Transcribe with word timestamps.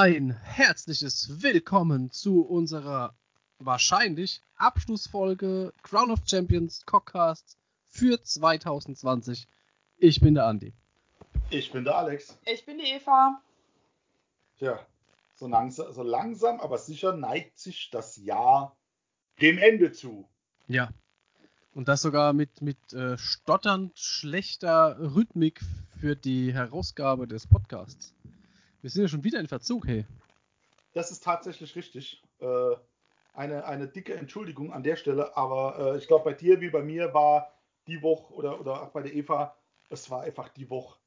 ein 0.00 0.30
herzliches 0.44 1.42
Willkommen 1.42 2.10
zu 2.10 2.40
unserer 2.40 3.14
wahrscheinlich 3.58 4.40
Abschlussfolge 4.56 5.74
Crown 5.82 6.10
of 6.10 6.20
Champions 6.24 6.86
Cockcast 6.86 7.58
für 7.86 8.18
2020. 8.18 9.46
Ich 9.98 10.22
bin 10.22 10.32
der 10.32 10.46
Andi. 10.46 10.72
Ich 11.50 11.70
bin 11.70 11.84
der 11.84 11.96
Alex. 11.98 12.38
Ich 12.46 12.64
bin 12.64 12.78
die 12.78 12.90
Eva. 12.90 13.42
Tja, 14.56 14.80
so 15.34 15.46
langsam, 15.46 15.92
so 15.92 16.02
langsam 16.02 16.60
aber 16.60 16.78
sicher 16.78 17.14
neigt 17.14 17.58
sich 17.58 17.90
das 17.90 18.16
Jahr 18.16 18.74
dem 19.42 19.58
Ende 19.58 19.92
zu. 19.92 20.26
Ja. 20.66 20.88
Und 21.74 21.88
das 21.88 22.00
sogar 22.00 22.32
mit, 22.32 22.62
mit 22.62 22.94
äh, 22.94 23.18
stotternd 23.18 23.98
schlechter 23.98 24.96
Rhythmik 24.98 25.60
für 26.00 26.16
die 26.16 26.54
Herausgabe 26.54 27.26
des 27.28 27.46
Podcasts. 27.46 28.14
Wir 28.82 28.90
sind 28.90 29.02
ja 29.02 29.08
schon 29.08 29.24
wieder 29.24 29.40
in 29.40 29.48
Verzug, 29.48 29.86
hey. 29.86 30.06
Das 30.92 31.10
ist 31.10 31.22
tatsächlich 31.22 31.76
richtig. 31.76 32.22
Äh, 32.40 32.76
eine, 33.34 33.64
eine 33.64 33.86
dicke 33.86 34.14
Entschuldigung 34.14 34.72
an 34.72 34.82
der 34.82 34.96
Stelle, 34.96 35.36
aber 35.36 35.94
äh, 35.94 35.98
ich 35.98 36.06
glaube, 36.06 36.24
bei 36.24 36.32
dir 36.32 36.60
wie 36.60 36.70
bei 36.70 36.82
mir 36.82 37.14
war 37.14 37.52
die 37.86 38.02
Woche 38.02 38.32
oder, 38.34 38.60
oder 38.60 38.82
auch 38.82 38.90
bei 38.90 39.02
der 39.02 39.14
Eva, 39.14 39.56
es 39.88 40.10
war 40.10 40.22
einfach 40.22 40.48
die 40.48 40.68
Woche. 40.68 40.98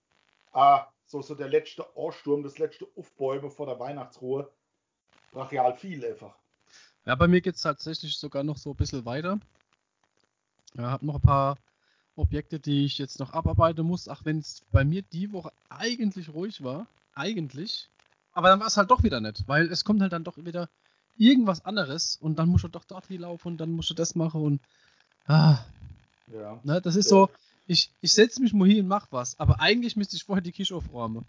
Ah, 0.52 0.88
so, 1.06 1.22
so 1.22 1.36
der 1.36 1.50
letzte 1.50 1.86
Ohrsturm, 1.98 2.44
das 2.44 2.60
letzte 2.60 2.88
Aufbäume 2.96 3.50
vor 3.50 3.66
der 3.66 3.80
Weihnachtsruhe. 3.80 4.50
Brachial 5.32 5.76
viel 5.76 6.06
einfach. 6.06 6.36
Ja, 7.06 7.16
bei 7.16 7.28
mir 7.28 7.42
geht 7.42 7.56
es 7.56 7.62
tatsächlich 7.62 8.16
sogar 8.18 8.44
noch 8.44 8.58
so 8.58 8.72
ein 8.72 8.76
bisschen 8.76 9.06
weiter. 9.06 9.40
Ich 10.74 10.80
ja, 10.80 10.92
habe 10.92 11.06
noch 11.06 11.16
ein 11.16 11.22
paar 11.22 11.58
Objekte, 12.16 12.60
die 12.60 12.86
ich 12.86 12.98
jetzt 12.98 13.20
noch 13.20 13.34
abarbeiten 13.34 13.86
muss, 13.86 14.08
auch 14.08 14.24
wenn 14.26 14.40
es 14.40 14.62
bei 14.72 14.86
mir 14.86 15.02
die 15.02 15.34
Woche 15.34 15.52
eigentlich 15.70 16.34
ruhig 16.34 16.64
war. 16.64 16.88
Eigentlich. 17.16 17.90
Aber 18.34 18.50
dann 18.50 18.60
war 18.60 18.68
es 18.68 18.78
halt 18.78 18.90
doch 18.90 19.04
wieder 19.04 19.22
nicht, 19.22 19.48
weil 19.48 19.72
es 19.72 19.86
kommt 19.86 20.02
halt 20.02 20.14
dann 20.14 20.24
doch 20.24 20.38
wieder 20.38 20.70
irgendwas 21.18 21.64
anderes 21.66 22.16
und 22.16 22.40
dann 22.40 22.50
musst 22.50 22.64
du 22.64 22.68
doch 22.68 22.84
dort 22.86 23.10
laufen 23.10 23.50
und 23.50 23.58
dann 23.58 23.72
musst 23.72 23.90
du 23.90 23.94
das 23.94 24.16
machen 24.16 24.42
und. 24.42 24.62
Ah. 25.28 25.60
Ja. 26.28 26.60
Ne, 26.64 26.82
das 26.82 26.96
ist 26.96 27.06
ja. 27.06 27.18
so, 27.18 27.30
ich, 27.68 27.92
ich 28.02 28.14
setze 28.14 28.42
mich 28.42 28.54
mal 28.54 28.68
hier 28.68 28.82
und 28.82 28.88
mach 28.88 29.12
was, 29.12 29.40
aber 29.40 29.60
eigentlich 29.60 29.96
müsste 29.96 30.16
ich 30.16 30.24
vorher 30.24 30.42
die 30.42 30.52
Küche 30.52 30.76
aufräumen. 30.76 31.26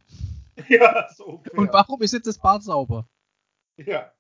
Ja, 0.69 1.09
so. 1.13 1.25
Ungefähr. 1.25 1.59
Und 1.59 1.73
warum 1.73 2.01
ist 2.01 2.13
jetzt 2.13 2.29
das 2.29 2.39
Bad 2.39 2.63
sauber? 2.63 3.09
Ja. 3.77 4.13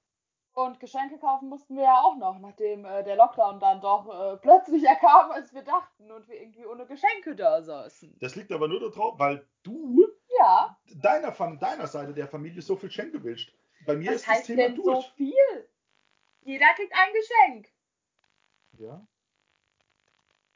Und 0.52 0.80
Geschenke 0.80 1.16
kaufen 1.18 1.48
mussten 1.48 1.76
wir 1.76 1.84
ja 1.84 2.00
auch 2.00 2.16
noch, 2.16 2.40
nachdem 2.40 2.84
äh, 2.84 3.04
der 3.04 3.14
Lockdown 3.14 3.60
dann 3.60 3.80
doch 3.80 4.08
äh, 4.08 4.36
plötzlicher 4.38 4.94
kam, 5.00 5.30
als 5.30 5.54
wir 5.54 5.62
dachten 5.62 6.10
und 6.10 6.26
wir 6.26 6.40
irgendwie 6.40 6.66
ohne 6.66 6.86
Geschenke 6.86 7.36
da 7.36 7.62
saßen. 7.62 8.16
Das 8.18 8.34
liegt 8.34 8.50
aber 8.50 8.66
nur 8.66 8.80
darauf, 8.80 9.16
weil 9.18 9.46
du 9.62 10.04
ja. 10.38 10.78
deiner, 10.96 11.32
von 11.32 11.58
deiner 11.58 11.86
Seite 11.86 12.12
der 12.14 12.28
Familie 12.28 12.62
so 12.62 12.76
viel 12.76 12.88
Geschenke 12.88 13.22
willst. 13.22 13.52
Bei 13.86 13.96
mir 13.96 14.10
Was 14.10 14.16
ist 14.16 14.26
heißt 14.26 14.40
das 14.40 14.46
Thema 14.46 14.62
denn 14.62 14.74
durch. 14.76 15.04
so 15.06 15.12
viel? 15.16 15.68
Jeder 16.42 16.66
kriegt 16.74 16.92
ein 16.94 17.12
Geschenk. 17.12 17.68
Ja. 18.78 19.06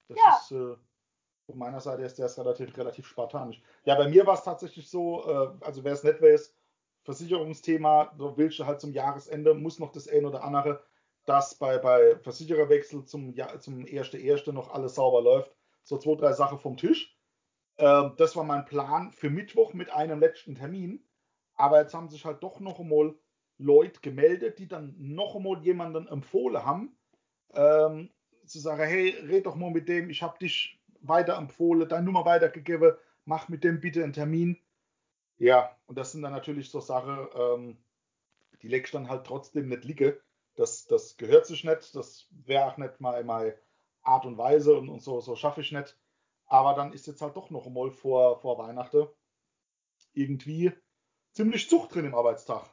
Das 0.09 0.19
Ja. 0.19 0.39
ist 0.43 0.53
äh, 0.53 0.77
von 1.47 1.59
meiner 1.59 1.81
Seite 1.81 2.03
ist 2.03 2.19
das 2.19 2.39
relativ, 2.39 2.77
relativ 2.77 3.07
spartanisch. 3.07 3.61
Ja, 3.85 3.95
bei 3.95 4.09
mir 4.09 4.27
war 4.27 4.35
es 4.35 4.43
tatsächlich 4.43 4.89
so, 4.89 5.25
äh, 5.27 5.65
also 5.65 5.83
wer 5.85 5.93
es 5.93 6.05
nicht 6.05 6.21
weiß, 6.21 6.55
Versicherungsthema, 7.05 8.13
so 8.19 8.37
willst 8.37 8.59
du 8.59 8.67
halt 8.67 8.81
zum 8.81 8.93
Jahresende, 8.93 9.55
muss 9.55 9.79
noch 9.79 9.93
das 9.93 10.09
ein 10.09 10.27
oder 10.27 10.45
andere, 10.45 10.83
dass 11.25 11.55
bei, 11.55 11.79
bei 11.79 12.19
Versichererwechsel 12.19 13.05
zum, 13.05 13.33
Jahr, 13.33 13.59
zum 13.61 13.85
1.1. 13.85 14.53
noch 14.53 14.71
alles 14.73 14.95
sauber 14.95 15.23
läuft. 15.23 15.55
So 15.85 15.97
zwei, 15.99 16.17
drei 16.17 16.33
Sachen 16.33 16.59
vom 16.59 16.77
Tisch. 16.77 17.18
Ähm, 17.79 18.13
das 18.17 18.37
war 18.37 18.45
mein 18.45 18.65
Plan 18.65 19.13
für 19.13 19.31
Mittwoch 19.31 19.73
mit 19.73 19.91
einem 19.91 20.21
letzten 20.21 20.55
Termin. 20.55 21.05
Aber 21.55 21.81
jetzt 21.81 21.95
haben 21.95 22.09
sich 22.09 22.25
halt 22.25 22.43
doch 22.43 22.61
noch 22.61 22.79
einmal 22.79 23.15
Leute 23.59 24.01
gemeldet, 24.01 24.59
die 24.59 24.69
dann 24.69 24.95
noch 24.99 25.35
einmal 25.35 25.63
jemanden 25.65 26.07
empfohlen 26.07 26.65
haben, 26.65 26.97
ähm, 27.55 28.11
zu 28.47 28.61
sagen, 28.61 28.85
hey, 28.85 29.11
red 29.27 29.47
doch 29.47 29.57
mal 29.57 29.71
mit 29.71 29.89
dem, 29.89 30.11
ich 30.11 30.23
habe 30.23 30.39
dich 30.39 30.81
weiterempfohlen, 31.01 31.89
deine 31.89 32.05
Nummer 32.05 32.25
weitergegeben, 32.25 32.95
mach 33.25 33.49
mit 33.49 33.65
dem 33.65 33.81
bitte 33.81 34.03
einen 34.05 34.13
Termin. 34.13 34.59
Ja, 35.39 35.77
und 35.87 35.99
das 35.99 36.13
sind 36.13 36.23
dann 36.23 36.33
natürlich 36.33 36.71
so 36.71 36.81
Sachen, 36.81 37.29
ähm, 37.35 37.79
die 38.63 38.69
legst 38.69 38.95
dann 38.95 39.09
halt 39.09 39.27
trotzdem 39.27 39.69
nicht 39.69 39.85
liegen. 39.85 40.15
Das, 40.55 40.87
das 40.87 41.17
gehört 41.17 41.47
sich 41.47 41.65
nicht, 41.65 41.95
das 41.95 42.29
wäre 42.31 42.67
auch 42.67 42.77
nicht 42.77 43.01
mal 43.01 43.23
meine 43.23 43.55
Art 44.03 44.27
und 44.27 44.39
Weise 44.39 44.77
und, 44.77 44.89
und 44.89 45.03
so, 45.03 45.21
so 45.21 45.37
schaffe 45.37 45.61
ich 45.61 45.71
nicht. 45.71 45.97
Aber 46.49 46.75
dann 46.75 46.93
ist 46.93 47.07
jetzt 47.07 47.21
halt 47.21 47.37
doch 47.37 47.51
noch 47.51 47.67
einmal 47.67 47.91
vor, 47.91 48.41
vor 48.41 48.59
Weihnachten 48.59 49.07
irgendwie 50.15 50.73
ziemlich 51.33 51.69
Zucht 51.69 51.95
drin 51.95 52.07
im 52.07 52.15
Arbeitstag. 52.15 52.69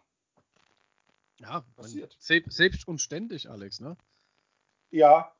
Ja, 1.39 1.65
Passiert. 1.75 2.15
Selbst, 2.19 2.87
und 2.87 3.01
ständig, 3.01 3.49
Alex, 3.49 3.81
ne? 3.81 3.97
Ja, 4.89 5.35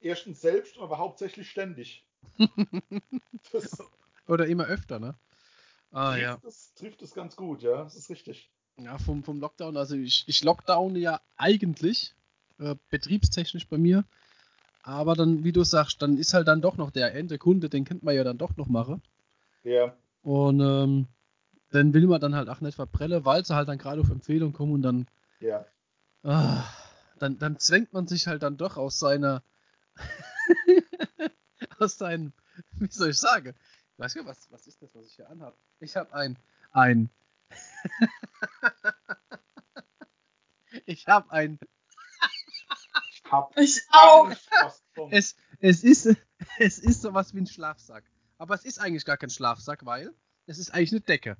erstens 0.00 0.40
selbst, 0.40 0.78
aber 0.78 0.98
hauptsächlich 0.98 1.50
ständig. 1.50 2.06
Das 3.52 3.76
Oder 4.26 4.46
immer 4.46 4.64
öfter, 4.64 4.98
ne? 4.98 5.18
Ah, 5.90 6.12
trifft, 6.12 6.22
ja. 6.22 6.48
es, 6.48 6.74
trifft 6.74 7.02
es 7.02 7.12
ganz 7.12 7.36
gut, 7.36 7.62
ja, 7.62 7.84
das 7.84 7.94
ist 7.94 8.08
richtig. 8.08 8.50
Ja, 8.78 8.98
vom, 8.98 9.22
vom 9.22 9.38
Lockdown, 9.38 9.76
also 9.76 9.96
ich, 9.96 10.24
ich 10.26 10.42
lockdown 10.42 10.96
ja 10.96 11.20
eigentlich, 11.36 12.14
äh, 12.58 12.74
betriebstechnisch 12.88 13.68
bei 13.68 13.76
mir. 13.76 14.04
Aber 14.86 15.14
dann, 15.14 15.44
wie 15.44 15.52
du 15.52 15.64
sagst, 15.64 16.02
dann 16.02 16.18
ist 16.18 16.34
halt 16.34 16.46
dann 16.46 16.60
doch 16.60 16.76
noch 16.76 16.90
der 16.90 17.14
Ende-Kunde, 17.14 17.70
den 17.70 17.86
könnte 17.86 18.04
man 18.04 18.14
ja 18.14 18.22
dann 18.22 18.36
doch 18.36 18.54
noch 18.58 18.68
machen. 18.68 19.02
Ja, 19.62 19.96
Und 20.20 20.60
ähm, 20.60 21.08
den 21.72 21.94
will 21.94 22.06
man 22.06 22.20
dann 22.20 22.34
halt 22.34 22.50
auch 22.50 22.60
nicht 22.60 22.74
verprellen, 22.74 23.24
weil 23.24 23.46
sie 23.46 23.54
halt 23.54 23.68
dann 23.68 23.78
gerade 23.78 24.02
auf 24.02 24.10
Empfehlung 24.10 24.52
kommen 24.52 24.74
und 24.74 24.82
dann, 24.82 25.08
ja. 25.40 25.64
ah, 26.22 26.64
dann, 27.18 27.38
dann 27.38 27.58
zwängt 27.58 27.94
man 27.94 28.06
sich 28.06 28.26
halt 28.26 28.42
dann 28.42 28.58
doch 28.58 28.76
aus 28.76 28.98
seiner, 28.98 29.42
aus 31.78 31.96
seinem, 31.96 32.34
wie 32.72 32.90
soll 32.90 33.10
ich 33.10 33.18
sagen? 33.18 33.54
Weißt 33.96 34.16
du, 34.16 34.26
was, 34.26 34.52
was 34.52 34.66
ist 34.66 34.82
das, 34.82 34.94
was 34.94 35.06
ich 35.06 35.14
hier 35.14 35.30
anhabe? 35.30 35.56
Ich 35.80 35.96
habe 35.96 36.12
ein, 36.12 36.36
ein, 36.72 37.08
ich 40.84 41.06
habe 41.06 41.32
ein, 41.32 41.58
Ich 43.34 43.36
hab 43.36 43.58
Ich 43.58 43.82
auch. 43.90 45.10
Es, 45.10 45.36
es 45.60 45.82
ist, 45.82 46.06
es 46.58 46.78
ist 46.78 47.02
sowas 47.02 47.34
wie 47.34 47.40
ein 47.40 47.46
Schlafsack. 47.46 48.04
Aber 48.38 48.54
es 48.54 48.64
ist 48.64 48.78
eigentlich 48.78 49.04
gar 49.04 49.16
kein 49.16 49.30
Schlafsack, 49.30 49.84
weil 49.84 50.12
es 50.46 50.58
ist 50.58 50.70
eigentlich 50.72 50.92
eine 50.92 51.00
Decke. 51.00 51.36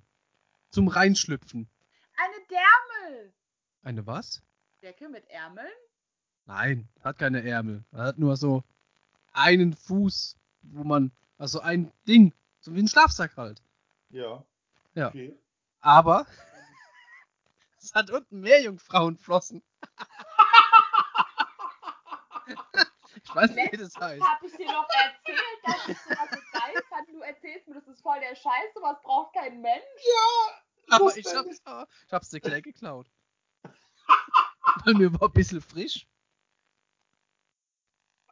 Zum 0.71 0.89
Reinschlüpfen. 0.89 1.69
Eine 2.17 2.47
Därmel. 2.49 3.33
Eine 3.83 4.07
was? 4.07 4.43
Decke 4.83 5.09
mit 5.09 5.29
Ärmeln? 5.29 5.67
Nein, 6.47 6.89
hat 7.03 7.19
keine 7.19 7.43
Ärmel. 7.43 7.85
Er 7.93 8.05
hat 8.05 8.19
nur 8.19 8.37
so 8.37 8.65
einen 9.33 9.75
Fuß, 9.75 10.37
wo 10.63 10.85
man, 10.85 11.13
also 11.39 11.61
ein 11.61 11.93
Ding, 12.07 12.33
so 12.61 12.75
wie 12.75 12.81
ein 12.81 12.89
Schlafsack 12.89 13.37
halt. 13.37 13.63
Ja. 14.11 14.45
Ja. 14.95 15.09
Okay. 15.09 15.37
Aber 15.81 16.27
es 17.81 17.95
hat 17.95 18.11
unten 18.11 18.41
mehr 18.41 18.63
Jungfrauenflossen. 18.63 19.63
ich 23.35 23.41
weiß 23.43 23.57
nicht, 23.57 23.73
wie 23.73 23.77
das 23.77 23.97
heißt. 23.97 24.23
Hab 24.23 24.43
ich 24.43 24.53
dir 24.53 24.67
noch 24.67 24.89
erzählt, 24.89 25.41
dass 25.65 25.89
ich 25.89 25.99
sowas 25.99 26.29
so 26.31 26.59
geil 26.59 26.83
fand? 26.89 27.09
Du 27.09 27.21
erzählst 27.21 27.67
mir, 27.67 27.75
das 27.75 27.89
ist 27.89 28.01
voll 28.01 28.21
der 28.21 28.37
Scheiß, 28.37 28.75
sowas 28.75 28.97
braucht 29.03 29.35
kein 29.35 29.61
Mensch. 29.61 29.83
Aber 30.91 31.05
muss 31.05 31.17
ich 31.17 31.27
hab's, 31.27 31.61
ich 32.07 32.13
hab's 32.13 32.29
dir 32.31 32.41
gleich 32.41 32.63
geklaut. 32.63 33.11
Weil 34.85 34.95
mir 34.95 35.13
war 35.21 35.29
ein 35.29 35.33
bisschen 35.33 35.61
frisch. 35.61 36.07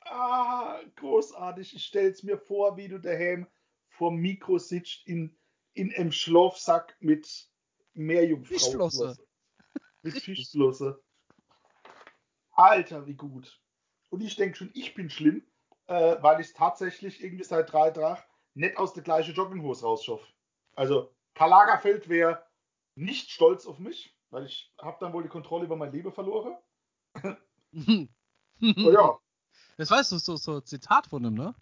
Ah, 0.05 0.81
großartig. 0.97 1.75
Ich 1.75 1.85
stell's 1.85 2.23
mir 2.23 2.39
vor, 2.39 2.77
wie 2.77 2.89
du 2.89 3.01
daheim 3.01 3.49
vor 3.89 4.11
dem 4.11 4.21
Mikro 4.21 4.59
sitzt 4.59 5.07
in, 5.07 5.37
in 5.75 5.93
einem 5.95 6.13
Schlafsack 6.13 6.97
mit 7.01 7.49
Meerjungfrauenflosse. 7.95 9.17
Fischflosse. 9.17 9.27
Mit. 10.03 10.23
Fischflosse. 10.23 11.03
Alter, 12.53 13.07
wie 13.07 13.15
gut. 13.15 13.62
Und 14.13 14.21
ich 14.21 14.37
denke 14.37 14.59
schon, 14.59 14.71
ich 14.75 14.95
bin 14.95 15.09
schlimm, 15.09 15.43
äh, 15.87 16.17
weil 16.21 16.39
ich 16.43 16.53
tatsächlich 16.53 17.25
irgendwie 17.25 17.45
seit 17.45 17.73
drei 17.73 17.91
Tagen 17.91 18.23
nicht 18.53 18.77
aus 18.77 18.93
der 18.93 19.03
gleichen 19.03 19.35
Jogginghose 19.35 19.87
rausschaffe. 19.87 20.27
Also, 20.77 21.11
Karl 21.35 21.49
Lagerfeld 21.49 22.11
wäre 22.11 22.45
nicht 22.95 23.31
stolz 23.31 23.67
auf 23.67 23.79
mich, 23.79 24.15
weil 24.29 24.45
ich 24.45 24.71
habe 24.83 24.99
dann 25.01 25.15
wohl 25.15 25.23
die 25.23 25.31
Kontrolle 25.31 25.65
über 25.65 25.77
mein 25.77 25.93
Leben 25.93 26.13
verloren. 26.13 26.57
Oh 28.65 28.93
ja, 28.93 29.19
Das 29.77 29.91
weißt 29.91 30.13
du, 30.13 30.19
so, 30.19 30.37
so 30.37 30.59
ein 30.59 30.65
Zitat 30.65 31.09
von 31.09 31.25
ihm, 31.25 31.35
ne? 31.35 31.53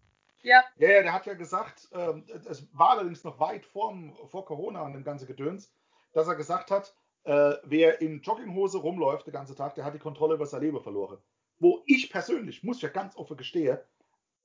Ja. 0.43 0.63
Ja, 0.77 0.91
ja, 0.91 1.03
der 1.03 1.13
hat 1.15 1.25
ja 1.25 1.33
gesagt, 1.33 1.89
ähm, 1.93 2.27
es 2.47 2.69
war 2.77 2.91
allerdings 2.91 3.25
noch 3.25 3.41
weit 3.41 3.65
vor, 3.65 3.97
vor 4.29 4.45
Corona 4.45 4.83
und 4.83 4.93
dem 4.93 5.05
ganzen 5.05 5.27
Gedöns, 5.27 5.73
dass 6.13 6.29
er 6.29 6.35
gesagt 6.35 6.71
hat, 6.71 6.95
äh, 7.25 7.55
wer 7.63 8.03
in 8.03 8.21
Jogginghose 8.21 8.77
rumläuft 8.79 9.27
den 9.27 9.33
ganzen 9.33 9.57
Tag, 9.57 9.77
der 9.77 9.85
hat 9.87 9.95
die 9.95 9.99
Kontrolle 9.99 10.35
über 10.35 10.45
sein 10.45 10.61
Leben 10.61 10.83
verloren. 10.83 11.17
Wo 11.61 11.83
ich 11.87 12.11
persönlich, 12.11 12.65
muss 12.65 12.79
ich 12.79 12.83
ja 12.83 12.89
ganz 12.89 13.17
offen 13.17 13.37
gestehen, 13.37 13.79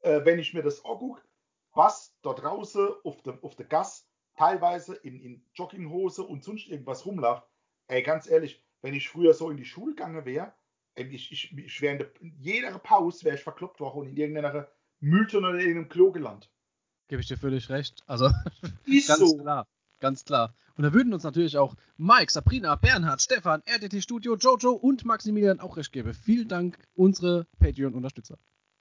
äh, 0.02 0.24
wenn 0.24 0.38
ich 0.38 0.54
mir 0.54 0.62
das 0.62 0.86
angucke, 0.86 1.22
was 1.74 2.16
dort 2.22 2.44
draußen 2.44 2.90
auf 3.04 3.22
dem, 3.24 3.44
auf 3.44 3.56
der 3.56 3.66
Gas 3.66 4.08
teilweise 4.36 4.96
in, 4.96 5.20
in 5.20 5.46
Jogginghose 5.54 6.24
und 6.24 6.44
sonst 6.44 6.68
irgendwas 6.68 7.06
rumläuft, 7.06 7.48
Ey, 7.88 8.02
ganz 8.02 8.28
ehrlich, 8.28 8.64
wenn 8.82 8.94
ich 8.94 9.10
früher 9.10 9.34
so 9.34 9.50
in 9.50 9.58
die 9.58 9.66
Schule 9.66 9.94
gegangen 9.94 10.26
wäre, 10.26 10.54
ich, 10.96 11.32
ich, 11.32 11.58
ich 11.58 11.82
wäre 11.82 11.96
in, 12.22 12.30
in 12.32 12.40
jeder 12.40 12.78
Pause 12.80 13.26
wäre 13.26 13.36
ich 13.36 13.44
verkloppt 13.44 13.80
worden 13.80 14.00
und 14.00 14.08
in 14.08 14.18
irgendeiner 14.18 14.68
Mülltonne 15.00 15.50
oder 15.50 15.60
in 15.60 15.68
irgendeinem 15.68 15.90
Klo 15.90 16.12
gelandet. 16.12 16.50
Gebe 17.08 17.22
ich 17.22 17.28
dir 17.28 17.38
völlig 17.38 17.70
recht. 17.70 18.02
Also, 18.08 18.30
Ist 18.86 19.08
ganz 19.08 19.20
so. 19.20 19.38
klar. 19.38 19.68
Ganz 20.00 20.26
klar. 20.26 20.54
Und 20.78 20.84
da 20.84 20.94
würden 20.94 21.14
uns 21.14 21.24
natürlich 21.24 21.58
auch 21.58 21.76
Mike, 21.98 22.32
Sabrina, 22.32 22.76
Bernhard, 22.76 23.22
Stefan, 23.22 23.64
RDT 23.66 24.02
Studio, 24.04 24.36
Jojo 24.36 24.72
und 24.74 25.06
Maximilian 25.06 25.60
auch 25.60 25.78
recht 25.78 25.92
geben. 25.94 26.14
Vielen 26.14 26.48
Dank, 26.50 26.78
unsere 26.96 27.48
Patreon-Unterstützer. 27.60 28.38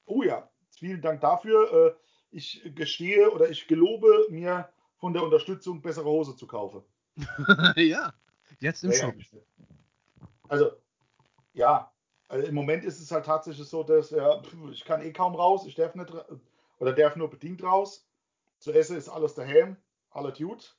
Oh 0.07 0.23
ja, 0.23 0.51
vielen 0.77 1.01
Dank 1.01 1.21
dafür. 1.21 1.73
Äh, 1.73 1.95
Ich 2.37 2.63
gestehe 2.75 3.31
oder 3.31 3.49
ich 3.49 3.69
gelobe 3.69 4.27
mir 4.29 4.69
von 4.97 5.13
der 5.13 5.23
Unterstützung 5.23 5.81
bessere 5.83 6.07
Hose 6.07 6.35
zu 6.35 6.49
kaufen. 6.49 6.83
ja, 7.77 8.13
jetzt 8.59 8.83
im 8.83 8.91
Ja, 8.91 8.97
Shop. 8.97 9.15
ja. 9.33 9.41
Also, 10.49 10.73
ja, 11.53 11.93
also 12.27 12.47
im 12.49 12.55
Moment 12.57 12.85
ist 12.85 13.01
es 13.01 13.13
halt 13.13 13.25
tatsächlich 13.27 13.69
so, 13.69 13.85
dass 13.85 14.11
ja, 14.11 14.43
ich 14.73 14.85
kann 14.85 15.01
eh 15.03 15.13
kaum 15.13 15.37
raus, 15.37 15.65
ich 15.67 15.77
darf 15.77 15.95
nicht 15.95 16.13
oder 16.79 16.93
darf 16.93 17.15
nur 17.15 17.31
bedingt 17.31 17.63
raus. 17.63 18.09
Zu 18.59 18.73
essen 18.73 18.97
ist 18.97 19.09
alles 19.09 19.35
daheim, 19.35 19.77
alles 20.11 20.37
gut. 20.39 20.77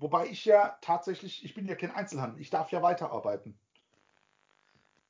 Wobei 0.00 0.28
ich 0.28 0.46
ja 0.46 0.78
tatsächlich, 0.80 1.44
ich 1.44 1.54
bin 1.54 1.66
ja 1.66 1.74
kein 1.74 1.90
Einzelhandel, 1.90 2.40
ich 2.40 2.48
darf 2.48 2.72
ja 2.72 2.82
weiterarbeiten. 2.82 3.54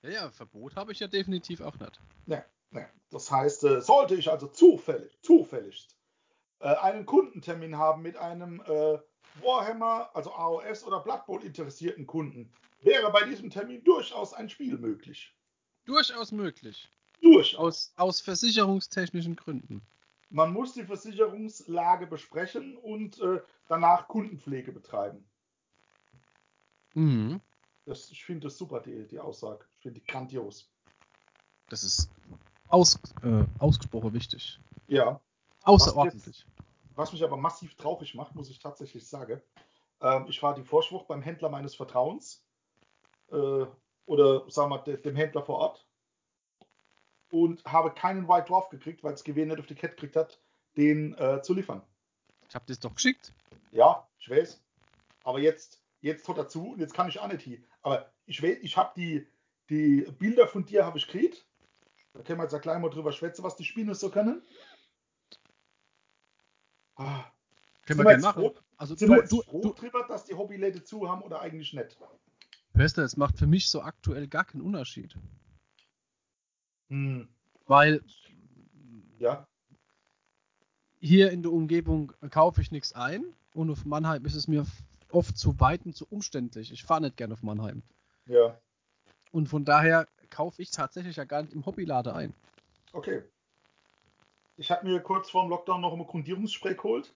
Ja, 0.02 0.10
ja, 0.10 0.30
Verbot 0.30 0.74
habe 0.74 0.90
ich 0.90 0.98
ja 0.98 1.06
definitiv 1.06 1.60
auch 1.60 1.78
nicht. 1.78 2.00
Ja, 2.26 2.44
ja. 2.72 2.88
Das 3.10 3.30
heißt, 3.30 3.64
äh, 3.64 3.80
sollte 3.80 4.16
ich 4.16 4.30
also 4.30 4.48
zufällig, 4.48 5.16
zufälligst 5.22 5.96
äh, 6.58 6.74
einen 6.74 7.06
Kundentermin 7.06 7.78
haben 7.78 8.02
mit 8.02 8.16
einem 8.16 8.60
äh, 8.62 8.98
Warhammer, 9.42 10.10
also 10.14 10.32
AOS 10.32 10.84
oder 10.84 11.00
Blood 11.00 11.24
Bowl 11.26 11.44
interessierten 11.44 12.06
Kunden, 12.06 12.52
wäre 12.80 13.12
bei 13.12 13.24
diesem 13.24 13.50
Termin 13.50 13.84
durchaus 13.84 14.32
ein 14.32 14.48
Spiel 14.48 14.76
möglich. 14.76 15.32
Durchaus 15.84 16.32
möglich. 16.32 16.88
Durchaus. 17.20 17.58
Aus, 17.60 17.92
aus 17.96 18.20
versicherungstechnischen 18.20 19.36
Gründen. 19.36 19.82
Man 20.30 20.52
muss 20.52 20.74
die 20.74 20.84
Versicherungslage 20.84 22.06
besprechen 22.06 22.76
und 22.76 23.20
äh, 23.20 23.40
danach 23.66 24.06
Kundenpflege 24.06 24.72
betreiben. 24.72 25.28
Mhm. 26.94 27.40
Das, 27.84 28.10
ich 28.10 28.24
finde 28.24 28.46
das 28.46 28.56
super, 28.56 28.80
die, 28.80 29.06
die 29.08 29.18
Aussage. 29.18 29.64
Ich 29.76 29.82
finde 29.82 30.00
die 30.00 30.06
grandios. 30.06 30.70
Das 31.68 31.82
ist 31.82 32.10
aus, 32.68 33.00
äh, 33.22 33.44
ausgesprochen 33.58 34.12
wichtig. 34.12 34.60
Ja. 34.86 35.20
Außerordentlich. 35.64 36.46
Was 36.94 37.12
mich 37.12 37.24
aber 37.24 37.36
massiv 37.36 37.74
traurig 37.74 38.14
macht, 38.14 38.34
muss 38.34 38.50
ich 38.50 38.58
tatsächlich 38.58 39.08
sagen. 39.08 39.42
Ähm, 40.00 40.26
ich 40.28 40.40
war 40.42 40.54
die 40.54 40.64
Vorschwucht 40.64 41.08
beim 41.08 41.22
Händler 41.22 41.48
meines 41.48 41.74
Vertrauens. 41.74 42.44
Äh, 43.32 43.66
oder 44.06 44.50
sagen 44.50 44.70
wir 44.70 44.78
de- 44.78 45.00
dem 45.00 45.16
Händler 45.16 45.42
vor 45.42 45.58
Ort. 45.58 45.86
Und 47.30 47.64
habe 47.64 47.92
keinen 47.92 48.28
White 48.28 48.46
Dwarf 48.48 48.68
gekriegt, 48.70 49.04
weil 49.04 49.14
es 49.14 49.24
Gewehr 49.24 49.46
nicht 49.46 49.58
auf 49.60 49.66
die 49.66 49.74
Kette 49.74 49.94
gekriegt 49.94 50.16
hat, 50.16 50.40
den 50.76 51.14
äh, 51.14 51.42
zu 51.42 51.54
liefern. 51.54 51.82
Ich 52.48 52.54
habe 52.54 52.64
das 52.66 52.80
doch 52.80 52.94
geschickt. 52.94 53.32
Ja, 53.70 54.08
ich 54.18 54.28
weiß. 54.28 54.60
Aber 55.24 55.38
jetzt, 55.38 55.80
jetzt 56.00 56.26
tot 56.26 56.38
dazu 56.38 56.72
und 56.72 56.80
jetzt 56.80 56.94
kann 56.94 57.08
ich 57.08 57.20
auch 57.20 57.28
nicht 57.28 57.42
hier. 57.42 57.58
Aber 57.82 58.12
ich 58.26 58.42
weiß, 58.42 58.58
ich 58.62 58.76
habe 58.76 58.92
die, 58.96 59.26
die 59.68 60.02
Bilder 60.18 60.48
von 60.48 60.64
dir 60.64 60.84
habe 60.84 60.98
ich 60.98 61.06
gekriegt. 61.06 61.46
Da 62.12 62.22
können 62.22 62.40
wir 62.40 62.44
jetzt 62.44 62.52
ja 62.52 62.58
gleich 62.58 62.78
mal 62.80 62.90
drüber 62.90 63.12
schwätzen, 63.12 63.44
was 63.44 63.56
die 63.56 63.64
Spiele 63.64 63.94
so 63.94 64.10
können. 64.10 64.42
Ah, 66.96 67.24
Können 67.86 68.00
wir 68.00 68.04
gerne 68.04 68.22
machen. 68.22 68.42
froh? 68.42 68.54
Also 68.76 68.94
sind 68.94 69.08
du, 69.08 69.14
wir 69.14 69.20
jetzt 69.20 69.32
du, 69.32 69.42
froh 69.42 69.60
du, 69.60 69.72
drüber, 69.72 70.04
dass 70.06 70.24
die 70.24 70.34
Hobbyläden 70.34 70.84
zu 70.84 71.08
haben 71.08 71.22
oder 71.22 71.40
eigentlich 71.40 71.72
nicht? 71.72 71.96
du, 72.74 73.02
es 73.02 73.16
macht 73.16 73.38
für 73.38 73.46
mich 73.46 73.70
so 73.70 73.80
aktuell 73.80 74.26
gar 74.26 74.44
keinen 74.44 74.62
Unterschied. 74.62 75.16
Hm, 76.90 77.28
Weil 77.66 78.02
ja, 79.18 79.46
hier 80.98 81.30
in 81.30 81.42
der 81.42 81.52
Umgebung 81.52 82.12
kaufe 82.30 82.60
ich 82.60 82.70
nichts 82.70 82.92
ein 82.92 83.24
und 83.54 83.70
auf 83.70 83.84
Mannheim 83.84 84.24
ist 84.26 84.34
es 84.34 84.48
mir 84.48 84.66
oft 85.10 85.36
zu 85.38 85.58
weit 85.60 85.86
und 85.86 85.96
zu 85.96 86.06
umständlich. 86.10 86.72
Ich 86.72 86.84
fahre 86.84 87.00
nicht 87.02 87.16
gerne 87.16 87.34
auf 87.34 87.42
Mannheim. 87.42 87.82
ja, 88.26 88.60
Und 89.32 89.48
von 89.48 89.64
daher 89.64 90.06
kaufe 90.28 90.60
ich 90.62 90.70
tatsächlich 90.70 91.16
ja 91.16 91.24
gar 91.24 91.42
nicht 91.42 91.54
im 91.54 91.64
Hobbylade 91.66 92.14
ein. 92.14 92.34
okay. 92.92 93.22
Ich 94.56 94.70
habe 94.70 94.86
mir 94.86 95.00
kurz 95.00 95.30
vor 95.30 95.42
dem 95.44 95.48
Lockdown 95.50 95.80
noch 95.80 95.94
ein 95.94 96.06
Grundierungsspray 96.06 96.74
geholt. 96.74 97.14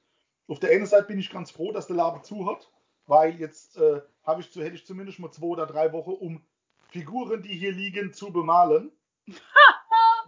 Auf 0.49 0.61
der 0.61 0.71
einen 0.71 0.87
Seite 0.87 1.09
bin 1.09 1.19
ich 1.19 1.29
ganz 1.31 1.51
froh, 1.51 1.73
dass 1.73 1.89
der 1.89 1.97
Laden 1.97 2.25
zu 2.25 2.47
hat, 2.51 2.71
weil 3.07 3.39
jetzt 3.39 3.77
äh, 3.77 4.01
habe 4.23 4.41
ich 4.41 4.51
zu, 4.51 4.63
hätte 4.63 4.77
ich 4.77 4.87
zumindest 4.87 5.19
mal 5.19 5.31
zwei 5.31 5.47
oder 5.49 5.67
drei 5.67 5.93
Wochen, 5.93 6.13
um 6.13 6.41
Figuren, 6.89 7.43
die 7.43 7.55
hier 7.55 7.73
liegen, 7.73 8.15
zu 8.15 8.33
bemalen. 8.33 8.93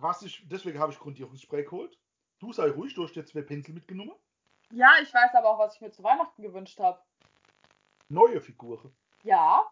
Was 0.00 0.22
ich, 0.22 0.46
deswegen 0.48 0.78
habe 0.78 0.92
ich 0.92 0.98
Grundierungsspray 0.98 1.64
geholt. 1.64 1.98
Du 2.38 2.52
sei 2.52 2.70
ruhig, 2.70 2.94
du 2.94 3.04
hast 3.04 3.14
dir 3.14 3.24
zwei 3.24 3.42
Pinsel 3.42 3.74
mitgenommen. 3.74 4.14
Ja, 4.72 4.92
ich 5.02 5.12
weiß 5.12 5.34
aber 5.34 5.50
auch, 5.50 5.58
was 5.58 5.74
ich 5.76 5.80
mir 5.80 5.90
zu 5.90 6.02
Weihnachten 6.02 6.42
gewünscht 6.42 6.78
habe. 6.80 7.00
Neue 8.08 8.40
Figuren. 8.40 8.94
Ja, 9.22 9.64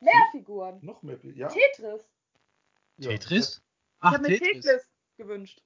mehr 0.00 0.12
Figuren. 0.30 0.78
Noch 0.82 1.02
mehr. 1.02 1.18
Ja. 1.22 1.48
Tetris. 1.48 2.06
Ja. 2.98 3.10
Tetris? 3.10 3.56
Ich 3.56 3.62
Ach, 4.00 4.12
habe 4.12 4.22
mir 4.22 4.38
Tetris. 4.38 4.64
Tetris 4.64 4.88
gewünscht. 5.16 5.62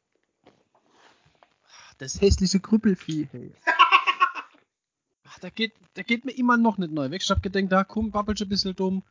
Das 1.99 2.21
hässliche 2.21 2.61
Krüppelvieh, 2.61 3.29
hey. 3.33 3.53
Ach, 5.25 5.39
da 5.41 5.51
geht, 5.51 5.75
da 5.95 6.03
geht 6.03 6.25
mir 6.25 6.33
immer 6.33 6.57
noch 6.57 6.79
nicht 6.79 6.93
neu 6.93 7.11
weg. 7.11 7.23
Ich 7.23 7.31
hab 7.31 7.43
gedacht, 7.43 7.71
da 7.71 7.85
komm, 7.85 8.11
babbelst 8.11 8.43
ein 8.43 8.49
bisschen 8.49 8.75
dumm, 8.75 9.03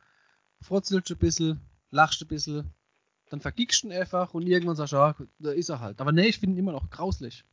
frotzelst 0.62 1.10
ein 1.10 1.18
bisschen, 1.18 1.60
lachst 1.90 2.22
ein 2.22 2.28
bisschen, 2.28 2.74
dann 3.30 3.40
vergickst 3.40 3.82
du 3.82 3.88
ihn 3.88 3.92
einfach 3.92 4.34
und 4.34 4.46
irgendwann 4.46 4.76
sagst 4.76 4.92
du, 4.92 4.96
ja, 4.96 5.14
da 5.38 5.52
ist 5.52 5.68
er 5.68 5.80
halt. 5.80 6.00
Aber 6.00 6.12
nee, 6.12 6.28
ich 6.28 6.38
finde 6.38 6.56
ihn 6.56 6.58
immer 6.58 6.72
noch 6.72 6.90
grauslich. 6.90 7.44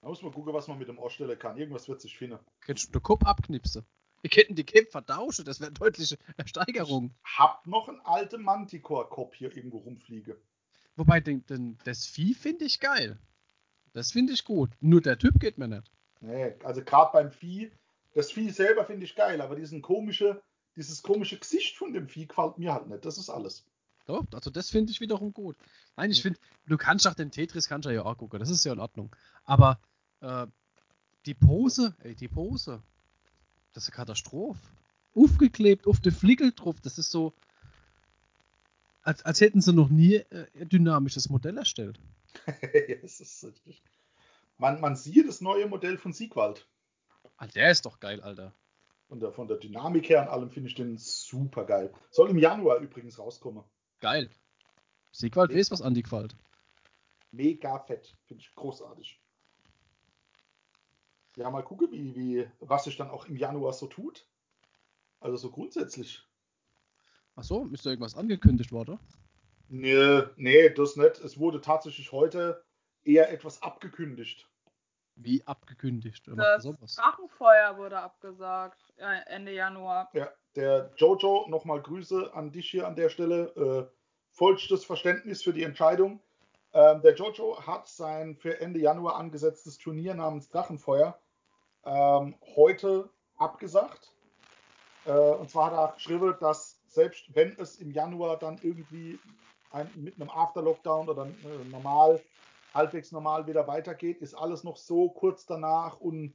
Da 0.00 0.08
muss 0.08 0.22
man 0.22 0.32
gucken, 0.32 0.52
was 0.52 0.68
man 0.68 0.78
mit 0.78 0.88
dem 0.88 0.98
ausstellen 0.98 1.38
kann. 1.38 1.56
Irgendwas 1.56 1.88
wird 1.88 2.00
sich 2.00 2.16
finden. 2.16 2.38
Könntest 2.60 2.88
du 2.88 2.98
den 2.98 3.02
Kopf 3.02 3.24
abknipsen. 3.24 3.84
Wir 4.22 4.30
könnten 4.30 4.56
die 4.56 4.64
Kämpfe 4.64 4.90
vertauschen, 4.90 5.44
das 5.44 5.60
wäre 5.60 5.72
deutliche 5.72 6.18
Steigerung. 6.44 7.14
Hab 7.24 7.66
noch 7.66 7.88
einen 7.88 8.00
alten 8.00 8.42
Manticore-Kopf 8.42 9.34
hier 9.34 9.56
irgendwo 9.56 9.78
rumfliegen. 9.78 10.36
Wobei, 10.96 11.20
den, 11.20 11.46
den, 11.46 11.78
das 11.84 12.06
Vieh 12.06 12.34
finde 12.34 12.64
ich 12.64 12.80
geil. 12.80 13.18
Das 13.92 14.12
finde 14.12 14.32
ich 14.32 14.44
gut. 14.44 14.70
Nur 14.80 15.00
der 15.00 15.18
Typ 15.18 15.38
geht 15.38 15.58
mir 15.58 15.68
nicht. 15.68 15.90
Nee, 16.20 16.54
also 16.64 16.82
gerade 16.82 17.12
beim 17.12 17.30
Vieh, 17.30 17.70
das 18.14 18.32
Vieh 18.32 18.50
selber 18.50 18.84
finde 18.84 19.04
ich 19.04 19.14
geil, 19.14 19.40
aber 19.40 19.54
diesen 19.54 19.82
komische, 19.82 20.42
dieses 20.74 21.02
komische 21.02 21.38
Gesicht 21.38 21.76
von 21.76 21.92
dem 21.92 22.08
Vieh 22.08 22.26
gefällt 22.26 22.58
mir 22.58 22.72
halt 22.72 22.88
nicht. 22.88 23.04
Das 23.04 23.18
ist 23.18 23.30
alles. 23.30 23.64
Doch, 24.08 24.24
also 24.32 24.50
das 24.50 24.70
finde 24.70 24.90
ich 24.90 25.00
wiederum 25.00 25.34
gut. 25.34 25.56
Nein, 25.96 26.10
ich 26.10 26.20
Mhm. 26.20 26.34
finde, 26.34 26.40
du 26.66 26.78
kannst 26.78 27.06
auch 27.06 27.12
den 27.14 27.30
Tetris 27.30 27.68
kannst 27.68 27.84
du 27.86 27.94
ja 27.94 28.02
auch 28.04 28.16
gucken, 28.16 28.40
das 28.40 28.48
ist 28.48 28.64
ja 28.64 28.72
in 28.72 28.80
Ordnung. 28.80 29.14
Aber 29.44 29.78
äh, 30.20 30.46
die 31.26 31.34
Pose, 31.34 31.94
ey, 32.00 32.14
die 32.14 32.26
Pose, 32.28 32.82
das 33.74 33.82
ist 33.84 33.90
eine 33.90 33.96
Katastrophe. 33.96 34.58
Aufgeklebt 35.14 35.86
auf 35.86 36.00
der 36.00 36.12
Fliegel 36.12 36.52
drauf, 36.52 36.80
das 36.80 36.98
ist 36.98 37.10
so, 37.10 37.34
als, 39.02 39.22
als 39.26 39.42
hätten 39.42 39.60
sie 39.60 39.74
noch 39.74 39.90
nie 39.90 40.14
äh, 40.16 40.46
ein 40.58 40.70
dynamisches 40.70 41.28
Modell 41.28 41.58
erstellt. 41.58 42.00
das 43.02 43.20
ist 43.20 43.44
richtig. 43.44 43.82
Man, 44.56 44.80
man 44.80 44.96
sieht 44.96 45.28
das 45.28 45.42
neue 45.42 45.66
Modell 45.68 45.98
von 45.98 46.14
Siegwald. 46.14 46.66
Ah, 47.36 47.46
der 47.46 47.70
ist 47.70 47.84
doch 47.84 48.00
geil, 48.00 48.22
Alter. 48.22 48.54
Von 49.08 49.20
der, 49.20 49.32
von 49.32 49.48
der 49.48 49.58
Dynamik 49.58 50.08
her 50.08 50.22
und 50.22 50.28
allem 50.28 50.50
finde 50.50 50.68
ich 50.70 50.74
den 50.74 50.96
super 50.96 51.64
geil. 51.66 51.92
Soll 52.10 52.30
im 52.30 52.38
Januar 52.38 52.78
übrigens 52.78 53.18
rauskommen. 53.18 53.64
Geil. 54.00 54.30
Siegwald 55.12 55.54
weiß, 55.54 55.70
was 55.70 55.82
Andi 55.82 56.02
gefällt. 56.02 56.36
Mega 57.30 57.78
fett. 57.80 58.16
Finde 58.26 58.42
ich 58.42 58.54
großartig. 58.54 59.20
Ja, 61.36 61.50
mal 61.50 61.62
gucken, 61.62 61.90
wie, 61.92 62.14
wie, 62.14 62.50
was 62.60 62.84
sich 62.84 62.96
dann 62.96 63.10
auch 63.10 63.26
im 63.26 63.36
Januar 63.36 63.72
so 63.72 63.86
tut. 63.86 64.26
Also 65.20 65.36
so 65.36 65.50
grundsätzlich. 65.50 66.22
Achso, 67.36 67.66
ist 67.66 67.86
da 67.86 67.90
irgendwas 67.90 68.16
angekündigt 68.16 68.72
worden? 68.72 68.98
Nee, 69.68 70.22
nee, 70.36 70.70
das 70.70 70.96
nicht. 70.96 71.18
Es 71.18 71.38
wurde 71.38 71.60
tatsächlich 71.60 72.10
heute 72.10 72.64
eher 73.04 73.30
etwas 73.30 73.62
abgekündigt. 73.62 74.47
Wie 75.20 75.44
abgekündigt. 75.46 76.28
Das? 76.36 76.62
Drachenfeuer 76.62 77.76
wurde 77.76 77.98
abgesagt. 77.98 78.78
Ja, 78.98 79.14
Ende 79.26 79.52
Januar. 79.52 80.08
Ja, 80.12 80.28
der 80.54 80.92
Jojo, 80.96 81.46
nochmal 81.48 81.82
Grüße 81.82 82.32
an 82.34 82.52
dich 82.52 82.70
hier 82.70 82.86
an 82.86 82.96
der 82.96 83.08
Stelle. 83.08 83.88
Äh, 83.90 83.94
vollstes 84.30 84.84
Verständnis 84.84 85.42
für 85.42 85.52
die 85.52 85.64
Entscheidung. 85.64 86.20
Ähm, 86.72 87.02
der 87.02 87.14
Jojo 87.14 87.66
hat 87.66 87.88
sein 87.88 88.36
für 88.36 88.60
Ende 88.60 88.78
Januar 88.78 89.16
angesetztes 89.16 89.78
Turnier 89.78 90.14
namens 90.14 90.48
Drachenfeuer 90.48 91.18
ähm, 91.84 92.34
heute 92.56 93.10
abgesagt. 93.36 94.12
Äh, 95.04 95.10
und 95.12 95.50
zwar 95.50 95.70
hat 95.70 95.72
er 95.72 95.94
geschrieben, 95.94 96.36
dass 96.40 96.80
selbst 96.86 97.34
wenn 97.34 97.56
es 97.58 97.76
im 97.76 97.90
Januar 97.90 98.38
dann 98.38 98.58
irgendwie 98.62 99.18
ein, 99.70 99.90
mit 99.94 100.16
einem 100.16 100.30
After-Lockdown 100.30 101.08
oder 101.08 101.26
äh, 101.26 101.68
normal, 101.70 102.22
halbwegs 102.74 103.12
normal 103.12 103.46
wieder 103.46 103.66
weitergeht, 103.66 104.18
ist 104.18 104.34
alles 104.34 104.64
noch 104.64 104.76
so 104.76 105.08
kurz 105.10 105.46
danach 105.46 106.00
und 106.00 106.34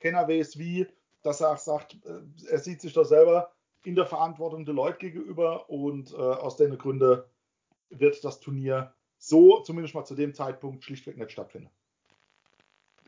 keiner 0.00 0.28
weiß 0.28 0.58
wie, 0.58 0.86
dass 1.22 1.40
er 1.40 1.52
auch 1.52 1.58
sagt, 1.58 1.94
äh, 2.04 2.20
er 2.50 2.58
sieht 2.58 2.80
sich 2.80 2.92
doch 2.92 3.04
selber, 3.04 3.52
in 3.84 3.94
der 3.94 4.06
Verantwortung 4.06 4.64
der 4.64 4.74
Leute 4.74 4.98
gegenüber 4.98 5.68
und 5.68 6.12
äh, 6.12 6.16
aus 6.16 6.56
den 6.56 6.76
Gründen 6.78 7.22
wird 7.90 8.24
das 8.24 8.40
Turnier 8.40 8.94
so 9.18 9.60
zumindest 9.60 9.94
mal 9.94 10.04
zu 10.04 10.14
dem 10.14 10.34
Zeitpunkt 10.34 10.84
schlichtweg 10.84 11.16
nicht 11.16 11.32
stattfinden. 11.32 11.70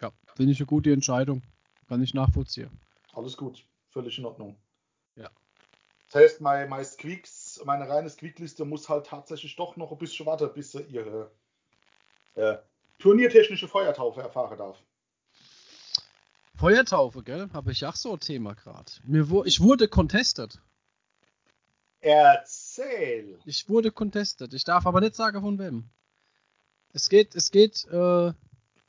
Ja, 0.00 0.12
finde 0.34 0.52
ich 0.52 0.60
eine 0.60 0.66
gute 0.66 0.92
Entscheidung. 0.92 1.42
Kann 1.88 2.02
ich 2.02 2.14
nachvollziehen. 2.14 2.70
Alles 3.12 3.36
gut, 3.36 3.64
völlig 3.90 4.18
in 4.18 4.24
Ordnung. 4.24 4.56
Ja. 5.14 5.30
Das 6.06 6.22
heißt, 6.22 6.40
mein, 6.40 6.68
mein 6.68 6.84
Squeaks, 6.84 7.62
meine 7.64 7.88
reine 7.88 8.10
Squeak-Liste 8.10 8.64
muss 8.64 8.88
halt 8.88 9.06
tatsächlich 9.06 9.56
doch 9.56 9.76
noch 9.76 9.92
ein 9.92 9.98
bisschen 9.98 10.26
warten, 10.26 10.52
bis 10.52 10.72
sie 10.72 10.82
ihre 10.82 11.30
äh, 12.36 12.56
turniertechnische 12.98 13.68
Feuertaufe 13.68 14.20
erfahren 14.20 14.58
darf. 14.58 14.82
Feuertaufe, 16.54 17.22
gell? 17.22 17.50
Habe 17.52 17.72
ich 17.72 17.84
auch 17.84 17.96
so 17.96 18.14
ein 18.14 18.20
Thema 18.20 18.54
gerade. 18.54 18.90
Ich 19.44 19.60
wurde 19.60 19.88
contested. 19.88 20.58
Erzähl! 22.00 23.38
Ich 23.44 23.68
wurde 23.68 23.90
contested. 23.90 24.54
Ich 24.54 24.64
darf 24.64 24.86
aber 24.86 25.00
nicht 25.00 25.16
sagen, 25.16 25.40
von 25.40 25.58
wem. 25.58 25.90
Es 26.92 27.08
geht, 27.10 27.34
es 27.34 27.50
geht, 27.50 27.84
äh, 27.90 28.32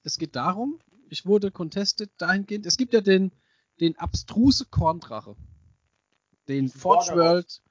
es 0.04 0.18
geht 0.18 0.36
darum, 0.36 0.80
ich 1.10 1.26
wurde 1.26 1.52
contested 1.52 2.10
dahingehend. 2.18 2.66
Es 2.66 2.78
gibt 2.78 2.94
ja 2.94 3.02
den, 3.02 3.32
den 3.80 3.98
abstruse 3.98 4.66
Korndrache. 4.66 5.36
Den 6.48 6.70
Forge 6.70 7.16
World. 7.16 7.62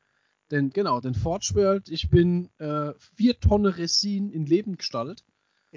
Den, 0.50 0.70
genau, 0.70 1.00
den 1.00 1.14
Forge 1.14 1.52
World. 1.54 1.88
Ich 1.88 2.10
bin 2.10 2.50
äh, 2.58 2.92
vier 3.14 3.40
Tonnen 3.40 3.72
Resin 3.72 4.30
in 4.30 4.44
Lebengestalt. 4.44 5.24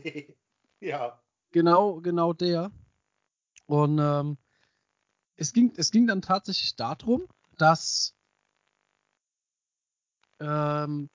ja. 0.79 1.21
Genau, 1.51 2.01
genau 2.01 2.33
der. 2.33 2.71
Und 3.65 3.99
ähm, 3.99 4.37
es, 5.35 5.53
ging, 5.53 5.73
es 5.77 5.91
ging 5.91 6.07
dann 6.07 6.21
tatsächlich 6.21 6.75
darum, 6.75 7.27
dass, 7.57 8.15
ähm, 10.39 11.09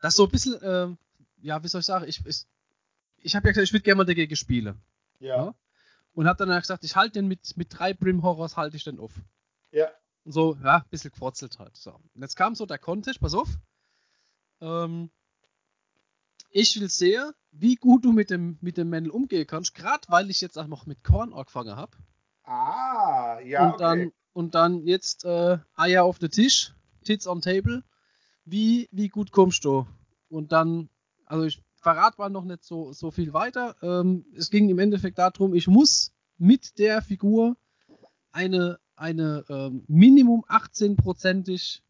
dass 0.00 0.16
so 0.16 0.24
ein 0.24 0.30
bisschen, 0.30 0.60
äh, 0.62 0.96
ja, 1.38 1.62
wie 1.62 1.68
soll 1.68 1.80
ich 1.80 1.86
sagen, 1.86 2.06
ich, 2.08 2.24
ich, 2.26 2.46
ich 3.18 3.36
habe 3.36 3.48
ja 3.48 3.52
gesagt, 3.52 3.68
ich 3.68 3.72
würde 3.72 3.82
gerne 3.82 3.98
mal 3.98 4.04
dagegen 4.04 4.36
spielen. 4.36 4.80
Ja. 5.18 5.46
ja? 5.46 5.54
Und 6.12 6.26
habe 6.26 6.44
dann 6.44 6.60
gesagt, 6.60 6.84
ich 6.84 6.96
halte 6.96 7.14
den 7.14 7.28
mit, 7.28 7.56
mit 7.56 7.68
drei 7.76 7.92
Brim 7.92 8.22
Horrors, 8.22 8.56
halte 8.56 8.76
ich 8.76 8.84
den 8.84 8.98
auf. 8.98 9.12
Ja. 9.70 9.88
Und 10.24 10.32
so, 10.32 10.56
ja, 10.62 10.78
ein 10.78 10.88
bisschen 10.90 11.10
gefrotzelt 11.10 11.58
halt. 11.58 11.76
So. 11.76 11.92
Und 11.92 12.22
jetzt 12.22 12.36
kam 12.36 12.54
so 12.54 12.66
der 12.66 12.78
Contest, 12.78 13.20
pass 13.20 13.34
auf. 13.34 13.48
Ähm, 14.60 15.10
ich 16.56 16.80
will 16.80 16.88
sehen, 16.88 17.32
wie 17.50 17.74
gut 17.74 18.06
du 18.06 18.12
mit 18.12 18.30
dem, 18.30 18.56
mit 18.62 18.78
dem 18.78 18.88
Männel 18.88 19.10
umgehen 19.10 19.46
kannst, 19.46 19.74
gerade 19.74 20.08
weil 20.08 20.30
ich 20.30 20.40
jetzt 20.40 20.58
auch 20.58 20.66
noch 20.66 20.86
mit 20.86 21.04
Korn 21.04 21.34
angefangen 21.34 21.76
habe. 21.76 21.98
Ah, 22.44 23.38
ja. 23.40 23.70
Und 23.70 23.80
dann, 23.80 24.12
und 24.32 24.54
dann 24.54 24.86
jetzt 24.86 25.26
äh, 25.26 25.58
Eier 25.74 26.04
auf 26.04 26.18
den 26.18 26.30
Tisch, 26.30 26.72
Tits 27.04 27.26
on 27.26 27.42
Table. 27.42 27.84
Wie, 28.46 28.88
wie 28.90 29.08
gut 29.08 29.32
kommst 29.32 29.66
du? 29.66 29.86
Und 30.30 30.52
dann, 30.52 30.88
also 31.26 31.44
ich 31.44 31.62
verrate 31.74 32.16
mal 32.18 32.30
noch 32.30 32.44
nicht 32.44 32.64
so, 32.64 32.92
so 32.94 33.10
viel 33.10 33.34
weiter. 33.34 33.76
Ähm, 33.82 34.24
es 34.34 34.48
ging 34.50 34.70
im 34.70 34.78
Endeffekt 34.78 35.18
darum, 35.18 35.54
ich 35.54 35.68
muss 35.68 36.14
mit 36.38 36.78
der 36.78 37.02
Figur 37.02 37.56
eine, 38.32 38.78
eine 38.94 39.44
ähm, 39.50 39.84
Minimum 39.88 40.42
18-prozentig 40.46 41.82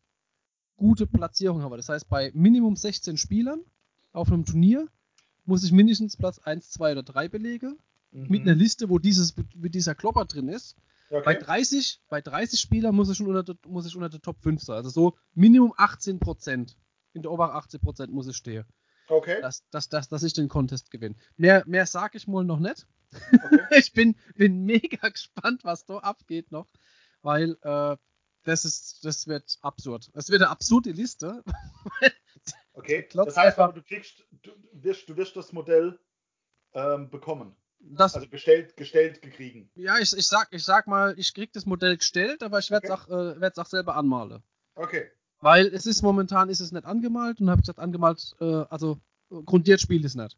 gute 0.77 1.07
Platzierung 1.07 1.63
haben. 1.63 1.77
Das 1.77 1.89
heißt, 1.89 2.09
bei 2.09 2.33
Minimum 2.35 2.75
16 2.75 3.17
Spielern 3.17 3.61
auf 4.17 4.33
einem 4.33 4.45
Turnier 4.45 4.89
muss 5.45 5.63
ich 5.63 5.73
mindestens 5.73 6.17
Platz 6.17 6.39
1, 6.39 6.71
2 6.71 6.93
oder 6.93 7.03
3 7.03 7.29
belegen. 7.29 7.79
Mhm. 8.11 8.29
Mit 8.29 8.43
einer 8.43 8.55
Liste, 8.55 8.89
wo 8.89 8.99
dieses, 8.99 9.35
mit 9.55 9.75
dieser 9.75 9.95
Klopper 9.95 10.25
drin 10.25 10.49
ist. 10.49 10.77
Okay. 11.09 11.23
Bei 11.25 11.35
30, 11.35 12.01
bei 12.09 12.21
30 12.21 12.59
Spielern 12.59 12.95
muss 12.95 13.09
ich 13.09 13.17
schon 13.17 13.29
unter, 13.29 13.45
der, 13.45 13.57
muss 13.69 13.87
ich 13.87 13.95
unter 13.95 14.09
der 14.09 14.21
Top 14.21 14.43
5 14.43 14.61
sein. 14.61 14.77
Also 14.77 14.91
so 14.91 15.17
Minimum 15.35 15.73
18% 15.75 16.75
In 17.13 17.23
der 17.23 17.31
oberen 17.31 17.51
18% 17.51 18.09
muss 18.09 18.27
ich 18.27 18.37
stehen. 18.37 18.65
Okay. 19.09 19.41
Dass, 19.41 19.69
dass, 19.71 19.89
dass, 19.89 20.09
dass 20.09 20.25
ich 20.25 20.33
den 20.33 20.49
Contest 20.49 20.91
gewinne. 20.91 21.15
Mehr, 21.37 21.63
mehr 21.67 21.87
sage 21.87 22.19
ich 22.19 22.27
wohl 22.27 22.45
noch 22.45 22.59
nicht. 22.59 22.87
Okay. 23.13 23.59
ich 23.79 23.93
bin, 23.93 24.17
bin 24.35 24.65
mega 24.65 25.09
gespannt, 25.09 25.63
was 25.63 25.85
da 25.85 25.99
abgeht 25.99 26.51
noch. 26.51 26.67
Weil 27.23 27.57
äh, 27.63 27.97
das 28.43 28.65
ist, 28.65 29.05
das 29.05 29.29
wird 29.29 29.59
absurd. 29.61 30.11
Es 30.15 30.29
wird 30.29 30.43
eine 30.43 30.51
absurde 30.51 30.91
Liste. 30.91 31.45
okay, 32.77 33.09
das 33.13 33.37
heißt 33.37 33.59
aber, 33.59 33.73
du 33.73 33.83
kriegst, 33.83 34.25
du 34.43 34.53
wirst, 34.73 35.09
du 35.09 35.17
wirst 35.17 35.37
das 35.37 35.53
Modell 35.53 35.99
ähm, 36.75 37.11
bekommen. 37.11 37.57
Das, 37.79 38.15
also 38.15 38.29
gestellt, 38.29 38.77
gestellt 38.77 39.23
gekriegen. 39.23 39.71
Ja, 39.75 39.99
ich, 39.99 40.17
ich, 40.17 40.27
sag, 40.27 40.49
ich 40.51 40.65
sag 40.65 40.87
mal, 40.87 41.15
ich 41.19 41.35
krieg 41.35 41.53
das 41.53 41.67
Modell 41.67 41.97
gestellt, 41.97 42.43
aber 42.43 42.59
ich 42.59 42.71
werde 42.71 42.87
es 42.87 42.93
okay. 42.93 43.13
auch, 43.13 43.43
äh, 43.43 43.61
auch 43.61 43.67
selber 43.67 43.97
anmalen. 43.97 44.43
Okay. 44.75 45.11
Weil 45.41 45.67
es 45.67 45.87
ist 45.87 46.03
momentan 46.03 46.49
ist 46.49 46.61
es 46.61 46.73
nicht 46.73 46.87
angemalt 46.87 47.41
und 47.41 47.51
habe 47.51 47.61
gesagt, 47.61 47.79
angemalt, 47.79 48.35
äh, 48.41 48.65
also 48.71 48.99
grundiert 49.29 49.81
spielt 49.81 50.05
es 50.05 50.15
nicht. 50.15 50.37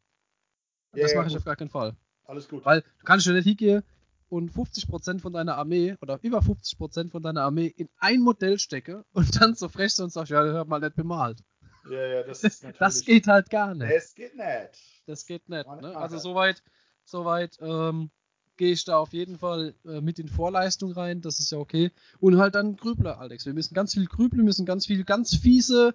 Ja, 0.94 1.02
das 1.02 1.12
ja, 1.12 1.18
mache 1.18 1.28
ich 1.28 1.36
auf 1.36 1.44
gar 1.44 1.56
keinen 1.56 1.70
Fall. 1.70 1.96
Alles 2.24 2.48
gut. 2.48 2.64
Weil 2.64 2.82
du 2.82 3.04
kannst 3.04 3.26
ja 3.26 3.32
nicht 3.32 3.44
hingehen 3.44 3.82
und 4.28 4.52
50% 4.52 5.20
von 5.20 5.32
deiner 5.32 5.56
Armee 5.56 5.96
oder 6.00 6.18
über 6.22 6.40
50% 6.40 7.10
von 7.10 7.22
deiner 7.22 7.42
Armee 7.42 7.72
in 7.76 7.88
ein 7.98 8.20
Modell 8.20 8.58
stecke 8.58 9.04
und 9.12 9.40
dann 9.40 9.54
so 9.54 9.68
frech 9.68 9.98
und 10.00 10.12
sagst, 10.12 10.30
ja, 10.30 10.44
das 10.44 10.54
hab 10.54 10.68
mal 10.68 10.80
nicht 10.80 10.96
bemalt. 10.96 11.42
Ja, 11.90 12.06
ja, 12.06 12.22
das 12.22 12.44
ist 12.44 12.62
natürlich. 12.62 12.78
Das 12.78 13.04
geht 13.04 13.26
halt 13.26 13.50
gar 13.50 13.74
nicht. 13.74 13.92
Das 13.92 14.14
geht 14.14 14.36
nicht. 14.36 15.04
Das 15.06 15.26
geht 15.26 15.48
nicht. 15.48 15.66
Ne? 15.66 15.96
Also 15.96 16.18
soweit, 16.18 16.62
soweit 17.04 17.58
ähm, 17.60 18.10
gehe 18.56 18.72
ich 18.72 18.84
da 18.84 18.98
auf 18.98 19.12
jeden 19.12 19.38
Fall 19.38 19.74
äh, 19.86 20.00
mit 20.00 20.18
in 20.18 20.28
Vorleistung 20.28 20.92
rein. 20.92 21.22
Das 21.22 21.38
ist 21.38 21.50
ja 21.50 21.58
okay. 21.58 21.90
Und 22.20 22.38
halt 22.38 22.54
dann 22.54 22.76
Grübler, 22.76 23.18
Alex. 23.18 23.46
Wir 23.46 23.54
müssen 23.54 23.74
ganz 23.74 23.94
viel 23.94 24.06
grübeln, 24.06 24.44
müssen 24.44 24.66
ganz 24.66 24.86
viel, 24.86 25.04
ganz 25.04 25.34
fiese 25.36 25.94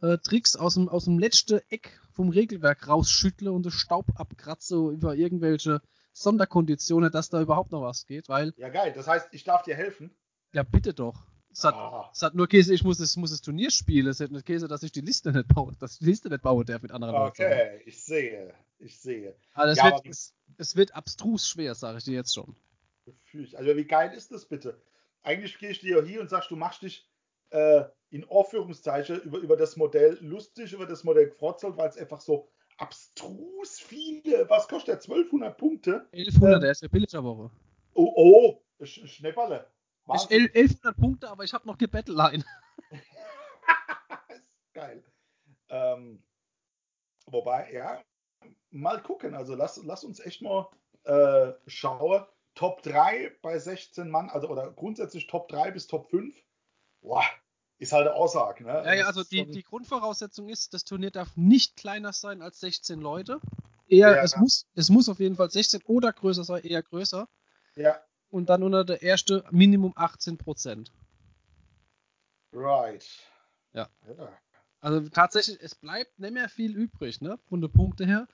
äh, 0.00 0.18
Tricks 0.18 0.56
aus 0.56 0.74
dem, 0.74 0.88
aus 0.88 1.04
dem 1.04 1.18
letzten 1.18 1.60
Eck 1.70 2.00
vom 2.12 2.28
Regelwerk 2.28 2.86
rausschüttle 2.86 3.50
und 3.50 3.66
das 3.66 3.74
Staub 3.74 4.06
abkratze 4.14 4.76
über 4.90 5.16
irgendwelche 5.16 5.80
Sonderkonditionen, 6.12 7.10
dass 7.10 7.30
da 7.30 7.40
überhaupt 7.40 7.72
noch 7.72 7.82
was 7.82 8.06
geht, 8.06 8.28
weil. 8.28 8.52
Ja, 8.56 8.68
geil. 8.68 8.92
Das 8.94 9.08
heißt, 9.08 9.28
ich 9.32 9.44
darf 9.44 9.62
dir 9.62 9.74
helfen. 9.74 10.14
Ja, 10.52 10.62
bitte 10.62 10.92
doch. 10.92 11.24
Es 11.52 11.64
hat, 11.64 11.74
ah. 11.74 12.10
es 12.12 12.22
hat 12.22 12.34
nur 12.34 12.48
Käse, 12.48 12.72
ich 12.72 12.82
muss, 12.82 12.98
es, 12.98 13.16
muss 13.16 13.30
das 13.30 13.42
Turnier 13.42 13.70
spielen. 13.70 14.06
Es 14.06 14.20
hat 14.20 14.30
nur 14.30 14.42
Käse, 14.42 14.68
dass 14.68 14.82
ich 14.82 14.92
die 14.92 15.02
Liste 15.02 15.32
nicht 15.32 15.48
baue, 15.48 15.72
dass 15.78 15.94
ich 15.94 15.98
die 15.98 16.06
Liste 16.06 16.28
nicht 16.30 16.42
baue 16.42 16.64
darf 16.64 16.82
mit 16.82 16.92
anderen 16.92 17.14
Okay, 17.14 17.72
Leuten. 17.72 17.82
ich 17.88 18.02
sehe. 18.02 18.54
Ich 18.78 18.98
sehe. 18.98 19.34
Also 19.52 19.72
es, 19.72 19.78
ja, 19.78 19.84
wird, 19.84 20.06
es, 20.06 20.34
es, 20.56 20.76
wird 20.76 20.94
abstrus 20.94 21.48
schwer, 21.48 21.74
sage 21.74 21.98
ich 21.98 22.04
dir 22.04 22.14
jetzt 22.14 22.34
schon. 22.34 22.56
Also 23.54 23.76
wie 23.76 23.84
geil 23.84 24.12
ist 24.14 24.32
das 24.32 24.46
bitte? 24.46 24.80
Eigentlich 25.22 25.58
gehe 25.58 25.70
ich 25.70 25.80
dir 25.80 26.02
hier 26.02 26.20
und 26.20 26.30
sagst, 26.30 26.50
du 26.50 26.56
machst 26.56 26.82
dich 26.82 27.08
äh, 27.50 27.84
in 28.10 28.28
Anführungszeichen 28.28 29.20
über, 29.20 29.38
über 29.38 29.56
das 29.56 29.76
Modell 29.76 30.18
lustig, 30.20 30.72
über 30.72 30.86
das 30.86 31.04
Modell 31.04 31.28
gefrotzelt, 31.28 31.76
weil 31.76 31.88
es 31.88 31.96
einfach 31.96 32.20
so 32.20 32.48
abstrus 32.78 33.78
viele, 33.78 34.48
was 34.48 34.66
kostet 34.66 34.88
der? 34.88 34.94
1200 34.96 35.56
Punkte? 35.56 36.06
1100, 36.12 36.54
ähm, 36.54 36.60
der 36.60 36.70
ist 36.70 36.82
ja 36.82 36.88
Pillager-Woche. 36.88 37.50
Oh, 37.94 38.12
oh, 38.16 38.62
Schnepperle. 40.06 40.46
Ich 40.46 40.54
1100 40.54 40.96
Punkte, 40.96 41.28
aber 41.30 41.44
ich 41.44 41.52
habe 41.52 41.66
noch 41.66 41.78
Gebettlein. 41.78 42.44
geil. 44.72 45.04
Ähm, 45.68 46.22
wobei, 47.26 47.72
ja, 47.72 48.02
mal 48.70 49.02
gucken. 49.02 49.34
Also 49.34 49.54
lass, 49.54 49.80
lass 49.84 50.04
uns 50.04 50.20
echt 50.20 50.42
mal 50.42 50.68
äh, 51.04 51.52
schauen. 51.66 52.24
Top 52.54 52.82
3 52.82 53.38
bei 53.40 53.58
16 53.58 54.10
Mann, 54.10 54.28
also 54.28 54.48
oder 54.48 54.70
grundsätzlich 54.72 55.26
Top 55.26 55.48
3 55.48 55.70
bis 55.70 55.86
Top 55.86 56.10
5. 56.10 56.36
Boah, 57.00 57.24
ist 57.78 57.92
halt 57.92 58.06
eine 58.06 58.14
Aussage. 58.14 58.64
Ne? 58.64 58.82
Ja, 58.84 58.92
ja, 58.92 59.06
also 59.06 59.24
die, 59.24 59.46
die 59.46 59.62
Grundvoraussetzung 59.62 60.50
ist, 60.50 60.74
das 60.74 60.84
Turnier 60.84 61.10
darf 61.10 61.34
nicht 61.34 61.76
kleiner 61.76 62.12
sein 62.12 62.42
als 62.42 62.60
16 62.60 63.00
Leute. 63.00 63.40
Eher, 63.88 64.16
ja, 64.16 64.22
es. 64.22 64.36
Muss, 64.36 64.66
es 64.74 64.90
muss 64.90 65.08
auf 65.08 65.18
jeden 65.18 65.36
Fall 65.36 65.50
16 65.50 65.82
oder 65.86 66.12
größer 66.12 66.44
sein, 66.44 66.62
eher 66.62 66.82
größer. 66.82 67.26
Ja. 67.74 68.00
Und 68.32 68.48
dann 68.48 68.62
unter 68.62 68.82
der 68.82 69.02
erste 69.02 69.44
Minimum 69.50 69.92
18 69.94 70.38
Prozent. 70.38 70.90
Right. 72.50 73.06
Ja. 73.74 73.90
ja. 74.06 74.38
Also 74.80 75.06
tatsächlich, 75.10 75.60
es 75.60 75.74
bleibt 75.74 76.18
nicht 76.18 76.32
mehr 76.32 76.48
viel 76.48 76.74
übrig, 76.74 77.20
ne, 77.20 77.38
von 77.50 77.60
den 77.60 77.70
Punkten 77.70 78.08
her. 78.08 78.26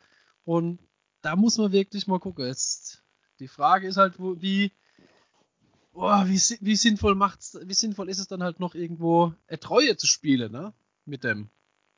Und 0.45 0.79
da 1.21 1.35
muss 1.35 1.59
man 1.59 1.73
wirklich 1.73 2.07
mal 2.07 2.21
gucken. 2.21 2.47
Jetzt, 2.47 3.03
die 3.41 3.49
Frage 3.49 3.89
ist 3.89 3.97
halt, 3.97 4.21
wo, 4.21 4.41
wie, 4.41 4.71
boah, 5.91 6.25
wie, 6.29 6.41
wie, 6.61 6.77
sinnvoll 6.77 7.17
macht's, 7.17 7.59
wie 7.61 7.75
sinnvoll 7.75 8.09
ist 8.09 8.21
es 8.21 8.29
dann 8.29 8.45
halt 8.45 8.61
noch 8.61 8.77
irgendwo 8.77 9.35
Treue 9.59 9.97
zu 9.97 10.07
spielen, 10.07 10.53
ne? 10.53 10.73
Mit 11.07 11.25
dem. 11.25 11.51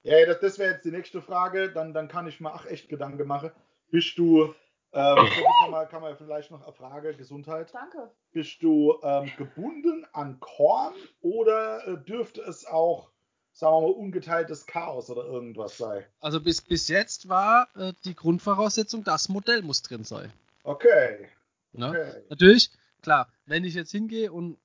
Ja, 0.04 0.24
das, 0.24 0.40
das 0.40 0.58
wäre 0.58 0.72
jetzt 0.72 0.86
die 0.86 0.90
nächste 0.90 1.20
Frage. 1.20 1.70
Dann, 1.70 1.92
dann 1.92 2.08
kann 2.08 2.26
ich 2.26 2.40
mir 2.40 2.54
auch 2.54 2.64
echt 2.64 2.88
Gedanken 2.88 3.26
machen. 3.26 3.50
Bist 3.90 4.16
du, 4.16 4.54
ähm, 4.92 5.16
kann, 5.62 5.70
man, 5.70 5.88
kann 5.88 6.02
man 6.02 6.16
vielleicht 6.16 6.50
noch 6.50 6.62
eine 6.62 6.72
Frage, 6.72 7.14
Gesundheit. 7.14 7.72
Danke. 7.72 8.10
Bist 8.32 8.62
du 8.62 8.98
ähm, 9.02 9.30
gebunden 9.36 10.06
an 10.12 10.40
Korn 10.40 10.94
oder 11.20 11.86
äh, 11.86 12.04
dürfte 12.04 12.42
es 12.42 12.66
auch 12.66 13.10
sagen 13.52 13.74
wir 13.74 13.80
mal, 13.80 13.94
ungeteiltes 13.94 14.64
Chaos 14.66 15.10
oder 15.10 15.24
irgendwas 15.24 15.76
sei. 15.76 16.06
Also 16.20 16.40
bis, 16.40 16.62
bis 16.62 16.88
jetzt 16.88 17.28
war 17.28 17.68
äh, 17.76 17.92
die 18.04 18.14
Grundvoraussetzung, 18.14 19.02
das 19.04 19.28
Modell 19.28 19.62
muss 19.62 19.82
drin 19.82 20.04
sein. 20.04 20.32
Okay. 20.62 21.28
Ja? 21.72 21.90
okay. 21.90 22.22
Natürlich, 22.30 22.70
klar, 23.02 23.28
wenn 23.46 23.64
ich 23.64 23.74
jetzt 23.74 23.90
hingehe 23.90 24.32
und 24.32 24.56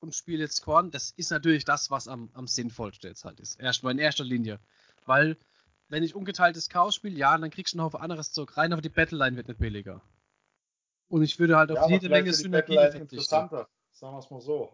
und 0.00 0.14
spiele 0.14 0.42
jetzt 0.42 0.62
Korn, 0.62 0.90
das 0.90 1.12
ist 1.16 1.30
natürlich 1.30 1.64
das, 1.64 1.90
was 1.90 2.08
am, 2.08 2.30
am 2.32 2.46
sinnvollsten 2.46 3.10
jetzt 3.10 3.24
halt 3.24 3.38
ist. 3.40 3.60
Erstmal 3.60 3.92
in 3.92 3.98
erster 3.98 4.24
Linie. 4.24 4.58
Weil, 5.06 5.36
wenn 5.90 6.02
ich 6.02 6.14
ungeteiltes 6.14 6.68
Chaos 6.68 6.94
spiele, 6.94 7.18
ja, 7.18 7.36
dann 7.36 7.50
kriegst 7.50 7.74
du 7.74 7.78
noch 7.78 7.86
auf 7.86 7.96
anderes 7.96 8.32
Zeug 8.32 8.56
rein, 8.56 8.72
aber 8.72 8.80
die 8.80 8.88
Battleline 8.88 9.36
wird 9.36 9.48
nicht 9.48 9.58
billiger. 9.60 10.00
Und 11.08 11.22
ich 11.22 11.38
würde 11.38 11.56
halt 11.56 11.72
auf 11.72 11.78
Ja, 11.78 11.88
jede 11.88 12.08
Menge 12.08 12.32
Synergie 12.32 12.76
interessanter. 12.76 13.68
Sagen 13.92 14.14
wir 14.14 14.20
es 14.20 14.30
mal 14.30 14.40
so. 14.40 14.72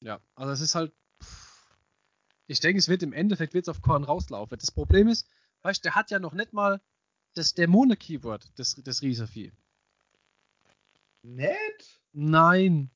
Ja, 0.00 0.20
also 0.34 0.52
es 0.52 0.60
ist 0.60 0.74
halt. 0.74 0.92
Ich 2.46 2.60
denke, 2.60 2.78
es 2.78 2.88
wird 2.88 3.02
im 3.02 3.14
Endeffekt 3.14 3.54
wird's 3.54 3.68
auf 3.70 3.80
Korn 3.80 4.04
rauslaufen. 4.04 4.58
Das 4.58 4.70
Problem 4.70 5.08
ist, 5.08 5.26
weißt 5.62 5.82
du, 5.82 5.88
der 5.88 5.94
hat 5.94 6.10
ja 6.10 6.18
noch 6.18 6.34
nicht 6.34 6.52
mal 6.52 6.82
das 7.34 7.54
Dämonen-Keyword, 7.54 8.52
das, 8.56 8.74
das 8.84 9.00
Rieservieh. 9.00 9.52
Nett? 11.22 12.00
Nein. 12.12 12.90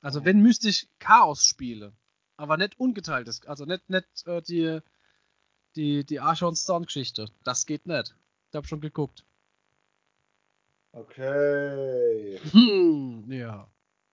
Also 0.00 0.20
Oh. 0.20 0.24
wenn 0.24 0.40
müsste 0.40 0.68
ich 0.68 0.88
Chaos 1.00 1.44
spiele, 1.44 1.96
aber 2.36 2.56
nicht 2.56 2.78
ungeteiltes, 2.78 3.44
also 3.46 3.64
nicht, 3.64 3.90
nicht 3.90 4.06
äh, 4.26 4.40
die, 4.42 4.80
die, 5.78 6.04
die 6.04 6.20
Archon 6.20 6.56
Storm 6.56 6.84
Geschichte. 6.84 7.26
Das 7.44 7.64
geht 7.64 7.86
nicht. 7.86 8.14
Ich 8.50 8.56
habe 8.56 8.66
schon 8.66 8.80
geguckt. 8.80 9.24
Okay. 10.92 12.40
Hm, 12.50 13.30
ja. 13.30 13.68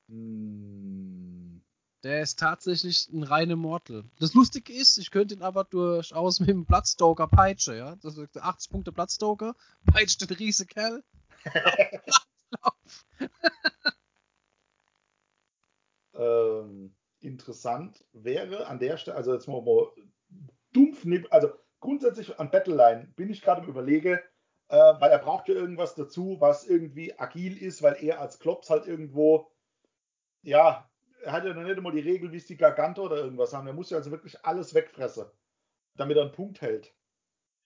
Hm. 0.08 1.62
Der 2.04 2.22
ist 2.22 2.38
tatsächlich 2.38 3.10
ein 3.12 3.24
reiner 3.24 3.56
Mortal. 3.56 4.04
Das 4.20 4.36
Lustige 4.36 4.72
ist, 4.72 5.00
ich 5.00 5.10
könnte 5.10 5.34
ihn 5.34 5.42
aber 5.42 5.64
durchaus 5.64 6.40
mit 6.40 6.50
dem 6.50 6.66
Bloodstoker 6.66 7.28
peitsche, 7.28 7.76
ja. 7.76 7.96
Das 7.96 8.16
ist 8.18 8.36
der 8.36 8.46
80 8.46 8.70
Punkte 8.70 8.92
Bloodstoker, 8.92 9.56
peitscht 9.92 10.22
den 10.22 10.38
riese 10.38 10.68
Kerl. 10.68 11.04
Ähm, 16.18 16.96
interessant 17.20 18.06
wäre 18.14 18.68
an 18.68 18.80
der 18.80 18.98
Stelle, 18.98 19.18
also 19.18 19.34
jetzt 19.34 19.48
mal, 19.48 19.62
mal 19.62 19.88
dumpf, 20.76 21.06
neb- 21.06 21.28
also 21.32 21.52
grundsätzlich 21.80 22.40
an 22.40 22.52
Battleline 22.52 23.08
bin 23.16 23.30
ich 23.30 23.42
gerade 23.42 23.62
im 23.62 23.70
Überlege, 23.70 24.24
äh, 24.70 24.76
weil 24.76 25.12
er 25.12 25.20
braucht 25.20 25.48
ja 25.48 25.56
irgendwas 25.56 25.96
dazu, 25.96 26.38
was 26.40 26.66
irgendwie 26.66 27.18
agil 27.18 27.58
ist, 27.58 27.82
weil 27.82 27.98
er 28.04 28.20
als 28.20 28.40
Klops 28.40 28.70
halt 28.70 28.88
irgendwo, 28.88 29.52
ja, 30.42 30.90
er 31.24 31.32
hat 31.32 31.46
ja 31.46 31.54
noch 31.54 31.64
nicht 31.64 31.78
immer 31.78 31.92
die 31.92 32.00
Regel, 32.00 32.32
wie 32.32 32.38
es 32.38 32.46
die 32.46 32.58
Gargante 32.58 33.02
oder 33.02 33.18
irgendwas 33.18 33.54
haben. 33.54 33.68
Er 33.68 33.74
muss 33.74 33.90
ja 33.90 33.98
also 33.98 34.12
wirklich 34.12 34.44
alles 34.46 34.74
wegfressen, 34.74 35.26
damit 35.96 36.18
er 36.18 36.24
einen 36.24 36.32
Punkt 36.32 36.62
hält. 36.62 36.94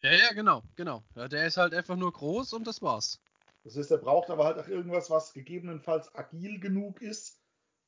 Ja, 0.01 0.11
ja, 0.11 0.33
genau, 0.33 0.63
genau. 0.75 1.03
Ja, 1.15 1.27
der 1.27 1.45
ist 1.45 1.57
halt 1.57 1.73
einfach 1.73 1.97
nur 1.97 2.13
groß 2.13 2.53
und 2.53 2.65
das 2.67 2.81
war's. 2.81 3.19
Das 3.63 3.75
heißt, 3.75 3.91
er 3.91 3.97
braucht 3.97 4.29
aber 4.29 4.45
halt 4.45 4.57
auch 4.57 4.67
irgendwas, 4.67 5.09
was 5.09 5.33
gegebenenfalls 5.33 6.13
agil 6.15 6.59
genug 6.59 7.01
ist, 7.01 7.41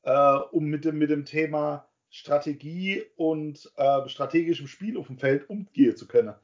äh, 0.04 0.36
um 0.52 0.66
mit 0.66 0.84
dem, 0.84 0.98
mit 0.98 1.10
dem 1.10 1.26
Thema 1.26 1.91
Strategie 2.12 3.04
und 3.16 3.72
äh, 3.78 4.08
strategischem 4.10 4.68
Spiel 4.68 4.98
auf 4.98 5.08
dem 5.08 5.18
Feld 5.18 5.50
umgehen 5.50 5.96
zu 5.96 6.08
können. 6.08 6.36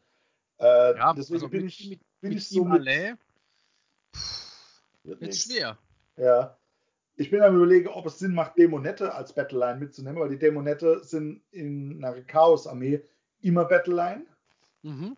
Äh, 0.59 0.95
Ja, 0.97 1.13
deswegen 1.13 1.35
also 1.35 1.49
bin 1.49 1.65
mit- 1.65 1.73
ich, 1.79 1.89
mit- 1.89 1.99
bin 2.21 2.29
Mit 2.29 2.37
ich 2.39 2.49
so 2.49 2.63
mit, 2.65 2.83
wird 5.03 5.21
nix. 5.21 5.43
schwer. 5.43 5.77
Ja. 6.15 6.57
Ich 7.15 7.29
bin 7.29 7.41
am 7.41 7.55
überlegen, 7.55 7.87
ob 7.89 8.05
es 8.05 8.19
Sinn 8.19 8.33
macht, 8.33 8.57
Dämonette 8.57 9.13
als 9.13 9.33
Battleline 9.33 9.79
mitzunehmen, 9.79 10.19
weil 10.19 10.29
die 10.29 10.39
Dämonette 10.39 11.03
sind 11.03 11.41
in 11.51 12.03
einer 12.03 12.21
Chaos-Armee 12.23 13.01
immer 13.41 13.65
Battleline. 13.65 14.25
Mhm. 14.83 15.17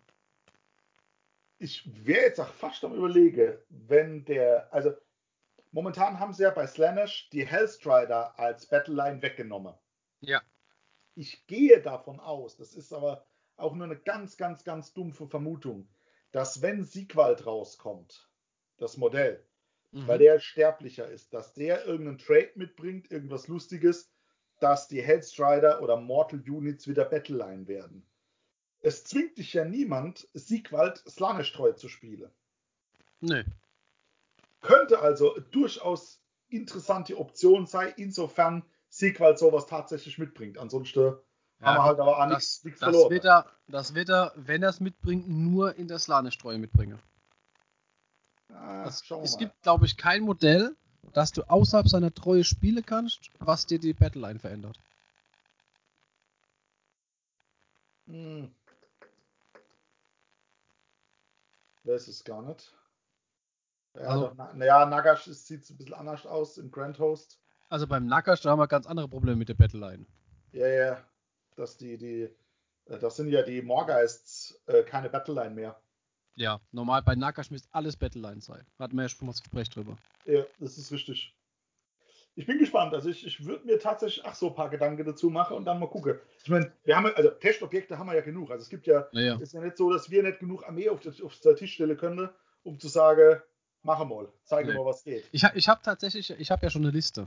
ich 1.58 1.88
wäre 2.06 2.22
jetzt 2.22 2.40
auch 2.40 2.48
fast 2.48 2.82
am 2.84 2.94
überlegen, 2.94 3.52
wenn 3.68 4.24
der, 4.24 4.72
also 4.72 4.94
momentan 5.72 6.18
haben 6.18 6.32
sie 6.32 6.42
ja 6.44 6.50
bei 6.50 6.66
Slaanesh 6.66 7.28
die 7.30 7.46
Hellstrider 7.46 8.38
als 8.38 8.66
Battleline 8.66 9.20
weggenommen. 9.22 9.74
Ja. 10.20 10.42
Ich 11.14 11.46
gehe 11.46 11.80
davon 11.80 12.20
aus, 12.20 12.56
das 12.56 12.74
ist 12.74 12.92
aber 12.92 13.26
auch 13.56 13.74
nur 13.74 13.84
eine 13.84 13.98
ganz, 13.98 14.36
ganz, 14.36 14.64
ganz 14.64 14.92
dumpfe 14.92 15.26
Vermutung, 15.26 15.88
dass 16.32 16.62
wenn 16.62 16.84
Siegwald 16.84 17.46
rauskommt, 17.46 18.28
das 18.78 18.96
Modell, 18.96 19.44
Mhm. 19.92 20.06
weil 20.06 20.18
der 20.18 20.38
sterblicher 20.38 21.08
ist, 21.08 21.34
dass 21.34 21.52
der 21.52 21.84
irgendeinen 21.84 22.18
Trade 22.18 22.52
mitbringt, 22.54 23.10
irgendwas 23.10 23.48
Lustiges, 23.48 24.12
dass 24.60 24.88
die 24.88 25.02
Hellstrider 25.02 25.82
oder 25.82 25.96
Mortal 25.96 26.40
Units 26.48 26.86
wieder 26.86 27.04
Battleline 27.04 27.66
werden. 27.66 28.06
Es 28.82 29.04
zwingt 29.04 29.36
dich 29.36 29.52
ja 29.52 29.64
niemand, 29.64 30.28
Siegwald 30.32 30.98
Slanesh-treu 31.08 31.72
zu 31.72 31.88
spielen. 31.88 32.30
Nö. 33.20 33.42
Könnte 34.60 35.00
also 35.00 35.38
durchaus 35.50 36.22
interessante 36.48 37.18
Option 37.18 37.66
sein, 37.66 37.92
insofern 37.96 38.64
Siegwald 39.00 39.38
sowas 39.38 39.66
tatsächlich 39.66 40.18
mitbringt. 40.18 40.58
Ansonsten 40.58 41.16
haben 41.60 41.76
wir 41.76 41.82
halt 41.84 41.98
aber 41.98 42.16
auch 42.18 42.28
das, 42.28 42.30
nichts, 42.38 42.64
nichts 42.64 42.80
das, 42.80 42.90
verloren. 42.90 43.10
wird 43.10 43.24
er, 43.24 43.46
das 43.66 43.94
wird 43.94 44.08
er, 44.10 44.32
wenn 44.36 44.62
er 44.62 44.68
es 44.70 44.80
mitbringt, 44.80 45.28
nur 45.28 45.74
in 45.76 45.88
der 45.88 45.98
Slane-Streue 45.98 46.58
mitbringen. 46.58 47.00
Ah, 48.52 48.84
wir 48.84 48.88
es 49.22 49.32
mal. 49.32 49.38
gibt, 49.38 49.62
glaube 49.62 49.86
ich, 49.86 49.96
kein 49.96 50.22
Modell, 50.22 50.76
das 51.12 51.32
du 51.32 51.42
außerhalb 51.42 51.88
seiner 51.88 52.12
Treue 52.14 52.44
spielen 52.44 52.84
kannst, 52.84 53.30
was 53.38 53.66
dir 53.66 53.78
die 53.78 53.92
Battleline 53.94 54.38
verändert. 54.38 54.78
Hm. 58.06 58.52
Weiß 61.84 62.08
es 62.08 62.24
gar 62.24 62.42
nicht. 62.42 62.72
Ja, 63.94 64.00
Also- 64.02 64.32
na, 64.36 64.52
naja, 64.54 64.86
Nagash 64.86 65.24
sieht 65.24 65.68
ein 65.70 65.76
bisschen 65.76 65.94
anders 65.94 66.26
aus 66.26 66.58
im 66.58 66.70
Grand 66.70 66.98
Host. 66.98 67.38
Also 67.70 67.86
beim 67.86 68.06
Nakash, 68.06 68.40
da 68.42 68.50
haben 68.50 68.58
wir 68.58 68.66
ganz 68.66 68.86
andere 68.86 69.08
Probleme 69.08 69.36
mit 69.36 69.48
der 69.48 69.54
Battleline. 69.54 70.04
Ja, 70.52 70.66
ja. 70.66 71.04
Dass 71.56 71.76
die, 71.76 71.96
die, 71.96 72.22
äh, 72.86 72.98
das 72.98 73.16
sind 73.16 73.28
ja 73.30 73.42
die 73.42 73.62
Morgeists 73.62 74.60
äh, 74.66 74.82
keine 74.82 75.08
Battleline 75.08 75.54
mehr. 75.54 75.80
Ja, 76.34 76.60
normal 76.72 77.02
bei 77.02 77.14
Nakash 77.14 77.50
müsste 77.50 77.68
alles 77.72 77.96
Battleline 77.96 78.40
sein. 78.40 78.66
Hatten 78.78 78.96
wir 78.96 79.02
ja 79.02 79.08
schon 79.08 79.26
mal 79.26 79.32
das 79.32 79.42
Gespräch 79.42 79.70
drüber. 79.70 79.96
Ja, 80.24 80.42
das 80.58 80.78
ist 80.78 80.90
richtig. 80.90 81.36
Ich 82.34 82.46
bin 82.46 82.58
gespannt. 82.58 82.92
Also 82.94 83.08
ich, 83.08 83.24
ich 83.26 83.44
würde 83.44 83.64
mir 83.66 83.78
tatsächlich 83.78 84.24
ach 84.24 84.34
so 84.34 84.48
ein 84.48 84.54
paar 84.54 84.70
Gedanken 84.70 85.04
dazu 85.04 85.30
machen 85.30 85.56
und 85.56 85.64
dann 85.64 85.78
mal 85.78 85.88
gucken. 85.88 86.18
Ich 86.42 86.48
meine, 86.50 86.72
wir 86.84 86.96
haben 86.96 87.06
also 87.14 87.30
Testobjekte 87.30 87.98
haben 87.98 88.06
wir 88.06 88.14
ja 88.16 88.20
genug. 88.22 88.50
Also 88.50 88.62
es 88.62 88.68
gibt 88.68 88.86
ja, 88.88 89.06
Naja. 89.12 89.36
ist 89.40 89.52
ja 89.52 89.60
nicht 89.60 89.76
so, 89.76 89.92
dass 89.92 90.10
wir 90.10 90.22
nicht 90.24 90.40
genug 90.40 90.64
Armee 90.66 90.88
auf, 90.88 91.00
der- 91.00 91.12
auf 91.24 91.38
der 91.40 91.54
Tisch 91.54 91.74
stellen 91.74 91.96
können, 91.96 92.28
um 92.64 92.80
zu 92.80 92.88
sagen, 92.88 93.40
mache 93.82 94.04
mal, 94.06 94.28
zeige 94.44 94.70
Nee. 94.70 94.78
mal, 94.78 94.84
was 94.86 95.04
geht. 95.04 95.24
Ich, 95.32 95.44
ich 95.54 95.68
habe 95.68 95.80
tatsächlich, 95.84 96.30
ich 96.30 96.50
habe 96.50 96.64
ja 96.64 96.70
schon 96.70 96.82
eine 96.82 96.90
Liste. 96.90 97.26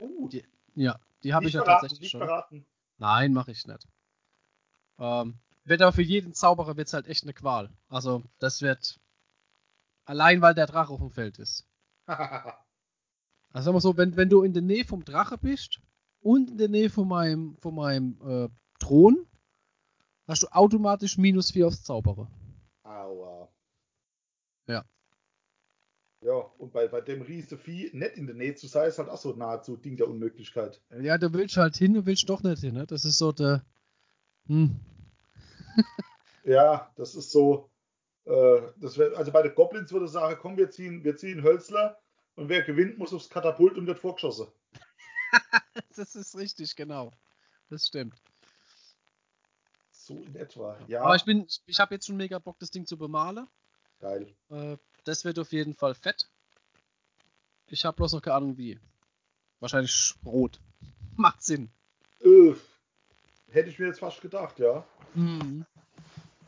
Uh, 0.00 0.28
Die- 0.28 0.44
Ja, 0.74 0.98
die 1.22 1.34
habe 1.34 1.46
ich 1.46 1.52
ja 1.54 1.62
verraten, 1.62 1.82
tatsächlich 1.82 2.10
schon. 2.10 2.20
verraten. 2.20 2.66
Nein, 2.98 3.32
mache 3.32 3.50
ich 3.52 3.66
nicht. 3.66 3.86
Ähm, 4.98 5.38
wird 5.64 5.82
aber 5.82 5.92
für 5.92 6.02
jeden 6.02 6.34
Zauberer 6.34 6.76
wird's 6.76 6.92
halt 6.92 7.06
echt 7.06 7.22
eine 7.24 7.32
Qual. 7.34 7.70
Also, 7.88 8.22
das 8.38 8.60
wird. 8.62 9.00
Allein 10.04 10.40
weil 10.42 10.54
der 10.54 10.66
Drache 10.66 10.92
auf 10.92 11.00
dem 11.00 11.10
Feld 11.10 11.38
ist. 11.38 11.66
Also 13.52 13.64
sagen 13.64 13.74
wir 13.76 13.80
so, 13.80 13.96
wenn, 13.96 14.16
wenn 14.16 14.28
du 14.28 14.44
in 14.44 14.52
der 14.52 14.62
Nähe 14.62 14.84
vom 14.84 15.04
Drache 15.04 15.36
bist 15.36 15.80
und 16.20 16.50
in 16.50 16.58
der 16.58 16.68
Nähe 16.68 16.88
von 16.88 17.08
meinem, 17.08 17.56
von 17.56 17.74
meinem 17.74 18.16
äh, 18.22 18.48
Thron, 18.78 19.26
hast 20.28 20.44
du 20.44 20.46
automatisch 20.52 21.18
minus 21.18 21.50
4 21.50 21.66
aufs 21.66 21.82
Zauberer. 21.82 22.30
Aua. 22.84 23.48
Ja. 24.68 24.84
Ja, 26.22 26.34
und 26.34 26.72
bei, 26.72 26.86
bei 26.86 27.00
dem 27.00 27.22
riese 27.22 27.56
Vieh 27.56 27.90
nicht 27.94 28.16
in 28.16 28.26
der 28.26 28.36
Nähe 28.36 28.54
zu 28.54 28.66
sein, 28.66 28.88
ist 28.88 28.98
halt 28.98 29.08
auch 29.08 29.16
so 29.16 29.32
nahezu 29.32 29.76
Ding 29.76 29.96
der 29.96 30.06
Unmöglichkeit. 30.08 30.82
Ja, 31.00 31.16
du 31.16 31.32
willst 31.32 31.56
halt 31.56 31.76
hin, 31.76 31.94
du 31.94 32.04
willst 32.04 32.28
doch 32.28 32.42
nicht 32.42 32.60
hin. 32.60 32.74
Ne? 32.74 32.86
Das 32.86 33.04
ist 33.04 33.18
so 33.18 33.32
der. 33.32 33.64
Hm. 34.46 34.78
Ja, 36.42 36.90
das 36.96 37.14
ist 37.14 37.30
so. 37.30 37.70
Äh, 38.24 38.62
das 38.78 38.96
wär, 38.96 39.16
also 39.16 39.30
bei 39.30 39.42
den 39.42 39.54
Goblins 39.54 39.92
würde 39.92 40.06
ich 40.06 40.10
sagen, 40.10 40.38
komm, 40.40 40.56
wir 40.56 40.70
ziehen, 40.70 41.04
wir 41.04 41.14
ziehen 41.16 41.42
Hölzler 41.42 41.98
und 42.34 42.48
wer 42.48 42.62
gewinnt, 42.62 42.96
muss 42.98 43.12
aufs 43.12 43.28
Katapult 43.28 43.76
und 43.76 43.86
wird 43.86 43.98
vorgeschossen. 43.98 44.46
Das 45.96 46.16
ist 46.16 46.36
richtig, 46.36 46.74
genau. 46.76 47.12
Das 47.68 47.86
stimmt. 47.86 48.20
So 49.92 50.14
in 50.22 50.34
etwa. 50.34 50.78
Ja, 50.88 51.02
Aber 51.02 51.14
ich 51.14 51.24
bin, 51.24 51.46
ich 51.66 51.78
habe 51.78 51.94
jetzt 51.94 52.06
schon 52.06 52.16
mega 52.16 52.38
Bock, 52.38 52.58
das 52.58 52.70
Ding 52.70 52.86
zu 52.86 52.96
bemalen. 52.96 53.46
geil. 54.00 54.34
Äh, 54.48 54.76
das 55.10 55.24
wird 55.24 55.40
auf 55.40 55.52
jeden 55.52 55.74
Fall 55.74 55.94
fett. 55.94 56.30
Ich 57.66 57.84
habe 57.84 57.96
bloß 57.96 58.12
noch 58.12 58.22
keine 58.22 58.36
Ahnung 58.36 58.56
wie. 58.56 58.78
Wahrscheinlich 59.58 60.14
rot. 60.24 60.60
Macht 61.16 61.42
Sinn. 61.42 61.70
Äh, 62.20 62.54
hätte 63.50 63.68
ich 63.68 63.78
mir 63.78 63.86
jetzt 63.86 63.98
fast 63.98 64.20
gedacht, 64.20 64.60
ja. 64.60 64.86
Mhm. 65.14 65.66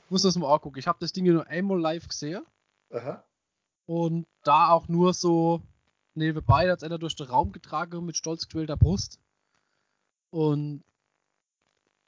Muss 0.09 0.23
das 0.23 0.37
mal 0.37 0.53
angucken. 0.53 0.79
Ich 0.79 0.87
habe 0.87 0.99
das 1.01 1.13
Ding 1.13 1.25
nur 1.25 1.47
einmal 1.49 1.81
live 1.81 2.07
gesehen 2.07 2.47
Aha. 2.91 3.25
und 3.87 4.27
da 4.45 4.69
auch 4.69 4.87
nur 4.87 5.13
so 5.13 5.61
nebenbei, 6.15 6.71
als 6.71 6.85
einer 6.85 6.99
durch 6.99 7.17
den 7.17 7.27
Raum 7.27 7.51
getragen 7.51 8.05
mit 8.05 8.17
stolz 8.17 8.47
gequälter 8.47 8.77
Brust. 8.77 9.19
Und 10.31 10.85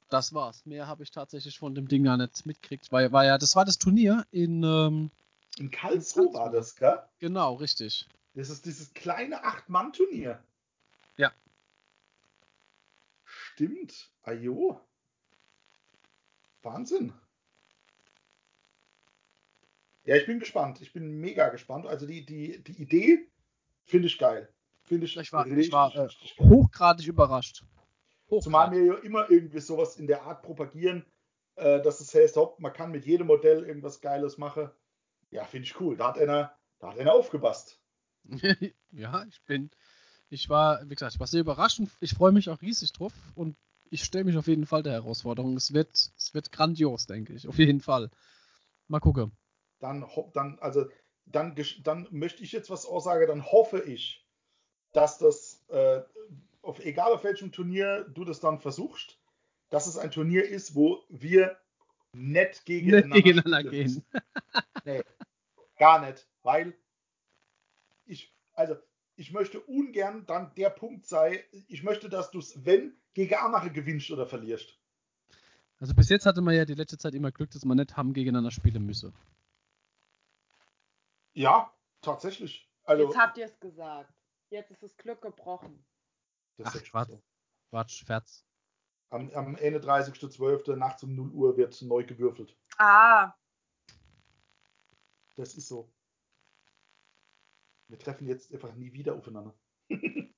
das 0.09 0.33
war's. 0.33 0.65
Mehr 0.65 0.87
habe 0.87 1.03
ich 1.03 1.11
tatsächlich 1.11 1.59
von 1.59 1.75
dem 1.75 1.87
Ding 1.89 2.03
gar 2.03 2.15
nicht 2.15 2.45
mitgekriegt, 2.45 2.91
weil 2.91 3.11
war 3.11 3.25
ja, 3.25 3.37
das 3.37 3.55
war 3.57 3.65
das 3.65 3.77
Turnier 3.77 4.25
in 4.31 4.63
ähm, 4.63 5.11
In 5.57 5.71
Karlsruhe 5.71 6.33
war 6.33 6.51
das, 6.51 6.75
gell? 6.75 7.01
genau 7.19 7.55
richtig. 7.55 8.07
Das 8.33 8.49
ist 8.49 8.65
dieses 8.65 8.93
kleine 8.93 9.43
Acht-Mann-Turnier. 9.43 10.43
Ja. 11.15 11.31
stimmt. 13.23 14.11
Ajo. 14.23 14.81
Wahnsinn. 16.61 17.13
Ja, 20.03 20.15
ich 20.17 20.25
bin 20.25 20.39
gespannt. 20.39 20.81
Ich 20.81 20.91
bin 20.93 21.19
mega 21.19 21.49
gespannt. 21.49 21.87
Also 21.87 22.05
die, 22.05 22.25
die, 22.25 22.63
die 22.63 22.81
Idee 22.81 23.27
finde 23.85 24.07
ich 24.07 24.17
geil. 24.17 24.49
Finde 24.83 25.05
ich, 25.05 25.17
Ich 25.17 25.31
war, 25.31 25.47
ich 25.47 25.71
war 25.71 25.95
äh, 25.95 26.07
hochgradig 26.39 27.07
überrascht. 27.07 27.63
Zumal 28.39 28.67
Hochgradig. 28.67 28.73
wir 28.73 28.85
ja 28.85 28.99
immer 29.03 29.29
irgendwie 29.31 29.59
sowas 29.59 29.97
in 29.97 30.07
der 30.07 30.23
Art 30.23 30.43
propagieren, 30.43 31.05
äh, 31.55 31.81
dass 31.81 32.01
es 32.01 32.13
heißt, 32.13 32.35
hopp, 32.35 32.59
man 32.59 32.73
kann 32.73 32.91
mit 32.91 33.05
jedem 33.05 33.27
Modell 33.27 33.63
irgendwas 33.63 34.01
Geiles 34.01 34.37
machen. 34.37 34.69
Ja, 35.35 35.43
finde 35.43 35.67
ich 35.67 35.81
cool. 35.81 35.97
Da 35.97 36.07
hat 36.07 36.17
einer, 36.17 36.55
da 36.79 36.91
hat 36.91 36.97
einer 36.97 37.11
aufgepasst. 37.11 37.81
ja, 38.91 39.25
ich 39.25 39.43
bin, 39.43 39.69
ich 40.29 40.47
war, 40.47 40.81
wie 40.89 40.95
gesagt, 40.95 41.13
ich 41.13 41.19
war 41.19 41.27
sehr 41.27 41.41
überrascht 41.41 41.77
und 41.77 41.91
ich 41.99 42.13
freue 42.13 42.31
mich 42.31 42.49
auch 42.49 42.61
riesig 42.61 42.93
drauf 42.93 43.11
und 43.35 43.57
ich 43.89 44.05
stelle 44.05 44.23
mich 44.23 44.37
auf 44.37 44.47
jeden 44.47 44.65
Fall 44.65 44.81
der 44.81 44.93
Herausforderung. 44.93 45.57
Es 45.57 45.73
wird, 45.73 45.89
es 45.93 46.33
wird 46.33 46.53
grandios, 46.53 47.05
denke 47.05 47.33
ich, 47.33 47.49
auf 47.49 47.57
jeden 47.57 47.81
Fall. 47.81 48.11
Mal 48.87 49.01
gucken. 49.01 49.33
Dann, 49.79 50.09
dann, 50.33 50.57
also, 50.59 50.85
dann, 51.25 51.53
dann 51.83 52.07
möchte 52.11 52.41
ich 52.41 52.53
jetzt 52.53 52.69
was 52.69 52.85
aussagen, 52.85 53.27
dann 53.27 53.45
hoffe 53.45 53.81
ich, 53.81 54.25
dass 54.93 55.17
das, 55.17 55.65
äh, 55.67 56.01
auf, 56.61 56.79
egal 56.79 57.11
auf 57.11 57.25
welchem 57.25 57.51
Turnier 57.51 58.05
du 58.05 58.23
das 58.23 58.39
dann 58.39 58.61
versuchst, 58.61 59.19
dass 59.69 59.85
es 59.85 59.97
ein 59.97 60.11
Turnier 60.11 60.47
ist, 60.47 60.75
wo 60.75 61.03
wir 61.09 61.57
nett 62.15 62.65
gegeneinander, 62.65 63.15
Nicht 63.15 63.25
gegeneinander 63.25 63.69
gehen. 63.69 64.05
Nee, 64.85 65.03
gar 65.77 66.05
nicht, 66.05 66.27
weil 66.43 66.73
ich, 68.05 68.35
also 68.53 68.75
ich 69.15 69.31
möchte 69.31 69.59
ungern 69.61 70.25
dann 70.25 70.53
der 70.55 70.69
Punkt 70.69 71.05
sein, 71.05 71.39
ich 71.67 71.83
möchte, 71.83 72.09
dass 72.09 72.31
du 72.31 72.39
es, 72.39 72.65
wenn, 72.65 72.95
gegen 73.13 73.35
andere 73.35 73.71
gewinnst 73.71 74.11
oder 74.11 74.27
verlierst. 74.27 74.77
Also 75.79 75.93
bis 75.93 76.09
jetzt 76.09 76.25
hatte 76.25 76.41
man 76.41 76.55
ja 76.55 76.65
die 76.65 76.73
letzte 76.73 76.97
Zeit 76.97 77.15
immer 77.15 77.31
Glück, 77.31 77.51
dass 77.51 77.65
man 77.65 77.77
nicht 77.77 77.97
haben 77.97 78.13
gegeneinander 78.13 78.51
spielen 78.51 78.85
müsse. 78.85 79.13
Ja, 81.33 81.73
tatsächlich. 82.01 82.69
Also, 82.83 83.05
Jetzt 83.05 83.17
habt 83.17 83.37
ihr 83.37 83.45
es 83.45 83.59
gesagt. 83.59 84.13
Jetzt 84.49 84.71
ist 84.71 84.83
das 84.83 84.95
Glück 84.95 85.21
gebrochen. 85.21 85.85
das 86.57 86.67
Ach, 86.67 86.83
Quatsch. 86.83 87.19
Quatsch, 87.69 88.05
Ferz. 88.05 88.45
Am, 89.15 89.31
am 89.33 89.55
31.12. 89.55 90.75
nachts 90.75 91.03
um 91.03 91.15
0 91.15 91.29
Uhr 91.31 91.57
wird 91.57 91.81
neu 91.81 92.03
gewürfelt. 92.03 92.55
Ah, 92.77 93.33
Das 95.35 95.55
ist 95.55 95.67
so. 95.67 95.89
Wir 97.87 97.97
treffen 97.99 98.27
jetzt 98.27 98.51
einfach 98.53 98.73
nie 98.73 98.91
wieder 98.93 99.15
aufeinander. 99.15 99.53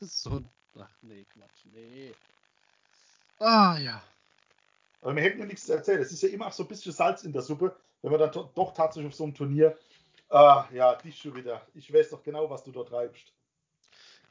So, 0.00 0.42
ach 0.78 0.90
nee, 1.00 1.24
Quatsch, 1.24 1.64
nee. 1.66 2.12
Ah 3.38 3.78
ja. 3.78 4.02
Aber 5.00 5.16
wir 5.16 5.22
hätten 5.22 5.38
ja 5.38 5.46
nichts 5.46 5.64
zu 5.64 5.72
erzählen. 5.72 6.02
Es 6.02 6.12
ist 6.12 6.22
ja 6.22 6.28
immer 6.28 6.48
auch 6.48 6.52
so 6.52 6.64
ein 6.64 6.68
bisschen 6.68 6.92
Salz 6.92 7.22
in 7.22 7.32
der 7.32 7.40
Suppe, 7.40 7.74
wenn 8.02 8.10
man 8.10 8.20
dann 8.20 8.32
doch 8.32 8.74
tatsächlich 8.74 9.08
auf 9.10 9.16
so 9.16 9.24
einem 9.24 9.34
Turnier. 9.34 9.78
Ah, 10.28 10.68
ja, 10.72 10.94
dich 10.96 11.16
schon 11.16 11.34
wieder. 11.36 11.66
Ich 11.72 11.90
weiß 11.90 12.10
doch 12.10 12.22
genau, 12.22 12.50
was 12.50 12.64
du 12.64 12.72
dort 12.72 12.90
treibst. 12.90 13.32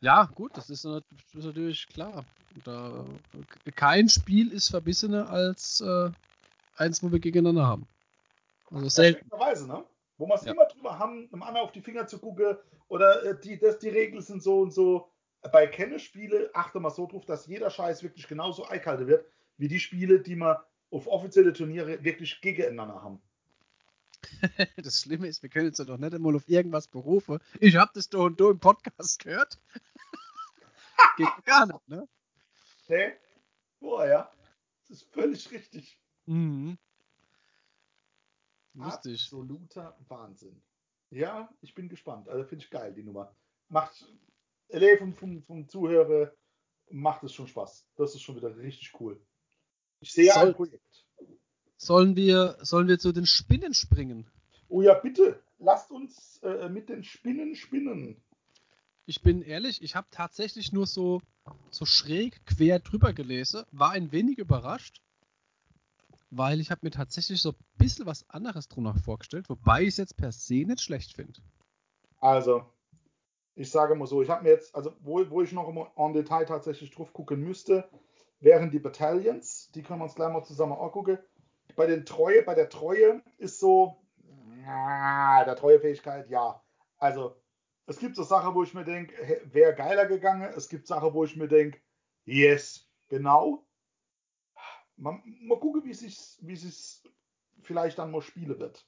Ja, 0.03 0.29
gut, 0.35 0.51
das 0.57 0.69
ist, 0.69 0.85
natürlich 1.33 1.87
klar. 1.87 2.25
Da, 2.65 3.05
kein 3.73 4.09
Spiel 4.09 4.51
ist 4.51 4.67
verbissener 4.67 5.29
als 5.29 5.79
äh, 5.79 6.09
eins, 6.75 7.01
wo 7.01 7.09
wir 7.09 7.19
gegeneinander 7.19 7.65
haben. 7.65 7.87
Also 8.69 8.89
selten. 8.89 9.31
Erschreckenderweise, 9.31 9.65
ne? 9.65 9.85
Wo 10.17 10.27
wir 10.27 10.35
es 10.35 10.43
Ja. 10.43 10.51
immer 10.51 10.65
drüber 10.65 10.99
haben, 10.99 11.29
einem 11.31 11.41
anderen 11.41 11.65
auf 11.65 11.71
die 11.71 11.79
Finger 11.79 12.05
zu 12.05 12.19
gucken 12.19 12.57
oder 12.89 13.23
äh, 13.23 13.39
die, 13.39 13.57
das, 13.57 13.79
die 13.79 13.87
Regeln 13.87 14.21
sind 14.21 14.43
so 14.43 14.59
und 14.59 14.73
so. 14.73 15.09
Bei 15.53 15.67
Kennespiele 15.67 16.51
achte 16.53 16.81
mal 16.81 16.89
so 16.89 17.07
drauf, 17.07 17.23
dass 17.25 17.47
jeder 17.47 17.69
Scheiß 17.69 18.03
wirklich 18.03 18.27
genauso 18.27 18.65
eingehalten 18.65 19.07
wird, 19.07 19.25
wie 19.57 19.69
die 19.69 19.79
Spiele, 19.79 20.19
die 20.19 20.35
wir 20.35 20.65
auf 20.91 21.07
offizielle 21.07 21.53
Turniere 21.53 22.03
wirklich 22.03 22.41
gegeneinander 22.41 23.01
haben. 23.01 23.21
Das 24.83 24.99
Schlimme 25.01 25.27
ist, 25.27 25.43
wir 25.43 25.49
können 25.49 25.67
uns 25.67 25.77
ja 25.77 25.85
doch 25.85 25.97
nicht 25.97 26.13
einmal 26.13 26.35
auf 26.35 26.47
irgendwas 26.47 26.87
berufen. 26.87 27.39
Ich 27.59 27.77
hab 27.77 27.93
das 27.93 28.09
doch 28.09 28.25
und 28.25 28.39
du 28.39 28.49
im 28.49 28.59
Podcast 28.59 29.23
gehört. 29.23 29.57
Geht 31.17 31.45
gar 31.45 31.65
nicht, 31.65 31.87
ne? 31.87 32.07
Ne? 32.87 33.17
Boah, 33.79 34.05
ja. 34.07 34.31
Das 34.81 34.89
ist 35.01 35.13
völlig 35.13 35.49
richtig. 35.51 35.99
Mhm. 36.25 36.77
Lustig. 38.73 39.21
Absoluter 39.21 39.97
Wahnsinn. 40.07 40.61
Ja, 41.09 41.53
ich 41.61 41.75
bin 41.75 41.89
gespannt. 41.89 42.27
Also 42.27 42.43
finde 42.45 42.65
ich 42.65 42.71
geil, 42.71 42.93
die 42.93 43.03
Nummer. 43.03 43.35
Macht, 43.69 44.05
LA 44.69 44.97
vom, 44.97 45.13
vom, 45.15 45.43
vom 45.43 45.67
Zuhörer 45.69 46.33
macht 46.89 47.23
es 47.23 47.33
schon 47.33 47.47
Spaß. 47.47 47.85
Das 47.95 48.15
ist 48.15 48.21
schon 48.21 48.35
wieder 48.35 48.55
richtig 48.57 48.99
cool. 48.99 49.21
Ich 49.99 50.11
sehe 50.11 50.31
Soll- 50.31 50.47
ein 50.49 50.53
Projekt. 50.55 51.05
Sollen 51.77 52.15
wir, 52.15 52.57
sollen 52.61 52.87
wir 52.87 52.97
zu 52.97 53.11
den 53.11 53.25
Spinnen 53.25 53.73
springen? 53.73 54.29
Oh 54.69 54.81
ja, 54.81 54.93
bitte, 54.93 55.43
lasst 55.57 55.91
uns 55.91 56.37
äh, 56.41 56.69
mit 56.69 56.87
den 56.89 57.03
Spinnen 57.03 57.55
spinnen. 57.55 58.23
Ich 59.05 59.21
bin 59.21 59.41
ehrlich, 59.41 59.81
ich 59.81 59.95
habe 59.95 60.07
tatsächlich 60.11 60.71
nur 60.71 60.87
so, 60.87 61.21
so 61.69 61.85
schräg 61.85 62.45
quer 62.45 62.79
drüber 62.79 63.11
gelesen, 63.11 63.65
war 63.71 63.91
ein 63.91 64.13
wenig 64.13 64.37
überrascht, 64.37 65.01
weil 66.31 66.61
ich 66.61 66.71
habe 66.71 66.81
mir 66.83 66.91
tatsächlich 66.91 67.41
so 67.41 67.49
ein 67.49 67.55
bisschen 67.77 68.05
was 68.05 68.29
anderes 68.29 68.69
drunter 68.69 68.95
vorgestellt, 68.95 69.49
wobei 69.49 69.81
ich 69.81 69.89
es 69.89 69.97
jetzt 69.97 70.15
per 70.15 70.31
se 70.31 70.65
nicht 70.65 70.81
schlecht 70.81 71.13
finde. 71.13 71.41
Also, 72.21 72.65
ich 73.55 73.69
sage 73.69 73.93
mal 73.95 74.07
so, 74.07 74.21
ich 74.21 74.29
habe 74.29 74.43
mir 74.43 74.51
jetzt, 74.51 74.73
also 74.73 74.93
wo, 75.01 75.29
wo 75.29 75.41
ich 75.41 75.51
noch 75.51 75.67
im 75.67 75.85
en 75.97 76.13
Detail 76.13 76.45
tatsächlich 76.45 76.91
drauf 76.91 77.11
gucken 77.11 77.41
müsste, 77.41 77.89
wären 78.39 78.71
die 78.71 78.79
Battalions. 78.79 79.69
Die 79.71 79.83
können 79.83 79.99
wir 79.99 80.05
uns 80.05 80.15
gleich 80.15 80.31
mal 80.31 80.43
zusammen 80.43 80.73
angucken. 80.73 81.19
Bei 81.75 81.87
den 81.87 82.05
Treue, 82.05 82.43
bei 82.43 82.55
der 82.55 82.69
Treue 82.69 83.21
ist 83.37 83.59
so, 83.59 83.97
ah, 84.65 85.43
der 85.43 85.57
Treuefähigkeit, 85.57 86.29
ja. 86.29 86.63
Also, 86.97 87.35
es 87.85 87.99
gibt 87.99 88.15
so 88.15 88.23
Sachen, 88.23 88.53
wo 88.55 88.63
ich 88.63 88.73
mir 88.73 88.85
denke, 88.85 89.13
wäre 89.51 89.75
geiler 89.75 90.05
gegangen. 90.05 90.51
Es 90.55 90.69
gibt 90.69 90.87
Sachen, 90.87 91.13
wo 91.13 91.23
ich 91.23 91.35
mir 91.35 91.47
denke, 91.47 91.79
yes, 92.25 92.87
genau. 93.09 93.65
Mal, 94.95 95.21
mal 95.23 95.59
gucken, 95.59 95.83
wie 95.83 95.93
sich 95.93 96.37
wie 96.41 96.55
sich's 96.55 97.03
vielleicht 97.63 97.97
dann 97.97 98.11
mal 98.11 98.21
spielen 98.21 98.59
wird. 98.59 98.85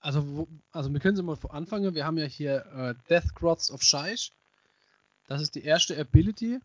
Also, 0.00 0.36
wo, 0.36 0.48
also 0.72 0.92
wir 0.92 1.00
können 1.00 1.16
sie 1.16 1.22
mal 1.22 1.38
anfangen. 1.48 1.94
Wir 1.94 2.04
haben 2.04 2.18
ja 2.18 2.26
hier 2.26 2.66
äh, 2.66 2.94
Death 3.08 3.34
Grots 3.34 3.70
of 3.70 3.82
Shaish. 3.82 4.32
Das 5.26 5.40
ist 5.40 5.54
die 5.54 5.64
erste 5.64 5.98
Ability. 5.98 6.60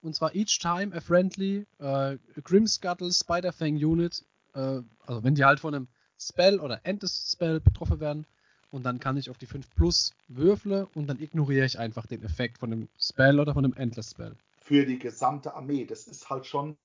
Und 0.00 0.14
zwar 0.14 0.34
each 0.34 0.58
time 0.60 0.94
a 0.94 1.00
friendly 1.00 1.66
äh, 1.78 2.18
Grimscuttle 2.42 3.12
Spider-Fang 3.12 3.74
Unit, 3.76 4.24
äh, 4.54 4.80
also 5.00 5.24
wenn 5.24 5.34
die 5.34 5.44
halt 5.44 5.58
von 5.60 5.74
einem 5.74 5.88
Spell 6.20 6.60
oder 6.60 6.80
Endless 6.84 7.32
Spell 7.32 7.60
betroffen 7.60 7.98
werden, 7.98 8.26
und 8.70 8.84
dann 8.84 9.00
kann 9.00 9.16
ich 9.16 9.30
auf 9.30 9.38
die 9.38 9.46
5 9.46 9.68
Plus 9.74 10.14
würfle 10.28 10.86
und 10.94 11.06
dann 11.06 11.20
ignoriere 11.20 11.66
ich 11.66 11.78
einfach 11.78 12.06
den 12.06 12.22
Effekt 12.22 12.58
von 12.58 12.70
dem 12.70 12.88
Spell 12.98 13.40
oder 13.40 13.54
von 13.54 13.62
dem 13.62 13.74
Endless 13.74 14.10
Spell. 14.10 14.36
für 14.62 14.84
die 14.84 14.98
gesamte 14.98 15.54
Armee. 15.54 15.84
Das 15.86 16.06
ist 16.06 16.28
halt 16.28 16.46
schon, 16.46 16.76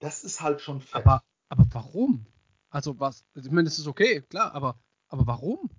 das 0.00 0.24
ist 0.24 0.40
halt 0.40 0.60
schon 0.60 0.80
fett. 0.80 1.04
Aber, 1.06 1.22
aber 1.48 1.66
warum? 1.72 2.26
Also 2.70 2.98
was, 3.00 3.24
ich 3.34 3.50
meine, 3.50 3.64
das 3.64 3.78
ist 3.78 3.86
okay, 3.86 4.22
klar, 4.22 4.54
aber, 4.54 4.78
aber 5.08 5.26
warum? 5.26 5.70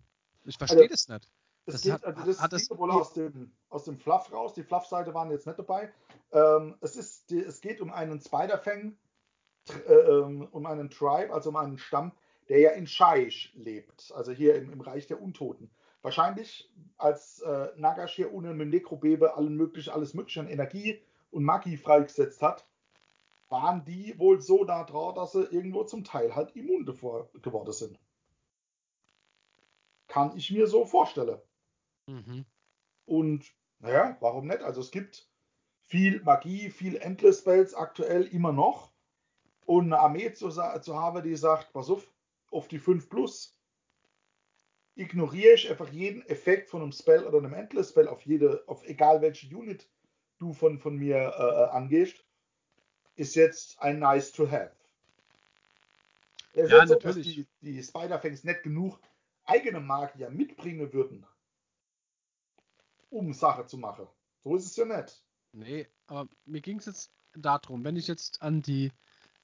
Ich 0.45 0.57
verstehe 0.57 0.81
Also, 0.81 0.91
das 0.91 1.07
nicht. 1.07 1.29
das 1.65 1.75
das 1.75 1.81
geht, 1.83 1.91
hat- 1.93 2.03
also 2.05 2.23
das 2.25 2.39
hat 2.39 2.51
geht 2.51 2.69
wohl 2.77 2.91
aus 2.91 3.13
dem, 3.13 3.51
aus 3.69 3.83
dem 3.85 3.97
Fluff 3.97 4.31
raus. 4.31 4.53
Die 4.53 4.63
Fluff-Seite 4.63 5.13
waren 5.13 5.31
jetzt 5.31 5.47
nicht 5.47 5.57
dabei. 5.59 5.91
Ähm, 6.31 6.75
es, 6.81 6.95
ist, 6.95 7.29
die, 7.29 7.39
es 7.39 7.61
geht 7.61 7.79
um 7.81 7.91
einen 7.91 8.19
Spider-Fang, 8.19 8.97
äh, 9.87 9.93
ähm, 9.93 10.47
um 10.51 10.65
einen 10.65 10.89
Tribe, 10.89 11.33
also 11.33 11.49
um 11.49 11.55
einen 11.55 11.77
Stamm, 11.77 12.11
der 12.49 12.59
ja 12.59 12.71
in 12.71 12.87
Shaish 12.87 13.53
lebt, 13.55 14.11
also 14.15 14.31
hier 14.31 14.55
im, 14.55 14.71
im 14.71 14.81
Reich 14.81 15.07
der 15.07 15.21
Untoten. 15.21 15.69
Wahrscheinlich, 16.01 16.69
als 16.97 17.39
äh, 17.41 17.69
Nagash 17.77 18.15
hier 18.15 18.33
unten 18.33 18.57
mit 18.57 18.69
Nekrobebe 18.69 19.35
allen 19.35 19.55
möglichen, 19.55 19.91
alles 19.91 20.13
mögliche 20.13 20.41
an 20.41 20.49
Energie 20.49 21.01
und 21.31 21.43
Magie 21.43 21.77
freigesetzt 21.77 22.41
hat, 22.41 22.67
waren 23.49 23.85
die 23.85 24.17
wohl 24.19 24.41
so 24.41 24.65
da 24.65 24.83
drauf, 24.83 25.13
dass 25.13 25.31
sie 25.31 25.43
irgendwo 25.43 25.83
zum 25.83 26.03
Teil 26.03 26.35
halt 26.35 26.55
immun 26.55 26.85
davor 26.85 27.29
geworden 27.41 27.71
sind. 27.71 27.99
Kann 30.07 30.35
ich 30.35 30.51
mir 30.51 30.67
so 30.67 30.85
vorstellen. 30.85 31.39
Mhm. 32.07 32.45
Und 33.05 33.53
naja, 33.79 34.17
warum 34.19 34.47
nicht? 34.47 34.61
Also 34.61 34.81
es 34.81 34.91
gibt 34.91 35.29
viel 35.83 36.21
Magie, 36.23 36.69
viel 36.69 36.97
Endless 36.97 37.39
Spells 37.39 37.73
aktuell 37.73 38.23
immer 38.27 38.51
noch. 38.51 38.91
Und 39.65 39.85
eine 39.85 39.99
Armee 39.99 40.33
zu, 40.33 40.49
zu 40.49 40.99
haben, 40.99 41.23
die 41.23 41.35
sagt, 41.35 41.71
pass 41.71 41.89
auf, 41.89 42.12
auf 42.53 42.67
die 42.67 42.79
5 42.79 43.09
plus 43.09 43.57
ignoriere 44.95 45.55
ich 45.55 45.69
einfach 45.69 45.89
jeden 45.89 46.21
Effekt 46.27 46.69
von 46.69 46.81
einem 46.81 46.91
Spell 46.91 47.25
oder 47.25 47.39
einem 47.39 47.53
Endless 47.53 47.89
Spell 47.89 48.07
auf 48.07 48.25
jede, 48.25 48.63
auf 48.67 48.83
egal 48.85 49.21
welche 49.21 49.55
Unit 49.55 49.89
du 50.37 50.53
von, 50.53 50.77
von 50.79 50.97
mir 50.97 51.15
äh, 51.15 51.19
äh, 51.19 51.69
angehst, 51.69 52.23
ist 53.15 53.35
jetzt 53.35 53.79
ein 53.79 53.99
nice 53.99 54.31
to 54.31 54.49
have. 54.49 54.71
Es 56.53 56.65
ist 56.65 56.71
Ja, 56.71 56.85
natürlich. 56.85 57.03
dass 57.03 57.15
die, 57.15 57.47
die 57.61 57.83
Spider-Fangs 57.83 58.43
nicht 58.43 58.63
genug 58.63 58.99
eigene 59.45 59.79
Magier 59.79 60.29
mitbringen 60.29 60.93
würden, 60.93 61.25
um 63.09 63.33
Sache 63.33 63.65
zu 63.65 63.77
machen. 63.77 64.07
So 64.43 64.55
ist 64.55 64.65
es 64.65 64.75
ja 64.75 64.85
nicht. 64.85 65.23
Nee, 65.53 65.87
aber 66.07 66.29
mir 66.45 66.61
ging 66.61 66.77
es 66.77 66.85
jetzt 66.85 67.11
darum, 67.35 67.83
wenn 67.83 67.95
ich 67.95 68.07
jetzt 68.07 68.41
an 68.41 68.61
die 68.61 68.91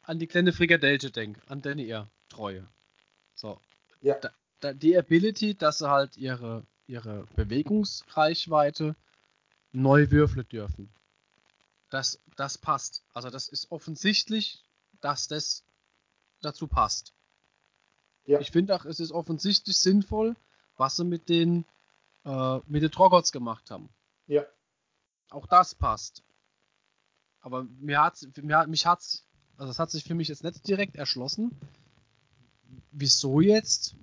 an 0.03 0.17
die 0.17 0.27
kleine 0.27 0.53
Frikadelle 0.53 0.97
denke, 1.11 1.41
an 1.47 1.61
deine 1.61 1.83
ihr 1.83 2.09
Treue. 2.29 2.67
So. 3.39 3.57
Ja. 4.01 4.19
Da, 4.19 4.31
da, 4.59 4.73
die 4.73 4.97
Ability, 4.97 5.55
dass 5.55 5.77
sie 5.77 5.89
halt 5.89 6.17
ihre, 6.17 6.65
ihre 6.87 7.25
Bewegungsreichweite 7.35 8.97
neu 9.71 10.11
würfeln 10.11 10.47
dürfen. 10.49 10.89
Das, 11.89 12.21
das 12.35 12.57
passt. 12.57 13.03
Also 13.13 13.29
das 13.29 13.47
ist 13.47 13.71
offensichtlich, 13.71 14.63
dass 14.99 15.29
das 15.29 15.63
dazu 16.41 16.67
passt. 16.67 17.13
Ja. 18.25 18.41
Ich 18.41 18.51
finde 18.51 18.75
auch, 18.75 18.83
es 18.83 18.99
ist 18.99 19.11
offensichtlich 19.11 19.77
sinnvoll, 19.77 20.35
was 20.75 20.97
sie 20.97 21.05
mit 21.05 21.29
den 21.29 21.65
äh, 22.25 22.59
mit 22.67 22.83
den 22.83 22.91
Troggots 22.91 23.31
gemacht 23.31 23.71
haben. 23.71 23.89
Ja. 24.27 24.43
Auch 25.29 25.47
das 25.47 25.75
passt. 25.75 26.23
Aber 27.39 27.63
mir 27.63 28.03
hat's, 28.03 28.27
mir, 28.41 28.67
mich 28.67 28.85
hat's, 28.85 29.25
also 29.57 29.71
es 29.71 29.79
hat 29.79 29.91
sich 29.91 30.03
für 30.03 30.15
mich 30.15 30.27
jetzt 30.27 30.43
nicht 30.43 30.67
direkt 30.67 30.97
erschlossen. 30.97 31.57
Wieso 32.91 33.39
jetzt 33.41 33.95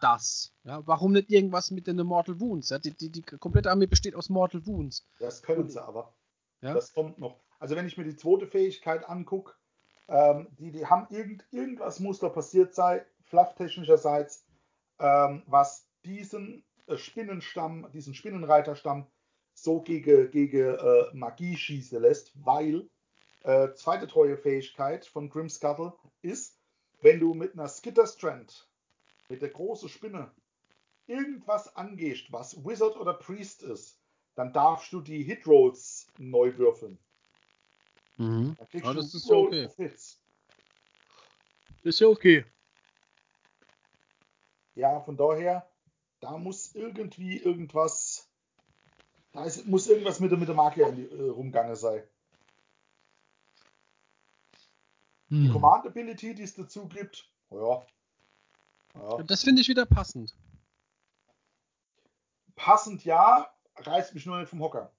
das? 0.00 0.52
Ja, 0.64 0.86
warum 0.86 1.12
nicht 1.12 1.30
irgendwas 1.30 1.70
mit 1.70 1.86
den 1.86 1.96
Mortal 1.96 2.40
Wounds? 2.40 2.70
Ja, 2.70 2.78
die, 2.78 2.92
die, 2.92 3.10
die 3.10 3.22
komplette 3.22 3.70
Armee 3.70 3.86
besteht 3.86 4.14
aus 4.14 4.28
Mortal 4.28 4.64
Wounds. 4.66 5.06
Das 5.18 5.42
können 5.42 5.68
sie 5.68 5.82
aber. 5.82 6.14
Ja? 6.62 6.74
Das 6.74 6.92
kommt 6.92 7.18
noch. 7.18 7.40
Also 7.58 7.76
wenn 7.76 7.86
ich 7.86 7.96
mir 7.98 8.04
die 8.04 8.16
zweite 8.16 8.46
Fähigkeit 8.46 9.08
angucke, 9.08 9.54
ähm, 10.08 10.48
die, 10.58 10.72
die 10.72 10.86
haben 10.86 11.06
irgend, 11.10 11.44
irgendwas 11.50 12.00
muss 12.00 12.18
da 12.18 12.28
passiert 12.28 12.74
sein, 12.74 13.02
flufftechnischerseits, 13.24 14.44
ähm, 14.98 15.42
was 15.46 15.86
diesen 16.04 16.64
äh, 16.86 16.96
Spinnenstamm, 16.96 17.88
diesen 17.92 18.14
Spinnenreiterstamm 18.14 19.06
so 19.54 19.80
gegen, 19.80 20.30
gegen 20.30 20.74
äh, 20.74 21.04
Magie 21.12 21.56
schießen 21.56 22.00
lässt, 22.00 22.32
weil 22.44 22.88
äh, 23.42 23.72
zweite 23.74 24.06
treue 24.06 24.36
Fähigkeit 24.36 25.06
von 25.06 25.28
Grimscuttle 25.28 25.92
ist, 26.22 26.59
wenn 27.00 27.20
du 27.20 27.34
mit 27.34 27.54
einer 27.54 27.68
Skitter 27.68 28.06
Strand, 28.06 28.68
mit 29.28 29.42
der 29.42 29.50
großen 29.50 29.88
Spinne, 29.88 30.30
irgendwas 31.06 31.74
angehst, 31.76 32.32
was 32.32 32.64
Wizard 32.64 32.96
oder 32.96 33.14
Priest 33.14 33.62
ist, 33.62 33.98
dann 34.34 34.52
darfst 34.52 34.92
du 34.92 35.00
die 35.00 35.22
Hitrolls 35.22 36.06
neu 36.18 36.56
würfeln. 36.56 36.98
Mhm. 38.16 38.54
Dann 38.56 38.68
kriegst 38.68 38.86
Ja, 38.86 38.92
du 38.92 39.00
das 39.00 39.14
ist 39.14 39.28
ja 39.28 39.36
okay. 39.36 39.66
of 39.66 39.76
Hits. 39.76 40.22
Ist 41.82 42.00
ja 42.00 42.08
okay. 42.08 42.44
Ja, 44.74 45.00
von 45.00 45.16
daher, 45.16 45.68
da 46.20 46.36
muss 46.38 46.74
irgendwie 46.74 47.38
irgendwas, 47.38 48.30
da 49.32 49.44
ist, 49.44 49.66
muss 49.66 49.88
irgendwas 49.88 50.20
mit 50.20 50.30
der, 50.30 50.38
mit 50.38 50.48
der 50.48 50.54
Marke 50.54 50.82
in 50.82 50.96
die, 50.96 51.06
äh, 51.06 51.28
rumgange 51.28 51.76
sein. 51.76 52.02
Die 55.30 55.46
Hm. 55.46 55.52
Command 55.52 55.86
Ability, 55.86 56.34
die 56.34 56.42
es 56.42 56.54
dazu 56.54 56.88
gibt, 56.88 57.30
ja. 57.50 57.86
ja. 58.94 59.22
Das 59.22 59.44
finde 59.44 59.62
ich 59.62 59.68
wieder 59.68 59.86
passend. 59.86 60.36
Passend 62.56 63.04
ja, 63.04 63.48
reißt 63.76 64.14
mich 64.14 64.26
nur 64.26 64.38
nicht 64.38 64.48
vom 64.48 64.60
Hocker. 64.60 64.92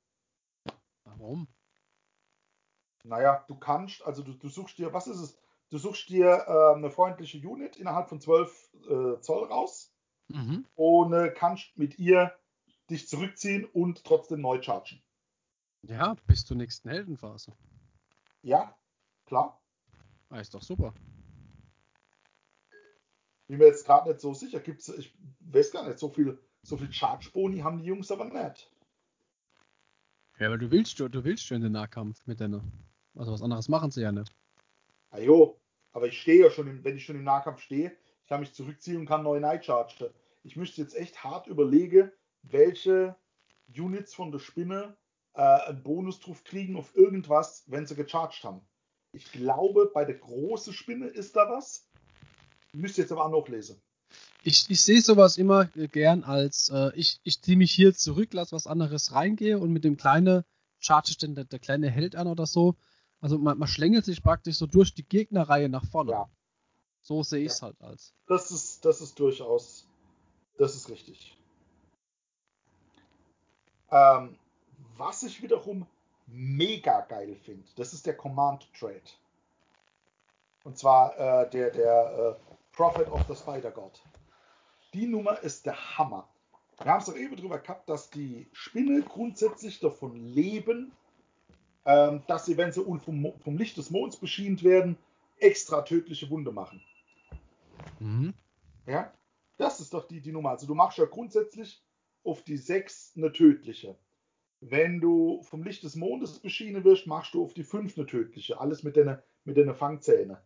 Warum? 1.03 1.47
Naja, 3.03 3.43
du 3.47 3.55
kannst, 3.55 4.03
also 4.03 4.23
du, 4.23 4.33
du 4.33 4.49
suchst 4.49 4.77
dir, 4.77 4.93
was 4.93 5.07
ist 5.07 5.19
es? 5.19 5.37
Du 5.69 5.77
suchst 5.77 6.09
dir 6.09 6.45
äh, 6.47 6.75
eine 6.75 6.91
freundliche 6.91 7.37
Unit 7.47 7.77
innerhalb 7.77 8.09
von 8.09 8.19
12 8.21 8.73
äh, 8.89 9.21
Zoll 9.21 9.45
raus 9.47 9.93
Mhm. 10.29 10.65
und 10.75 11.11
äh, 11.11 11.29
kannst 11.29 11.77
mit 11.77 11.99
ihr 11.99 12.33
dich 12.89 13.09
zurückziehen 13.09 13.65
und 13.65 14.05
trotzdem 14.05 14.39
neu 14.39 14.61
chargen. 14.61 15.03
Ja, 15.81 16.15
bis 16.25 16.45
zur 16.45 16.55
nächsten 16.55 16.89
Heldenphase. 16.89 17.53
Ja, 18.41 18.77
klar. 19.25 19.60
Ah, 20.31 20.39
ist 20.39 20.53
doch 20.53 20.63
super. 20.63 20.93
Bin 23.47 23.57
mir 23.57 23.67
jetzt 23.67 23.85
gerade 23.85 24.09
nicht 24.09 24.21
so 24.21 24.33
sicher. 24.33 24.61
Gibt's, 24.61 24.87
ich 24.87 25.13
weiß 25.41 25.71
gar 25.71 25.85
nicht, 25.85 25.99
so 25.99 26.07
viel, 26.07 26.39
so 26.63 26.77
viel 26.77 26.91
Charge-Boni 26.91 27.59
haben 27.59 27.79
die 27.79 27.85
Jungs 27.85 28.09
aber 28.11 28.25
nicht. 28.25 28.71
Ja, 30.39 30.47
aber 30.47 30.57
du 30.57 30.71
willst, 30.71 30.97
du 30.97 31.23
willst 31.25 31.45
schon 31.45 31.61
den 31.61 31.73
Nahkampf 31.73 32.25
mit 32.27 32.39
deiner. 32.39 32.63
Also 33.13 33.33
was 33.33 33.41
anderes 33.41 33.67
machen 33.67 33.91
sie 33.91 34.03
ja 34.03 34.13
nicht. 34.13 34.33
Ajo, 35.09 35.59
aber 35.91 36.07
ich 36.07 36.21
stehe 36.21 36.45
ja 36.45 36.49
schon, 36.49 36.67
im, 36.67 36.83
wenn 36.85 36.95
ich 36.95 37.03
schon 37.03 37.17
im 37.17 37.25
Nahkampf 37.25 37.59
stehe, 37.59 37.91
ich 38.23 38.29
kann 38.29 38.39
mich 38.39 38.53
zurückziehen 38.53 39.01
und 39.01 39.07
kann 39.07 39.23
neu 39.23 39.41
Night 39.41 39.65
chargen. 39.65 40.07
Ich 40.43 40.55
müsste 40.55 40.81
jetzt 40.81 40.95
echt 40.95 41.21
hart 41.25 41.47
überlegen, 41.47 42.09
welche 42.43 43.17
Units 43.67 44.13
von 44.13 44.31
der 44.31 44.39
Spinne 44.39 44.95
äh, 45.33 45.41
einen 45.41 45.83
Bonus 45.83 46.21
drauf 46.21 46.45
kriegen 46.45 46.77
auf 46.77 46.95
irgendwas, 46.95 47.65
wenn 47.67 47.85
sie 47.85 47.95
gecharged 47.95 48.45
haben. 48.45 48.61
Ich 49.13 49.31
glaube, 49.31 49.91
bei 49.93 50.05
der 50.05 50.15
großen 50.15 50.73
Spinne 50.73 51.07
ist 51.07 51.35
da 51.35 51.49
was. 51.49 51.87
Müsste 52.73 53.01
jetzt 53.01 53.11
aber 53.11 53.25
auch 53.25 53.31
noch 53.31 53.47
lesen. 53.47 53.81
Ich, 54.43 54.69
ich 54.69 54.81
sehe 54.81 55.01
sowas 55.01 55.37
immer 55.37 55.65
gern 55.65 56.23
als, 56.23 56.69
äh, 56.69 56.91
ich, 56.95 57.19
ich 57.23 57.41
ziehe 57.41 57.57
mich 57.57 57.71
hier 57.71 57.93
zurück, 57.93 58.29
lass 58.33 58.51
was 58.51 58.67
anderes 58.67 59.13
reingehe 59.13 59.59
und 59.59 59.71
mit 59.71 59.83
dem 59.83 59.97
kleinen 59.97 60.43
charge 60.79 61.11
ich 61.11 61.17
dann 61.17 61.35
der, 61.35 61.45
der 61.45 61.59
kleine 61.59 61.89
Held 61.89 62.15
an 62.15 62.27
oder 62.27 62.45
so. 62.45 62.75
Also 63.19 63.37
man, 63.37 63.57
man 63.57 63.67
schlängelt 63.67 64.05
sich 64.05 64.23
praktisch 64.23 64.55
so 64.57 64.65
durch 64.65 64.93
die 64.93 65.07
Gegnerreihe 65.07 65.69
nach 65.69 65.85
vorne. 65.85 66.11
Ja. 66.11 66.29
So 67.01 67.23
sehe 67.23 67.45
ich 67.45 67.51
es 67.51 67.61
halt 67.61 67.79
als. 67.81 68.13
Das 68.27 68.51
ist, 68.51 68.83
das 68.85 69.01
ist 69.01 69.19
durchaus, 69.19 69.85
das 70.57 70.75
ist 70.75 70.89
richtig. 70.89 71.37
Ähm, 73.91 74.37
was 74.97 75.23
ich 75.23 75.41
wiederum 75.41 75.85
mega 76.31 77.01
geil 77.01 77.35
finde, 77.35 77.67
das 77.75 77.93
ist 77.93 78.05
der 78.05 78.15
Command 78.15 78.67
Trade. 78.73 79.01
Und 80.63 80.77
zwar 80.77 81.17
äh, 81.17 81.49
der, 81.49 81.71
der 81.71 82.37
äh, 82.39 82.51
Prophet 82.71 83.07
of 83.09 83.21
the 83.27 83.35
Spider 83.35 83.71
God. 83.71 84.01
Die 84.93 85.07
Nummer 85.07 85.39
ist 85.41 85.65
der 85.65 85.97
Hammer. 85.97 86.27
Wir 86.77 86.91
haben 86.91 86.99
es 86.99 87.05
doch 87.05 87.15
eben 87.15 87.35
drüber 87.35 87.59
gehabt, 87.59 87.87
dass 87.89 88.09
die 88.09 88.47
Spinne 88.53 89.01
grundsätzlich 89.01 89.79
davon 89.79 90.15
leben, 90.15 90.91
ähm, 91.85 92.23
dass 92.27 92.45
sie, 92.45 92.57
wenn 92.57 92.71
sie 92.71 92.83
vom, 92.83 93.33
vom 93.39 93.57
Licht 93.57 93.77
des 93.77 93.89
Monds 93.89 94.17
beschient 94.17 94.63
werden, 94.63 94.97
extra 95.37 95.81
tödliche 95.81 96.29
Wunde 96.29 96.51
machen. 96.51 96.81
Mhm. 97.99 98.33
Ja, 98.85 99.13
das 99.57 99.79
ist 99.79 99.93
doch 99.93 100.07
die, 100.07 100.21
die 100.21 100.31
Nummer. 100.31 100.51
Also 100.51 100.67
du 100.67 100.75
machst 100.75 100.97
ja 100.97 101.05
grundsätzlich 101.05 101.81
auf 102.23 102.43
die 102.43 102.57
6 102.57 103.13
eine 103.15 103.31
tödliche. 103.31 103.95
Wenn 104.61 105.01
du 105.01 105.41
vom 105.41 105.63
Licht 105.63 105.83
des 105.83 105.95
Mondes 105.95 106.39
beschienen 106.39 106.83
wirst, 106.83 107.07
machst 107.07 107.33
du 107.33 107.43
auf 107.43 107.53
die 107.53 107.63
5 107.63 107.97
eine 107.97 108.05
tödliche. 108.05 108.59
Alles 108.59 108.83
mit 108.83 108.95
deinen 108.95 109.17
mit 109.43 109.75
Fangzähne. 109.75 110.39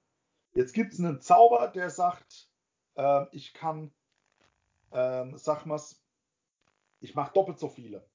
Jetzt 0.53 0.73
gibt 0.73 0.93
es 0.93 0.99
einen 0.99 1.19
Zauber, 1.19 1.67
der 1.67 1.89
sagt, 1.89 2.49
ähm, 2.95 3.27
ich 3.33 3.53
kann, 3.53 3.91
ähm, 4.93 5.37
sag 5.37 5.65
mal's, 5.65 6.01
ich 7.01 7.13
mache 7.13 7.33
doppelt 7.33 7.59
so 7.59 7.67
viele. 7.67 8.05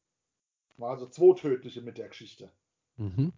Also 0.79 1.07
zwei 1.07 1.39
tödliche 1.39 1.83
mit 1.83 1.99
der 1.99 2.09
Geschichte. 2.09 2.51
Mhm. 2.97 3.35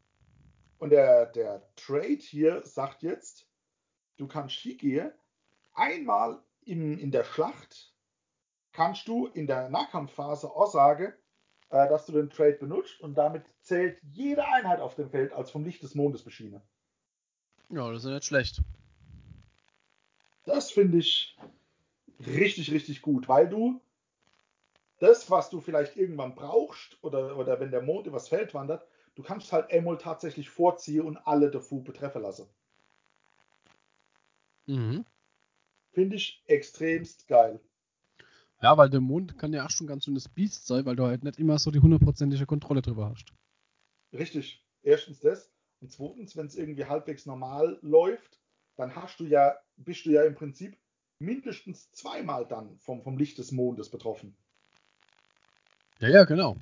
Und 0.79 0.91
der, 0.91 1.27
der 1.27 1.63
Trade 1.75 2.21
hier 2.21 2.65
sagt 2.65 3.03
jetzt, 3.03 3.49
du 4.17 4.29
kannst 4.29 4.55
hingehen, 4.57 5.11
einmal 5.75 6.41
in, 6.65 6.99
in 6.99 7.11
der 7.11 7.25
Schlacht 7.25 7.93
kannst 8.73 9.09
du 9.09 9.27
in 9.27 9.49
der 9.49 9.69
Nahkampfphase 9.69 10.49
auch 10.49 10.71
sagen, 10.71 11.13
äh, 11.73 11.89
dass 11.89 12.07
du 12.07 12.13
den 12.13 12.31
Trade 12.31 12.59
benutzt 12.61 13.01
und 13.01 13.15
damit 13.15 13.45
zählt 13.63 13.99
jede 14.03 14.47
Einheit 14.47 14.79
auf 14.81 14.95
dem 14.95 15.09
Feld 15.09 15.33
als 15.33 15.51
vom 15.51 15.65
Licht 15.65 15.83
des 15.83 15.95
Mondes 15.95 16.23
beschienen. 16.23 16.61
Ja, 17.71 17.91
das 17.91 18.05
ist 18.05 18.11
nicht 18.11 18.27
schlecht. 18.27 18.63
Das 20.45 20.71
finde 20.71 20.99
ich 20.99 21.37
richtig, 22.27 22.71
richtig 22.73 23.01
gut, 23.01 23.27
weil 23.27 23.49
du 23.49 23.81
das, 24.99 25.31
was 25.31 25.49
du 25.49 25.61
vielleicht 25.61 25.97
irgendwann 25.97 26.35
brauchst 26.35 27.03
oder, 27.03 27.37
oder 27.39 27.59
wenn 27.59 27.71
der 27.71 27.83
Mond 27.83 28.07
übers 28.07 28.29
Feld 28.29 28.53
wandert, 28.53 28.87
du 29.15 29.23
kannst 29.23 29.51
halt 29.51 29.73
einmal 29.73 29.97
tatsächlich 29.97 30.51
vorziehen 30.51 31.07
und 31.07 31.17
alle 31.17 31.51
davor 31.51 31.83
betreffen 31.83 32.23
lassen. 32.23 32.49
Mhm. 34.67 35.07
Finde 35.93 36.17
ich 36.17 36.43
extremst 36.47 37.27
geil. 37.29 37.61
Ja, 38.63 38.79
weil 38.79 38.89
der 38.89 39.01
Mond 39.01 39.37
kann 39.39 39.53
ja 39.53 39.67
auch 39.67 39.71
schon 39.71 39.89
ganz 39.89 40.05
schönes 40.05 40.29
Biest 40.29 40.67
sein, 40.67 40.87
weil 40.87 40.95
du 40.95 41.05
halt 41.05 41.25
nicht 41.25 41.39
immer 41.39 41.59
so 41.59 41.73
die 41.73 41.81
hundertprozentige 41.81 42.47
Kontrolle 42.47 42.81
drüber 42.81 43.11
hast. 43.11 43.33
Richtig. 44.13 44.65
Erstens 44.83 45.21
das. 45.21 45.51
Und 45.81 45.91
zweitens, 45.91 46.37
wenn 46.37 46.47
es 46.47 46.57
irgendwie 46.57 46.85
halbwegs 46.85 47.27
normal 47.27 47.79
läuft, 47.83 48.39
dann 48.77 48.95
hast 48.95 49.19
du 49.19 49.25
ja, 49.25 49.57
bist 49.77 50.07
du 50.07 50.11
ja 50.11 50.23
im 50.23 50.37
Prinzip 50.37 50.77
mindestens 51.19 51.91
zweimal 51.91 52.47
dann 52.47 52.79
vom, 52.79 53.03
vom 53.03 53.19
Licht 53.19 53.39
des 53.39 53.51
Mondes 53.51 53.91
betroffen. 53.91 54.37
Ja, 55.99 56.09
ja, 56.09 56.25
genau. 56.25 56.57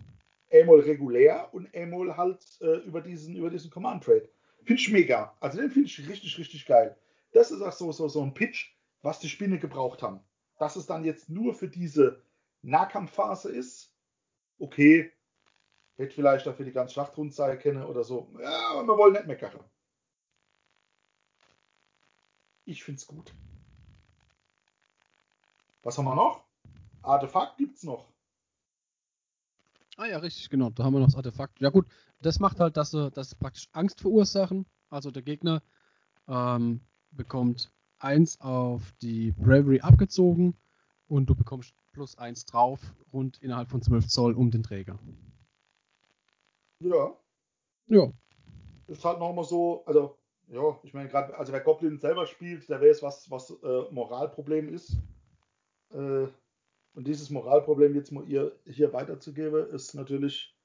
Einmal 0.51 0.81
regulär 0.81 1.53
und 1.53 1.75
einmal 1.75 2.17
halt 2.17 2.43
äh, 2.61 2.79
über 2.79 3.03
diesen, 3.03 3.37
über 3.37 3.51
diesen 3.51 3.71
Command 3.71 4.05
Trade. 4.05 4.29
Finde 4.65 4.81
ich 4.81 4.91
mega. 4.91 5.37
Also 5.41 5.61
den 5.61 5.71
finde 5.71 5.87
ich 5.87 6.09
richtig, 6.09 6.39
richtig 6.39 6.67
geil. 6.67 6.97
Das 7.33 7.51
ist 7.51 7.61
auch 7.61 7.73
so, 7.73 7.93
so, 7.93 8.09
so 8.09 8.23
ein 8.23 8.35
Pitch, 8.35 8.75
was 9.03 9.21
die 9.21 9.29
Spinne 9.29 9.59
gebraucht 9.59 10.03
haben. 10.03 10.21
Dass 10.61 10.77
es 10.77 10.87
dann 10.87 11.05
jetzt 11.05 11.29
nur 11.29 11.55
für 11.55 11.68
diese 11.68 12.23
Nahkampfphase 12.62 13.51
ist, 13.51 13.92
okay, 14.61 15.12
Hätte 16.01 16.14
vielleicht 16.14 16.46
dafür 16.46 16.64
die 16.64 16.73
ganze 16.73 16.94
Schlachtrundzeit 16.94 17.61
kennen 17.61 17.85
oder 17.85 18.05
so. 18.05 18.33
Ja, 18.40 18.70
aber 18.70 18.85
wir 18.85 18.96
wollen 18.96 19.12
nicht 19.12 19.27
meckern. 19.27 19.61
Ich 22.64 22.83
find's 22.83 23.07
gut. 23.07 23.35
Was 25.83 25.99
haben 25.99 26.07
wir 26.07 26.14
noch? 26.14 26.42
Artefakt 27.03 27.59
gibt's 27.59 27.83
noch. 27.83 28.09
Ah 29.99 30.07
ja, 30.07 30.16
richtig, 30.16 30.49
genau. 30.49 30.70
Da 30.70 30.85
haben 30.85 30.94
wir 30.94 31.01
noch 31.01 31.09
das 31.09 31.16
Artefakt. 31.16 31.61
Ja 31.61 31.68
gut, 31.68 31.87
das 32.23 32.38
macht 32.38 32.61
halt, 32.61 32.79
dass 32.79 32.92
sie, 32.92 33.11
dass 33.11 33.29
sie 33.29 33.37
praktisch 33.37 33.68
Angst 33.73 34.01
verursachen. 34.01 34.64
Also 34.88 35.11
der 35.11 35.20
Gegner 35.20 35.62
ähm, 36.29 36.81
bekommt 37.11 37.70
1 38.01 38.41
auf 38.41 38.93
die 39.03 39.33
Bravery 39.33 39.81
abgezogen 39.81 40.55
und 41.09 41.27
du 41.27 41.35
bekommst 41.35 41.75
plus 41.93 42.17
1 42.19 42.47
drauf, 42.47 42.81
rund 43.13 43.39
innerhalb 43.43 43.69
von 43.69 43.83
12 43.83 44.09
Zoll 44.09 44.35
um 44.35 44.51
den 44.51 44.63
Träger. 44.63 44.99
Ja. 46.81 47.17
Ja. 47.87 48.13
Das 48.87 48.99
ist 48.99 49.05
halt 49.05 49.19
nochmal 49.19 49.45
so, 49.45 49.85
also, 49.87 50.17
ja, 50.49 50.79
ich 50.83 50.95
meine, 50.95 51.09
gerade, 51.09 51.37
also 51.37 51.53
wer 51.53 51.61
Goblin 51.61 51.99
selber 51.99 52.27
spielt, 52.27 52.69
der 52.69 52.81
weiß, 52.81 53.03
was, 53.03 53.31
was 53.31 53.51
äh, 53.63 53.83
Moralproblem 53.91 54.73
ist. 54.73 54.97
Äh, 55.93 56.27
und 56.95 57.07
dieses 57.07 57.31
Moralproblem 57.31 57.95
jetzt 57.95 58.13
mal 58.13 58.27
ihr 58.29 58.57
hier 58.65 58.93
weiterzugeben, 58.93 59.69
ist 59.71 59.95
natürlich, 59.95 60.57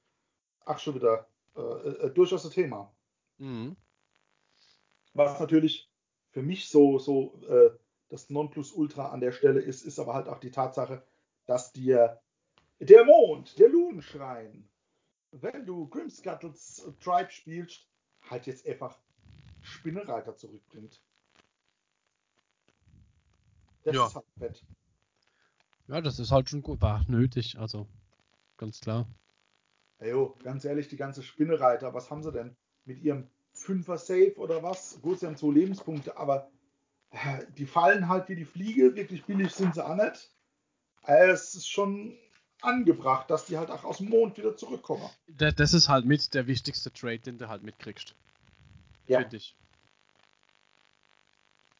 ach 0.64 0.78
schon 0.78 0.94
wieder, 0.96 1.28
äh, 1.56 1.60
äh, 1.60 2.10
durchaus 2.10 2.44
ein 2.44 2.50
Thema. 2.50 2.92
Mhm. 3.38 3.76
Was 5.14 5.38
natürlich 5.40 5.90
für 6.36 6.42
mich 6.42 6.68
so, 6.68 6.98
so 6.98 7.40
äh, 7.48 7.70
das 8.10 8.28
Nonplusultra 8.28 9.08
an 9.08 9.20
der 9.20 9.32
Stelle 9.32 9.58
ist, 9.58 9.80
ist 9.86 9.98
aber 9.98 10.12
halt 10.12 10.28
auch 10.28 10.38
die 10.38 10.50
Tatsache, 10.50 11.02
dass 11.46 11.72
dir 11.72 12.20
der 12.78 13.06
Mond, 13.06 13.58
der 13.58 13.70
Lunenschrein, 13.70 14.68
wenn 15.32 15.64
du 15.64 15.88
Grimscuttles 15.88 16.92
Tribe 17.00 17.30
spielst, 17.30 17.88
halt 18.28 18.46
jetzt 18.46 18.66
einfach 18.68 18.98
Spinnereiter 19.62 20.36
zurückbringt. 20.36 21.00
Das 23.84 23.96
Ja. 23.96 24.06
ist 24.06 24.14
halt 24.16 24.26
fett. 24.38 24.62
Ja, 25.88 26.02
das 26.02 26.18
ist 26.18 26.32
halt 26.32 26.50
schon 26.50 26.60
gut. 26.60 26.82
War 26.82 27.02
nötig, 27.08 27.58
also 27.58 27.88
ganz 28.58 28.80
klar. 28.80 29.08
Hey, 29.96 30.10
jo, 30.10 30.36
ganz 30.42 30.66
ehrlich, 30.66 30.88
die 30.88 30.98
ganze 30.98 31.22
Spinnereiter, 31.22 31.94
was 31.94 32.10
haben 32.10 32.22
sie 32.22 32.30
denn? 32.30 32.54
Mit 32.84 32.98
ihrem 32.98 33.30
Fünfer 33.56 33.98
Safe 33.98 34.34
oder 34.36 34.62
was? 34.62 34.98
Gut, 35.02 35.20
sie 35.20 35.26
haben 35.26 35.36
zwei 35.36 35.52
Lebenspunkte, 35.54 36.16
aber 36.16 36.50
äh, 37.10 37.44
die 37.56 37.66
fallen 37.66 38.08
halt 38.08 38.28
wie 38.28 38.36
die 38.36 38.44
Fliege. 38.44 38.94
Wirklich 38.94 39.24
billig 39.24 39.52
sind 39.52 39.74
sie 39.74 39.84
auch 39.84 39.94
nicht. 39.96 40.30
Äh, 41.06 41.30
Es 41.30 41.54
ist 41.54 41.68
schon 41.68 42.16
angebracht, 42.62 43.30
dass 43.30 43.46
die 43.46 43.58
halt 43.58 43.70
auch 43.70 43.84
aus 43.84 43.98
dem 43.98 44.08
Mond 44.08 44.36
wieder 44.38 44.56
zurückkommen. 44.56 45.08
Da- 45.26 45.50
Das 45.52 45.72
ist 45.74 45.88
halt 45.88 46.04
mit 46.04 46.34
der 46.34 46.46
wichtigste 46.46 46.92
Trade, 46.92 47.18
den 47.20 47.38
du 47.38 47.48
halt 47.48 47.62
mitkriegst. 47.62 48.14
Ja. 49.06 49.20
Finde 49.20 49.36
ich. 49.36 49.56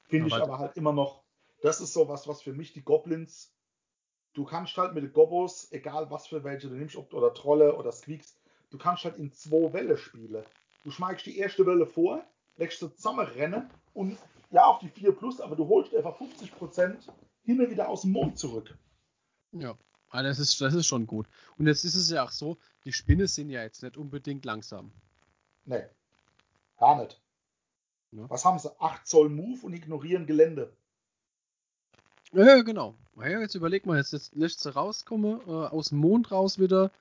Finde 0.08 0.28
ich 0.28 0.34
aber 0.34 0.58
halt 0.58 0.76
immer 0.76 0.92
noch, 0.92 1.24
das 1.62 1.80
ist 1.80 1.92
sowas, 1.92 2.28
was 2.28 2.42
für 2.42 2.52
mich 2.52 2.72
die 2.72 2.82
Goblins, 2.82 3.52
du 4.34 4.44
kannst 4.44 4.76
halt 4.76 4.94
mit 4.94 5.02
den 5.02 5.12
Gobos, 5.12 5.72
egal 5.72 6.10
was 6.10 6.28
für 6.28 6.44
welche 6.44 6.68
du 6.68 6.74
nimmst, 6.76 6.94
ob 6.96 7.12
oder 7.12 7.34
Trolle 7.34 7.74
oder 7.76 7.90
Squeaks, 7.90 8.36
du 8.70 8.78
kannst 8.78 9.04
halt 9.04 9.16
in 9.16 9.32
zwei 9.32 9.72
Welle 9.72 9.96
spielen. 9.98 10.44
Du 10.86 10.92
schmeigst 10.92 11.26
die 11.26 11.36
erste 11.36 11.66
Welle 11.66 11.84
vor, 11.84 12.24
lässt 12.54 12.78
sie 12.78 12.94
zusammenrennen 12.94 13.68
und 13.92 14.16
ja 14.52 14.66
auf 14.66 14.78
die 14.78 14.88
4 14.88 15.16
plus, 15.16 15.40
aber 15.40 15.56
du 15.56 15.66
holst 15.66 15.92
einfach 15.92 16.16
50% 16.16 17.10
hin 17.42 17.60
und 17.60 17.70
wieder 17.72 17.88
aus 17.88 18.02
dem 18.02 18.12
Mond 18.12 18.38
zurück. 18.38 18.78
Ja. 19.50 19.76
Ah, 20.10 20.22
das, 20.22 20.38
ist, 20.38 20.60
das 20.60 20.74
ist 20.74 20.86
schon 20.86 21.08
gut. 21.08 21.26
Und 21.58 21.66
jetzt 21.66 21.84
ist 21.84 21.96
es 21.96 22.08
ja 22.08 22.22
auch 22.22 22.30
so, 22.30 22.56
die 22.84 22.92
Spinne 22.92 23.26
sind 23.26 23.50
ja 23.50 23.64
jetzt 23.64 23.82
nicht 23.82 23.96
unbedingt 23.96 24.44
langsam. 24.44 24.92
Nee, 25.64 25.82
gar 26.76 27.02
nicht. 27.02 27.20
Ja. 28.12 28.30
Was 28.30 28.44
haben 28.44 28.60
sie? 28.60 28.70
8 28.80 29.04
Zoll 29.08 29.28
Move 29.28 29.66
und 29.66 29.72
ignorieren 29.72 30.24
Gelände. 30.24 30.72
Ja, 32.30 32.62
genau. 32.62 32.94
Na 33.16 33.28
Ja, 33.28 33.40
jetzt 33.40 33.56
überleg 33.56 33.86
mal, 33.86 33.96
jetzt, 33.96 34.12
jetzt 34.12 34.36
lässt 34.36 34.60
sie 34.60 34.72
rauskommen, 34.72 35.40
äh, 35.48 35.50
aus 35.50 35.88
dem 35.88 35.98
Mond 35.98 36.30
raus 36.30 36.60
wieder, 36.60 36.92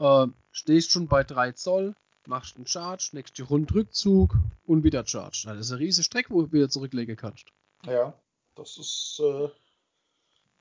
äh, 0.00 0.26
stehst 0.50 0.90
schon 0.90 1.06
bei 1.06 1.22
3 1.22 1.52
Zoll, 1.52 1.94
machst 2.26 2.56
einen 2.56 2.66
Charge, 2.66 3.10
nächste 3.12 3.42
Runde 3.44 3.74
Rückzug 3.74 4.36
und 4.64 4.84
wieder 4.84 5.06
Charge. 5.06 5.42
Das 5.46 5.58
ist 5.58 5.72
eine 5.72 5.80
riesige 5.80 6.04
Strecke, 6.04 6.30
wo 6.30 6.42
du 6.42 6.52
wieder 6.52 6.68
zurücklegen 6.68 7.16
kannst. 7.16 7.52
Ja, 7.84 8.14
das 8.54 8.78
ist, 8.78 9.20
äh, 9.22 9.48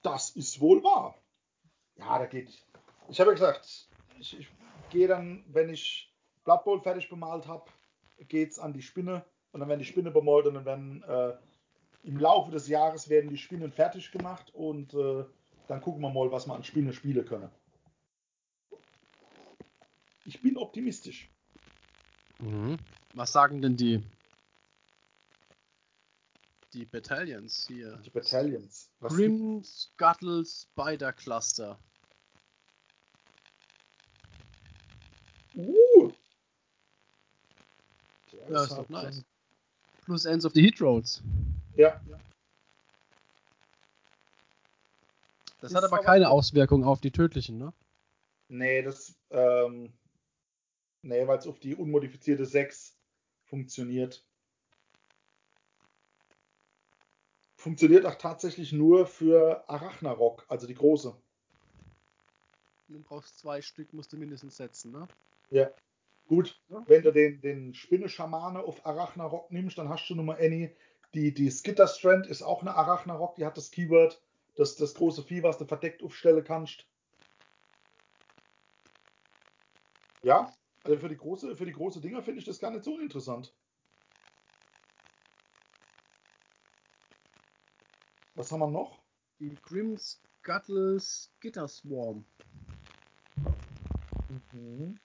das 0.02 0.32
ist 0.32 0.60
wohl 0.60 0.84
wahr. 0.84 1.16
Ja, 1.98 2.18
da 2.20 2.26
geht. 2.26 2.66
Ich 3.10 3.20
habe 3.20 3.32
ja 3.32 3.34
gesagt, 3.34 3.90
ich, 4.20 4.40
ich 4.40 4.48
gehe 4.90 5.08
dann, 5.08 5.44
wenn 5.48 5.70
ich 5.70 6.14
Blood 6.44 6.64
Bowl 6.64 6.82
fertig 6.82 7.10
bemalt 7.10 7.48
habe, 7.48 7.70
geht's 8.28 8.60
an 8.60 8.74
die 8.74 8.82
Spinne 8.82 9.24
und 9.52 9.60
dann 9.60 9.70
werden 9.70 9.80
die 9.80 9.86
Spinne 9.86 10.12
bemalt 10.12 10.48
und 10.48 10.56
dann 10.56 10.66
werden 10.66 11.04
äh, 11.04 11.34
im 12.04 12.18
Laufe 12.18 12.52
des 12.52 12.68
Jahres 12.68 13.10
werden 13.10 13.30
die 13.30 13.38
Spinnen 13.38 13.72
fertig 13.72 14.12
gemacht 14.12 14.54
und 14.54 14.94
äh, 14.94 15.26
dann 15.68 15.82
gucken 15.82 16.02
wir 16.02 16.10
mal, 16.10 16.32
was 16.32 16.48
wir 16.48 16.56
an 16.56 16.64
Spinne 16.64 16.94
spielen 16.94 17.26
können. 17.26 17.50
Ich 20.26 20.42
bin 20.42 20.58
optimistisch. 20.58 21.30
Mhm. 22.42 22.78
Was 23.14 23.32
sagen 23.32 23.62
denn 23.62 23.76
die 23.78 24.04
die 26.74 26.86
Battalions 26.86 27.66
hier? 27.68 27.98
Die 28.06 28.10
Battalions. 28.10 28.90
Was 29.00 29.14
Grim 29.14 29.64
Scuttle 29.64 30.46
Spider 30.46 31.12
Cluster. 31.12 31.78
Uh! 35.56 36.12
Ja, 38.50 38.64
ist 38.64 38.72
doch 38.72 38.88
nice. 38.90 39.24
Plus 40.06 40.26
Ends 40.26 40.46
of 40.46 40.54
the 40.54 40.62
Heat 40.62 40.80
Roads. 40.82 41.22
Ja, 41.76 42.02
Das 45.62 45.72
Ist 45.72 45.78
hat 45.78 45.84
aber 45.84 45.98
aber 45.98 46.04
keine. 46.06 46.30
Auswirkung 46.30 46.84
auf 46.84 47.02
die 47.02 47.12
tödlichen, 47.12 47.60
ne? 47.60 47.72
Nee, 48.48 48.82
das, 48.82 49.14
ähm, 49.30 49.94
nee, 51.02 51.28
weil 51.28 51.38
es 51.40 51.48
auf 51.48 51.60
die 51.60 51.76
unmodifizierte 51.76 52.46
6 52.46 52.98
funktioniert. 53.46 54.26
Funktioniert 57.56 58.06
auch 58.06 58.16
tatsächlich 58.16 58.72
nur 58.72 59.06
für 59.06 59.70
Arachnarok, 59.70 60.46
also 60.48 60.66
die 60.66 60.74
große. 60.74 61.16
Du 62.88 63.00
brauchst 63.04 63.38
zwei 63.40 63.62
Stück, 63.62 63.94
musst 63.94 64.12
du 64.12 64.18
mindestens 64.18 64.58
setzen, 64.58 64.92
ne? 64.92 65.08
Ja. 65.50 65.70
Gut, 66.28 66.60
Ja. 66.70 66.84
wenn 66.88 67.04
du 67.04 67.12
den, 67.12 67.42
den 67.42 67.74
Spinne-Schamane 67.74 68.60
auf 68.64 68.86
Arachnarok 68.86 69.52
nimmst, 69.52 69.78
dann 69.78 69.90
hast 69.90 70.08
du 70.10 70.16
Nummer 70.16 70.38
Annie. 70.40 70.76
Die, 71.14 71.34
die 71.34 71.52
Skitter 71.52 71.88
Strand 71.88 72.26
ist 72.26 72.42
auch 72.42 72.62
eine 72.62 72.74
Arachnarok, 72.76 73.36
die 73.36 73.46
hat 73.46 73.58
das 73.58 73.70
Keyword, 73.70 74.22
das, 74.56 74.78
das 74.78 74.94
große 74.94 75.24
Vieh, 75.24 75.44
was 75.44 75.58
du 75.58 75.66
verdeckt 75.66 76.02
aufstellen 76.04 76.44
kannst. 76.44 76.88
Ja, 80.24 80.54
also 80.84 80.98
für 80.98 81.10
die 81.10 81.18
große, 81.18 81.56
für 81.56 81.66
die 81.66 81.74
große 81.74 82.02
Dinger 82.02 82.22
finde 82.22 82.40
ich 82.40 82.46
das 82.46 82.60
gar 82.60 82.72
nicht 82.72 82.84
so 82.84 83.00
interessant. 83.00 83.54
Was 88.36 88.52
haben 88.52 88.62
wir 88.62 88.68
noch? 88.68 89.00
Die 89.40 89.56
Grim 89.62 89.98
Scuttle 89.98 91.00
Skitter 91.00 91.68
Swarm. 91.68 92.26
Mhm. 94.54 95.00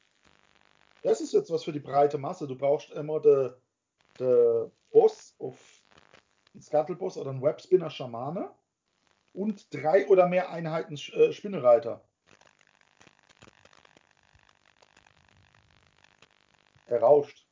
Das 1.02 1.20
ist 1.20 1.32
jetzt 1.32 1.50
was 1.50 1.64
für 1.64 1.72
die 1.72 1.80
breite 1.80 2.18
Masse. 2.18 2.46
Du 2.46 2.56
brauchst 2.56 2.90
immer 2.90 3.20
den 3.20 3.52
de 4.18 4.70
Boss 4.90 5.34
auf 5.38 5.82
einen 6.54 6.62
Scuttle-Boss 6.62 7.18
oder 7.18 7.30
einen 7.30 7.42
Webspinner 7.42 7.90
Schamane 7.90 8.50
und 9.34 9.72
drei 9.74 10.08
oder 10.08 10.26
mehr 10.26 10.50
Einheiten 10.50 10.94
äh, 10.94 11.32
Spinnereiter. 11.32 12.05
Er 16.96 17.02
rauscht. 17.02 17.46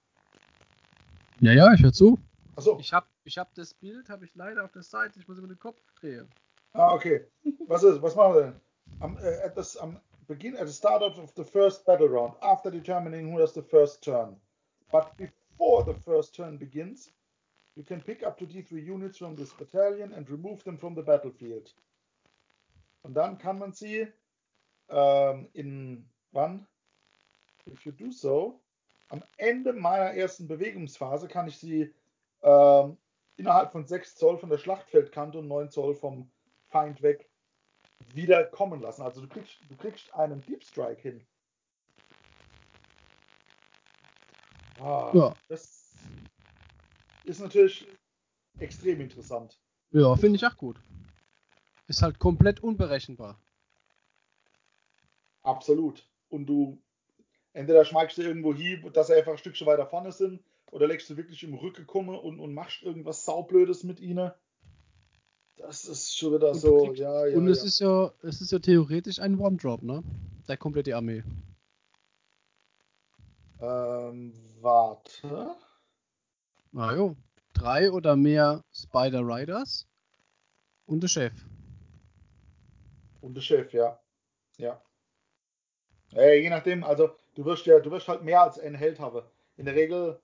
Ja, 1.40 1.52
ja, 1.52 1.72
ich 1.74 1.82
höre 1.82 1.92
zu. 1.92 2.18
Achso, 2.56 2.78
Ich 2.78 2.92
hab, 2.94 3.08
ich 3.24 3.36
hab 3.36 3.52
das 3.54 3.74
Bild, 3.74 4.08
habe 4.08 4.24
ich 4.24 4.34
leider 4.34 4.64
auf 4.64 4.72
der 4.72 4.82
Seite, 4.82 5.18
ich 5.18 5.28
muss 5.28 5.36
über 5.38 5.48
den 5.48 5.58
Kopf 5.58 5.80
drehen. 6.00 6.28
ah, 6.72 6.94
okay. 6.94 7.26
Was 7.66 7.82
ist, 7.82 8.00
was 8.00 8.14
machen 8.16 8.34
wir 8.34 8.42
denn? 8.42 8.60
Am, 9.00 9.18
äh, 9.18 9.42
at 9.42 9.54
this, 9.54 9.76
am 9.76 10.00
begin 10.26 10.56
at 10.56 10.66
the 10.66 10.72
start 10.72 11.02
of 11.02 11.30
the 11.36 11.44
first 11.44 11.84
battle 11.84 12.08
round, 12.08 12.34
after 12.40 12.70
determining 12.70 13.30
who 13.30 13.38
has 13.40 13.52
the 13.52 13.62
first 13.62 14.02
turn. 14.02 14.40
But 14.90 15.14
before 15.18 15.84
the 15.84 15.94
first 16.00 16.34
turn 16.34 16.56
begins, 16.58 17.12
you 17.74 17.84
can 17.84 18.00
pick 18.00 18.22
up 18.22 18.38
to 18.38 18.46
D3 18.46 18.82
units 18.82 19.18
from 19.18 19.36
this 19.36 19.52
battalion 19.52 20.12
and 20.14 20.28
remove 20.30 20.64
them 20.64 20.78
from 20.78 20.94
the 20.94 21.02
battlefield. 21.02 21.74
Und 23.02 23.12
dann 23.14 23.36
kann 23.36 23.58
man 23.58 23.72
sie 23.74 24.06
ähm, 24.88 25.48
in 25.52 26.08
wann? 26.32 26.66
If 27.66 27.84
you 27.84 27.92
do 27.92 28.10
so, 28.10 28.60
am 29.08 29.22
Ende 29.36 29.72
meiner 29.72 30.14
ersten 30.14 30.48
Bewegungsphase 30.48 31.28
kann 31.28 31.48
ich 31.48 31.58
sie 31.58 31.94
ähm, 32.42 32.96
innerhalb 33.36 33.72
von 33.72 33.86
6 33.86 34.16
Zoll 34.16 34.38
von 34.38 34.50
der 34.50 34.58
Schlachtfeldkante 34.58 35.38
und 35.38 35.48
9 35.48 35.70
Zoll 35.70 35.94
vom 35.94 36.30
Feind 36.68 37.02
weg 37.02 37.28
wieder 38.12 38.44
kommen 38.44 38.80
lassen. 38.80 39.02
Also 39.02 39.20
du 39.20 39.28
kriegst, 39.28 39.58
du 39.68 39.76
kriegst 39.76 40.12
einen 40.14 40.44
Deep 40.46 40.62
Strike 40.64 41.00
hin. 41.00 41.26
Ah, 44.80 45.10
Ja. 45.14 45.36
Das 45.48 45.92
ist 47.24 47.40
natürlich 47.40 47.86
extrem 48.58 49.00
interessant. 49.00 49.58
Ja, 49.90 50.14
finde 50.16 50.36
ich 50.36 50.46
auch 50.46 50.56
gut. 50.56 50.80
Ist 51.86 52.02
halt 52.02 52.18
komplett 52.18 52.60
unberechenbar. 52.60 53.38
Absolut. 55.42 56.08
Und 56.30 56.46
du, 56.46 56.82
entweder 57.54 57.84
schmeigst 57.86 58.18
du 58.18 58.22
irgendwo 58.22 58.52
hin, 58.54 58.84
dass 58.92 59.06
sie 59.06 59.14
einfach 59.14 59.32
ein 59.32 59.38
Stückchen 59.38 59.66
weiter 59.66 59.86
vorne 59.86 60.12
sind, 60.12 60.42
oder 60.70 60.86
legst 60.86 61.08
du 61.08 61.16
wirklich 61.16 61.42
im 61.42 61.54
Rücken 61.54 61.86
kommen 61.86 62.16
und, 62.16 62.38
und 62.40 62.52
machst 62.52 62.82
irgendwas 62.82 63.24
Saublödes 63.24 63.84
mit 63.84 64.00
ihnen. 64.00 64.30
Das 65.56 65.84
ist 65.84 66.16
schon 66.18 66.34
wieder 66.34 66.50
Und 66.50 66.58
so, 66.58 66.84
kriegst- 66.84 67.00
ja, 67.00 67.26
ja. 67.26 67.36
Und 67.36 67.48
es 67.48 67.60
ja. 67.60 67.64
ist 67.64 67.78
ja, 67.80 68.12
es 68.22 68.40
ist 68.40 68.52
ja 68.52 68.58
theoretisch 68.58 69.20
ein 69.20 69.38
One-Drop, 69.38 69.82
ne? 69.82 70.02
Der 70.48 70.56
komplette 70.56 70.94
Armee. 70.94 71.22
Ähm, 73.60 74.34
warte. 74.60 75.54
Na 76.72 76.94
jo. 76.94 77.16
Drei 77.52 77.92
oder 77.92 78.16
mehr 78.16 78.64
Spider 78.72 79.20
Riders 79.20 79.86
und 80.86 81.00
der 81.02 81.08
Chef. 81.08 81.32
Und 83.20 83.34
der 83.34 83.42
Chef, 83.42 83.72
ja. 83.72 84.00
Ja. 84.58 84.82
Äh, 86.12 86.40
je 86.42 86.50
nachdem, 86.50 86.82
also 86.82 87.10
du 87.34 87.44
wirst 87.44 87.66
ja, 87.66 87.80
du 87.80 87.90
wirst 87.90 88.08
halt 88.08 88.22
mehr 88.22 88.42
als 88.42 88.58
einen 88.58 88.74
Held 88.74 89.00
haben. 89.00 89.22
In 89.56 89.66
der 89.66 89.74
Regel, 89.74 90.20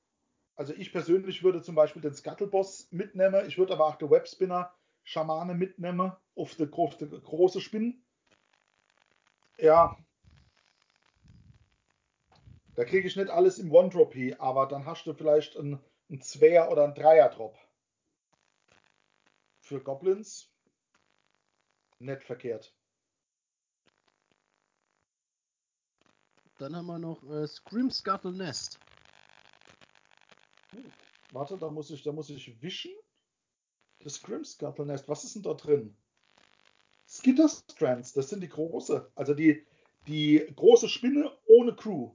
also 0.57 0.73
ich 0.75 0.93
persönlich 0.93 1.43
würde 1.43 1.63
zum 1.63 1.75
Beispiel 1.75 2.03
den 2.03 2.15
Scuttleboss 2.15 2.89
mitnehmen, 2.91 3.47
ich 3.47 3.59
würde 3.59 3.73
aber 3.75 3.87
auch 3.87 3.97
den 3.97 4.11
Webspinner 4.11 4.75
Schamane 5.05 5.55
mitnehmen 5.55 6.13
auf 6.37 6.55
die, 6.55 6.67
große 6.67 7.61
Spinnen. 7.61 8.05
Ja. 9.59 9.97
Da 12.75 12.85
kriege 12.85 13.07
ich 13.07 13.17
nicht 13.17 13.31
alles 13.31 13.59
im 13.59 13.73
One-Drop 13.73 14.15
hin, 14.15 14.39
aber 14.39 14.67
dann 14.67 14.87
hast 14.87 15.05
du 15.07 15.13
vielleicht 15.13 15.57
einen, 15.57 15.81
einen 16.09 16.23
Zweier- 16.23 16.71
oder 16.71 16.85
einen 16.85 16.95
Dreier-Drop. 16.95 17.59
Für 19.61 19.81
Goblins. 19.81 20.51
Nicht 21.99 22.23
verkehrt. 22.25 22.75
Dann 26.61 26.77
haben 26.77 26.87
wir 26.87 26.99
noch 26.99 27.23
äh, 27.31 27.47
Scream 27.47 27.91
Scuttle 27.91 28.33
Nest. 28.33 28.79
Warte, 31.33 31.57
da 31.57 31.71
muss 31.71 31.91
ich, 31.91 32.03
da 32.03 32.13
muss 32.13 32.29
ich 32.29 32.61
wischen. 32.61 32.93
Das 34.01 34.21
Grimscuttle 34.23 34.85
Nest, 34.85 35.09
was 35.09 35.25
ist 35.25 35.37
denn 35.37 35.43
da 35.43 35.55
drin? 35.55 35.95
Skitter 37.07 37.49
Strands, 37.49 38.13
das 38.13 38.29
sind 38.29 38.43
die 38.43 38.49
große, 38.49 39.11
also 39.15 39.35
die, 39.35 39.67
die 40.07 40.47
große 40.55 40.89
Spinne 40.89 41.33
ohne 41.47 41.75
Crew. 41.75 42.13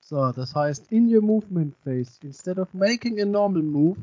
So, 0.00 0.32
das 0.32 0.54
heißt, 0.54 0.90
in 0.90 1.12
your 1.12 1.22
movement 1.22 1.76
phase, 1.84 2.18
instead 2.22 2.58
of 2.58 2.72
making 2.72 3.20
a 3.20 3.24
normal 3.24 3.62
move 3.62 3.98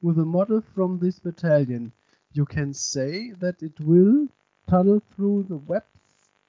with 0.00 0.18
a 0.18 0.24
model 0.24 0.62
from 0.74 1.00
this 1.00 1.20
battalion, 1.20 1.92
you 2.32 2.44
can 2.44 2.72
say 2.72 3.32
that 3.40 3.62
it 3.62 3.78
will 3.80 4.28
tunnel 4.66 5.00
through 5.14 5.44
the 5.48 5.60
web. 5.66 5.84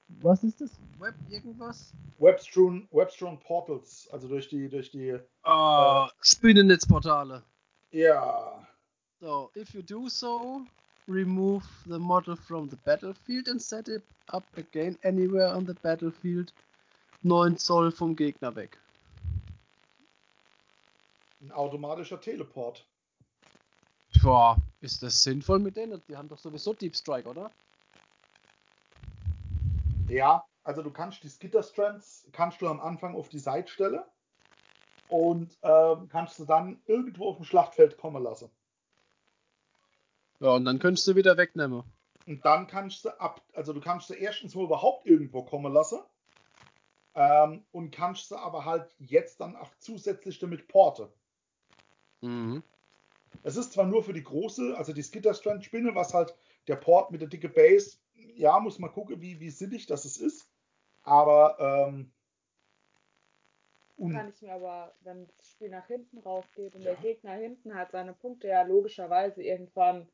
Was 0.08 0.42
ist 0.44 0.60
das? 0.60 0.70
Web 0.98 1.14
irgendwas? 1.28 1.92
Webstrewn, 2.18 2.88
Webstrewn 2.92 3.38
Portals, 3.40 4.08
also 4.12 4.28
durch 4.28 4.48
die, 4.48 4.68
durch 4.68 4.90
die, 4.90 5.18
Ah, 5.42 6.08
Spinnennetzportale. 6.22 7.42
ja, 7.90 8.66
So, 9.20 9.50
if 9.56 9.72
you 9.74 9.82
do 9.82 10.08
so, 10.08 10.62
remove 11.08 11.64
the 11.86 11.98
model 11.98 12.36
from 12.36 12.68
the 12.70 12.76
battlefield 12.84 13.48
and 13.48 13.60
set 13.60 13.88
it 13.88 14.02
up 14.28 14.44
again 14.56 14.96
anywhere 15.02 15.54
on 15.54 15.66
the 15.66 15.74
battlefield 15.82 16.52
9 17.22 17.56
Zoll 17.58 17.90
vom 17.90 18.14
Gegner 18.14 18.54
weg. 18.54 18.78
ein 21.40 21.52
automatischer 21.52 22.20
Teleport. 22.20 22.84
Boah, 24.22 24.56
ist 24.80 25.02
das 25.02 25.22
sinnvoll 25.22 25.58
mit 25.58 25.76
denen? 25.76 26.02
Die 26.08 26.16
haben 26.16 26.28
doch 26.28 26.38
sowieso 26.38 26.72
Deep 26.74 26.96
Strike, 26.96 27.28
oder? 27.28 27.50
Ja, 30.08 30.44
also 30.62 30.82
du 30.82 30.90
kannst 30.90 31.22
die 31.22 31.28
Skitter 31.28 31.62
Strands, 31.62 32.28
kannst 32.32 32.60
du 32.60 32.68
am 32.68 32.80
Anfang 32.80 33.14
auf 33.14 33.28
die 33.28 33.38
Seite 33.38 33.70
stellen 33.70 34.02
und 35.08 35.58
ähm, 35.62 36.08
kannst 36.08 36.38
du 36.38 36.44
dann 36.44 36.80
irgendwo 36.86 37.28
auf 37.28 37.36
dem 37.36 37.44
Schlachtfeld 37.44 37.96
kommen 37.98 38.22
lassen. 38.22 38.50
Ja, 40.40 40.50
und 40.50 40.64
dann 40.64 40.78
könntest 40.78 41.06
du 41.08 41.16
wieder 41.16 41.36
wegnehmen. 41.36 41.82
Und 42.26 42.44
dann 42.44 42.66
kannst 42.66 43.04
du 43.04 43.20
ab, 43.20 43.40
also 43.54 43.72
du 43.72 43.80
kannst 43.80 44.08
sie 44.08 44.16
erstens 44.16 44.54
mal 44.54 44.64
überhaupt 44.64 45.06
irgendwo 45.06 45.44
kommen 45.44 45.72
lassen. 45.72 46.00
Ähm, 47.14 47.64
und 47.72 47.92
kannst 47.92 48.28
sie 48.28 48.38
aber 48.38 48.64
halt 48.66 48.94
jetzt 48.98 49.40
dann 49.40 49.56
auch 49.56 49.70
zusätzlich 49.78 50.38
damit 50.38 50.68
porten. 50.68 51.08
Mhm. 52.20 52.62
Es 53.42 53.56
ist 53.56 53.72
zwar 53.72 53.86
nur 53.86 54.02
für 54.02 54.12
die 54.12 54.22
große, 54.22 54.76
also 54.76 54.92
die 54.92 55.02
Skitterstrand-Spinne, 55.02 55.94
was 55.94 56.12
halt 56.12 56.34
der 56.68 56.76
Port 56.76 57.10
mit 57.10 57.22
der 57.22 57.28
dicke 57.28 57.48
Base, 57.48 57.96
ja, 58.34 58.58
muss 58.60 58.78
man 58.78 58.92
gucken, 58.92 59.20
wie, 59.20 59.38
wie 59.40 59.50
sinnig 59.50 59.86
das 59.86 60.04
es 60.04 60.16
ist. 60.16 60.48
Aber 61.02 61.56
ähm, 61.60 62.12
Kann 64.12 64.28
ich 64.28 64.42
mir 64.42 64.52
aber, 64.52 64.94
wenn 65.00 65.26
das 65.38 65.50
Spiel 65.50 65.70
nach 65.70 65.86
hinten 65.86 66.18
rausgeht 66.18 66.74
und 66.74 66.82
Ja. 66.82 66.92
der 66.92 67.00
Gegner 67.00 67.32
hinten 67.32 67.74
halt 67.74 67.92
seine 67.92 68.12
Punkte 68.12 68.48
ja 68.48 68.62
logischerweise 68.62 69.42
irgendwann 69.42 70.08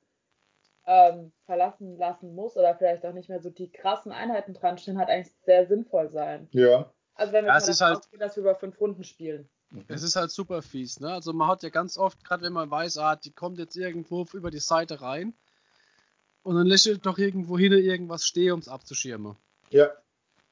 ähm, 0.87 1.33
verlassen 1.47 1.97
lassen 1.97 2.35
muss 2.35 2.57
oder 2.57 2.75
vielleicht 2.77 3.05
auch 3.07 3.13
nicht 3.13 3.29
mehr 3.29 3.41
so 3.41 3.51
die 3.51 3.71
krassen 3.71 4.13
Einheiten 4.13 4.55
dran 4.55 4.79
stehen, 4.79 4.99
hat 4.99 5.09
eigentlich 5.09 5.35
sehr 5.45 5.67
sinnvoll 5.67 6.11
sein. 6.11 6.49
ja. 6.53 6.93
Also 7.15 7.33
wenn 7.35 7.45
wir 7.45 7.53
Ja, 7.53 7.59
davon 7.61 7.75
halt- 7.87 7.99
ausgehen, 7.99 8.21
dass 8.21 8.37
wir 8.37 8.41
über 8.41 8.55
fünf 8.55 8.81
Runden 8.81 9.05
spielen. 9.05 9.49
Es 9.89 10.03
ist 10.03 10.17
halt 10.17 10.31
super 10.31 10.63
fies, 10.63 10.99
ne? 10.99 11.13
Also 11.13 11.33
man 11.35 11.47
hat 11.49 11.63
ja 11.63 11.69
ganz 11.69 11.99
oft, 11.99 12.25
gerade 12.25 12.43
wenn 12.43 12.53
man 12.55 12.71
weiß, 12.71 12.97
ah, 12.99 13.17
die 13.17 13.33
kommt 13.33 13.59
jetzt 13.59 13.77
irgendwo 13.77 14.27
über 14.33 14.51
die 14.51 14.59
Seite 14.61 15.01
rein 15.03 15.35
und 16.43 16.57
dann 16.57 16.67
lächelt 16.67 17.07
doch 17.07 17.19
irgendwo 17.19 17.59
hin 17.59 17.73
irgendwas 17.73 18.27
stehen, 18.27 18.53
um 18.53 18.61
es 18.61 18.69
abzuschirmen. 18.69 19.37
Ja. 19.71 19.91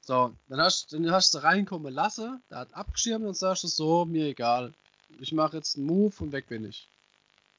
So, 0.01 0.35
dann 0.49 0.61
hast, 0.61 0.93
dann 0.93 1.11
hast 1.11 1.35
du 1.35 1.39
reinkommen 1.39 1.93
lassen, 1.93 2.43
der 2.51 2.59
hat 2.59 2.75
abgeschirmt 2.75 3.27
und 3.27 3.37
sagst 3.37 3.65
du 3.65 3.69
so, 3.69 4.05
mir 4.05 4.27
egal. 4.27 4.73
Ich 5.19 5.33
mache 5.33 5.57
jetzt 5.57 5.77
einen 5.77 5.87
Move 5.87 6.15
und 6.21 6.33
weg 6.33 6.47
bin 6.49 6.65
ich. 6.65 6.91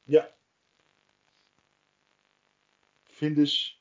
Ja. 0.05 0.27
Finde 3.03 3.43
ich. 3.43 3.79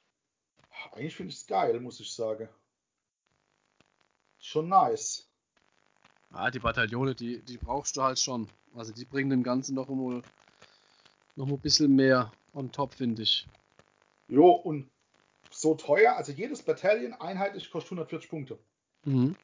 Eigentlich 0.92 1.16
finde 1.16 1.32
ich 1.32 1.38
es 1.38 1.46
geil, 1.46 1.80
muss 1.80 2.00
ich 2.00 2.12
sagen. 2.12 2.48
Schon 4.38 4.68
nice. 4.68 5.26
Ah, 6.30 6.50
die 6.50 6.58
Bataillone, 6.58 7.14
die, 7.14 7.42
die 7.42 7.56
brauchst 7.56 7.96
du 7.96 8.02
halt 8.02 8.18
schon. 8.18 8.48
Also 8.74 8.92
die 8.92 9.04
bringen 9.04 9.30
dem 9.30 9.42
Ganzen 9.42 9.74
noch 9.74 9.88
mal, 9.88 10.22
noch 11.36 11.46
mal 11.46 11.54
ein 11.54 11.60
bisschen 11.60 11.94
mehr 11.94 12.30
on 12.52 12.70
top, 12.70 12.94
finde 12.94 13.22
ich. 13.22 13.46
Jo, 14.30 14.50
und 14.52 14.88
so 15.50 15.74
teuer, 15.74 16.16
also 16.16 16.30
jedes 16.30 16.62
Bataillon 16.62 17.14
einheitlich 17.14 17.70
kostet 17.70 17.92
140 17.92 18.30
Punkte. 18.30 18.58
Mhm. 19.04 19.34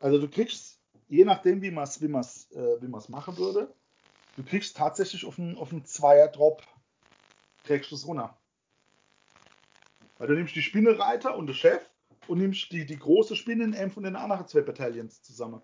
Also 0.00 0.18
du 0.18 0.28
kriegst, 0.28 0.78
je 1.08 1.24
nachdem, 1.26 1.60
wie 1.60 1.70
man 1.70 1.84
es 1.84 2.00
wie 2.00 2.08
man's, 2.08 2.50
äh, 2.52 2.80
wie 2.80 2.88
man's 2.88 3.10
machen 3.10 3.36
würde, 3.36 3.72
du 4.36 4.42
kriegst 4.42 4.74
tatsächlich 4.76 5.26
auf 5.26 5.38
einen, 5.38 5.58
auf 5.58 5.70
einen 5.70 5.84
Zweier-Drop, 5.84 6.62
kriegst 7.64 7.90
du 7.90 7.96
es 7.96 8.06
runter. 8.06 8.34
Weil 10.16 10.28
du 10.28 10.34
nimmst 10.34 10.56
die 10.56 10.62
Spinnereiter 10.62 11.36
und 11.36 11.46
den 11.46 11.54
Chef 11.54 11.82
und 12.26 12.38
nimmst 12.38 12.72
die, 12.72 12.86
die 12.86 12.98
große 12.98 13.36
Spinne 13.36 13.64
in 13.64 13.74
einem 13.74 13.90
von 13.90 14.02
den 14.02 14.16
anderen 14.16 14.46
zwei 14.46 14.62
Bataillons 14.62 15.22
zusammen. 15.22 15.60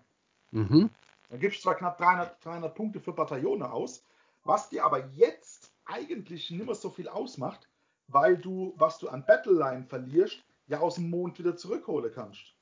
Mhm. 0.51 0.91
Dann 1.29 1.39
gibst 1.39 1.59
du 1.59 1.63
zwar 1.63 1.75
knapp 1.75 1.97
300, 1.97 2.45
300 2.45 2.75
Punkte 2.75 2.99
für 2.99 3.13
Bataillone 3.13 3.71
aus, 3.71 4.03
was 4.43 4.69
dir 4.69 4.85
aber 4.85 5.07
jetzt 5.07 5.66
eigentlich 5.87 6.49
nicht 6.51 6.65
mehr 6.65 6.75
so 6.75 6.89
viel 6.89 7.07
ausmacht, 7.07 7.67
weil 8.07 8.37
du, 8.37 8.73
was 8.77 8.99
du 8.99 9.09
an 9.09 9.25
Battleline 9.25 9.83
verlierst, 9.85 10.43
ja 10.67 10.79
aus 10.79 10.95
dem 10.95 11.09
Mond 11.09 11.39
wieder 11.39 11.55
zurückholen 11.55 12.11
kannst. 12.13 12.53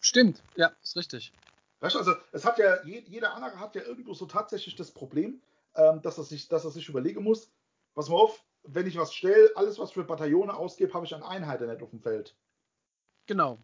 Stimmt, 0.00 0.42
ja, 0.56 0.72
ist 0.82 0.96
richtig. 0.96 1.32
Weißt 1.80 1.94
du, 1.94 1.98
also 1.98 2.14
es 2.32 2.44
hat 2.44 2.58
ja, 2.58 2.82
je- 2.84 3.04
jeder 3.06 3.34
andere 3.34 3.58
hat 3.58 3.74
ja 3.74 3.82
irgendwo 3.82 4.14
so 4.14 4.26
tatsächlich 4.26 4.76
das 4.76 4.90
Problem, 4.90 5.40
ähm, 5.74 6.02
dass, 6.02 6.18
er 6.18 6.24
sich, 6.24 6.48
dass 6.48 6.64
er 6.64 6.70
sich 6.70 6.88
überlegen 6.88 7.22
muss, 7.22 7.50
pass 7.94 8.08
mal 8.08 8.16
auf, 8.16 8.44
wenn 8.62 8.86
ich 8.86 8.98
was 8.98 9.14
stelle, 9.14 9.50
alles 9.54 9.78
was 9.78 9.92
für 9.92 10.04
Bataillone 10.04 10.54
ausgebe, 10.54 10.92
habe 10.92 11.06
ich 11.06 11.14
an 11.14 11.22
Einheiten 11.22 11.68
nicht 11.70 11.82
auf 11.82 11.90
dem 11.90 12.00
Feld. 12.00 12.34
Genau. 13.26 13.58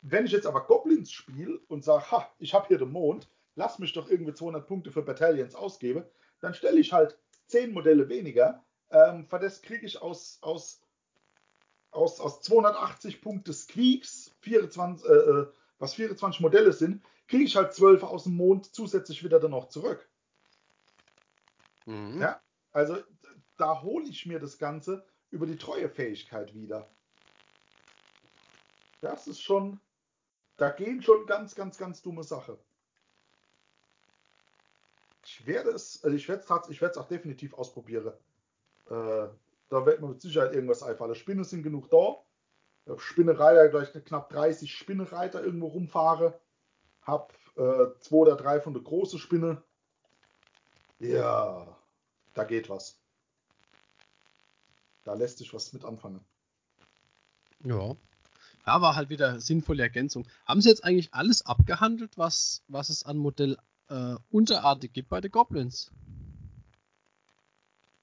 Wenn 0.00 0.24
ich 0.26 0.32
jetzt 0.32 0.46
aber 0.46 0.66
Goblins 0.66 1.10
spiele 1.10 1.58
und 1.68 1.84
sage, 1.84 2.10
ha, 2.10 2.30
ich 2.38 2.54
habe 2.54 2.68
hier 2.68 2.78
den 2.78 2.92
Mond, 2.92 3.28
lass 3.56 3.78
mich 3.78 3.92
doch 3.92 4.08
irgendwie 4.08 4.32
200 4.34 4.66
Punkte 4.66 4.90
für 4.92 5.02
Battalions 5.02 5.54
ausgeben, 5.54 6.04
dann 6.40 6.54
stelle 6.54 6.78
ich 6.78 6.92
halt 6.92 7.18
10 7.46 7.72
Modelle 7.72 8.08
weniger. 8.08 8.64
Ähm, 8.90 9.26
für 9.26 9.38
das 9.38 9.62
kriege 9.62 9.86
ich 9.86 10.00
aus, 10.00 10.38
aus, 10.42 10.82
aus, 11.90 12.20
aus 12.20 12.40
280 12.42 13.20
Punkte 13.20 13.52
Squeaks, 13.52 14.34
24, 14.40 15.08
äh, 15.08 15.12
äh, 15.12 15.46
was 15.78 15.94
24 15.94 16.40
Modelle 16.40 16.72
sind, 16.72 17.02
kriege 17.28 17.44
ich 17.44 17.56
halt 17.56 17.74
12 17.74 18.02
aus 18.02 18.24
dem 18.24 18.36
Mond 18.36 18.74
zusätzlich 18.74 19.24
wieder 19.24 19.40
dann 19.40 19.50
noch 19.50 19.68
zurück. 19.68 20.08
Mhm. 21.86 22.20
Ja. 22.20 22.40
Also 22.72 22.98
da 23.56 23.82
hole 23.82 24.06
ich 24.06 24.26
mir 24.26 24.38
das 24.38 24.58
Ganze 24.58 25.06
über 25.30 25.46
die 25.46 25.56
Treuefähigkeit 25.56 26.54
wieder. 26.54 26.90
Das 29.00 29.26
ist 29.26 29.40
schon, 29.40 29.80
da 30.56 30.70
gehen 30.70 31.02
schon 31.02 31.26
ganz, 31.26 31.54
ganz, 31.54 31.78
ganz 31.78 32.02
dumme 32.02 32.22
Sachen. 32.22 32.58
Werde 35.44 35.70
es, 35.70 36.02
also 36.04 36.16
ich 36.16 36.28
werde 36.28 36.44
es 36.44 36.70
ich 36.70 36.80
werde 36.80 36.92
es 36.92 36.98
auch 36.98 37.08
definitiv 37.08 37.54
ausprobieren. 37.54 38.12
Äh, 38.88 39.28
da 39.68 39.84
wird 39.84 40.00
mir 40.00 40.08
mit 40.08 40.22
Sicherheit 40.22 40.54
irgendwas 40.54 40.82
einfallen. 40.82 41.14
Spinnen 41.14 41.44
sind 41.44 41.62
genug 41.62 41.90
da. 41.90 42.22
Spinnereiter, 42.98 43.68
gleich 43.68 43.92
knapp 44.04 44.30
30 44.30 44.72
Spinnereiter 44.72 45.42
irgendwo 45.42 45.66
rumfahre. 45.66 46.38
Hab 47.02 47.32
äh, 47.56 47.86
zwei 48.00 48.16
oder 48.16 48.36
drei 48.36 48.60
von 48.60 48.74
der 48.74 48.82
großen 48.82 49.18
Spinne. 49.18 49.62
Ja, 51.00 51.66
da 52.34 52.44
geht 52.44 52.68
was. 52.68 53.00
Da 55.04 55.14
lässt 55.14 55.38
sich 55.38 55.52
was 55.52 55.72
mit 55.72 55.84
anfangen. 55.84 56.24
Ja. 57.64 57.96
Ja, 58.66 58.80
war 58.80 58.96
halt 58.96 59.10
wieder 59.10 59.40
sinnvolle 59.40 59.82
Ergänzung. 59.82 60.26
Haben 60.44 60.60
Sie 60.60 60.68
jetzt 60.68 60.82
eigentlich 60.82 61.14
alles 61.14 61.46
abgehandelt, 61.46 62.18
was, 62.18 62.64
was 62.66 62.88
es 62.88 63.04
an 63.04 63.16
Modell 63.16 63.56
äh, 63.88 64.16
Unterarten 64.30 64.92
gibt 64.92 65.08
bei 65.08 65.20
den 65.20 65.30
Goblins? 65.30 65.90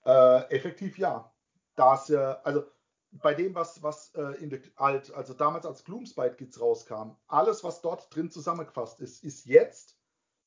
Äh, 0.06 0.50
effektiv 0.50 0.98
ja. 0.98 1.32
Das, 1.76 2.10
äh, 2.10 2.36
also 2.44 2.64
bei 3.12 3.34
dem, 3.34 3.54
was, 3.56 3.82
was 3.84 4.14
äh, 4.16 4.42
in 4.44 4.50
der 4.50 4.60
alt, 4.76 5.14
also 5.14 5.34
damals 5.34 5.66
als 5.66 5.84
Gloomspite 5.84 6.36
Kids 6.36 6.60
rauskam, 6.60 7.12
alles, 7.28 7.64
was 7.64 7.82
dort 7.82 8.14
drin 8.16 8.32
zusammengefasst 8.32 9.00
ist, 9.00 9.24
ist 9.24 9.46
jetzt 9.46 9.98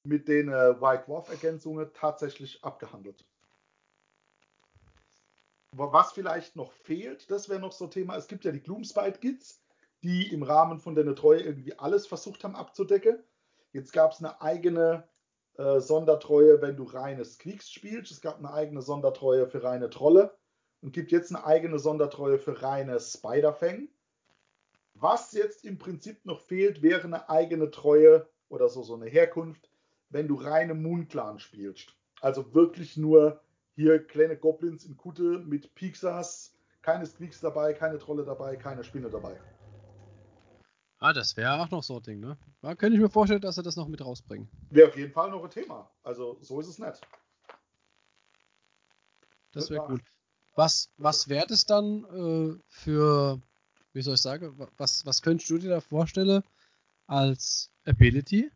mit 0.04 0.28
den 0.28 0.48
äh, 0.48 0.80
White 0.80 1.04
Dwarf 1.06 1.28
Ergänzungen 1.28 1.90
tatsächlich 1.92 2.62
abgehandelt. 2.64 3.24
Was 5.72 6.12
vielleicht 6.12 6.56
noch 6.56 6.72
fehlt, 6.72 7.30
das 7.30 7.48
wäre 7.48 7.60
noch 7.60 7.72
so 7.72 7.84
ein 7.84 7.90
Thema. 7.90 8.16
Es 8.16 8.28
gibt 8.28 8.44
ja 8.44 8.52
die 8.52 8.62
Gloomspite 8.62 9.18
Kids, 9.18 9.60
die 10.02 10.32
im 10.32 10.42
Rahmen 10.42 10.78
von 10.78 10.94
der 10.94 11.14
Treue 11.14 11.40
irgendwie 11.40 11.78
alles 11.78 12.06
versucht 12.06 12.44
haben 12.44 12.56
abzudecken. 12.56 13.22
Jetzt 13.72 13.92
gab 13.92 14.12
es 14.12 14.20
eine 14.20 14.40
eigene 14.40 15.06
äh, 15.58 15.80
Sondertreue, 15.80 16.60
wenn 16.62 16.76
du 16.76 16.84
reines 16.84 17.38
Quicks 17.38 17.70
spielst. 17.70 18.10
Es 18.10 18.20
gab 18.20 18.38
eine 18.38 18.52
eigene 18.52 18.82
Sondertreue 18.82 19.46
für 19.46 19.62
reine 19.62 19.90
Trolle 19.90 20.36
und 20.82 20.92
gibt 20.92 21.12
jetzt 21.12 21.34
eine 21.34 21.44
eigene 21.44 21.78
Sondertreue 21.78 22.38
für 22.38 22.62
reine 22.62 23.00
Spider-Fang. 23.00 23.88
Was 24.94 25.32
jetzt 25.32 25.64
im 25.64 25.78
Prinzip 25.78 26.24
noch 26.24 26.40
fehlt, 26.40 26.82
wäre 26.82 27.04
eine 27.04 27.28
eigene 27.28 27.70
Treue 27.70 28.28
oder 28.48 28.68
so, 28.68 28.82
so 28.82 28.94
eine 28.94 29.06
Herkunft, 29.06 29.70
wenn 30.10 30.28
du 30.28 30.36
reine 30.36 30.74
Moon-Clan 30.74 31.38
spielst. 31.38 31.94
Also 32.20 32.54
wirklich 32.54 32.96
nur 32.96 33.40
hier 33.74 33.98
kleine 34.04 34.36
Goblins 34.36 34.84
in 34.84 34.96
Kutte 34.96 35.40
mit 35.40 35.74
Pixas, 35.74 36.54
keine 36.80 37.04
Squeaks 37.04 37.40
dabei, 37.40 37.74
keine 37.74 37.98
Trolle 37.98 38.24
dabei, 38.24 38.56
keine 38.56 38.84
Spinne 38.84 39.10
dabei. 39.10 39.38
Ah, 40.98 41.12
das 41.12 41.36
wäre 41.36 41.60
auch 41.60 41.70
noch 41.70 41.82
so 41.82 41.96
ein 41.96 42.02
Ding, 42.02 42.20
ne? 42.20 42.38
Da 42.62 42.74
könnte 42.74 42.96
ich 42.96 43.02
mir 43.02 43.10
vorstellen, 43.10 43.40
dass 43.42 43.56
sie 43.56 43.62
das 43.62 43.76
noch 43.76 43.88
mit 43.88 44.02
rausbringen. 44.02 44.48
Wäre 44.70 44.88
auf 44.88 44.96
jeden 44.96 45.12
Fall 45.12 45.30
noch 45.30 45.44
ein 45.44 45.50
Thema. 45.50 45.90
Also 46.02 46.38
so 46.40 46.58
ist 46.60 46.68
es 46.68 46.78
nicht. 46.78 47.00
Das 49.52 49.70
wäre 49.70 49.86
cool. 49.88 50.00
Was, 50.54 50.90
was 50.96 51.28
wäre 51.28 51.46
das 51.46 51.66
dann 51.66 52.04
äh, 52.04 52.58
für, 52.68 53.40
wie 53.92 54.00
soll 54.00 54.14
ich 54.14 54.22
sagen, 54.22 54.58
was, 54.78 55.04
was 55.04 55.20
könntest 55.20 55.50
du 55.50 55.58
dir 55.58 55.68
da 55.68 55.80
vorstellen 55.82 56.42
als 57.06 57.70
Ability? 57.84 58.50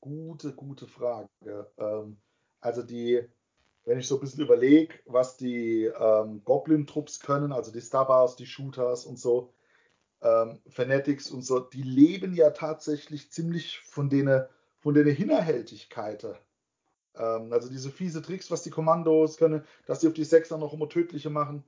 Gute, 0.00 0.54
gute 0.54 0.86
Frage. 0.86 1.28
Ähm, 1.76 2.16
also 2.60 2.82
die, 2.82 3.28
wenn 3.86 4.00
ich 4.00 4.08
so 4.08 4.16
ein 4.16 4.20
bisschen 4.20 4.42
überlege, 4.42 4.94
was 5.06 5.36
die 5.36 5.84
ähm, 5.84 6.42
Goblin-Trupps 6.44 7.20
können, 7.20 7.52
also 7.52 7.72
die 7.72 7.80
Starbars, 7.80 8.34
die 8.34 8.46
Shooters 8.46 9.06
und 9.06 9.18
so, 9.18 9.54
ähm, 10.22 10.60
Fanatics 10.68 11.30
und 11.30 11.42
so, 11.42 11.60
die 11.60 11.82
leben 11.82 12.34
ja 12.34 12.50
tatsächlich 12.50 13.30
ziemlich 13.30 13.78
von 13.80 14.10
denen, 14.10 14.44
von 14.80 14.92
denen 14.92 15.14
Hinterhältigkeiten. 15.14 16.34
Ähm, 17.14 17.52
also 17.52 17.68
diese 17.68 17.90
fiese 17.90 18.22
Tricks, 18.22 18.50
was 18.50 18.64
die 18.64 18.70
Kommandos 18.70 19.36
können, 19.36 19.64
dass 19.86 20.00
die 20.00 20.08
auf 20.08 20.14
die 20.14 20.24
Sechser 20.24 20.58
noch 20.58 20.72
immer 20.72 20.88
tödliche 20.88 21.30
machen. 21.30 21.62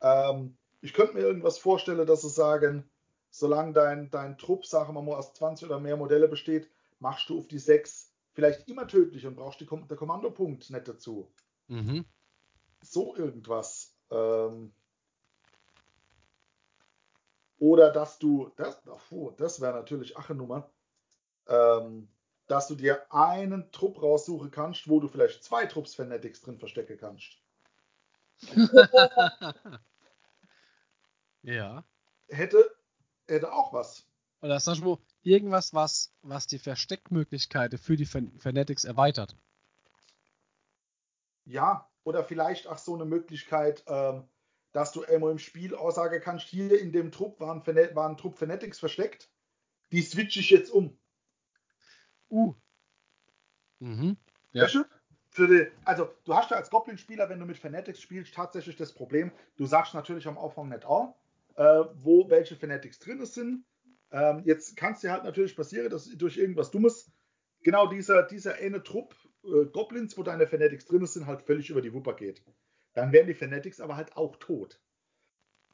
Ähm, 0.00 0.56
ich 0.82 0.94
könnte 0.94 1.14
mir 1.14 1.22
irgendwas 1.22 1.58
vorstellen, 1.58 2.06
dass 2.06 2.22
sie 2.22 2.30
sagen, 2.30 2.88
solange 3.30 3.72
dein, 3.72 4.08
dein 4.12 4.38
Trupp, 4.38 4.66
sagen 4.66 4.94
wir 4.94 5.02
mal, 5.02 5.16
aus 5.16 5.34
20 5.34 5.66
oder 5.66 5.80
mehr 5.80 5.96
Modelle 5.96 6.28
besteht, 6.28 6.70
machst 7.00 7.28
du 7.28 7.40
auf 7.40 7.48
die 7.48 7.58
6 7.58 8.12
vielleicht 8.34 8.68
immer 8.68 8.86
tödlich 8.86 9.26
und 9.26 9.34
brauchst 9.34 9.60
die, 9.60 9.66
der 9.66 9.96
Kommandopunkt 9.96 10.70
nicht 10.70 10.86
dazu. 10.86 11.28
Mhm. 11.68 12.04
So 12.82 13.16
irgendwas. 13.16 13.94
Ähm, 14.10 14.72
oder 17.58 17.90
dass 17.90 18.18
du, 18.18 18.52
das, 18.56 18.82
oh, 19.10 19.30
das 19.30 19.60
wäre 19.60 19.74
natürlich 19.74 20.16
Ache-Nummer, 20.16 20.70
ähm, 21.48 22.08
dass 22.46 22.68
du 22.68 22.74
dir 22.74 23.12
einen 23.12 23.70
Trupp 23.72 24.02
raussuchen 24.02 24.50
kannst, 24.50 24.88
wo 24.88 25.00
du 25.00 25.08
vielleicht 25.08 25.42
zwei 25.42 25.66
Trupps 25.66 25.94
Fanatics 25.94 26.42
drin 26.42 26.58
verstecken 26.58 26.98
kannst. 26.98 27.38
ja. 31.42 31.84
Hätte, 32.28 32.76
hätte 33.26 33.52
auch 33.52 33.72
was. 33.72 34.06
Oder 34.42 34.60
sag 34.60 34.80
mal, 34.80 34.98
irgendwas, 35.22 35.72
was, 35.72 36.12
was 36.22 36.46
die 36.46 36.58
Versteckmöglichkeiten 36.58 37.78
für 37.78 37.96
die 37.96 38.04
Fanatics 38.04 38.84
erweitert. 38.84 39.34
Ja, 41.46 41.88
oder 42.04 42.24
vielleicht 42.24 42.66
auch 42.66 42.78
so 42.78 42.94
eine 42.94 43.04
Möglichkeit, 43.04 43.84
ähm, 43.86 44.24
dass 44.72 44.92
du 44.92 45.02
immer 45.02 45.30
im 45.30 45.38
Spiel 45.38 45.74
Aussage 45.74 46.20
kannst, 46.20 46.46
hier 46.46 46.78
in 46.78 46.92
dem 46.92 47.10
Trupp 47.10 47.40
waren, 47.40 47.66
war 47.66 48.08
ein 48.08 48.16
Trupp 48.16 48.36
Fanatics 48.36 48.78
versteckt, 48.78 49.30
die 49.92 50.02
switche 50.02 50.40
ich 50.40 50.50
jetzt 50.50 50.70
um. 50.70 50.98
Uh. 52.28 52.54
Mhm. 53.78 54.16
Ja. 54.52 54.66
Die, 55.38 55.66
also 55.84 56.10
du 56.24 56.34
hast 56.34 56.50
ja 56.50 56.56
als 56.56 56.70
Goblin-Spieler, 56.70 57.28
wenn 57.28 57.38
du 57.38 57.46
mit 57.46 57.58
Fanatics 57.58 58.00
spielst, 58.00 58.34
tatsächlich 58.34 58.76
das 58.76 58.92
Problem, 58.92 59.32
du 59.56 59.66
sagst 59.66 59.94
natürlich 59.94 60.26
am 60.26 60.38
Anfang 60.38 60.68
nicht 60.68 60.84
auch, 60.84 61.14
äh, 61.56 61.84
wo 61.94 62.28
welche 62.30 62.56
Fanatics 62.56 62.98
drin 62.98 63.24
sind. 63.26 63.64
Ähm, 64.10 64.42
jetzt 64.44 64.76
kann 64.76 64.94
es 64.94 65.00
dir 65.00 65.12
halt 65.12 65.24
natürlich 65.24 65.56
passieren, 65.56 65.90
dass 65.90 66.06
durch 66.16 66.38
irgendwas 66.38 66.70
Dummes 66.70 67.10
genau 67.62 67.86
dieser, 67.86 68.22
dieser 68.22 68.54
eine 68.54 68.82
Trupp 68.82 69.14
äh, 69.46 69.66
Goblins, 69.66 70.16
wo 70.16 70.22
deine 70.22 70.46
Fanatics 70.46 70.86
drin 70.86 71.06
sind, 71.06 71.26
halt 71.26 71.42
völlig 71.42 71.70
über 71.70 71.82
die 71.82 71.92
Wupper 71.92 72.14
geht. 72.14 72.42
Dann 72.94 73.12
wären 73.12 73.26
die 73.26 73.34
Fanatics 73.34 73.80
aber 73.80 73.96
halt 73.96 74.16
auch 74.16 74.36
tot. 74.36 74.80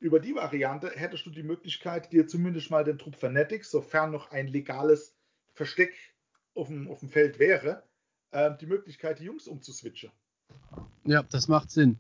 Über 0.00 0.18
die 0.18 0.34
Variante 0.34 0.90
hättest 0.90 1.26
du 1.26 1.30
die 1.30 1.44
Möglichkeit, 1.44 2.12
dir 2.12 2.26
zumindest 2.26 2.70
mal 2.70 2.82
den 2.82 2.98
Trupp 2.98 3.16
Fanatics, 3.16 3.70
sofern 3.70 4.10
noch 4.10 4.32
ein 4.32 4.48
legales 4.48 5.16
Versteck 5.52 5.94
auf 6.54 6.66
dem, 6.66 6.90
auf 6.90 7.00
dem 7.00 7.08
Feld 7.08 7.38
wäre, 7.38 7.84
äh, 8.32 8.56
die 8.60 8.66
Möglichkeit, 8.66 9.20
die 9.20 9.24
Jungs 9.24 9.46
umzuswitchen. 9.46 10.10
Ja, 11.04 11.22
das 11.22 11.48
macht 11.48 11.70
Sinn. 11.70 11.98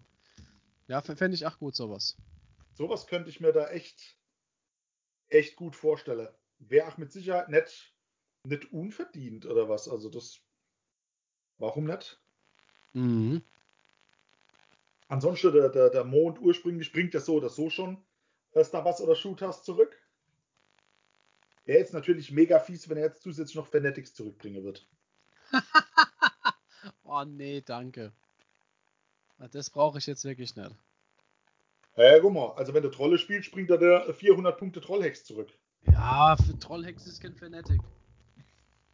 Ja, 0.88 1.00
fände 1.00 1.34
ich 1.34 1.46
auch 1.46 1.58
gut, 1.58 1.76
sowas. 1.76 2.16
Sowas 2.74 3.06
könnte 3.06 3.30
ich 3.30 3.40
mir 3.40 3.52
da 3.52 3.68
echt, 3.68 4.18
echt 5.28 5.56
gut 5.56 5.76
vorstellen. 5.76 6.28
Wäre 6.58 6.88
auch 6.88 6.98
mit 6.98 7.12
Sicherheit 7.12 7.48
nicht, 7.48 7.94
nicht 8.44 8.72
unverdient 8.72 9.46
oder 9.46 9.68
was. 9.68 9.88
Also 9.88 10.10
das. 10.10 10.40
Warum 11.62 11.84
nicht? 11.84 12.18
Mhm. 12.92 13.40
Ansonsten, 15.06 15.52
der, 15.52 15.68
der, 15.68 15.90
der 15.90 16.02
Mond 16.02 16.40
ursprünglich 16.40 16.92
bringt 16.92 17.14
ja 17.14 17.20
so 17.20 17.36
oder 17.36 17.50
so 17.50 17.70
schon 17.70 18.04
Star 18.64 18.84
Wars 18.84 19.00
oder 19.00 19.14
Shooters 19.14 19.62
zurück. 19.62 19.96
Wäre 21.64 21.78
jetzt 21.78 21.94
natürlich 21.94 22.32
mega 22.32 22.58
fies, 22.58 22.88
wenn 22.88 22.96
er 22.96 23.04
jetzt 23.04 23.22
zusätzlich 23.22 23.54
noch 23.54 23.68
Fanatics 23.68 24.12
zurückbringen 24.12 24.64
wird. 24.64 24.88
oh 27.04 27.22
nee, 27.24 27.60
danke. 27.60 28.12
Das 29.52 29.70
brauche 29.70 29.98
ich 29.98 30.06
jetzt 30.08 30.24
wirklich 30.24 30.56
nicht. 30.56 30.74
Ja, 31.96 32.18
guck 32.18 32.32
mal, 32.32 32.54
also 32.54 32.74
wenn 32.74 32.82
du 32.82 32.90
Trolle 32.90 33.18
spielst, 33.18 33.46
springt 33.46 33.70
er 33.70 33.78
der 33.78 34.12
400 34.12 34.58
Punkte 34.58 34.80
Trollhex 34.80 35.24
zurück. 35.24 35.52
Ja, 35.86 36.36
für 36.36 36.58
Trollhex 36.58 37.06
ist 37.06 37.22
kein 37.22 37.36
Fanatic. 37.36 37.80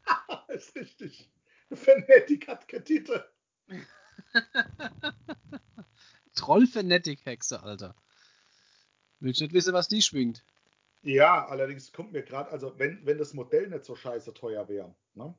ist 0.49 0.75
richtig. 0.75 1.31
Fanatic 1.73 2.49
hat 2.49 2.69
keine 2.69 2.85
Titel. 2.85 3.25
Troll-Fanatic-Hexe, 6.35 7.63
Alter. 7.63 7.95
Willst 9.21 9.41
du 9.41 9.45
nicht 9.45 9.55
wissen, 9.55 9.75
was 9.75 9.89
die 9.89 10.03
schwingt? 10.03 10.45
Ja, 11.03 11.47
allerdings 11.47 11.93
kommt 11.93 12.13
mir 12.13 12.23
gerade, 12.23 12.51
also 12.51 12.79
wenn, 12.79 13.05
wenn 13.05 13.19
das 13.19 13.35
Modell 13.35 13.69
nicht 13.69 13.85
so 13.85 13.95
scheiße 13.95 14.35
teuer 14.35 14.69
wäre, 14.69 14.95
ne, 15.15 15.35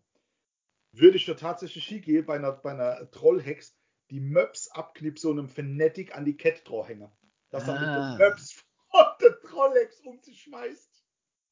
würde 0.91 1.17
ich 1.17 1.25
da 1.25 1.33
tatsächlich 1.33 1.85
hingehen 1.87 2.25
bei 2.25 2.35
einer, 2.35 2.51
bei 2.51 2.71
einer 2.71 3.09
Trollhex 3.11 3.75
die 4.09 4.19
Möps 4.19 4.69
abknipsen 4.69 5.21
so 5.21 5.31
einem 5.31 5.49
Fanatic 5.49 6.15
an 6.15 6.25
die 6.25 6.35
Kette 6.35 6.83
hängen. 6.85 7.11
Dass 7.49 7.67
ah. 7.67 7.75
er 7.75 8.09
mit. 8.11 8.19
Möps 8.19 8.63
von 8.89 9.05
der 9.21 9.39
Trollhex 9.41 9.99
um 10.01 10.19
sich 10.19 10.41
schmeißt. 10.41 11.05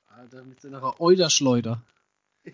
Alter, 0.08 0.44
mit 0.44 0.62
seiner 0.62 1.00
Euderschleuder. 1.00 1.84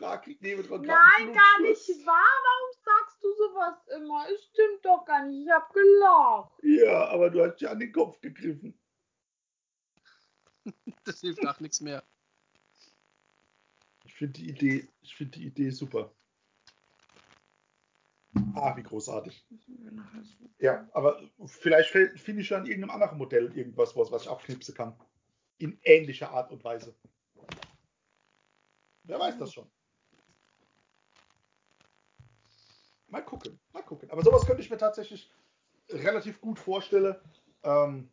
die 0.00 0.04
frage, 0.06 0.22
kriegt 0.24 0.42
neben 0.42 0.62
dran 0.62 0.82
Nein, 0.82 1.32
gar 1.32 1.60
nicht 1.60 1.88
wahr. 2.06 2.38
Warum 2.44 2.82
sagst 2.84 3.22
du 3.22 3.34
sowas 3.34 3.86
immer? 3.96 4.26
Es 4.30 4.44
stimmt 4.46 4.84
doch 4.84 5.04
gar 5.04 5.24
nicht. 5.24 5.46
Ich 5.46 5.50
hab 5.50 5.72
gelacht. 5.72 6.52
Ja, 6.62 7.08
aber 7.08 7.30
du 7.30 7.44
hast 7.44 7.60
ja 7.60 7.70
an 7.70 7.78
den 7.78 7.92
Kopf 7.92 8.20
gegriffen. 8.20 8.78
Das 11.04 11.20
hilft 11.20 11.44
auch 11.46 11.58
nichts 11.60 11.80
mehr. 11.80 12.04
Ich 14.04 14.14
finde 14.14 14.34
die 14.34 14.50
Idee, 14.50 14.88
ich 15.00 15.16
finde 15.16 15.38
die 15.38 15.46
Idee 15.46 15.70
super. 15.70 16.14
Ah, 18.54 18.76
wie 18.76 18.82
großartig. 18.82 19.44
Ja, 20.58 20.88
aber 20.92 21.20
vielleicht 21.46 21.90
finde 21.90 22.42
ich 22.42 22.50
ja 22.50 22.58
an 22.58 22.66
irgendeinem 22.66 22.90
anderen 22.90 23.18
Modell 23.18 23.56
irgendwas, 23.56 23.96
was, 23.96 24.12
was 24.12 24.22
ich 24.22 24.28
abknipsen 24.28 24.74
kann. 24.74 24.94
In 25.56 25.80
ähnlicher 25.82 26.30
Art 26.30 26.52
und 26.52 26.62
Weise. 26.62 26.94
Wer 29.04 29.18
weiß 29.18 29.38
das 29.38 29.54
schon. 29.54 29.68
Mal 33.10 33.24
gucken, 33.24 33.58
mal 33.72 33.82
gucken. 33.82 34.10
Aber 34.10 34.22
sowas 34.22 34.46
könnte 34.46 34.62
ich 34.62 34.70
mir 34.70 34.78
tatsächlich 34.78 35.30
relativ 35.90 36.40
gut 36.40 36.58
vorstellen. 36.58 37.16
Ähm, 37.62 38.10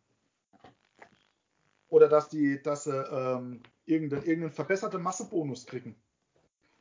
oder 1.90 2.10
dass 2.10 2.30
die, 2.30 2.62
dass 2.62 2.84
sie 2.84 2.92
ähm, 2.92 3.62
irgendeinen, 3.86 4.24
irgendeinen 4.24 4.52
verbesserten 4.52 5.02
Massebonus 5.02 5.66
kriegen. 5.66 5.96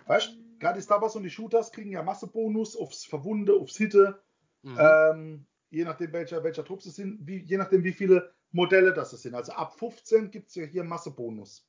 Weißt 0.07 0.29
du, 0.29 0.59
gerade 0.59 0.79
die 0.79 0.83
Star 0.83 1.01
Wars 1.01 1.15
und 1.15 1.23
die 1.23 1.31
Shooters 1.31 1.71
kriegen 1.71 1.91
ja 1.91 2.03
Massebonus 2.03 2.77
aufs 2.77 3.05
Verwunde, 3.05 3.55
aufs 3.55 3.77
Hitte, 3.77 4.21
Mhm. 4.67 4.79
ähm, 4.81 5.47
je 5.71 5.85
nachdem 5.85 6.13
welcher, 6.13 6.43
welcher 6.43 6.65
Trupp 6.65 6.83
sie 6.83 6.91
sind, 6.91 7.25
wie, 7.25 7.39
je 7.39 7.57
nachdem 7.57 7.85
wie 7.85 7.93
viele 7.93 8.35
Modelle 8.51 8.93
das 8.93 9.13
es 9.13 9.23
sind. 9.23 9.35
Also 9.37 9.53
ab 9.53 9.79
15 9.79 10.33
gibt 10.33 10.49
es 10.49 10.57
ja 10.57 10.65
hier 10.65 10.83
Massebonus. 10.83 11.65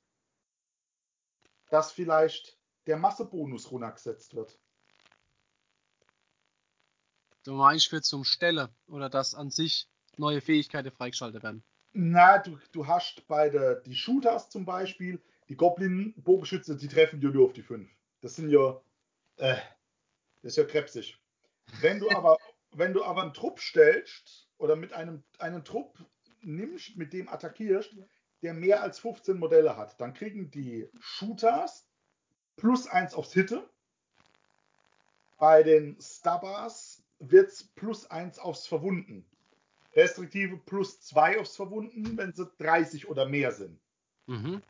Dass 1.70 1.92
vielleicht 1.92 2.60
der 2.88 2.98
Massebonus 2.98 3.70
runtergesetzt 3.72 4.34
wird. 4.36 4.60
Du 7.48 7.54
meinst 7.54 7.88
für 7.88 8.02
zum 8.02 8.26
Stelle 8.26 8.76
oder 8.88 9.10
dass 9.10 9.34
an 9.34 9.52
sich 9.52 9.88
neue 10.18 10.42
Fähigkeiten 10.42 10.92
freigeschaltet 10.92 11.44
werden. 11.44 11.64
Na, 11.94 12.40
du, 12.40 12.60
du 12.74 12.88
hast 12.88 13.26
bei 13.26 13.48
der, 13.50 13.76
die 13.76 13.96
Shooters 13.96 14.50
zum 14.50 14.66
Beispiel, 14.66 15.22
die 15.48 15.56
Goblin-Bogenschütze, 15.56 16.76
die 16.76 16.90
treffen 16.90 17.22
ja 17.22 17.30
nur 17.30 17.46
auf 17.46 17.54
die 17.54 17.62
5. 17.62 17.90
Das 18.20 18.36
sind 18.36 18.50
ja, 18.50 18.82
äh, 19.38 19.56
das 20.42 20.52
ist 20.52 20.58
ja 20.58 20.66
krebsig. 20.66 21.18
Wenn 21.80 22.02
du 22.02 22.10
aber, 22.18 22.38
wenn 22.72 22.92
du 22.92 23.06
aber 23.06 23.22
einen 23.22 23.34
Trupp 23.34 23.62
stellst 23.62 24.50
oder 24.58 24.76
mit 24.76 24.92
einem 24.92 25.24
einen 25.40 25.64
Trupp 25.64 25.98
nimmst, 26.42 26.98
mit 26.98 27.14
dem 27.14 27.30
attackierst, 27.30 27.96
der 28.42 28.56
mehr 28.56 28.84
als 28.84 29.00
15 29.00 29.40
Modelle 29.40 29.78
hat, 29.78 30.02
dann 30.02 30.14
kriegen 30.14 30.52
die 30.52 30.90
Shooters 31.00 31.88
plus 32.58 32.88
1 32.88 33.14
aufs 33.14 33.32
Hitte. 33.32 33.70
Bei 35.38 35.64
den 35.64 35.98
Stubbers 36.02 37.07
wird 37.20 37.50
es 37.50 37.64
plus 37.64 38.10
1 38.10 38.40
aufs 38.40 38.68
Verwunden. 38.68 39.26
Restriktive 39.96 40.58
plus 40.58 41.02
2 41.02 41.40
aufs 41.40 41.56
Verwunden, 41.56 42.18
wenn 42.18 42.34
sie 42.34 42.46
30 42.60 43.08
oder 43.10 43.28
mehr 43.28 43.52
sind. 43.52 43.80
Mhm. 44.28 44.62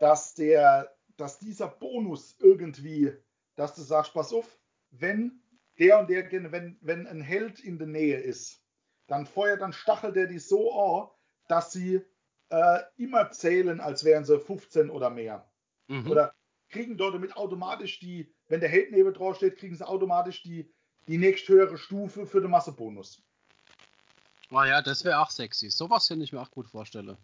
Dass, 0.00 0.34
der, 0.34 0.92
dass 1.16 1.38
dieser 1.38 1.68
Bonus 1.68 2.36
irgendwie, 2.40 3.12
dass 3.56 3.74
du 3.74 3.82
sagst, 3.82 4.12
pass 4.14 4.32
auf, 4.32 4.58
wenn 4.90 5.40
der 5.78 6.00
und 6.00 6.10
der, 6.10 6.30
wenn, 6.52 6.76
wenn 6.80 7.06
ein 7.06 7.20
Held 7.20 7.60
in 7.60 7.78
der 7.78 7.86
Nähe 7.86 8.18
ist, 8.18 8.60
dann 9.06 9.26
feuert, 9.26 9.60
dann 9.60 9.72
stachelt 9.72 10.16
er 10.16 10.26
die 10.26 10.38
so 10.38 10.72
an, 10.72 11.08
dass 11.48 11.72
sie 11.72 12.00
äh, 12.48 12.80
immer 12.96 13.30
zählen, 13.30 13.80
als 13.80 14.04
wären 14.04 14.24
sie 14.24 14.38
15 14.38 14.90
oder 14.90 15.10
mehr. 15.10 15.48
Mhm. 15.88 16.10
Oder 16.10 16.34
kriegen 16.70 16.96
dort 16.96 17.14
damit 17.14 17.36
automatisch 17.36 18.00
die, 18.00 18.34
wenn 18.48 18.60
der 18.60 18.68
Held 18.68 18.90
neben 18.90 19.12
drauf 19.12 19.36
steht, 19.36 19.56
kriegen 19.56 19.76
sie 19.76 19.86
automatisch 19.86 20.42
die, 20.42 20.72
die 21.08 21.18
nächsthöhere 21.18 21.78
Stufe 21.78 22.26
für 22.26 22.40
den 22.40 22.50
Massebonus. 22.50 23.22
Ah 24.50 24.66
ja, 24.66 24.82
das 24.82 25.04
wäre 25.04 25.20
auch 25.20 25.30
sexy. 25.30 25.70
Sowas 25.70 26.08
könnte 26.08 26.24
ich 26.24 26.32
mir 26.32 26.40
auch 26.40 26.50
gut 26.50 26.68
vorstellen. 26.68 27.16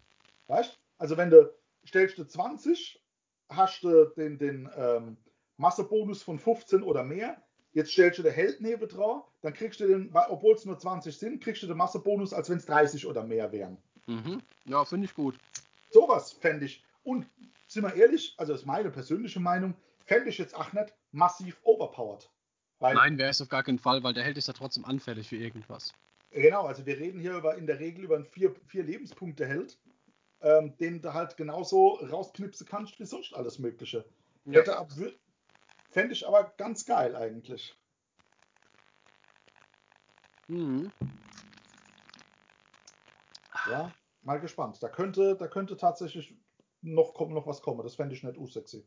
Weißt 0.48 0.78
Also 0.98 1.16
wenn 1.16 1.30
du 1.30 1.52
stellst 1.86 2.18
du 2.18 2.24
20, 2.24 3.00
hast 3.48 3.82
du 3.82 4.04
den, 4.16 4.38
den 4.38 4.68
ähm, 4.76 5.16
Massebonus 5.56 6.22
von 6.22 6.38
15 6.38 6.82
oder 6.82 7.04
mehr. 7.04 7.42
Jetzt 7.72 7.92
stellst 7.92 8.18
du 8.18 8.22
den 8.22 8.32
Held 8.32 8.60
neben 8.60 8.88
drauf, 8.88 9.30
dann 9.42 9.52
kriegst 9.52 9.78
du 9.78 9.86
den, 9.86 10.10
obwohl 10.12 10.54
es 10.54 10.64
nur 10.64 10.78
20 10.78 11.16
sind, 11.16 11.42
kriegst 11.42 11.62
du 11.62 11.68
den 11.68 11.76
Massebonus, 11.76 12.32
als 12.32 12.50
wenn 12.50 12.56
es 12.56 12.66
30 12.66 13.06
oder 13.06 13.22
mehr 13.22 13.52
wären. 13.52 13.78
Mhm. 14.06 14.42
Ja, 14.64 14.84
finde 14.84 15.04
ich 15.04 15.14
gut. 15.14 15.36
Sowas 15.90 16.32
fände 16.32 16.66
ich. 16.66 16.82
Und 17.04 17.26
sind 17.68 17.84
wir 17.84 17.94
ehrlich, 17.94 18.34
also 18.38 18.52
das 18.52 18.62
ist 18.62 18.66
meine 18.66 18.90
persönliche 18.90 19.38
Meinung, 19.38 19.74
fände 20.04 20.30
ich 20.30 20.38
jetzt 20.38 20.56
auch 20.56 20.72
nicht 20.72 20.92
massiv 21.12 21.60
overpowered. 21.62 22.28
Weil, 22.80 22.94
Nein, 22.94 23.18
wäre 23.18 23.30
es 23.30 23.40
auf 23.42 23.48
gar 23.48 23.62
keinen 23.62 23.78
Fall, 23.78 24.02
weil 24.02 24.14
der 24.14 24.24
Held 24.24 24.38
ist 24.38 24.48
ja 24.48 24.54
trotzdem 24.54 24.86
anfällig 24.86 25.28
für 25.28 25.36
irgendwas. 25.36 25.94
Genau, 26.30 26.64
also 26.64 26.86
wir 26.86 26.98
reden 26.98 27.20
hier 27.20 27.36
über, 27.36 27.56
in 27.56 27.66
der 27.66 27.78
Regel 27.78 28.04
über 28.04 28.16
einen 28.16 28.24
vier, 28.24 28.54
vier 28.66 28.84
Lebenspunkte 28.84 29.46
Held, 29.46 29.78
ähm, 30.40 30.76
den 30.78 31.02
du 31.02 31.12
halt 31.12 31.36
genauso 31.36 31.96
rausknipsen 31.96 32.66
kannst 32.66 32.98
wie 32.98 33.04
sonst 33.04 33.34
alles 33.34 33.58
Mögliche. 33.58 34.04
Hätte 34.48 34.76
ab, 34.76 34.90
fände 35.90 36.12
ich 36.14 36.26
aber 36.26 36.54
ganz 36.56 36.86
geil 36.86 37.14
eigentlich. 37.14 37.76
Mhm. 40.48 40.90
Ja, 43.68 43.92
mal 44.22 44.40
gespannt. 44.40 44.82
Da 44.82 44.88
könnte, 44.88 45.36
da 45.36 45.48
könnte 45.48 45.76
tatsächlich 45.76 46.34
noch, 46.80 47.18
noch 47.28 47.46
was 47.46 47.60
kommen. 47.60 47.82
Das 47.82 47.96
fände 47.96 48.14
ich 48.14 48.22
nicht 48.22 48.38
unsexy. 48.38 48.86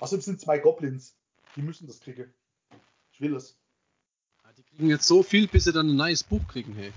Außerdem 0.00 0.22
sind 0.22 0.40
zwei 0.40 0.58
Goblins. 0.58 1.16
Die 1.56 1.62
müssen 1.62 1.86
das 1.86 2.00
kriegen. 2.00 2.32
Ich 3.10 3.20
will 3.20 3.34
es. 3.34 3.58
Ja, 4.44 4.52
die 4.52 4.62
kriegen 4.62 4.90
jetzt 4.90 5.06
so 5.06 5.22
viel, 5.22 5.48
bis 5.48 5.64
sie 5.64 5.72
dann 5.72 5.88
ein 5.88 5.96
neues 5.96 6.22
Buch 6.22 6.46
kriegen, 6.46 6.74
hey. 6.74 6.92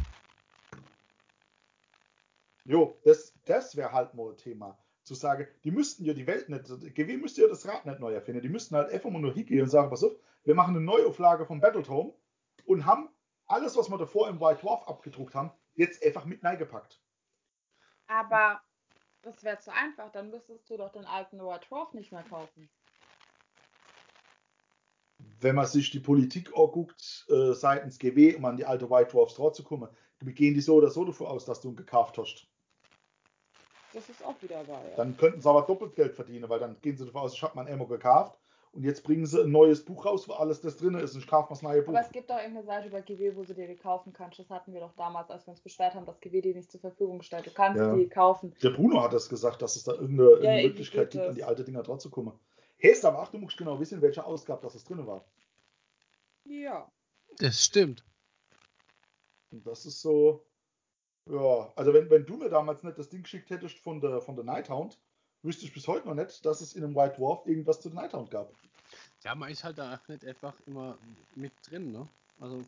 Jo, 2.66 3.00
das, 3.04 3.34
das 3.46 3.76
wäre 3.76 3.92
halt 3.92 4.14
mal 4.14 4.32
ein 4.32 4.38
Thema. 4.38 4.78
Zu 5.04 5.16
sagen, 5.16 5.48
die 5.64 5.72
müssten 5.72 6.06
ja 6.06 6.14
die 6.14 6.28
Welt 6.28 6.50
nicht, 6.50 6.66
GW 6.94 7.18
müsste 7.18 7.42
ja 7.42 7.48
das 7.48 7.66
Rad 7.66 7.86
nicht 7.86 8.00
neu 8.00 8.14
erfinden. 8.14 8.42
Die 8.42 8.50
müssten 8.50 8.76
halt 8.76 8.92
einfach 8.92 9.10
mal 9.10 9.22
nur 9.22 9.34
hingehen 9.34 9.64
und 9.64 9.70
sagen, 9.70 9.90
pass 9.90 10.04
auf, 10.04 10.12
wir 10.44 10.54
machen 10.54 10.76
eine 10.76 10.86
Neuauflage 10.86 11.46
von 11.46 11.62
Battletome 11.62 12.14
und 12.66 12.86
haben 12.86 13.10
alles, 13.48 13.76
was 13.76 13.90
wir 13.90 13.98
davor 13.98 14.30
im 14.30 14.40
White 14.40 14.62
Dwarf 14.62 14.88
abgedruckt 14.88 15.34
haben, 15.34 15.52
jetzt 15.74 16.04
einfach 16.06 16.26
mit 16.26 16.44
reingepackt. 16.44 17.02
Aber 18.08 18.62
das 19.22 19.44
wäre 19.44 19.60
zu 19.60 19.74
einfach. 19.74 20.12
Dann 20.12 20.30
müsstest 20.30 20.70
du 20.70 20.78
doch 20.78 20.92
den 20.92 21.06
alten 21.06 21.40
White 21.40 21.68
Dwarf 21.68 21.94
nicht 21.94 22.12
mehr 22.12 22.24
kaufen. 22.24 22.70
Wenn 25.42 25.56
man 25.56 25.66
sich 25.66 25.92
die 25.92 26.00
Politik 26.00 26.52
anguckt, 26.56 27.26
äh, 27.30 27.54
seitens 27.54 27.98
GW, 28.00 28.36
um 28.36 28.46
an 28.46 28.58
die 28.58 28.66
alte 28.66 28.90
White 28.90 29.12
Dwarfs 29.12 29.36
drauf 29.36 29.54
zu 29.54 29.64
kommen, 29.64 29.90
gehen 30.22 30.54
die 30.54 30.62
so 30.62 30.76
oder 30.76 30.90
so 30.90 31.06
davon 31.06 31.28
aus, 31.28 31.46
dass 31.46 31.62
du 31.62 31.70
ihn 31.70 31.76
gekauft 31.76 32.18
hast. 32.18 32.48
Das 33.94 34.08
ist 34.10 34.24
auch 34.24 34.40
wieder 34.42 34.68
wahr. 34.68 34.84
Ja. 34.90 34.98
Dann 34.98 35.18
könnten 35.18 35.42
sie 35.42 35.50
aber 35.50 35.64
doppelt 35.64 35.96
Geld 35.96 36.14
verdienen, 36.14 36.50
weil 36.50 36.60
dann 36.60 36.80
gehen 36.82 36.98
sie 36.98 37.06
davon 37.06 37.22
aus, 37.22 37.34
ich 37.34 37.42
habe 37.42 37.54
mein 37.56 37.72
Ammo 37.72 37.88
gekauft 37.88 38.38
und 38.72 38.84
jetzt 38.84 39.04
bringen 39.04 39.26
sie 39.26 39.42
ein 39.42 39.52
neues 39.52 39.84
Buch 39.84 40.06
raus, 40.06 40.28
wo 40.30 40.34
alles 40.34 40.62
das 40.62 40.78
drin 40.78 40.94
ist 40.96 41.16
und 41.16 41.22
ich 41.22 41.28
kaufe 41.28 41.50
das 41.50 41.64
neue 41.64 41.82
Buch. 41.82 41.94
Aber 41.94 42.06
es 42.06 42.12
gibt 42.12 42.30
doch 42.30 42.38
irgendeine 42.38 42.66
Seite 42.66 42.88
über 42.88 43.02
GW, 43.02 43.36
wo 43.36 43.44
du 43.44 43.56
dir 43.56 43.68
die 43.68 43.76
kaufen 43.78 44.14
kannst. 44.14 44.38
Das 44.38 44.50
hatten 44.50 44.74
wir 44.74 44.82
doch 44.82 44.94
damals, 44.96 45.32
als 45.32 45.48
wir 45.48 45.52
uns 45.52 45.62
beschwert 45.62 45.96
haben, 45.96 46.06
dass 46.06 46.20
GW 46.20 46.42
die 46.42 46.54
nicht 46.54 46.70
zur 46.72 46.80
Verfügung 46.82 47.22
stellt. 47.24 47.48
Du 47.48 47.52
kannst 47.52 47.80
Ja. 47.80 47.96
die 47.96 48.08
kaufen. 48.08 48.54
Der 48.62 48.70
Bruno 48.70 49.02
hat 49.02 49.14
es 49.14 49.28
gesagt, 49.28 49.62
dass 49.64 49.76
es 49.76 49.86
da 49.86 49.94
irgendeine, 49.94 50.30
irgendwie 50.30 50.68
Möglichkeit 50.68 51.10
gibt, 51.10 51.22
an 51.24 51.28
das. 51.30 51.36
die 51.36 51.44
alte 51.44 51.64
Dinger 51.64 51.82
drauf 51.82 51.98
zu 51.98 52.12
kommen. 52.12 52.34
Hest 52.80 53.06
aber 53.06 53.20
ach, 53.20 53.30
du 53.30 53.38
musst 53.38 53.58
genau 53.58 53.80
wissen, 53.80 53.96
in 53.96 54.02
welcher 54.02 54.26
Ausgabe 54.26 54.62
das 54.62 54.74
es 54.74 54.86
drin 54.86 55.06
war. 55.06 55.26
Ja. 56.46 56.90
Das 57.38 57.64
stimmt. 57.64 58.04
Und 59.52 59.66
das 59.68 59.86
ist 59.86 60.02
so, 60.02 60.46
ja, 61.26 61.72
also 61.76 61.94
wenn, 61.94 62.10
wenn 62.10 62.26
du 62.26 62.38
mir 62.38 62.50
damals 62.50 62.82
nicht 62.84 62.98
das 62.98 63.10
Ding 63.10 63.24
geschickt 63.24 63.50
hättest 63.50 63.78
von 63.80 64.00
der, 64.00 64.22
von 64.22 64.36
der 64.36 64.46
Nighthound, 64.46 64.98
wüsste 65.44 65.66
ich 65.66 65.74
bis 65.74 65.88
heute 65.88 66.08
noch 66.08 66.16
nicht, 66.16 66.46
dass 66.46 66.62
es 66.62 66.74
in 66.74 66.84
einem 66.84 66.96
White 66.96 67.18
Dwarf 67.18 67.46
irgendwas 67.46 67.82
zu 67.82 67.90
der 67.90 68.02
Nighthound 68.02 68.32
gab. 68.32 68.52
Ja, 69.24 69.36
man 69.36 69.52
ist 69.52 69.64
halt 69.64 69.78
da 69.78 69.96
auch 69.96 70.08
nicht 70.08 70.26
einfach 70.26 70.56
immer 70.66 70.98
mit 71.36 71.52
drin, 71.70 71.92
ne? 71.92 72.08
Also, 72.40 72.64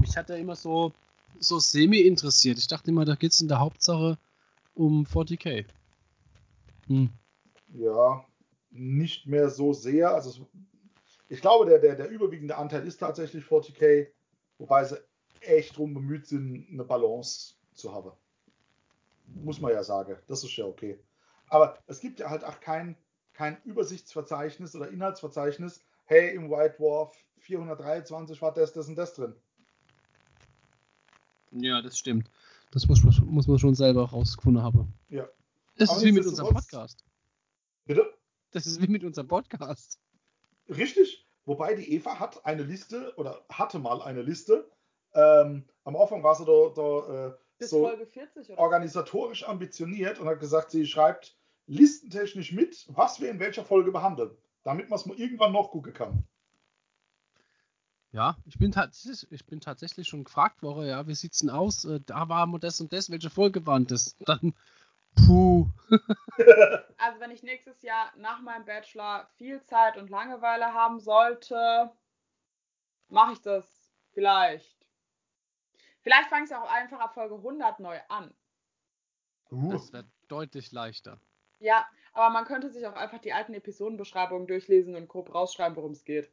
mich 0.00 0.16
hat 0.16 0.28
er 0.28 0.36
immer 0.36 0.54
so, 0.54 0.92
so 1.40 1.58
semi 1.58 2.00
interessiert. 2.00 2.58
Ich 2.58 2.66
dachte 2.66 2.90
immer, 2.90 3.06
da 3.06 3.14
geht 3.14 3.32
es 3.32 3.40
in 3.40 3.48
der 3.48 3.58
Hauptsache 3.58 4.18
um 4.74 5.04
40k. 5.04 5.64
Hm. 6.86 7.10
Ja, 7.74 8.24
nicht 8.70 9.26
mehr 9.26 9.50
so 9.50 9.72
sehr. 9.72 10.14
Also 10.14 10.30
es, 10.30 10.40
ich 11.28 11.40
glaube, 11.40 11.66
der, 11.66 11.78
der, 11.78 11.94
der 11.96 12.08
überwiegende 12.08 12.56
Anteil 12.56 12.86
ist 12.86 12.98
tatsächlich 12.98 13.44
40k, 13.44 14.08
wobei 14.58 14.84
sie 14.84 14.98
echt 15.40 15.76
drum 15.76 15.94
bemüht 15.94 16.26
sind, 16.26 16.68
eine 16.70 16.84
Balance 16.84 17.54
zu 17.74 17.92
haben. 17.92 18.12
Muss 19.26 19.60
man 19.60 19.72
ja 19.72 19.82
sagen. 19.82 20.16
Das 20.26 20.42
ist 20.42 20.56
ja 20.56 20.64
okay. 20.64 20.98
Aber 21.48 21.78
es 21.86 22.00
gibt 22.00 22.20
ja 22.20 22.30
halt 22.30 22.44
auch 22.44 22.60
kein, 22.60 22.96
kein 23.32 23.60
Übersichtsverzeichnis 23.64 24.74
oder 24.74 24.88
Inhaltsverzeichnis. 24.88 25.82
Hey, 26.04 26.34
im 26.34 26.50
White 26.50 26.76
Dwarf 26.78 27.14
423 27.38 28.40
war 28.40 28.52
das, 28.52 28.72
das 28.72 28.88
und 28.88 28.96
das 28.96 29.14
drin. 29.14 29.34
Ja, 31.52 31.80
das 31.82 31.98
stimmt. 31.98 32.30
Das 32.70 32.86
muss 32.86 33.02
man, 33.02 33.14
muss 33.26 33.46
man 33.46 33.58
schon 33.58 33.74
selber 33.74 34.08
rausgefunden 34.08 34.62
haben. 34.62 34.92
Ja. 35.08 35.28
Das 35.76 35.90
Aber 35.90 35.98
ist 35.98 36.04
wie 36.04 36.12
mit 36.12 36.26
unserem 36.26 36.54
Podcast. 36.54 37.04
Bitte? 37.86 38.17
Das 38.52 38.66
ist 38.66 38.80
wie 38.80 38.88
mit 38.88 39.04
unserem 39.04 39.28
Podcast. 39.28 40.00
Richtig. 40.68 41.26
Wobei 41.44 41.74
die 41.74 41.92
Eva 41.94 42.18
hat 42.18 42.44
eine 42.44 42.62
Liste 42.62 43.14
oder 43.16 43.44
hatte 43.48 43.78
mal 43.78 44.02
eine 44.02 44.22
Liste. 44.22 44.70
Ähm, 45.14 45.68
am 45.84 45.96
Anfang 45.96 46.22
war 46.22 46.34
sie 46.34 46.44
da, 46.44 46.72
da 46.74 47.28
äh, 47.28 47.34
Bis 47.58 47.70
so 47.70 47.84
Folge 47.86 48.06
40 48.06 48.50
oder 48.50 48.58
organisatorisch 48.58 49.48
ambitioniert 49.48 50.18
und 50.18 50.28
hat 50.28 50.40
gesagt, 50.40 50.70
sie 50.70 50.86
schreibt 50.86 51.36
listentechnisch 51.66 52.52
mit, 52.52 52.86
was 52.88 53.20
wir 53.20 53.30
in 53.30 53.40
welcher 53.40 53.64
Folge 53.64 53.92
behandeln, 53.92 54.36
damit 54.62 54.90
man 54.90 54.98
es 54.98 55.06
mal 55.06 55.18
irgendwann 55.18 55.52
noch 55.52 55.70
gucken 55.70 55.92
kann. 55.92 56.24
Ja, 58.10 58.36
ich 58.46 58.58
bin, 58.58 58.72
tatsächlich, 58.72 59.30
ich 59.30 59.46
bin 59.46 59.60
tatsächlich 59.60 60.08
schon 60.08 60.24
gefragt 60.24 60.62
worden, 60.62 60.86
ja, 60.86 61.06
wie 61.06 61.14
sieht's 61.14 61.38
denn 61.38 61.50
aus? 61.50 61.84
Äh, 61.84 62.00
Da 62.06 62.28
war 62.28 62.46
mal 62.46 62.58
das 62.58 62.80
und 62.80 62.92
das, 62.92 63.10
welche 63.10 63.30
Folge 63.30 63.66
war 63.66 63.78
denn 63.78 63.86
das? 63.86 64.16
Dann, 64.26 64.54
puh. 65.14 65.66
Also 66.98 67.20
wenn 67.20 67.30
ich 67.30 67.42
nächstes 67.42 67.82
Jahr 67.82 68.12
nach 68.16 68.40
meinem 68.42 68.64
Bachelor 68.64 69.28
viel 69.36 69.62
Zeit 69.64 69.96
und 69.96 70.10
Langeweile 70.10 70.74
haben 70.74 71.00
sollte, 71.00 71.90
mache 73.08 73.32
ich 73.34 73.40
das 73.42 73.92
vielleicht. 74.12 74.86
Vielleicht 76.00 76.28
fange 76.30 76.46
ich 76.46 76.54
auch 76.54 76.70
einfach 76.70 77.00
ab 77.00 77.14
Folge 77.14 77.36
100 77.36 77.80
neu 77.80 77.98
an. 78.08 78.34
Uh, 79.50 79.70
Das 79.70 79.92
wird 79.92 80.06
deutlich 80.28 80.72
leichter. 80.72 81.20
Ja, 81.60 81.86
aber 82.12 82.30
man 82.32 82.44
könnte 82.44 82.70
sich 82.70 82.86
auch 82.86 82.94
einfach 82.94 83.18
die 83.20 83.32
alten 83.32 83.54
Episodenbeschreibungen 83.54 84.46
durchlesen 84.48 84.94
und 84.96 85.08
grob 85.08 85.34
rausschreiben, 85.34 85.76
worum 85.76 85.92
es 85.92 86.04
geht. 86.04 86.32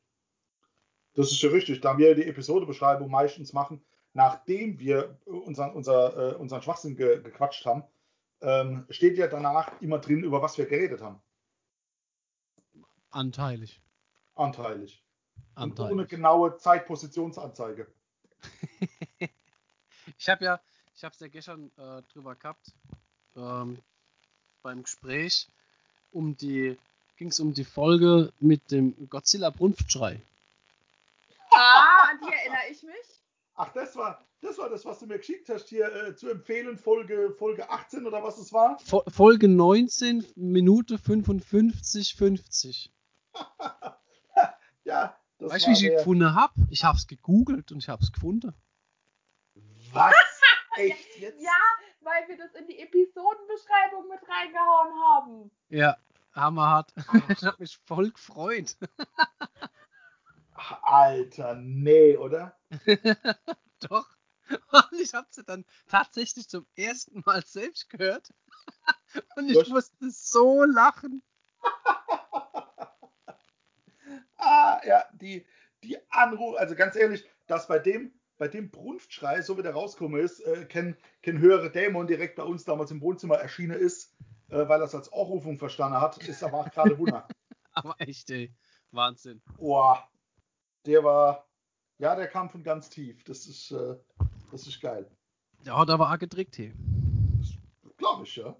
das 1.15 1.31
ist 1.31 1.41
ja 1.41 1.49
richtig, 1.49 1.81
da 1.81 1.97
wir 1.97 2.15
die 2.15 2.25
Episodebeschreibung 2.27 3.09
meistens 3.09 3.53
machen, 3.53 3.83
nachdem 4.13 4.79
wir 4.79 5.19
unseren, 5.25 5.73
unser, 5.73 6.33
äh, 6.33 6.35
unseren 6.35 6.61
Schwachsinn 6.61 6.95
ge 6.95 7.21
gequatscht 7.21 7.65
haben, 7.65 7.83
ähm, 8.41 8.85
steht 8.89 9.17
ja 9.17 9.27
danach 9.27 9.81
immer 9.81 9.99
drin, 9.99 10.23
über 10.23 10.41
was 10.41 10.57
wir 10.57 10.65
geredet 10.65 11.01
haben. 11.01 11.21
Anteilig. 13.11 13.81
Anteilig. 14.35 15.03
Und 15.55 15.79
ohne 15.79 15.91
Anteilig. 15.91 16.09
genaue 16.09 16.57
Zeitpositionsanzeige. 16.57 17.87
Ich 20.17 20.29
habe 20.29 20.45
ja, 20.45 20.59
ich 20.95 21.03
habe 21.03 21.13
es 21.13 21.19
ja 21.19 21.27
gestern 21.27 21.71
äh, 21.77 22.01
drüber 22.13 22.35
gehabt, 22.35 22.73
ähm, 23.35 23.81
beim 24.61 24.83
Gespräch, 24.83 25.47
um 26.11 26.37
die, 26.37 26.77
ging 27.17 27.29
es 27.29 27.39
um 27.39 27.53
die 27.53 27.65
Folge 27.65 28.31
mit 28.39 28.71
dem 28.71 29.09
Godzilla 29.09 29.49
Brunftschrei. 29.49 30.21
Ah, 31.51 32.09
an 32.09 32.19
die 32.21 32.33
erinnere 32.33 32.71
ich 32.71 32.83
mich. 32.83 33.23
Ach, 33.55 33.71
das 33.73 33.95
war, 33.95 34.23
das 34.45 34.57
war 34.57 34.69
das, 34.69 34.85
was 34.85 34.99
du 34.99 35.07
mir 35.07 35.17
geschickt 35.17 35.49
hast, 35.49 35.67
hier 35.69 35.93
äh, 35.93 36.15
zu 36.15 36.29
empfehlen, 36.29 36.77
Folge, 36.77 37.31
Folge 37.37 37.69
18 37.69 38.05
oder 38.07 38.23
was 38.23 38.37
es 38.37 38.53
war. 38.53 38.77
Fo 38.79 39.03
Folge 39.07 39.47
19, 39.47 40.25
Minute 40.35 40.97
55, 40.97 42.15
50. 42.15 42.91
Ja, 44.87 45.17
das 45.39 45.51
weißt 45.51 45.65
du, 45.65 45.69
wie 45.69 45.73
ich 45.73 45.79
der- 45.79 45.97
gefunden 45.97 46.35
habe? 46.35 46.53
Ich 46.69 46.83
habe 46.83 46.95
es 46.95 47.07
gegoogelt 47.07 47.71
und 47.71 47.79
ich 47.79 47.89
habe 47.89 48.03
es 48.03 48.11
gefunden. 48.11 48.53
Was? 49.93 50.13
Echt 50.77 51.17
jetzt? 51.17 51.41
Ja, 51.41 51.51
weil 52.01 52.27
wir 52.27 52.37
das 52.37 52.53
in 52.53 52.67
die 52.67 52.77
Episodenbeschreibung 52.79 54.07
mit 54.07 54.19
reingehauen 54.29 54.93
haben. 55.09 55.51
Ja, 55.69 55.97
hammerhart. 56.33 56.93
ich 57.29 57.43
habe 57.43 57.55
mich 57.59 57.79
voll 57.87 58.11
gefreut. 58.11 58.77
Ach, 60.53 60.83
Alter, 60.83 61.55
nee, 61.55 62.15
oder? 62.15 62.55
Doch. 63.89 64.07
Und 64.71 64.99
ich 64.99 65.13
habe 65.13 65.27
sie 65.29 65.43
dann 65.43 65.65
tatsächlich 65.87 66.47
zum 66.47 66.65
ersten 66.75 67.21
Mal 67.25 67.43
selbst 67.45 67.89
gehört. 67.89 68.33
Und 69.35 69.49
ich 69.49 69.57
Was? 69.57 69.69
musste 69.69 70.11
so 70.11 70.63
lachen. 70.63 71.23
Ah, 74.37 74.79
ja, 74.85 75.03
die, 75.13 75.43
die 75.83 75.97
Anruf, 76.11 76.55
also 76.57 76.75
ganz 76.75 76.95
ehrlich, 76.95 77.27
dass 77.47 77.67
bei 77.67 77.79
dem, 77.79 78.13
bei 78.37 78.47
dem 78.47 78.69
Brunftschrei, 78.69 79.41
so 79.41 79.57
wie 79.57 79.63
der 79.63 79.73
rausgekommen 79.73 80.21
ist, 80.21 80.39
äh, 80.41 80.65
kein, 80.65 80.95
kein 81.23 81.39
höhere 81.39 81.71
Dämon 81.71 82.05
direkt 82.05 82.35
bei 82.35 82.43
uns 82.43 82.63
damals 82.63 82.91
im 82.91 83.01
Wohnzimmer 83.01 83.37
erschienen 83.37 83.79
ist, 83.79 84.13
äh, 84.49 84.67
weil 84.67 84.81
er 84.81 84.85
es 84.85 84.93
als 84.93 85.11
Anrufung 85.11 85.57
verstanden 85.57 85.99
hat, 85.99 86.17
ist 86.27 86.43
aber 86.43 86.59
auch 86.59 86.69
gerade 86.69 86.97
Wunder. 86.99 87.27
Aber 87.71 87.95
echt, 87.99 88.29
ey. 88.29 88.53
Wahnsinn. 88.91 89.41
Boah, 89.57 90.07
der 90.85 91.03
war, 91.03 91.47
ja, 91.97 92.15
der 92.15 92.27
kam 92.27 92.49
von 92.49 92.63
ganz 92.63 92.89
tief. 92.89 93.23
Das 93.23 93.47
ist, 93.47 93.71
äh, 93.71 93.95
das 94.55 94.67
ist 94.67 94.79
geil. 94.79 95.09
Der 95.65 95.77
hat 95.77 95.89
aber 95.89 96.11
auch 96.11 96.17
gedrückt 96.17 96.55
hier. 96.55 96.73
Glaube 97.97 98.23
ich, 98.23 98.35
ja. 98.37 98.55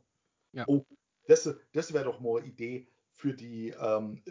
Ja. 0.52 0.66
Oh, 0.68 0.86
das, 1.28 1.50
das 1.74 1.94
wäre 1.94 2.04
doch 2.06 2.20
mal 2.20 2.40
eine 2.40 2.48
Idee 2.48 2.88
für 3.12 3.34
die, 3.34 3.70
ähm, 3.70 4.24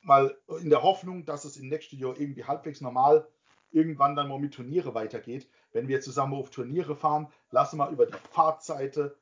mal 0.00 0.36
in 0.60 0.70
der 0.70 0.82
Hoffnung, 0.82 1.24
dass 1.24 1.44
es 1.44 1.56
im 1.56 1.68
nächsten 1.68 1.96
Jahr 1.96 2.18
irgendwie 2.18 2.44
halbwegs 2.44 2.80
normal 2.80 3.28
irgendwann 3.70 4.16
dann 4.16 4.28
mal 4.28 4.38
mit 4.38 4.54
Turniere 4.54 4.94
weitergeht. 4.94 5.48
Wenn 5.72 5.88
wir 5.88 6.00
zusammen 6.00 6.34
auf 6.34 6.50
Turniere 6.50 6.96
fahren, 6.96 7.32
lassen 7.50 7.78
wir 7.78 7.90
über 7.90 8.06
die 8.06 8.18
Fahrtseite 8.30 9.16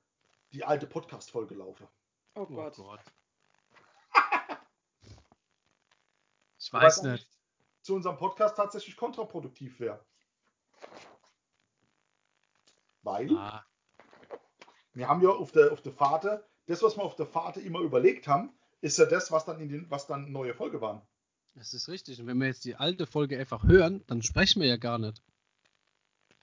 die 0.52 0.64
alte 0.64 0.86
Podcast-Folge 0.86 1.54
laufen. 1.54 1.86
Oh 2.34 2.42
Oh 2.42 2.46
Gott. 2.46 2.76
Gott. 2.76 3.00
Ich 6.58 6.72
weiß 6.72 7.02
nicht. 7.02 7.28
Zu 7.82 7.94
unserem 7.94 8.16
Podcast 8.16 8.56
tatsächlich 8.56 8.96
kontraproduktiv 8.96 9.80
wäre. 9.80 10.02
Weil 13.04 13.30
Ah, 13.36 13.64
wir 14.94 15.08
haben 15.08 15.22
ja 15.22 15.28
auf 15.30 15.52
der, 15.52 15.72
auf 15.72 15.82
der 15.82 15.92
Fahrt, 15.92 16.24
das, 16.66 16.82
was 16.82 16.96
wir 16.96 17.02
auf 17.04 17.16
der 17.16 17.26
Fahrt 17.26 17.56
immer 17.58 17.80
überlegt 17.80 18.26
haben, 18.26 18.52
ist 18.80 18.98
ja 18.98 19.04
das, 19.06 19.30
was 19.30 19.44
dann 19.44 19.60
in 19.60 19.68
den, 19.68 19.90
was 19.90 20.06
dann 20.06 20.32
neue 20.32 20.54
Folge 20.54 20.80
waren. 20.80 21.00
das 21.54 21.72
ist 21.74 21.88
richtig. 21.88 22.20
Und 22.20 22.26
wenn 22.26 22.38
wir 22.38 22.46
jetzt 22.46 22.64
die 22.64 22.74
alte 22.76 23.06
Folge 23.06 23.38
einfach 23.38 23.62
hören, 23.64 24.02
dann 24.06 24.22
sprechen 24.22 24.60
wir 24.62 24.68
ja 24.68 24.76
gar 24.76 24.98
nicht. 24.98 25.22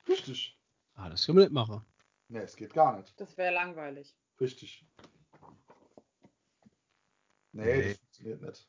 Richtig. 0.07 0.57
Ah, 0.95 1.09
das 1.09 1.25
können 1.25 1.37
wir 1.39 1.45
nicht 1.45 1.53
machen. 1.53 1.85
Ne, 2.29 2.41
es 2.43 2.55
geht 2.55 2.73
gar 2.73 2.97
nicht. 2.97 3.13
Das 3.19 3.37
wäre 3.37 3.53
langweilig. 3.53 4.15
Richtig. 4.39 4.85
Nee, 7.53 7.65
Nee. 7.65 7.87
das 7.89 7.97
funktioniert 7.97 8.41
nicht. 8.41 8.67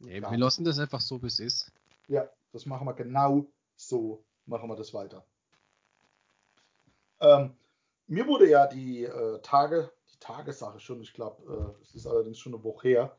Nee, 0.00 0.20
wir 0.20 0.36
lassen 0.38 0.64
das 0.64 0.78
einfach 0.78 1.00
so, 1.00 1.22
wie 1.22 1.26
es 1.26 1.40
ist. 1.40 1.72
Ja, 2.08 2.28
das 2.52 2.66
machen 2.66 2.86
wir 2.86 2.94
genau 2.94 3.46
so, 3.76 4.24
machen 4.46 4.68
wir 4.68 4.76
das 4.76 4.92
weiter. 4.94 5.26
Ähm, 7.20 7.56
mir 8.06 8.26
wurde 8.26 8.48
ja 8.48 8.66
die 8.66 9.04
äh, 9.04 9.40
Tage, 9.40 9.90
die 10.12 10.18
Tagessache 10.18 10.80
schon, 10.80 11.00
ich 11.00 11.14
glaube, 11.14 11.74
äh, 11.78 11.82
es 11.82 11.94
ist 11.94 12.06
allerdings 12.06 12.38
schon 12.38 12.54
eine 12.54 12.64
Woche 12.64 12.88
her. 12.88 13.16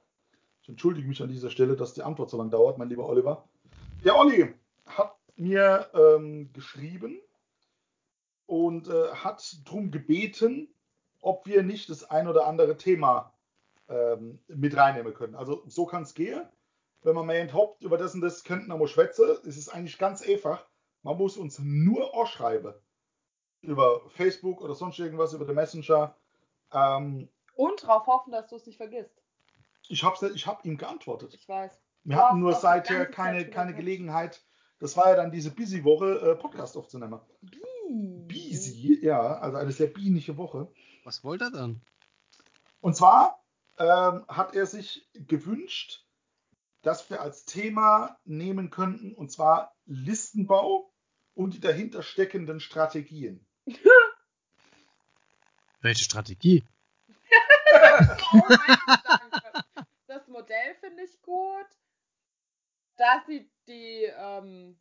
Ich 0.61 0.69
entschuldige 0.69 1.07
mich 1.07 1.21
an 1.21 1.29
dieser 1.29 1.49
Stelle, 1.49 1.75
dass 1.75 1.93
die 1.93 2.03
Antwort 2.03 2.29
so 2.29 2.37
lange 2.37 2.49
dauert, 2.49 2.77
mein 2.77 2.89
lieber 2.89 3.07
Oliver. 3.07 3.47
Der 4.03 4.17
Olli 4.17 4.53
hat 4.85 5.15
mir 5.35 5.89
ähm, 5.93 6.51
geschrieben 6.53 7.19
und 8.45 8.87
äh, 8.87 9.09
hat 9.09 9.59
darum 9.65 9.91
gebeten, 9.91 10.73
ob 11.21 11.45
wir 11.45 11.63
nicht 11.63 11.89
das 11.89 12.03
ein 12.03 12.27
oder 12.27 12.47
andere 12.47 12.77
Thema 12.77 13.33
ähm, 13.89 14.39
mit 14.47 14.75
reinnehmen 14.75 15.13
können. 15.13 15.35
Also 15.35 15.63
so 15.67 15.85
kann 15.85 16.03
es 16.03 16.13
gehen 16.13 16.47
wenn 17.05 17.15
man 17.15 17.27
meint, 17.27 17.53
Haupt 17.53 17.83
über 17.83 17.97
das 17.97 18.15
und 18.15 18.21
das 18.21 18.43
könnten 18.43 18.67
wir 18.67 18.77
mal 18.77 18.87
schwätzen, 18.87 19.29
ist 19.43 19.57
es 19.57 19.69
eigentlich 19.69 19.97
ganz 19.97 20.27
einfach. 20.27 20.65
Man 21.03 21.17
muss 21.17 21.37
uns 21.37 21.59
nur 21.59 22.17
anschreiben. 22.19 22.73
Über 23.65 24.01
Facebook 24.09 24.61
oder 24.61 24.75
sonst 24.75 24.99
irgendwas, 24.99 25.33
über 25.33 25.45
den 25.45 25.55
Messenger. 25.55 26.15
Ähm, 26.71 27.29
Und 27.55 27.83
darauf 27.83 28.07
hoffen, 28.07 28.31
dass 28.31 28.47
du 28.47 28.55
es 28.55 28.65
nicht 28.65 28.77
vergisst. 28.77 29.21
ich 29.87 30.03
habe 30.03 30.31
ich 30.33 30.47
hab 30.47 30.65
ihm 30.65 30.77
geantwortet. 30.77 31.33
Ich 31.33 31.47
weiß. 31.47 31.79
Wir 32.03 32.17
hatten 32.17 32.39
nur 32.39 32.53
seither 32.53 33.05
keine, 33.07 33.49
keine. 33.49 33.73
Gelegenheit. 33.73 34.43
Das 34.79 34.95
war 34.95 35.09
ja 35.09 35.15
dann 35.15 35.31
diese 35.31 35.51
Busy-Woche, 35.51 36.19
äh, 36.19 36.35
Podcast 36.35 36.77
aufzunehmen. 36.77 37.19
Busy, 38.27 38.99
ja, 39.01 39.39
also 39.39 39.57
eine 39.57 39.71
sehr 39.71 39.87
bienige 39.87 40.37
Woche. 40.37 40.71
Was 41.03 41.23
wollt 41.23 41.41
ihr 41.41 41.51
dann? 41.51 41.81
Und 42.81 42.95
zwar 42.95 43.43
ähm, 43.79 44.25
hat 44.27 44.53
er 44.53 44.65
sich 44.65 45.07
gewünscht, 45.13 46.05
dass 46.81 47.09
wir 47.09 47.21
als 47.21 47.45
Thema 47.45 48.17
nehmen 48.25 48.69
könnten, 48.69 49.15
und 49.15 49.31
zwar 49.31 49.75
Listenbau 49.85 50.93
und 51.33 51.55
die 51.55 51.59
dahinter 51.59 52.03
steckenden 52.03 52.59
Strategien. 52.59 53.47
Welche 55.81 56.03
Strategie? 56.03 56.63
Oh. 58.33 58.41
Das 60.07 60.27
Modell 60.29 60.75
finde 60.75 61.03
ich 61.03 61.21
gut. 61.21 61.67
Da 62.95 63.21
sieht 63.27 63.51
die, 63.67 64.03
ähm, 64.17 64.79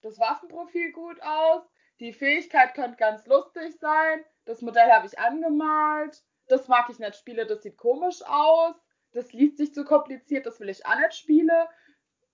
das 0.00 0.18
Waffenprofil 0.18 0.90
gut 0.92 1.22
aus. 1.22 1.62
Die 2.00 2.12
Fähigkeit 2.12 2.74
könnte 2.74 2.96
ganz 2.96 3.24
lustig 3.26 3.76
sein. 3.78 4.24
Das 4.46 4.60
Modell 4.60 4.90
habe 4.90 5.06
ich 5.06 5.18
angemalt. 5.18 6.24
Das 6.48 6.66
mag 6.66 6.90
ich 6.90 6.98
nicht 6.98 7.14
spielen, 7.14 7.46
das 7.46 7.62
sieht 7.62 7.76
komisch 7.76 8.22
aus. 8.22 8.74
Das 9.12 9.32
liest 9.32 9.58
sich 9.58 9.72
zu 9.72 9.84
kompliziert, 9.84 10.46
das 10.46 10.58
will 10.58 10.68
ich 10.68 10.84
auch 10.84 10.96
nicht 10.96 11.14
spielen. 11.14 11.68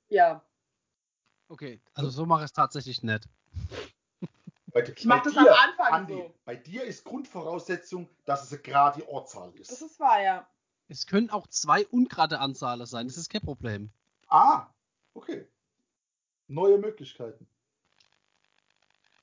Ja, 0.09 0.47
Okay, 1.49 1.81
also 1.95 2.11
so 2.11 2.27
mache 2.27 2.41
ich 2.41 2.47
es 2.47 2.53
tatsächlich 2.53 3.03
nicht. 3.03 3.29
Bei, 4.77 4.83
ich 4.83 5.07
mache 5.07 5.25
das 5.25 5.33
dir, 5.33 5.41
am 5.41 5.71
Anfang 5.71 5.93
Andi, 5.95 6.13
so. 6.13 6.35
bei 6.45 6.55
dir 6.55 6.85
ist 6.85 7.03
Grundvoraussetzung, 7.05 8.11
dass 8.27 8.45
es 8.45 8.53
eine 8.53 8.61
gerade 8.61 9.09
Ortzahl 9.09 9.51
ist. 9.55 9.71
Das 9.71 9.81
ist 9.81 9.99
wahr, 9.99 10.23
ja. 10.23 10.47
Es 10.89 11.07
können 11.07 11.31
auch 11.31 11.47
zwei 11.47 11.87
ungerade 11.87 12.41
Anzahler 12.41 12.85
sein, 12.85 13.07
das 13.07 13.17
ist 13.17 13.31
kein 13.31 13.41
Problem. 13.41 13.91
Ah, 14.29 14.67
okay. 15.15 15.49
Neue 16.47 16.77
Möglichkeiten. 16.77 17.49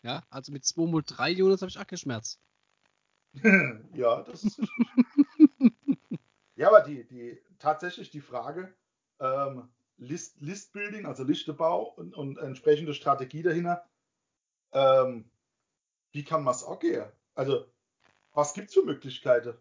Ja, 0.01 0.23
also 0.31 0.51
mit 0.51 0.65
2 0.65 0.87
mal 0.87 1.03
3 1.05 1.43
Units 1.43 1.61
habe 1.61 1.69
ich 1.69 1.77
auch 1.77 1.85
keinen 1.85 1.99
Schmerz. 1.99 2.39
ja, 3.93 4.23
das 4.23 4.43
ist 4.43 4.57
richtig. 4.57 4.71
ja, 6.55 6.69
aber 6.69 6.81
die, 6.81 7.05
die, 7.05 7.39
tatsächlich 7.59 8.09
die 8.09 8.21
Frage, 8.21 8.73
ähm, 9.19 9.69
List, 9.97 10.41
Listbuilding, 10.41 11.05
also 11.05 11.23
Listebau 11.23 11.93
und, 11.95 12.15
und 12.15 12.39
entsprechende 12.39 12.95
Strategie 12.95 13.43
dahinter, 13.43 13.87
ähm, 14.71 15.29
wie 16.13 16.23
kann 16.23 16.43
man 16.43 16.53
es 16.53 16.63
auch 16.63 16.79
gehen? 16.79 17.05
Also, 17.35 17.65
was 18.33 18.53
gibt 18.53 18.69
es 18.69 18.73
für 18.75 18.83
Möglichkeiten? 18.83 19.55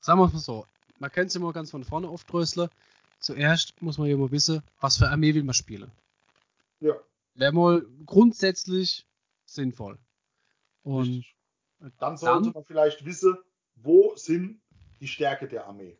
Sagen 0.00 0.18
wir 0.20 0.26
es 0.26 0.32
mal 0.32 0.38
so, 0.38 0.66
man 0.98 1.10
kennt 1.12 1.30
es 1.30 1.36
immer 1.36 1.52
ganz 1.52 1.70
von 1.70 1.84
vorne 1.84 2.08
aufdröseln. 2.08 2.70
Zuerst 3.20 3.80
muss 3.82 3.98
man 3.98 4.08
ja 4.08 4.16
mal 4.16 4.30
wissen, 4.30 4.62
was 4.80 4.96
für 4.96 5.08
Armee 5.08 5.34
will 5.34 5.42
man 5.44 5.54
spielen. 5.54 5.90
Ja. 6.80 6.94
Wäre 7.34 7.52
mal 7.52 7.84
grundsätzlich 8.04 9.06
sinnvoll. 9.44 9.98
Und. 10.82 11.24
Dann 11.98 12.16
sollte 12.16 12.44
dann- 12.44 12.52
man 12.54 12.64
vielleicht 12.64 13.04
wissen, 13.04 13.36
wo 13.74 14.14
sind 14.16 14.62
die 15.00 15.08
Stärke 15.08 15.46
der 15.46 15.66
Armee. 15.66 15.98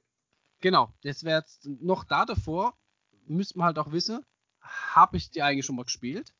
genau, 0.61 0.91
das 1.03 1.23
wäre 1.23 1.41
jetzt 1.41 1.67
noch 1.67 2.05
da 2.05 2.25
davor, 2.25 2.75
müsste 3.27 3.59
man 3.59 3.67
halt 3.67 3.79
auch 3.79 3.93
wissen, 3.93 4.25
habe 4.61 5.19
ich 5.19 5.31
die 5.31 5.43
eigentlich 5.43 5.67
schon 5.67 5.77
mal 5.77 5.85
gespielt? 5.85 6.33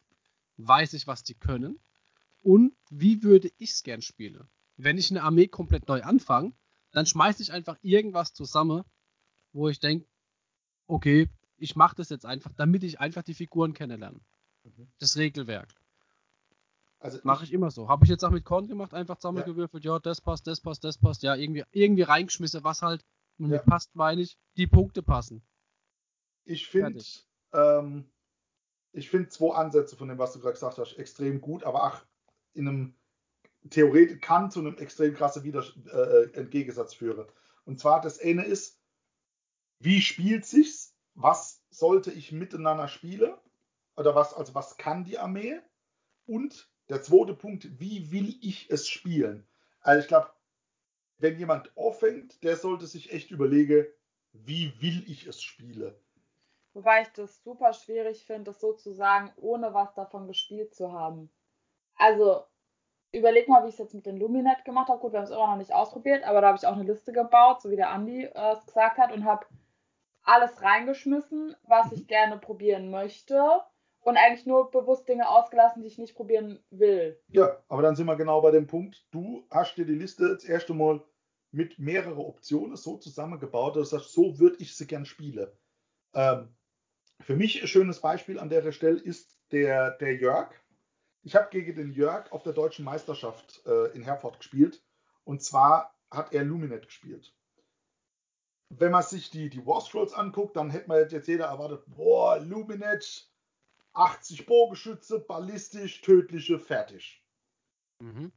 Weiß 0.57 0.95
ich, 0.95 1.07
was 1.07 1.23
die 1.23 1.35
können? 1.35 1.79
Und 2.47 2.77
wie 2.91 3.25
würde 3.25 3.51
ich 3.59 3.71
es 3.71 3.83
gern 3.83 4.03
spielen? 4.03 4.49
Wenn 4.77 4.99
ich 4.99 5.11
eine 5.11 5.25
Armee 5.25 5.49
komplett 5.49 5.89
neu 5.89 6.05
anfange, 6.05 6.53
dann 6.93 7.05
schmeiße 7.05 7.43
ich 7.43 7.53
einfach 7.53 7.77
irgendwas 7.83 8.35
zusammen, 8.35 8.85
wo 9.53 9.69
ich 9.69 9.81
denke, 9.81 10.07
okay, 10.87 11.29
ich 11.57 11.75
mache 11.75 11.97
das 11.97 12.09
jetzt 12.09 12.25
einfach, 12.25 12.53
damit 12.57 12.85
ich 12.85 13.01
einfach 13.01 13.25
die 13.25 13.35
Figuren 13.35 13.73
kennenlerne. 13.73 14.21
Mhm. 14.63 14.87
Das 15.01 15.17
Regelwerk. 15.17 15.75
Also 17.01 17.19
Mache 17.25 17.43
ich 17.43 17.53
immer 17.53 17.73
so. 17.73 17.89
Habe 17.89 18.05
ich 18.05 18.11
jetzt 18.11 18.25
auch 18.25 18.31
mit 18.31 18.45
Korn 18.45 18.69
gemacht, 18.69 18.95
einfach 18.95 19.17
zusammengewürfelt, 19.19 19.85
ja. 19.85 19.99
das 19.99 20.21
passt, 20.21 20.47
das 20.47 20.61
passt, 20.61 20.85
das 20.85 20.99
passt, 20.99 21.25
ja, 21.25 21.35
irgendwie, 21.35 21.65
irgendwie 21.73 22.03
reingeschmissen, 22.03 22.63
was 22.63 22.81
halt 22.81 23.05
und 23.39 23.47
Ja. 23.51 23.57
mir 23.57 23.65
passt, 23.65 23.93
meine 23.97 24.23
ich, 24.23 24.39
die 24.57 24.69
Punkte 24.69 25.03
passen. 25.03 25.43
Ich 26.45 26.69
finde, 26.69 27.03
ähm, 27.53 28.09
ich 28.93 29.11
finde 29.11 29.31
zwei 29.31 29.57
Ansätze 29.57 29.97
von 29.97 30.07
dem, 30.07 30.19
was 30.19 30.33
du 30.33 30.39
gerade 30.39 30.55
gesagt 30.55 30.79
hast, 30.79 30.93
extrem 30.93 31.41
gut, 31.41 31.65
aber 31.65 31.83
ach, 31.83 32.07
in 32.57 32.69
einem 32.69 32.95
theoretisch 33.71 34.21
kann 34.21 34.51
zu 34.51 34.61
einem 34.61 34.77
extrem 34.79 35.15
krassen 35.15 35.45
Widers 35.45 35.73
äh, 35.93 36.31
Entgegensatz 36.35 36.95
führen. 36.95 37.27
Und 37.65 37.81
zwar 37.81 38.01
das 38.01 38.21
eine 38.21 38.45
ist, 38.45 38.81
wie 39.79 40.01
spielt 40.01 40.47
sich's? 40.47 40.95
Was 41.15 41.63
sollte 41.71 42.13
ich 42.13 42.33
miteinander 42.33 42.89
spielen? 42.89 43.35
Oder 43.97 44.15
was, 44.15 44.35
also 44.35 44.55
was 44.55 44.77
kann 44.77 45.05
die 45.05 45.19
Armee? 45.19 45.59
Und 46.27 46.71
der 46.89 47.03
zweite 47.03 47.35
Punkt, 47.35 47.81
wie 47.81 48.11
will 48.13 48.37
ich 48.41 48.71
es 48.71 48.89
spielen? 48.89 49.47
Also 49.81 50.01
ich 50.03 50.09
glaube, 50.09 50.31
wenn 51.19 51.39
jemand 51.39 51.77
anfängt, 51.77 52.43
der 52.43 52.57
sollte 52.57 52.87
sich 52.87 53.13
echt 53.13 53.31
überlegen, 53.31 53.87
wie 54.33 54.73
will 54.81 55.03
ich 55.07 55.27
es 55.27 55.43
spielen? 55.43 55.95
Wobei 56.75 57.03
ich 57.03 57.09
das 57.09 57.43
super 57.43 57.73
schwierig 57.73 58.27
finde, 58.27 58.51
das 58.51 58.61
sozusagen 58.61 59.33
ohne 59.37 59.73
was 59.73 59.95
davon 59.95 60.27
gespielt 60.27 60.75
zu 60.75 60.93
haben. 60.93 61.31
Also, 61.97 62.45
überleg 63.13 63.49
mal, 63.49 63.65
wie 63.65 63.69
ich 63.69 63.75
es 63.75 63.79
jetzt 63.79 63.95
mit 63.95 64.07
den 64.07 64.19
Luminet 64.19 64.65
gemacht 64.65 64.89
habe. 64.89 65.01
Gut, 65.01 65.13
wir 65.13 65.19
haben 65.19 65.25
es 65.25 65.31
immer 65.31 65.47
noch 65.47 65.57
nicht 65.57 65.73
ausprobiert, 65.73 66.25
aber 66.25 66.41
da 66.41 66.49
habe 66.49 66.59
ich 66.59 66.67
auch 66.67 66.75
eine 66.75 66.85
Liste 66.85 67.13
gebaut, 67.13 67.63
so 67.63 67.71
wie 67.71 67.77
der 67.77 67.91
Andi 67.91 68.25
äh, 68.25 68.53
es 68.53 68.67
gesagt 68.67 68.99
hat, 68.99 69.13
und 69.13 69.25
habe 69.25 69.47
alles 70.23 70.61
reingeschmissen, 70.61 71.57
was 71.63 71.93
ich 71.93 72.07
gerne 72.07 72.39
probieren 72.39 72.91
möchte. 72.91 73.43
Und 74.01 74.17
eigentlich 74.17 74.47
nur 74.47 74.71
bewusst 74.71 75.09
Dinge 75.09 75.29
ausgelassen, 75.29 75.83
die 75.83 75.89
ich 75.89 75.99
nicht 75.99 76.15
probieren 76.15 76.63
will. 76.71 77.21
Ja, 77.29 77.57
aber 77.69 77.83
dann 77.83 77.97
sind 77.97 78.07
wir 78.07 78.15
genau 78.15 78.41
bei 78.41 78.53
dem 78.53 78.69
Punkt, 78.69 79.05
du 79.11 79.45
hast 79.51 79.77
dir 79.77 79.85
die 79.85 79.97
Liste 79.97 80.29
das 80.35 80.45
erste 80.45 80.75
Mal 80.75 81.03
mit 81.51 81.79
mehreren 81.79 82.19
Optionen 82.19 82.77
so 82.77 82.99
zusammengebaut, 82.99 83.75
dass 83.75 83.91
du 83.91 83.97
sagst, 83.97 84.13
so 84.13 84.39
würde 84.39 84.57
ich 84.61 84.77
sie 84.77 84.87
gern 84.87 85.07
spielen. 85.07 85.49
Ähm, 86.15 86.55
für 87.21 87.35
mich 87.35 87.61
ein 87.61 87.67
schönes 87.67 88.01
Beispiel 88.01 88.39
an 88.39 88.49
der 88.49 88.71
Stelle 88.73 89.01
ist 89.01 89.41
der, 89.51 89.93
der 89.93 90.15
Jörg. 90.17 90.51
Ich 91.27 91.35
habe 91.35 91.51
gegen 91.51 91.75
den 91.75 91.93
Jörg 91.93 92.31
auf 92.31 92.45
der 92.45 92.53
deutschen 92.53 92.85
Meisterschaft 92.85 93.61
äh, 93.67 93.91
in 93.97 94.05
Herford 94.05 94.39
gespielt. 94.39 94.81
Und 95.25 95.43
zwar 95.43 95.99
hat 96.09 96.33
er 96.33 96.45
Luminet 96.45 96.87
gespielt. 96.87 97.35
Wenn 98.69 98.93
man 98.93 99.03
sich 99.03 99.31
die, 99.31 99.51
die 99.51 99.67
War 99.67 99.81
Scrolls 99.81 100.13
anguckt, 100.13 100.55
dann 100.55 100.71
hätte 100.71 100.87
man 100.87 101.01
jetzt 101.11 101.27
jeder 101.27 101.47
erwartet, 101.47 101.83
boah, 101.89 102.39
Luminet, 102.39 103.29
80 103.95 104.47
Bogenschütze, 104.47 105.19
ballistisch, 105.19 106.01
tödliche, 106.01 106.61
fertig. 106.61 107.27
Mhm. 107.99 108.31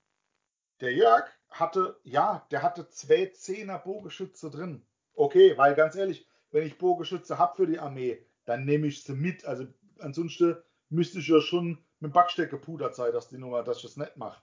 Der 0.82 0.92
Jörg 0.92 1.30
hatte, 1.48 2.00
ja, 2.04 2.48
der 2.50 2.64
hatte 2.64 2.90
zwei 2.90 3.28
Zehner 3.28 3.78
Bogenschütze 3.78 4.50
drin. 4.50 4.84
Okay, 5.14 5.56
weil 5.60 5.76
ganz 5.76 5.94
ehrlich, 5.94 6.28
wenn 6.50 6.66
ich 6.66 6.80
Bogenschütze 6.80 7.38
habe 7.38 7.56
für 7.56 7.68
die 7.68 7.78
Armee, 7.78 8.26
dann 8.46 8.66
nehme 8.66 8.88
ich 8.88 9.04
sie 9.04 9.14
mit. 9.14 9.46
Also 9.46 9.68
ansonsten 10.00 10.58
müsste 10.90 11.20
ich 11.20 11.28
ja 11.28 11.40
schon 11.42 11.78
mit 12.00 12.14
Backsteck 12.14 12.50
gepudert 12.50 12.96
sein, 12.96 13.14
dass 13.14 13.30
die 13.30 13.38
Nummer, 13.38 13.64
dass 13.64 13.78
ich 13.78 13.84
das 13.84 13.98
nicht 13.98 14.18
mache. 14.18 14.42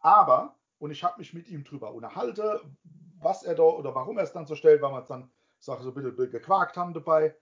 Aber, 0.00 0.56
und 0.78 0.90
ich 0.90 1.02
habe 1.02 1.18
mich 1.18 1.32
mit 1.32 1.48
ihm 1.48 1.64
drüber 1.64 1.92
unterhalten, 1.92 2.76
was 3.18 3.42
er 3.42 3.54
da 3.54 3.62
oder 3.62 3.94
warum 3.94 4.18
er 4.18 4.24
es 4.24 4.32
dann 4.32 4.46
so 4.46 4.54
stellt, 4.54 4.82
weil 4.82 4.92
wir 4.92 5.00
es 5.00 5.08
dann 5.08 5.30
sag, 5.58 5.80
so 5.80 5.92
ein 5.92 5.94
bisschen 5.94 6.30
gequakt 6.30 6.76
haben 6.76 6.94
dabei. 6.94 7.36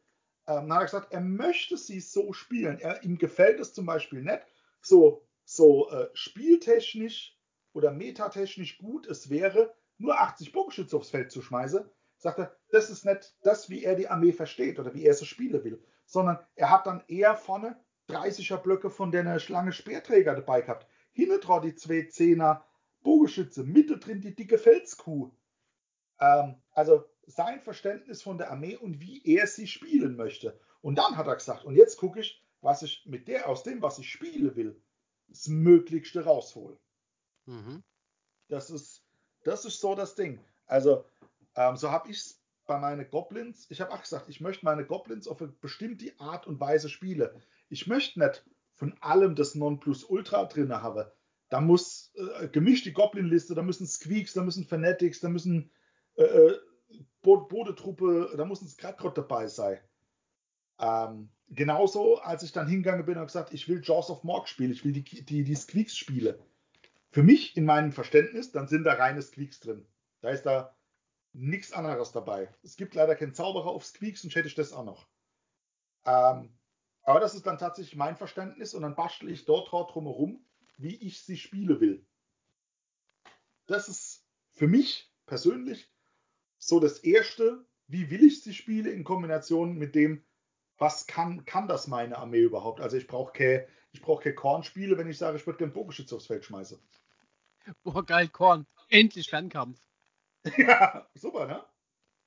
Ähm, 0.46 0.68
dann 0.68 0.74
hat 0.74 0.80
er 0.80 0.84
gesagt, 0.84 1.12
er 1.12 1.20
möchte 1.20 1.76
sie 1.76 2.00
so 2.00 2.32
spielen. 2.32 2.78
Er, 2.78 3.02
ihm 3.02 3.18
gefällt 3.18 3.60
es 3.60 3.72
zum 3.74 3.86
Beispiel 3.86 4.22
nicht, 4.22 4.42
so, 4.80 5.26
so 5.44 5.90
äh, 5.90 6.10
spieltechnisch 6.12 7.38
oder 7.72 7.90
metatechnisch 7.90 8.78
gut 8.78 9.06
es 9.06 9.30
wäre, 9.30 9.74
nur 9.98 10.20
80 10.20 10.52
Bogenschütze 10.52 10.96
aufs 10.96 11.10
Feld 11.10 11.30
zu 11.30 11.42
schmeißen, 11.42 11.88
sagt 12.18 12.38
er, 12.38 12.56
das 12.68 12.90
ist 12.90 13.04
nicht 13.04 13.36
das, 13.42 13.68
wie 13.68 13.84
er 13.84 13.96
die 13.96 14.08
Armee 14.08 14.32
versteht 14.32 14.78
oder 14.78 14.94
wie 14.94 15.04
er 15.04 15.14
sie 15.14 15.26
spielen 15.26 15.64
will, 15.64 15.82
sondern 16.06 16.38
er 16.54 16.70
hat 16.70 16.86
dann 16.86 17.02
eher 17.08 17.36
vorne 17.36 17.83
30er 18.08 18.58
Blöcke 18.58 18.90
von 18.90 19.10
der 19.12 19.38
Schlange 19.38 19.72
Speerträger 19.72 20.34
dabei 20.34 20.60
gehabt. 20.60 20.86
Hinten 21.12 21.40
drauf 21.40 21.62
die 21.62 21.74
zwei 21.74 22.02
Zehner 22.02 22.64
Bogenschütze, 23.02 23.64
Mitte 23.64 23.98
drin 23.98 24.20
die 24.20 24.34
dicke 24.34 24.58
Felskuh. 24.58 25.30
Ähm, 26.20 26.56
also 26.72 27.04
sein 27.26 27.60
Verständnis 27.60 28.22
von 28.22 28.38
der 28.38 28.50
Armee 28.50 28.76
und 28.76 29.00
wie 29.00 29.22
er 29.24 29.46
sie 29.46 29.66
spielen 29.66 30.16
möchte. 30.16 30.58
Und 30.80 30.96
dann 30.96 31.16
hat 31.16 31.26
er 31.26 31.36
gesagt, 31.36 31.64
und 31.64 31.76
jetzt 31.76 31.96
gucke 31.96 32.20
ich, 32.20 32.42
was 32.60 32.82
ich 32.82 33.04
mit 33.06 33.28
der, 33.28 33.48
aus 33.48 33.62
dem, 33.62 33.82
was 33.82 33.98
ich 33.98 34.10
spielen 34.10 34.54
will, 34.56 34.82
das 35.28 35.48
Möglichste 35.48 36.24
raushole. 36.24 36.78
Mhm. 37.46 37.82
Das 38.48 38.70
ist, 38.70 39.04
das 39.44 39.64
ist 39.64 39.80
so 39.80 39.94
das 39.94 40.14
Ding. 40.14 40.40
Also, 40.66 41.04
ähm, 41.56 41.76
so 41.76 41.90
habe 41.90 42.10
ich 42.10 42.18
es 42.18 42.42
bei 42.66 42.78
meinen 42.78 43.08
Goblins. 43.08 43.66
Ich 43.70 43.80
habe 43.80 43.92
auch 43.92 44.00
gesagt, 44.00 44.28
ich 44.28 44.40
möchte 44.40 44.64
meine 44.64 44.86
Goblins 44.86 45.28
auf 45.28 45.40
eine 45.40 45.52
bestimmte 45.52 46.12
Art 46.18 46.46
und 46.46 46.60
Weise 46.60 46.88
spielen. 46.88 47.30
Ich 47.68 47.86
möchte 47.86 48.20
nicht 48.20 48.44
von 48.74 48.94
allem 49.00 49.34
das 49.34 49.54
Nonplusultra 49.54 50.44
drin 50.44 50.72
haben. 50.72 51.06
Da 51.48 51.60
muss 51.60 52.12
äh, 52.14 52.48
gemischt 52.48 52.86
die 52.86 52.92
Goblin-Liste, 52.92 53.54
da 53.54 53.62
müssen 53.62 53.86
Squeaks, 53.86 54.32
da 54.32 54.42
müssen 54.42 54.64
Fanatics, 54.64 55.20
da 55.20 55.28
müssen 55.28 55.70
äh, 56.16 56.24
äh, 56.24 56.60
Bo 57.22 57.46
Bodetruppe, 57.46 58.34
da 58.36 58.44
muss 58.44 58.62
ein 58.62 58.68
Skratrott 58.68 59.16
dabei 59.16 59.48
sein. 59.48 59.78
Ähm, 60.78 61.30
genauso, 61.48 62.18
als 62.18 62.42
ich 62.42 62.52
dann 62.52 62.66
hingegangen 62.66 63.06
bin 63.06 63.18
und 63.18 63.26
gesagt, 63.26 63.52
ich 63.52 63.68
will 63.68 63.80
Jaws 63.82 64.10
of 64.10 64.24
Morg 64.24 64.48
spielen, 64.48 64.72
ich 64.72 64.84
will 64.84 64.92
die, 64.92 65.04
die, 65.04 65.44
die 65.44 65.54
Squeaks 65.54 65.96
spielen. 65.96 66.36
Für 67.10 67.22
mich, 67.22 67.56
in 67.56 67.64
meinem 67.64 67.92
Verständnis, 67.92 68.50
dann 68.50 68.66
sind 68.66 68.84
da 68.84 68.94
reine 68.94 69.22
Squeaks 69.22 69.60
drin. 69.60 69.86
Da 70.20 70.30
ist 70.30 70.42
da 70.42 70.76
nichts 71.32 71.72
anderes 71.72 72.12
dabei. 72.12 72.52
Es 72.62 72.76
gibt 72.76 72.94
leider 72.94 73.14
keinen 73.14 73.34
Zauberer 73.34 73.68
auf 73.68 73.84
Squeaks, 73.84 74.22
sonst 74.22 74.34
hätte 74.34 74.48
ich 74.48 74.54
das 74.54 74.72
auch 74.72 74.84
noch. 74.84 75.06
Ähm, 76.06 76.52
aber 77.04 77.20
das 77.20 77.34
ist 77.34 77.46
dann 77.46 77.58
tatsächlich 77.58 77.96
mein 77.96 78.16
Verständnis 78.16 78.74
und 78.74 78.82
dann 78.82 78.96
bastel 78.96 79.30
ich 79.30 79.44
dort 79.44 79.70
drumherum, 79.70 80.44
wie 80.76 80.96
ich 80.96 81.22
sie 81.22 81.36
spielen 81.36 81.80
will. 81.80 82.06
Das 83.66 83.88
ist 83.88 84.26
für 84.52 84.66
mich 84.66 85.12
persönlich 85.26 85.90
so 86.58 86.80
das 86.80 86.98
Erste, 86.98 87.64
wie 87.86 88.10
will 88.10 88.24
ich 88.24 88.42
sie 88.42 88.54
spielen 88.54 88.86
in 88.86 89.04
Kombination 89.04 89.74
mit 89.74 89.94
dem, 89.94 90.24
was 90.78 91.06
kann, 91.06 91.44
kann 91.44 91.68
das 91.68 91.86
meine 91.86 92.18
Armee 92.18 92.40
überhaupt? 92.40 92.80
Also 92.80 92.96
ich 92.96 93.06
brauche 93.06 93.32
keine 93.32 93.68
ich 93.94 94.02
brauch 94.02 94.20
kein 94.20 94.34
Kornspiele, 94.34 94.98
wenn 94.98 95.08
ich 95.08 95.16
sage, 95.16 95.36
ich 95.36 95.46
würde 95.46 95.58
gerne 95.58 95.72
Bogenschütze 95.72 96.16
aufs 96.16 96.26
Feld 96.26 96.44
schmeißen. 96.44 96.82
Boah, 97.84 98.04
geil, 98.04 98.28
Korn. 98.28 98.66
Endlich 98.88 99.30
Fernkampf. 99.30 99.80
ja, 100.58 101.08
super, 101.14 101.46
ne? 101.46 101.64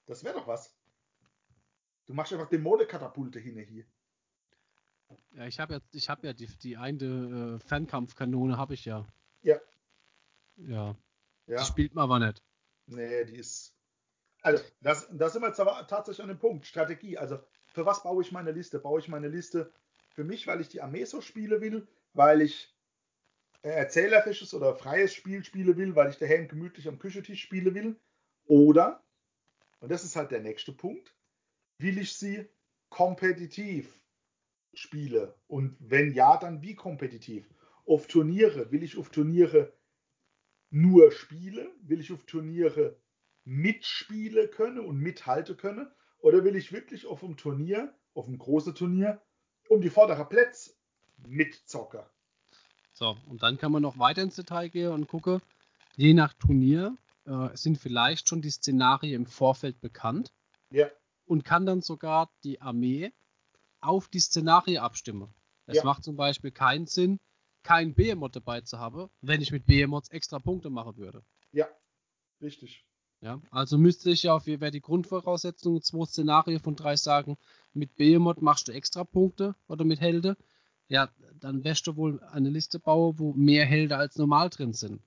Das 0.06 0.24
wäre 0.24 0.36
doch 0.36 0.48
was. 0.48 0.74
Du 2.06 2.14
machst 2.14 2.32
einfach 2.32 2.48
Dämonenkatapulte 2.48 3.40
hin 3.40 3.58
hier. 3.58 3.86
Ja, 5.32 5.46
ich 5.46 5.60
habe 5.60 5.76
ja, 5.76 5.80
ich 5.92 6.10
habe 6.10 6.28
ja 6.28 6.34
die, 6.34 6.48
die 6.64 6.78
eine 6.78 7.60
äh, 7.62 7.68
Fernkampfkanone 7.68 8.58
habe 8.58 8.74
ich 8.74 8.86
ja. 8.86 9.06
Ja. 9.42 9.60
Ja. 10.58 10.96
Ja. 11.46 11.60
Die 11.60 11.66
spielt 11.66 11.94
man 11.94 12.04
aber 12.04 12.20
nicht. 12.20 12.44
Nee, 12.88 13.26
die 13.26 13.36
ist. 13.36 13.74
Also, 14.42 14.64
das, 14.82 15.08
das 15.12 15.34
sind 15.34 15.42
wir 15.42 15.50
jetzt 15.50 15.60
aber 15.60 15.86
tatsächlich 15.88 16.24
an 16.24 16.30
dem 16.30 16.40
Punkt. 16.40 16.66
Strategie. 16.66 17.18
Also, 17.18 17.40
für 17.66 17.86
was 17.86 18.04
baue 18.04 18.24
ich 18.24 18.32
meine 18.32 18.52
Liste? 18.52 18.80
Baue 18.80 19.00
ich 19.00 19.08
meine 19.08 19.28
Liste 19.28 19.72
für 20.10 20.24
mich, 20.24 20.48
weil 20.48 20.62
ich 20.62 20.70
die 20.70 20.82
Armee 20.82 21.06
so 21.06 21.22
spielen 21.22 21.62
will, 21.62 21.88
weil 22.14 22.42
ich 22.42 22.74
erzählerisches 23.62 24.54
oder 24.54 24.76
freies 24.76 25.14
Spiel 25.14 25.44
spielen 25.44 25.78
will, 25.78 25.96
weil 25.96 26.10
ich 26.10 26.18
daheim 26.18 26.48
gemütlich 26.48 26.88
am 26.88 27.00
Küchentisch 27.00 27.42
spielen 27.42 27.76
will? 27.76 28.00
Oder, 28.46 29.04
und 29.80 29.92
das 29.92 30.04
ist 30.04 30.16
halt 30.16 30.32
der 30.32 30.42
nächste 30.42 30.72
Punkt, 30.72 31.14
will 31.78 31.98
ich 31.98 32.14
sie 32.14 32.48
kompetitiv 32.90 34.02
spiele? 34.78 35.36
Und 35.48 35.76
wenn 35.80 36.14
ja, 36.14 36.38
dann 36.38 36.62
wie 36.62 36.76
kompetitiv? 36.76 37.50
Auf 37.86 38.08
Turniere, 38.08 38.72
will 38.72 38.84
ich 38.84 38.98
auf 38.98 39.10
Turniere 39.10 39.74
nur 40.70 41.12
spiele? 41.12 41.70
Will 41.82 42.00
ich 42.00 42.12
auf 42.12 42.26
Turniere 42.26 42.98
mitspielen 43.46 44.52
können 44.52 44.80
und 44.80 45.00
mithalten 45.00 45.58
können? 45.58 45.90
Oder 46.20 46.44
will 46.44 46.56
ich 46.56 46.72
wirklich 46.72 47.06
auf 47.06 47.24
einem 47.24 47.38
Turnier, 47.38 47.94
auf 48.14 48.28
einem 48.28 48.38
großen 48.38 48.76
Turnier, 48.76 49.22
um 49.70 49.82
die 49.82 49.90
vorderen 49.90 50.28
Plätze 50.28 50.74
mitzocken? 51.28 52.02
So, 52.94 53.16
und 53.28 53.44
dann 53.44 53.58
kann 53.58 53.72
man 53.72 53.84
noch 53.84 54.00
weiter 54.00 54.24
ins 54.24 54.36
Detail 54.36 54.70
gehen 54.70 54.92
und 54.92 55.08
gucken, 55.08 55.42
je 55.96 56.14
nach 56.14 56.34
Turnier 56.34 56.98
äh, 57.26 57.50
sind 57.56 57.78
vielleicht 57.78 58.28
schon 58.28 58.42
die 58.42 58.50
Szenarien 58.50 59.14
im 59.14 59.26
Vorfeld 59.28 59.80
bekannt. 59.82 60.34
Ja. 60.72 60.88
Und 61.26 61.46
kann 61.46 61.66
dann 61.66 61.82
sogar 61.82 62.32
die 62.44 62.62
Armee 62.62 63.12
auf 63.82 64.08
die 64.08 64.20
Szenarien 64.20 64.82
abstimmen. 64.82 65.34
Es 65.66 65.78
Ja. 65.78 65.84
macht 65.84 66.04
zum 66.04 66.16
Beispiel 66.16 66.52
keinen 66.52 66.88
Sinn, 66.88 67.20
kein 67.64 67.94
Behemoth 67.94 68.36
dabei 68.36 68.62
zu 68.62 68.80
haben, 68.80 69.10
wenn 69.22 69.42
ich 69.42 69.52
mit 69.52 69.66
Behemoths 69.66 70.10
extra 70.10 70.40
Punkte 70.40 70.70
machen 70.70 70.98
würde. 70.98 71.24
Ja, 71.52 71.68
richtig. 72.42 72.86
Ja, 73.20 73.42
also 73.50 73.78
müsste 73.78 74.12
ich 74.12 74.24
ja 74.24 74.36
auf 74.36 74.46
wäre 74.46 74.72
die 74.72 74.82
Grundvoraussetzung 74.82 75.82
zwei 75.82 76.06
Szenarien 76.06 76.60
von 76.60 76.76
drei 76.76 76.96
sagen, 76.96 77.38
mit 77.74 77.96
Behemoth 77.96 78.42
machst 78.42 78.68
du 78.68 78.72
extra 78.72 79.04
Punkte 79.04 79.56
oder 79.68 79.86
mit 79.86 80.00
Helden. 80.00 80.36
Ja, 80.88 81.10
dann 81.34 81.64
wirst 81.64 81.88
du 81.88 81.96
wohl 81.96 82.22
eine 82.24 82.50
Liste 82.50 82.80
bauen, 82.80 83.18
wo 83.18 83.34
mehr 83.34 83.66
Helden 83.66 83.98
als 83.98 84.18
normal 84.18 84.50
drin 84.50 84.74
sind. 84.74 85.02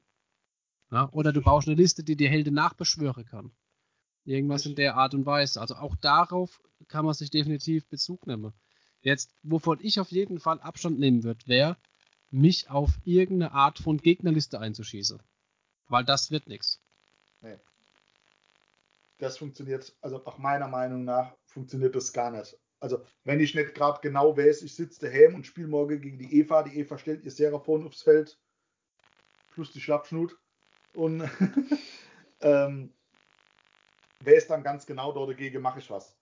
Ja, 0.90 1.08
oder 1.12 1.32
du 1.32 1.40
baust 1.40 1.68
eine 1.68 1.76
Liste, 1.76 2.02
die 2.02 2.16
die 2.16 2.28
Helden 2.28 2.54
nachbeschwören 2.54 3.24
kann. 3.24 3.52
Irgendwas 4.24 4.66
in 4.66 4.74
der 4.74 4.96
Art 4.96 5.14
und 5.14 5.26
Weise. 5.26 5.60
Also 5.60 5.76
auch 5.76 5.96
darauf 5.96 6.60
kann 6.88 7.04
man 7.04 7.14
sich 7.14 7.30
definitiv 7.30 7.86
Bezug 7.88 8.26
nehmen. 8.26 8.52
Jetzt, 9.02 9.34
wovon 9.42 9.78
ich 9.80 9.98
auf 9.98 10.10
jeden 10.10 10.38
Fall 10.38 10.60
Abstand 10.60 10.98
nehmen 10.98 11.24
würde, 11.24 11.46
wäre, 11.46 11.76
mich 12.30 12.70
auf 12.70 12.90
irgendeine 13.04 13.52
Art 13.52 13.78
von 13.78 13.96
Gegnerliste 13.96 14.60
einzuschießen. 14.60 15.22
Weil 15.88 16.04
das 16.04 16.30
wird 16.30 16.46
nichts. 16.46 16.80
Das 19.20 19.36
funktioniert, 19.36 19.94
also 20.00 20.22
nach 20.24 20.38
meiner 20.38 20.66
Meinung 20.66 21.04
nach, 21.04 21.36
funktioniert 21.44 21.94
das 21.94 22.12
gar 22.12 22.30
nicht. 22.30 22.58
Also, 22.80 23.04
wenn 23.24 23.38
ich 23.38 23.54
nicht 23.54 23.74
gerade 23.74 24.00
genau 24.00 24.34
weiß, 24.34 24.62
ich 24.62 24.74
sitze 24.74 25.00
daheim 25.00 25.34
und 25.34 25.46
spiele 25.46 25.68
morgen 25.68 26.00
gegen 26.00 26.18
die 26.18 26.38
Eva, 26.38 26.62
die 26.62 26.78
Eva 26.78 26.96
stellt 26.96 27.22
ihr 27.22 27.30
Seraphon 27.30 27.86
aufs 27.86 28.02
Feld, 28.02 28.38
plus 29.52 29.72
die 29.72 29.80
Schlappschnut. 29.82 30.38
Und 30.94 31.28
ähm, 32.40 32.94
weiß 34.24 34.48
dann 34.48 34.62
ganz 34.62 34.86
genau, 34.86 35.12
dort 35.12 35.30
dagegen 35.30 35.62
mache 35.62 35.78
ich 35.78 35.90
was. 35.90 36.16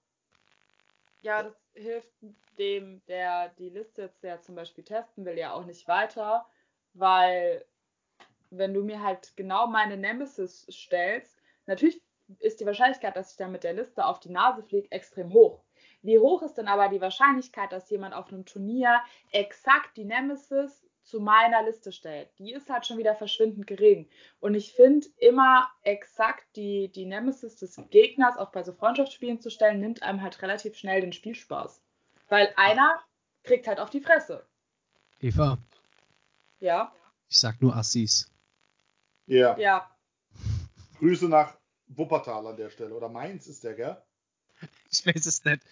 Ja, 1.21 1.43
das 1.43 1.57
hilft 1.75 2.13
dem, 2.59 3.03
der 3.07 3.49
die 3.59 3.71
Liste 3.71 4.03
jetzt 4.03 4.23
ja 4.23 4.41
zum 4.41 4.55
Beispiel 4.55 4.85
testen 4.85 5.25
will, 5.25 5.37
ja 5.37 5.53
auch 5.53 5.65
nicht 5.65 5.89
weiter, 5.89 6.47
weil 6.95 7.65
wenn 8.51 8.73
du 8.73 8.83
mir 8.83 9.03
halt 9.03 9.37
genau 9.37 9.67
meine 9.67 9.97
Nemesis 9.97 10.67
stellst, 10.71 11.37
natürlich 11.67 12.01
ist 12.39 12.61
die 12.61 12.67
Wahrscheinlichkeit, 12.67 13.17
dass 13.17 13.33
ich 13.33 13.37
dann 13.37 13.53
mit 13.53 13.65
der 13.65 13.73
Liste 13.73 14.05
auf 14.05 14.21
die 14.21 14.31
Nase 14.31 14.63
fliege, 14.63 14.91
extrem 14.91 15.33
hoch. 15.33 15.65
Wie 16.03 16.19
hoch 16.19 16.43
ist 16.43 16.55
denn 16.55 16.69
aber 16.69 16.89
die 16.89 17.01
Wahrscheinlichkeit, 17.01 17.73
dass 17.73 17.91
jemand 17.91 18.15
auf 18.15 18.29
einem 18.29 18.45
Turnier 18.45 19.01
exakt 19.33 19.97
die 19.97 20.05
Nemesis 20.05 20.88
zu 21.09 21.21
meiner 21.21 21.63
Liste 21.65 21.91
stellt? 21.91 22.31
Die 22.39 22.53
ist 22.53 22.69
halt 22.69 22.87
schon 22.87 22.99
wieder 22.99 23.17
verschwindend 23.17 23.67
gering. 23.67 24.09
Und 24.41 24.55
ich 24.55 24.73
finde, 24.73 25.07
immer 25.17 25.69
exakt 25.83 26.45
die, 26.55 26.93
die 26.93 27.07
Nemesis 27.07 27.57
des 27.57 27.81
Gegners 27.91 28.37
auch 28.37 28.53
bei 28.53 28.63
so 28.63 28.73
Freundschaftsspielen 28.73 29.41
zu 29.41 29.51
stellen, 29.51 29.81
nimmt 29.81 30.03
einem 30.03 30.23
halt 30.23 30.41
relativ 30.43 30.77
schnell 30.77 31.01
den 31.01 31.13
Spielspaß. 31.13 31.83
Weil 32.29 32.53
einer 32.57 33.01
kriegt 33.43 33.67
halt 33.67 33.81
auf 33.81 33.91
die 33.91 34.01
Fresse. 34.01 34.47
Eva, 35.21 35.59
Ja, 36.61 36.93
ich 37.29 37.39
sag 37.39 37.61
nur 37.61 37.77
Assis. 37.77 38.31
Ja. 39.27 39.59
ja. 39.59 39.91
Grüße 40.99 41.29
nach 41.29 41.57
Wuppertal 41.89 42.47
an 42.47 42.57
der 42.57 42.71
Stelle. 42.71 42.95
Oder 42.95 43.09
Mainz 43.09 43.47
ist 43.47 43.65
der, 43.65 43.75
gell? 43.75 44.03
Ich 44.91 45.05
weiß 45.05 45.27
es 45.27 45.45
nicht. 45.45 45.63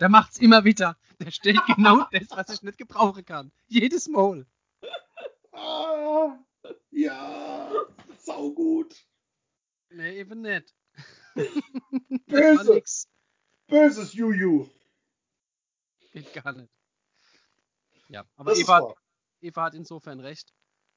Der 0.00 0.08
macht's 0.08 0.38
immer 0.38 0.64
wieder. 0.64 0.96
Der 1.20 1.30
stellt 1.30 1.60
genau 1.66 2.06
das, 2.10 2.30
was 2.30 2.48
ich 2.50 2.62
nicht 2.62 2.78
gebrauchen 2.78 3.24
kann. 3.24 3.52
Jedes 3.66 4.08
Mal. 4.08 4.46
Ah, 5.58 6.38
ja, 6.90 7.70
saugut. 8.18 8.94
Nee, 9.90 10.20
eben 10.20 10.42
nicht. 10.42 10.74
Böse. 12.26 12.82
Böses 13.66 14.12
Juju. 14.14 14.68
Geht 16.12 16.32
gar 16.32 16.52
nicht. 16.52 16.70
Ja, 18.08 18.24
aber 18.36 18.56
Eva, 18.56 18.80
wahr. 18.80 18.94
Eva 19.40 19.64
hat 19.64 19.74
insofern 19.74 20.20
recht. 20.20 20.54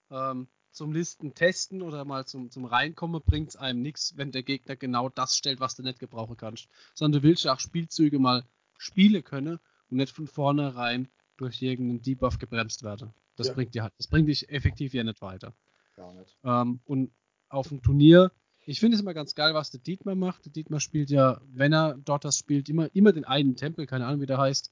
Ähm, 0.09 0.47
zum 0.71 0.93
Listen 0.93 1.33
testen 1.33 1.81
oder 1.81 2.05
mal 2.05 2.25
zum, 2.25 2.49
zum 2.49 2.65
Reinkommen 2.65 3.21
bringt 3.21 3.49
es 3.49 3.55
einem 3.57 3.81
nichts, 3.81 4.15
wenn 4.15 4.31
der 4.31 4.43
Gegner 4.43 4.75
genau 4.77 5.09
das 5.09 5.35
stellt, 5.35 5.59
was 5.59 5.75
du 5.75 5.83
nicht 5.83 5.99
gebrauchen 5.99 6.37
kannst. 6.37 6.69
Sondern 6.93 7.21
du 7.21 7.27
willst 7.27 7.43
ja 7.43 7.53
auch 7.53 7.59
Spielzüge 7.59 8.19
mal 8.19 8.45
spielen 8.77 9.23
können 9.23 9.59
und 9.89 9.97
nicht 9.97 10.15
von 10.15 10.27
vornherein 10.27 11.09
durch 11.37 11.61
irgendeinen 11.61 12.01
Debuff 12.01 12.39
gebremst 12.39 12.83
werden. 12.83 13.13
Das 13.35 13.47
Ja. 13.47 13.53
bringt 13.53 13.73
dir 13.73 13.83
halt, 13.83 13.93
das 13.97 14.07
bringt 14.07 14.27
dich 14.27 14.49
effektiv 14.49 14.93
ja 14.93 15.03
nicht 15.03 15.21
weiter. 15.21 15.55
Gar 15.95 16.13
nicht. 16.13 16.37
Ähm, 16.43 16.79
und 16.85 17.11
auf 17.49 17.69
dem 17.69 17.81
Turnier, 17.81 18.31
ich 18.65 18.79
finde 18.79 18.95
es 18.95 19.01
immer 19.01 19.13
ganz 19.13 19.35
geil, 19.35 19.53
was 19.53 19.71
der 19.71 19.79
Dietmar 19.79 20.15
macht. 20.15 20.45
Der 20.45 20.51
Dietmar 20.51 20.79
spielt 20.79 21.09
ja, 21.09 21.41
wenn 21.47 21.73
er 21.73 21.97
dort 21.97 22.25
das 22.25 22.37
spielt, 22.37 22.69
immer, 22.69 22.93
immer 22.95 23.11
den 23.11 23.25
einen 23.25 23.55
Tempel, 23.55 23.85
keine 23.87 24.05
Ahnung, 24.05 24.21
wie 24.21 24.25
der 24.25 24.37
heißt. 24.37 24.71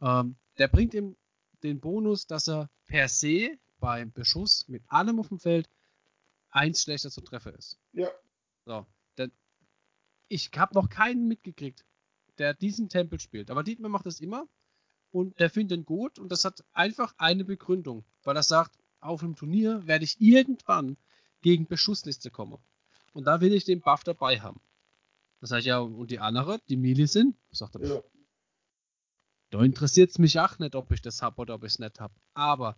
Ähm, 0.00 0.36
der 0.58 0.68
bringt 0.68 0.94
ihm 0.94 1.16
den 1.62 1.80
Bonus, 1.80 2.26
dass 2.26 2.48
er 2.48 2.70
per 2.86 3.08
se 3.08 3.58
beim 3.78 4.12
Beschuss 4.12 4.66
mit 4.68 4.82
allem 4.88 5.18
auf 5.20 5.28
dem 5.28 5.38
Feld 5.38 5.68
eins 6.50 6.82
schlechter 6.82 7.10
zu 7.10 7.20
treffen 7.20 7.54
ist. 7.54 7.78
Ja, 7.92 8.08
So, 8.64 8.86
denn 9.18 9.30
ich 10.28 10.50
habe 10.56 10.74
noch 10.74 10.88
keinen 10.88 11.28
mitgekriegt, 11.28 11.84
der 12.38 12.54
diesen 12.54 12.88
Tempel 12.88 13.20
spielt. 13.20 13.50
Aber 13.50 13.62
Dietmar 13.62 13.90
macht 13.90 14.06
das 14.06 14.20
immer 14.20 14.48
und 15.18 15.38
der 15.40 15.50
findet 15.50 15.78
ihn 15.78 15.84
gut 15.84 16.18
und 16.18 16.30
das 16.30 16.44
hat 16.44 16.64
einfach 16.72 17.12
eine 17.18 17.44
Begründung, 17.44 18.04
weil 18.22 18.36
er 18.36 18.42
sagt, 18.42 18.78
auf 19.00 19.22
einem 19.22 19.34
Turnier 19.34 19.86
werde 19.86 20.04
ich 20.04 20.20
irgendwann 20.20 20.96
gegen 21.40 21.66
Beschussliste 21.66 22.30
kommen. 22.30 22.58
Und 23.12 23.24
da 23.24 23.40
will 23.40 23.52
ich 23.52 23.64
den 23.64 23.80
Buff 23.80 24.04
dabei 24.04 24.40
haben. 24.40 24.60
Das 25.40 25.50
heißt 25.50 25.66
ja, 25.66 25.78
und 25.78 26.10
die 26.10 26.20
andere, 26.20 26.60
die 26.68 26.76
Mili 26.76 27.06
sind, 27.06 27.36
sagt 27.50 27.76
er, 27.76 27.84
ja. 27.84 28.02
da 29.50 29.62
interessiert 29.62 30.10
es 30.10 30.18
mich 30.18 30.38
auch 30.38 30.58
nicht, 30.58 30.74
ob 30.74 30.90
ich 30.92 31.02
das 31.02 31.22
habe 31.22 31.40
oder 31.40 31.54
ob 31.54 31.64
ich 31.64 31.72
es 31.72 31.78
nicht 31.78 32.00
habe. 32.00 32.14
Aber 32.34 32.76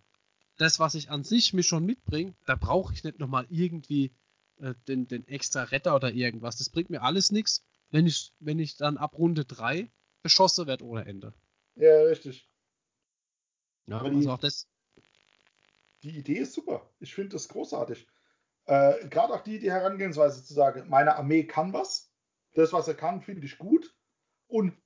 das, 0.57 0.79
was 0.79 0.95
ich 0.95 1.11
an 1.11 1.25
sich 1.25 1.53
mir 1.53 1.63
schon 1.63 1.85
mitbringe, 1.85 2.35
da 2.47 2.55
brauche 2.55 2.93
ich 2.95 3.05
nicht 3.05 3.19
nochmal 3.19 3.47
irgendwie 3.51 4.15
äh, 4.59 4.75
den, 4.89 5.09
den 5.09 5.27
extra 5.27 5.65
Retter 5.65 5.95
oder 5.95 6.13
irgendwas. 6.13 6.57
Das 6.57 6.71
bringt 6.71 6.91
mir 6.91 7.03
alles 7.03 7.33
nichts, 7.33 7.65
wenn 7.91 8.07
ich, 8.07 8.33
wenn 8.41 8.59
ich 8.59 8.77
dann 8.77 8.97
ab 8.97 9.19
Runde 9.19 9.45
3 9.45 9.91
beschossen 10.23 10.67
werde 10.67 10.85
ohne 10.85 11.07
Ende. 11.07 11.35
Ja, 11.81 12.03
richtig. 12.03 12.49
Ja, 13.87 13.99
Aber 13.99 14.11
die- 14.11 14.17
also 14.17 14.33
auch 14.33 14.39
das. 14.39 14.69
Die 16.03 16.17
Idee 16.17 16.39
ist 16.39 16.55
super. 16.55 16.89
Ich 16.99 17.15
finde 17.15 17.31
das 17.31 17.49
großartig. 17.49 18.07
Äh, 18.67 19.09
Gerade 19.09 19.35
auch 19.35 19.43
die, 19.43 19.59
die 19.59 19.71
Herangehensweise 19.71 20.43
zu 20.45 20.55
sagen, 20.55 20.89
meine 20.89 21.17
Armee 21.17 21.45
kann 21.45 21.73
was. 21.73 22.13
Das, 22.55 22.73
was 22.73 22.89
er 22.89 22.95
kann, 22.95 23.21
finde 23.21 23.47
ich 23.47 23.59
gut. 23.59 23.95
Und 24.47 24.77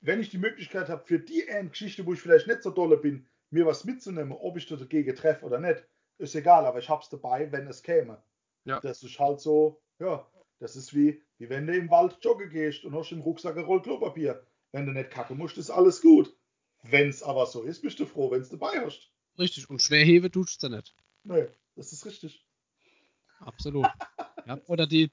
wenn 0.00 0.20
ich 0.20 0.30
die 0.30 0.38
Möglichkeit 0.38 0.88
habe, 0.88 1.04
für 1.04 1.18
die 1.18 1.44
Geschichte, 1.70 2.04
wo 2.06 2.12
ich 2.12 2.20
vielleicht 2.20 2.46
nicht 2.46 2.62
so 2.62 2.70
dolle 2.70 2.96
bin, 2.96 3.28
mir 3.50 3.66
was 3.66 3.84
mitzunehmen, 3.84 4.32
ob 4.32 4.56
ich 4.56 4.66
da 4.66 4.76
dagegen 4.76 5.14
treffe 5.14 5.46
oder 5.46 5.58
nicht, 5.58 5.84
ist 6.18 6.34
egal, 6.34 6.66
aber 6.66 6.78
ich 6.80 6.88
hab's 6.88 7.08
dabei, 7.08 7.50
wenn 7.52 7.66
es 7.68 7.82
käme. 7.82 8.22
Ja. 8.64 8.80
Das 8.80 9.02
ist 9.02 9.18
halt 9.18 9.40
so, 9.40 9.80
ja, 9.98 10.28
das 10.58 10.76
ist 10.76 10.94
wie, 10.94 11.22
wie 11.38 11.48
wenn 11.48 11.66
du 11.66 11.76
im 11.76 11.90
Wald 11.90 12.18
joggen 12.22 12.50
gehst 12.50 12.84
und 12.84 12.94
hast 12.94 13.12
im 13.12 13.20
Rucksack 13.20 13.56
ein 13.56 13.64
Roll 13.64 13.82
Klopapier. 13.82 14.44
Wenn 14.72 14.86
du 14.86 14.92
nicht 14.92 15.10
kacken 15.10 15.38
musst, 15.38 15.56
ist 15.56 15.70
alles 15.70 16.02
gut. 16.02 16.36
Wenn's 16.86 17.22
aber 17.22 17.46
so 17.46 17.62
ist, 17.62 17.82
bist 17.82 17.98
du 17.98 18.06
froh, 18.06 18.30
wenn's 18.30 18.50
dabei 18.50 18.84
hast. 18.84 19.10
Richtig. 19.38 19.70
Und 19.70 19.80
Schwerhebe 19.80 20.30
tut's 20.30 20.58
da 20.58 20.68
nicht. 20.68 20.94
Nee, 21.24 21.48
das 21.76 21.92
ist 21.92 22.04
richtig. 22.04 22.44
Absolut. 23.40 23.86
ja, 24.46 24.60
oder 24.66 24.86
die, 24.86 25.10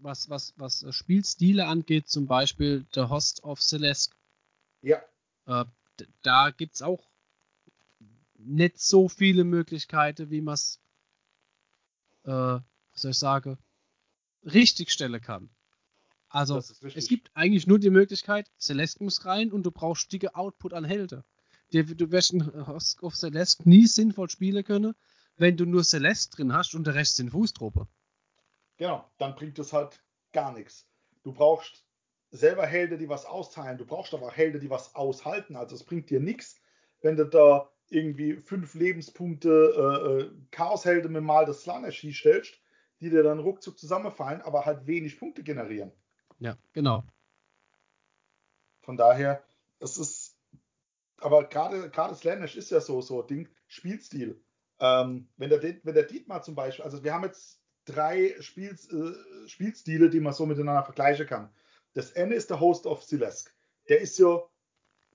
was, 0.00 0.28
was, 0.30 0.54
was 0.56 0.82
äh, 0.82 0.92
Spielstile 0.92 1.66
angeht, 1.66 2.08
zum 2.08 2.26
Beispiel 2.26 2.86
The 2.94 3.02
Host 3.02 3.44
of 3.44 3.60
Celeste. 3.60 4.16
Ja, 4.82 5.02
Äh, 5.46 5.64
da 6.22 6.50
gibt 6.50 6.76
es 6.76 6.82
auch 6.82 7.10
nicht 8.34 8.78
so 8.78 9.08
viele 9.08 9.44
Möglichkeiten, 9.44 10.30
wie 10.30 10.40
man 10.40 10.54
es, 10.54 10.80
äh, 12.24 12.30
was 12.30 12.62
soll 12.94 13.10
ich 13.10 13.18
sagen, 13.18 13.58
richtig 14.44 14.90
stellen 14.90 15.20
kann. 15.20 15.50
Also, 16.30 16.54
Das 16.56 16.80
es 16.94 17.08
gibt 17.08 17.30
eigentlich 17.34 17.66
nur 17.66 17.80
die 17.80 17.90
Möglichkeit, 17.90 18.50
Celeste 18.58 19.02
muss 19.02 19.24
rein 19.26 19.50
und 19.52 19.64
du 19.64 19.72
brauchst 19.72 20.12
dicke 20.12 20.34
Output 20.36 20.72
an 20.72 20.84
Helden. 20.84 21.24
Du, 21.72 22.12
wirst 22.12 22.34
of 23.02 23.14
Celeste 23.14 23.68
nie 23.68 23.86
sinnvoll 23.86 24.30
spielen 24.30 24.64
können, 24.64 24.94
wenn 25.36 25.56
du 25.56 25.66
nur 25.66 25.84
Celeste 25.84 26.36
drin 26.36 26.52
hast 26.52 26.74
und 26.74 26.86
der 26.86 26.94
Rest 26.94 27.16
sind 27.16 27.30
Fußtruppe. 27.30 27.86
Genau, 28.76 29.10
dann 29.18 29.34
bringt 29.34 29.58
es 29.58 29.72
halt 29.72 30.00
gar 30.32 30.52
nichts. 30.52 30.86
Du 31.22 31.32
brauchst 31.32 31.84
selber 32.30 32.64
Helden, 32.64 32.98
die 32.98 33.08
was 33.08 33.26
austeilen. 33.26 33.76
Du 33.76 33.84
brauchst 33.84 34.14
aber 34.14 34.26
auch 34.26 34.36
Helden, 34.36 34.60
die 34.60 34.70
was 34.70 34.94
aushalten. 34.94 35.56
Also 35.56 35.74
es 35.74 35.84
bringt 35.84 36.10
dir 36.10 36.20
nichts, 36.20 36.60
wenn 37.02 37.16
du 37.16 37.26
da 37.26 37.68
irgendwie 37.88 38.36
fünf 38.36 38.74
Lebenspunkte 38.74 39.48
äh, 39.50 40.22
äh, 40.22 40.30
Chaoshelden 40.52 41.12
mit 41.12 41.24
mal 41.24 41.44
das 41.44 41.62
Slanesh 41.62 42.06
stellst, 42.12 42.60
die 43.00 43.10
dir 43.10 43.24
dann 43.24 43.40
ruckzuck 43.40 43.78
zusammenfallen, 43.78 44.42
aber 44.42 44.64
halt 44.64 44.86
wenig 44.86 45.18
Punkte 45.18 45.42
generieren. 45.42 45.92
Ja, 46.40 46.56
genau. 46.72 47.04
Von 48.80 48.96
daher, 48.96 49.44
es 49.78 49.98
ist, 49.98 50.36
aber 51.18 51.44
gerade 51.44 51.90
gerade 51.90 52.14
Slanesh 52.14 52.56
ist 52.56 52.70
ja 52.70 52.80
so 52.80 53.00
so 53.02 53.22
Ding 53.22 53.48
Spielstil. 53.68 54.42
Ähm, 54.80 55.28
wenn 55.36 55.50
der 55.50 55.62
wenn 55.62 55.94
der 55.94 56.04
Dietmar 56.04 56.42
zum 56.42 56.54
Beispiel, 56.54 56.84
also 56.84 57.04
wir 57.04 57.12
haben 57.12 57.24
jetzt 57.24 57.60
drei 57.84 58.34
Spiels, 58.40 58.90
äh, 58.90 59.12
Spielstile, 59.46 60.08
die 60.08 60.20
man 60.20 60.32
so 60.32 60.46
miteinander 60.46 60.82
vergleichen 60.82 61.26
kann. 61.26 61.54
Das 61.92 62.12
N 62.12 62.32
ist 62.32 62.48
der 62.48 62.60
Host 62.60 62.86
of 62.86 63.02
Silesk. 63.02 63.54
Der 63.88 64.00
ist 64.00 64.18
ja 64.18 64.42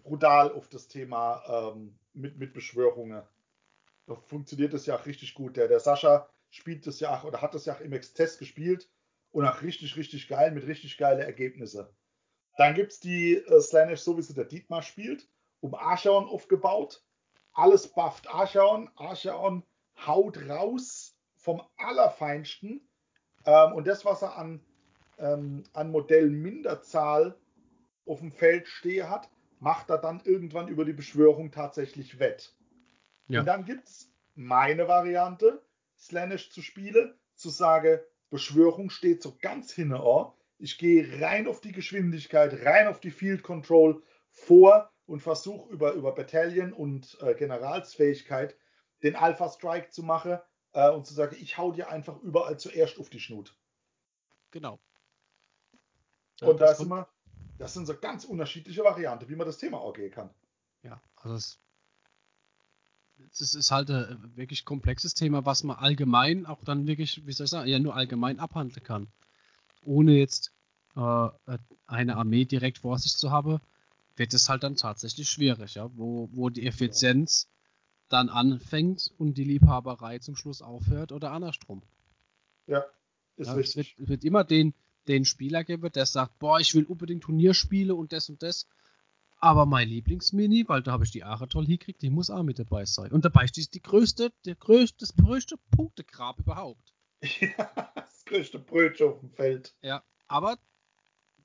brutal 0.04 0.52
auf 0.52 0.70
das 0.70 0.88
Thema 0.88 1.74
ähm, 1.74 1.98
mit, 2.14 2.38
mit 2.38 2.54
Beschwörungen. 2.54 3.24
Da 4.06 4.16
funktioniert 4.16 4.74
das 4.74 4.86
ja 4.86 4.96
auch 4.96 5.06
richtig 5.08 5.34
gut. 5.34 5.58
Der, 5.58 5.68
der 5.68 5.80
Sascha 5.80 6.30
spielt 6.52 6.86
das 6.86 7.00
ja 7.00 7.18
auch 7.18 7.24
oder 7.24 7.42
hat 7.42 7.56
das 7.56 7.66
ja 7.66 7.74
auch 7.74 7.82
im 7.82 7.94
Ex-Test 7.94 8.38
gespielt 8.38 8.88
und 9.36 9.46
auch 9.46 9.62
richtig, 9.64 9.98
richtig 9.98 10.30
geil 10.30 10.52
mit 10.52 10.66
richtig 10.66 10.98
geile 10.98 11.26
Ergebnisse. 11.26 11.94
Dann 12.56 12.74
gibt 12.74 12.94
es 12.94 13.02
die 13.02 13.36
äh, 13.36 13.60
Slanesh, 13.60 14.00
so 14.00 14.18
wie 14.18 14.22
sie 14.22 14.34
der 14.34 14.46
Dietmar 14.46 14.82
spielt, 14.82 15.28
um 15.60 15.76
Archaon 15.76 16.26
aufgebaut. 16.26 17.04
Alles 17.52 17.86
bufft 17.86 18.30
Archaon. 18.30 18.90
Archaon 18.96 19.64
haut 20.08 20.48
raus 20.48 21.18
vom 21.36 21.62
Allerfeinsten. 21.76 22.88
Ähm, 23.46 23.74
und 23.74 23.88
das, 23.88 24.06
was 24.06 24.22
er 24.22 24.38
an, 24.38 24.62
ähm, 25.18 25.66
an 25.74 25.92
Modellminderzahl 25.92 27.38
auf 28.06 28.20
dem 28.20 28.32
Feld 28.32 28.70
stehe 28.70 29.10
hat, 29.10 29.30
macht 29.60 29.90
er 29.90 29.98
dann 29.98 30.22
irgendwann 30.24 30.70
über 30.70 30.86
die 30.86 30.94
Beschwörung 30.94 31.52
tatsächlich 31.52 32.20
wett. 32.20 32.56
Ja. 33.28 33.42
Und 33.42 33.48
dann 33.48 33.66
gibt 33.66 33.90
es 33.90 34.10
meine 34.36 34.88
Variante, 34.88 35.62
Slanish 35.98 36.52
zu 36.52 36.62
spielen, 36.62 37.14
zu 37.36 37.50
sagen, 37.50 38.00
Beschwörung 38.30 38.90
steht 38.90 39.22
so 39.22 39.38
ganz 39.40 39.72
hinne. 39.72 40.02
Ich 40.58 40.78
gehe 40.78 41.22
rein 41.22 41.48
auf 41.48 41.62
die 41.62 41.72
Geschwindigkeit, 41.72 42.66
rein 42.66 42.88
auf 42.88 43.00
die 43.00 43.12
Field 43.12 43.44
Control 43.44 44.02
vor 44.30 44.92
und 45.06 45.22
versuche 45.22 45.72
über, 45.72 45.94
über 45.94 46.14
Battalion 46.14 46.74
und 46.74 47.18
äh, 47.22 47.36
Generalsfähigkeit 47.36 48.58
den 49.04 49.16
Alpha 49.16 49.50
Strike 49.50 49.90
zu 49.90 50.04
machen 50.04 50.40
äh, 50.74 50.90
und 50.90 51.06
zu 51.06 51.14
sagen, 51.14 51.36
ich 51.40 51.58
hau 51.58 51.72
dir 51.72 51.90
einfach 51.90 52.20
überall 52.22 52.58
zuerst 52.58 53.00
auf 53.00 53.10
die 53.10 53.20
Schnut. 53.20 53.56
Genau. 54.52 54.80
und 56.42 56.60
da 56.62 56.68
das 56.68 56.78
sind 56.78 56.90
wir, 56.90 57.08
das 57.58 57.74
sind 57.74 57.86
so 57.86 57.98
ganz 57.98 58.26
unterschiedliche 58.26 58.84
Varianten, 58.84 59.30
wie 59.30 59.36
man 59.36 59.48
das 59.48 59.58
Thema 59.58 59.86
angehen 59.86 60.12
kann. 60.12 60.34
Ja, 60.82 61.02
also 61.18 61.36
es, 61.36 61.65
es 63.32 63.54
ist 63.54 63.72
halt 63.72 63.90
ein 63.90 64.36
wirklich 64.36 64.66
komplexes 64.66 65.14
Thema, 65.14 65.46
was 65.46 65.64
man 65.64 65.78
allgemein 65.78 66.46
auch 66.46 66.64
dann 66.64 66.88
wirklich, 66.88 67.26
wie 67.26 67.32
soll 67.34 67.46
ich 67.46 67.52
sagen, 67.52 67.70
ja 67.70 67.80
nur 67.80 67.96
allgemein 67.96 68.40
abhandeln 68.40 68.84
kann. 68.84 69.08
Ohne 69.84 70.14
jetzt 70.14 70.52
äh, 70.96 71.30
eine 71.86 72.16
Armee 72.18 72.46
direkt 72.46 72.80
vor 72.80 72.98
sich 73.00 73.16
zu 73.16 73.32
haben, 73.32 73.60
wird 74.16 74.34
es 74.34 74.50
halt 74.50 74.64
dann 74.64 74.76
tatsächlich 74.76 75.30
schwierig, 75.30 75.76
ja, 75.76 75.90
wo, 75.96 76.30
wo 76.32 76.50
die 76.50 76.66
Effizienz 76.66 77.50
dann 78.10 78.30
anfängt 78.30 79.12
und 79.18 79.38
die 79.38 79.44
Liebhaberei 79.44 80.20
zum 80.20 80.36
Schluss 80.36 80.62
aufhört 80.62 81.12
oder 81.12 81.32
andersrum. 81.32 81.84
Ja, 82.68 82.84
ist 83.36 83.48
Ja, 83.48 83.58
es, 83.58 83.76
wird, 83.76 83.78
richtig. 83.78 83.96
es 84.00 84.08
wird 84.08 84.24
immer 84.24 84.44
den, 84.44 84.74
den 85.08 85.26
Spieler 85.26 85.64
geben, 85.64 85.92
der 85.92 86.06
sagt, 86.06 86.40
boah, 86.40 86.60
ich 86.60 86.74
will 86.76 86.86
unbedingt 86.86 87.24
Turnierspiele 87.24 87.94
und 87.96 88.14
das 88.14 88.30
und 88.30 88.42
das. 88.42 88.68
Aber 89.38 89.66
mein 89.66 89.90
Lieblingsmini, 89.90 90.68
weil 90.68 90.82
da 90.82 90.92
habe 90.94 91.04
ich 91.04 91.12
die 91.12 91.24
Aare 91.24 91.48
toll 91.48 91.66
hingekriegt, 91.66 92.02
die 92.02 92.10
muss 92.10 92.30
auch 92.30 92.44
mit 92.44 92.58
dabei 92.58 92.86
sein. 92.86 93.12
Und 93.12 93.26
dabei 93.26 93.44
ist 93.46 93.58
die, 93.58 93.70
die 93.70 93.82
größte, 93.82 94.32
der 94.46 94.56
größte, 94.56 94.98
das 95.00 95.16
größte 95.16 95.58
Punktegrab 95.76 96.40
überhaupt. 96.40 96.94
Ja, 97.22 97.92
das 97.96 98.24
größte 98.26 98.60
Brötchen 98.60 99.08
auf 99.10 99.20
dem 99.20 99.30
Feld. 99.32 99.76
Ja, 99.82 100.04
aber 100.28 100.58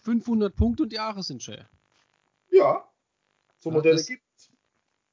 500 0.03 0.55
Punkte 0.55 0.85
und 0.85 0.93
die 0.93 0.99
Aare 0.99 1.23
sind 1.23 1.43
schön. 1.43 1.65
Ja, 2.51 2.89
so 3.59 3.71
Ja, 3.71 3.77
Modelle 3.77 3.97
das- 3.97 4.07
gibt's. 4.07 4.51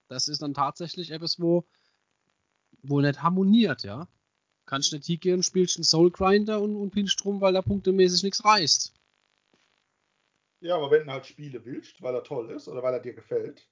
Das 0.09 0.28
ist 0.30 0.41
dann 0.41 0.53
tatsächlich 0.53 1.11
etwas, 1.11 1.38
wo, 1.39 1.65
wo 2.82 3.01
nicht 3.01 3.21
harmoniert, 3.21 3.84
ja. 3.84 4.07
Kannst 4.65 4.93
nicht 4.93 5.05
hingehen 5.05 5.36
und 5.36 5.43
spielst 5.43 5.75
einen 5.78 5.84
Soul 5.84 6.11
Grinder 6.11 6.61
und, 6.61 6.75
und 6.78 6.91
pinst 6.91 7.21
drum, 7.21 7.41
weil 7.41 7.51
da 7.53 7.61
punktemäßig 7.61 8.23
nichts 8.23 8.45
reißt. 8.45 8.93
Ja, 10.60 10.76
aber 10.76 10.89
wenn 10.91 11.05
du 11.05 11.12
halt 11.12 11.26
Spiele 11.26 11.64
willst, 11.66 12.01
weil 12.01 12.16
er 12.16 12.24
toll 12.24 12.49
ist 12.51 12.68
oder 12.68 12.82
weil 12.84 12.93
er 12.93 12.99
dir 12.99 13.14
gefällt, 13.14 13.68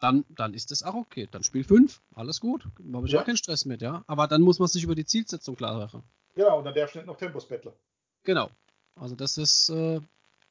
dann, 0.00 0.24
dann 0.28 0.54
ist 0.54 0.70
das 0.70 0.82
auch 0.84 0.94
okay. 0.94 1.26
Dann 1.30 1.42
spiel 1.42 1.64
5, 1.64 2.00
alles 2.14 2.40
gut. 2.40 2.68
Da 2.78 2.96
habe 2.98 3.06
ich 3.06 3.12
Ja. 3.12 3.20
auch 3.20 3.24
keinen 3.26 3.36
Stress 3.36 3.64
mit, 3.64 3.82
ja. 3.82 4.04
Aber 4.06 4.28
dann 4.28 4.42
muss 4.42 4.58
man 4.60 4.68
sich 4.68 4.84
über 4.84 4.94
die 4.94 5.04
Zielsetzung 5.06 5.56
klar 5.56 5.76
machen. 5.76 6.02
genau, 6.34 6.58
und 6.58 6.64
dann 6.64 6.74
darfst 6.74 6.94
du 6.94 6.98
nicht 7.00 7.06
noch 7.06 7.16
Tempos 7.16 7.48
betteln. 7.48 7.74
Genau. 8.22 8.50
Also 8.94 9.16
das 9.16 9.38
ist, 9.38 9.70
äh, 9.70 10.00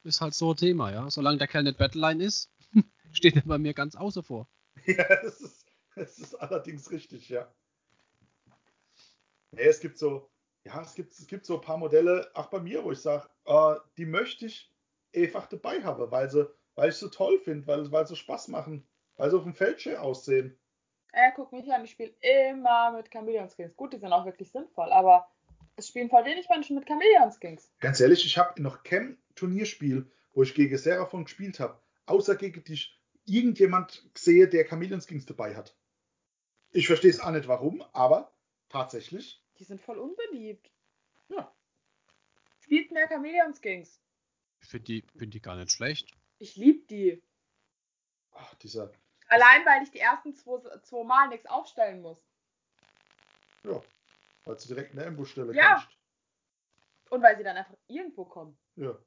ist 0.04 0.20
halt 0.20 0.34
so 0.34 0.50
ein 0.52 0.56
Thema, 0.56 0.90
ja. 0.92 1.08
Solange 1.10 1.38
der 1.38 1.48
Kerl 1.48 1.62
nicht 1.62 1.78
Battleline 1.78 2.22
ist, 2.22 2.50
steht 3.12 3.36
er 3.36 3.42
bei 3.42 3.56
mir 3.58 3.72
ganz 3.74 3.94
außer 3.94 4.22
vor. 4.22 4.48
Ja, 4.86 5.04
das 5.22 5.40
ist, 5.40 5.66
das 5.94 6.18
ist 6.18 6.34
allerdings 6.34 6.90
richtig, 6.90 7.28
ja. 7.28 7.52
Nee, 9.50 9.62
es 9.62 9.80
gibt 9.80 9.98
so, 9.98 10.30
ja, 10.64 10.80
es 10.82 10.94
gibt, 10.94 11.12
es 11.12 11.26
gibt 11.26 11.46
so 11.46 11.54
ein 11.56 11.60
paar 11.60 11.78
Modelle, 11.78 12.30
auch 12.34 12.46
bei 12.48 12.60
mir, 12.60 12.84
wo 12.84 12.92
ich 12.92 13.00
sage, 13.00 13.28
äh, 13.46 13.74
die 13.96 14.06
möchte 14.06 14.46
ich 14.46 14.70
einfach 15.14 15.46
dabei 15.46 15.82
haben, 15.82 16.10
weil 16.10 16.30
sie, 16.30 16.48
weil 16.74 16.90
ich 16.90 16.96
sie 16.96 17.10
toll 17.10 17.38
finde, 17.40 17.66
weil, 17.66 17.90
weil 17.90 18.06
sie 18.06 18.16
Spaß 18.16 18.48
machen, 18.48 18.86
weil 19.16 19.30
sie 19.30 19.36
auf 19.36 19.44
dem 19.44 19.54
Feld 19.54 19.80
schön 19.80 19.96
aussehen. 19.96 20.58
Er 21.12 21.32
guckt 21.32 21.52
mich 21.52 21.70
an, 21.72 21.84
ich 21.84 21.92
spiele 21.92 22.14
immer 22.50 22.92
mit 22.92 23.10
Chameleon 23.10 23.48
Skins. 23.48 23.74
Gut, 23.76 23.92
die 23.92 23.98
sind 23.98 24.12
auch 24.12 24.26
wirklich 24.26 24.50
sinnvoll, 24.52 24.92
aber 24.92 25.28
es 25.76 25.88
spielen 25.88 26.10
voll 26.10 26.24
wenig 26.24 26.48
Menschen 26.48 26.76
mit 26.76 26.86
Chameleon 26.86 27.32
Skins. 27.32 27.72
Ganz 27.80 28.00
ehrlich, 28.00 28.24
ich 28.26 28.36
habe 28.36 28.60
noch 28.62 28.82
kein 28.82 29.16
Turnierspiel, 29.34 30.10
wo 30.34 30.42
ich 30.42 30.54
gegen 30.54 30.76
Seraphon 30.76 31.24
gespielt 31.24 31.60
habe, 31.60 31.80
außer 32.06 32.36
gegen 32.36 32.62
dich 32.64 33.00
irgendjemand 33.24 34.08
sehe, 34.16 34.48
der 34.48 34.66
Chameleon 34.66 35.00
Skins 35.00 35.26
dabei 35.26 35.54
hat. 35.56 35.76
Ich 36.70 36.86
verstehe 36.86 37.10
es 37.10 37.20
auch 37.20 37.30
nicht 37.30 37.48
warum, 37.48 37.82
aber 37.92 38.30
tatsächlich, 38.68 39.42
Die 39.58 39.64
sind 39.64 39.80
voll 39.80 39.98
unbeliebt. 39.98 40.70
ja. 41.28 41.50
Spielt 42.60 42.92
mehr 42.92 43.08
Chameleon 43.08 43.54
Skins. 43.54 43.98
Ich 44.60 44.68
finde 44.68 44.84
die, 44.84 45.04
find 45.16 45.34
die 45.34 45.40
gar 45.40 45.56
nicht 45.56 45.70
schlecht. 45.70 46.10
Ich 46.38 46.56
liebe 46.56 46.86
die. 46.86 47.22
Ach, 48.32 48.54
dieser, 48.56 48.92
Allein, 49.28 49.64
weil 49.66 49.82
ich 49.82 49.90
die 49.90 49.98
ersten 50.00 50.34
zwei, 50.34 50.58
zwei 50.82 51.04
Mal 51.04 51.28
nichts 51.28 51.46
aufstellen 51.46 52.00
muss. 52.02 52.18
ja, 53.64 53.80
weil 54.44 54.56
du 54.56 54.66
direkt 54.68 54.90
in 54.92 54.96
der 54.98 55.08
Ambushstelle 55.08 55.54
Ja. 55.54 55.74
kannst. 55.74 55.88
Und 57.10 57.22
weil 57.22 57.36
sie 57.36 57.42
dann 57.44 57.56
einfach 57.56 57.74
irgendwo 57.86 58.24
kommen. 58.24 58.56
Ja. 58.76 58.90
Und 58.90 59.00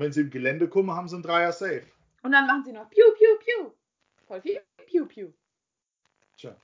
wenn 0.00 0.12
sie 0.12 0.22
im 0.22 0.30
Gelände 0.30 0.68
kommen, 0.68 0.90
haben 0.92 1.08
sie 1.08 1.16
einen 1.16 1.22
Dreier 1.22 1.52
Safe. 1.52 1.86
Und 2.22 2.32
dann 2.32 2.46
machen 2.46 2.64
sie 2.64 2.72
noch 2.72 2.88
Piu, 2.88 3.04
Piu, 3.16 3.38
Piu. 3.38 3.72
Voll 4.26 4.40
viel 4.40 4.60
Piu, 4.86 5.06
Piu. 5.06 5.32
Tja. 6.36 6.56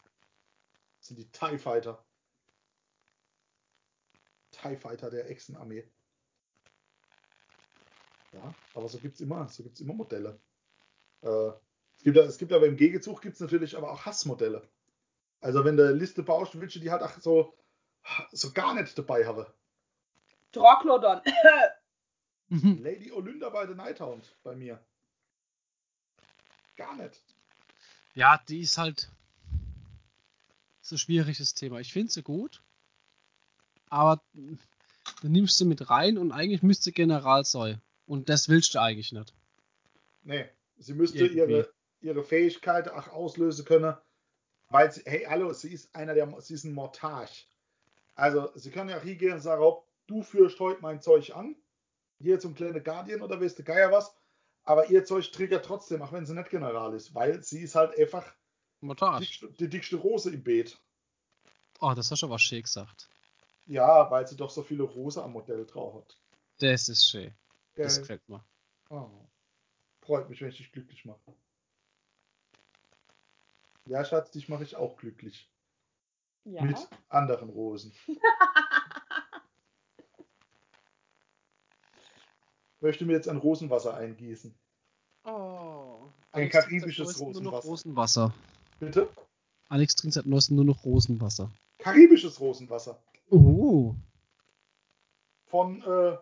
Das 0.98 1.08
sind 1.08 1.18
die 1.18 1.28
TIE 1.30 1.58
Fighter. 1.58 2.04
TIE 4.52 4.76
Fighter 4.76 5.10
der 5.10 5.28
Echsenarmee. 5.30 5.84
Ja, 8.32 8.54
aber 8.74 8.88
so 8.88 8.98
gibt's 8.98 9.20
immer, 9.20 9.48
so 9.48 9.62
gibt's 9.62 9.80
immer 9.80 9.94
Modelle. 9.94 10.38
Äh, 11.22 11.48
es, 11.96 12.04
gibt, 12.04 12.16
es 12.16 12.38
gibt 12.38 12.52
aber 12.52 12.66
im 12.66 12.76
Gegenzug 12.76 13.22
gibt's 13.22 13.40
natürlich 13.40 13.76
aber 13.76 13.92
auch 13.92 14.04
Hassmodelle. 14.04 14.68
Also 15.40 15.64
wenn 15.64 15.76
du 15.76 15.92
Liste 15.92 16.22
baust, 16.22 16.60
willst 16.60 16.76
du 16.76 16.80
die 16.80 16.90
halt 16.90 17.02
auch 17.02 17.18
so, 17.20 17.54
so 18.32 18.52
gar 18.52 18.74
nicht 18.74 18.96
dabei 18.98 19.26
haben. 19.26 19.46
Droglodon. 20.52 21.20
Lady 22.82 23.12
Olynder 23.12 23.50
bei 23.50 23.66
The 23.66 23.74
Nighthound 23.74 24.34
bei 24.42 24.56
mir. 24.56 24.82
Gar 26.76 26.96
nicht. 26.96 27.22
Ja, 28.14 28.42
die 28.48 28.60
ist 28.60 28.78
halt 28.78 29.10
so 30.80 30.94
ein 30.94 30.98
schwieriges 30.98 31.54
Thema. 31.54 31.80
Ich 31.80 31.92
finde 31.92 32.10
sie 32.10 32.22
gut, 32.22 32.62
aber 33.90 34.22
du 34.32 35.28
nimmst 35.28 35.58
sie 35.58 35.66
mit 35.66 35.90
rein 35.90 36.16
und 36.16 36.32
eigentlich 36.32 36.62
müsste 36.62 36.92
General 36.92 37.44
sein. 37.44 37.82
Und 38.08 38.30
das 38.30 38.48
willst 38.48 38.74
du 38.74 38.80
eigentlich 38.80 39.12
nicht. 39.12 39.34
Nee, 40.22 40.46
sie 40.78 40.94
müsste 40.94 41.18
Irgendwie. 41.18 41.38
ihre, 41.38 41.72
ihre 42.00 42.24
Fähigkeit 42.24 42.88
auch 42.88 43.08
auslösen 43.08 43.66
können, 43.66 43.94
weil 44.70 44.90
sie, 44.90 45.02
hey, 45.04 45.26
hallo, 45.28 45.52
sie 45.52 45.72
ist 45.72 45.94
einer 45.94 46.14
der, 46.14 46.34
sie 46.40 46.54
ist 46.54 46.64
ein 46.64 46.72
Mortage. 46.72 47.44
Also, 48.14 48.50
sie 48.54 48.70
können 48.70 48.88
ja 48.90 48.98
auch 48.98 49.02
hingehen 49.02 49.34
und 49.34 49.40
sagen, 49.40 49.62
ob 49.62 49.86
du 50.06 50.22
führst 50.22 50.58
heute 50.58 50.80
mein 50.80 51.02
Zeug 51.02 51.36
an 51.36 51.54
hier 52.18 52.40
zum 52.40 52.54
kleinen 52.54 52.82
Guardian 52.82 53.20
oder 53.20 53.40
weißt 53.40 53.58
du 53.58 53.62
Geier 53.62 53.92
was. 53.92 54.12
Aber 54.64 54.90
ihr 54.90 55.04
Zeug 55.04 55.30
triggert 55.30 55.64
trotzdem, 55.64 56.02
auch 56.02 56.12
wenn 56.12 56.26
sie 56.26 56.34
nicht 56.34 56.50
General 56.50 56.92
ist, 56.94 57.14
weil 57.14 57.42
sie 57.42 57.60
ist 57.60 57.74
halt 57.74 57.96
einfach 57.98 58.24
die 58.80 58.86
Montage. 58.86 59.24
dickste, 59.24 59.52
die 59.52 59.68
dickste 59.68 59.96
Rose 59.96 60.30
im 60.30 60.42
Beet. 60.42 60.78
Oh, 61.80 61.92
das 61.94 62.10
hast 62.10 62.22
du 62.22 62.26
aber 62.26 62.38
schön 62.38 62.62
gesagt. 62.62 63.08
Ja, 63.66 64.10
weil 64.10 64.26
sie 64.26 64.36
doch 64.36 64.50
so 64.50 64.62
viele 64.62 64.82
Rose 64.82 65.22
am 65.22 65.32
Modell 65.32 65.64
drauf 65.66 65.94
hat. 65.94 66.16
Das 66.58 66.88
ist 66.88 67.08
schön. 67.08 67.34
Das 67.78 67.94
Gell? 67.94 68.02
gefällt 68.02 68.28
mir. 68.28 68.44
Oh. 68.90 69.08
Freut 70.00 70.28
mich, 70.28 70.40
wenn 70.40 70.48
ich 70.48 70.56
dich 70.56 70.72
glücklich 70.72 71.04
mache. 71.04 71.32
Ja, 73.86 74.04
Schatz, 74.04 74.32
dich 74.32 74.48
mache 74.48 74.64
ich 74.64 74.74
auch 74.74 74.96
glücklich. 74.96 75.48
Ja. 76.44 76.64
Mit 76.64 76.76
anderen 77.08 77.50
Rosen. 77.50 77.92
Möchte 82.80 83.06
mir 83.06 83.12
jetzt 83.12 83.28
ein 83.28 83.36
Rosenwasser 83.36 83.94
eingießen. 83.94 84.58
Oh. 85.24 86.08
Ein 86.32 86.48
karibisches 86.48 87.20
Rosenwasser. 87.20 87.68
Rosenwasser. 87.68 88.34
Bitte? 88.80 89.08
Alex 89.68 89.94
trinkt 89.94 90.14
seit 90.14 90.26
neuestem 90.26 90.56
nur 90.56 90.64
noch 90.64 90.84
Rosenwasser. 90.84 91.52
Karibisches 91.78 92.40
Rosenwasser. 92.40 93.00
Oh. 93.30 93.94
Von, 95.46 95.82
äh, 95.82 96.18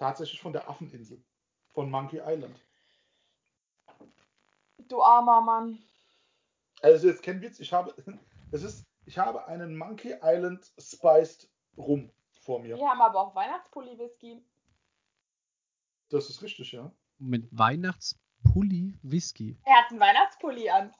tatsächlich 0.00 0.40
von 0.40 0.52
der 0.52 0.68
Affeninsel. 0.68 1.22
Von 1.68 1.90
Monkey 1.90 2.20
Island. 2.24 2.58
Du 4.88 5.00
armer 5.02 5.40
Mann. 5.40 5.78
Also 6.82 7.06
jetzt 7.06 7.22
kein 7.22 7.40
Witz, 7.42 7.60
ich 7.60 7.72
habe, 7.72 7.94
es 8.50 8.62
ist, 8.62 8.86
ich 9.04 9.18
habe 9.18 9.46
einen 9.46 9.76
Monkey 9.76 10.14
Island 10.22 10.64
Spiced 10.78 11.48
Rum 11.76 12.10
vor 12.40 12.60
mir. 12.60 12.76
Wir 12.76 12.88
haben 12.88 13.00
aber 13.00 13.20
auch 13.20 13.34
Weihnachtspulli-Whisky. 13.34 14.42
Das 16.08 16.28
ist 16.30 16.42
richtig, 16.42 16.72
ja. 16.72 16.90
Mit 17.18 17.46
Weihnachtspulli 17.52 18.98
Whisky. 19.02 19.58
Er 19.64 19.76
hat 19.76 19.90
einen 19.90 20.00
Weihnachtspulli 20.00 20.70
an. 20.70 20.94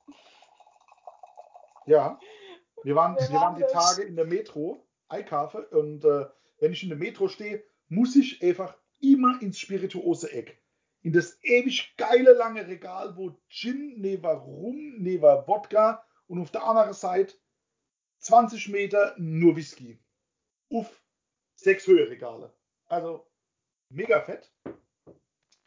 Ja. 1.86 2.20
Wir 2.84 2.94
waren, 2.94 3.16
wir 3.16 3.32
war 3.32 3.40
waren 3.40 3.56
die? 3.56 3.64
Tage 3.72 4.02
in 4.02 4.14
der 4.14 4.26
Metro, 4.26 4.86
Eikarfe, 5.08 5.66
und 5.70 6.04
äh, 6.04 6.26
wenn 6.60 6.72
ich 6.72 6.82
in 6.82 6.90
der 6.90 6.98
Metro 6.98 7.28
stehe, 7.28 7.64
muss 7.88 8.14
ich 8.14 8.42
einfach 8.42 8.76
immer 9.00 9.40
ins 9.42 9.58
spirituose 9.58 10.32
Eck. 10.32 10.60
In 11.02 11.12
das 11.12 11.38
ewig 11.42 11.94
geile 11.96 12.32
lange 12.32 12.66
Regal, 12.66 13.16
wo 13.16 13.36
Gin, 13.48 14.00
neben 14.00 14.26
Rum, 14.26 14.96
neben 14.98 15.22
Wodka 15.22 16.04
und 16.26 16.40
auf 16.40 16.50
der 16.50 16.64
anderen 16.64 16.92
Seite 16.92 17.34
20 18.18 18.68
Meter 18.68 19.14
nur 19.18 19.56
Whisky. 19.56 19.98
Uff, 20.68 21.02
sechs 21.54 21.86
Höheregale. 21.86 22.52
Also 22.86 23.26
mega 23.88 24.20
fett. 24.20 24.52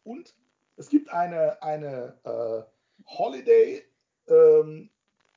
Und 0.03 0.35
es 0.75 0.89
gibt 0.89 1.09
eine, 1.09 1.61
eine 1.63 2.19
äh, 2.23 3.07
Holiday 3.07 3.83
ähm, 4.27 4.89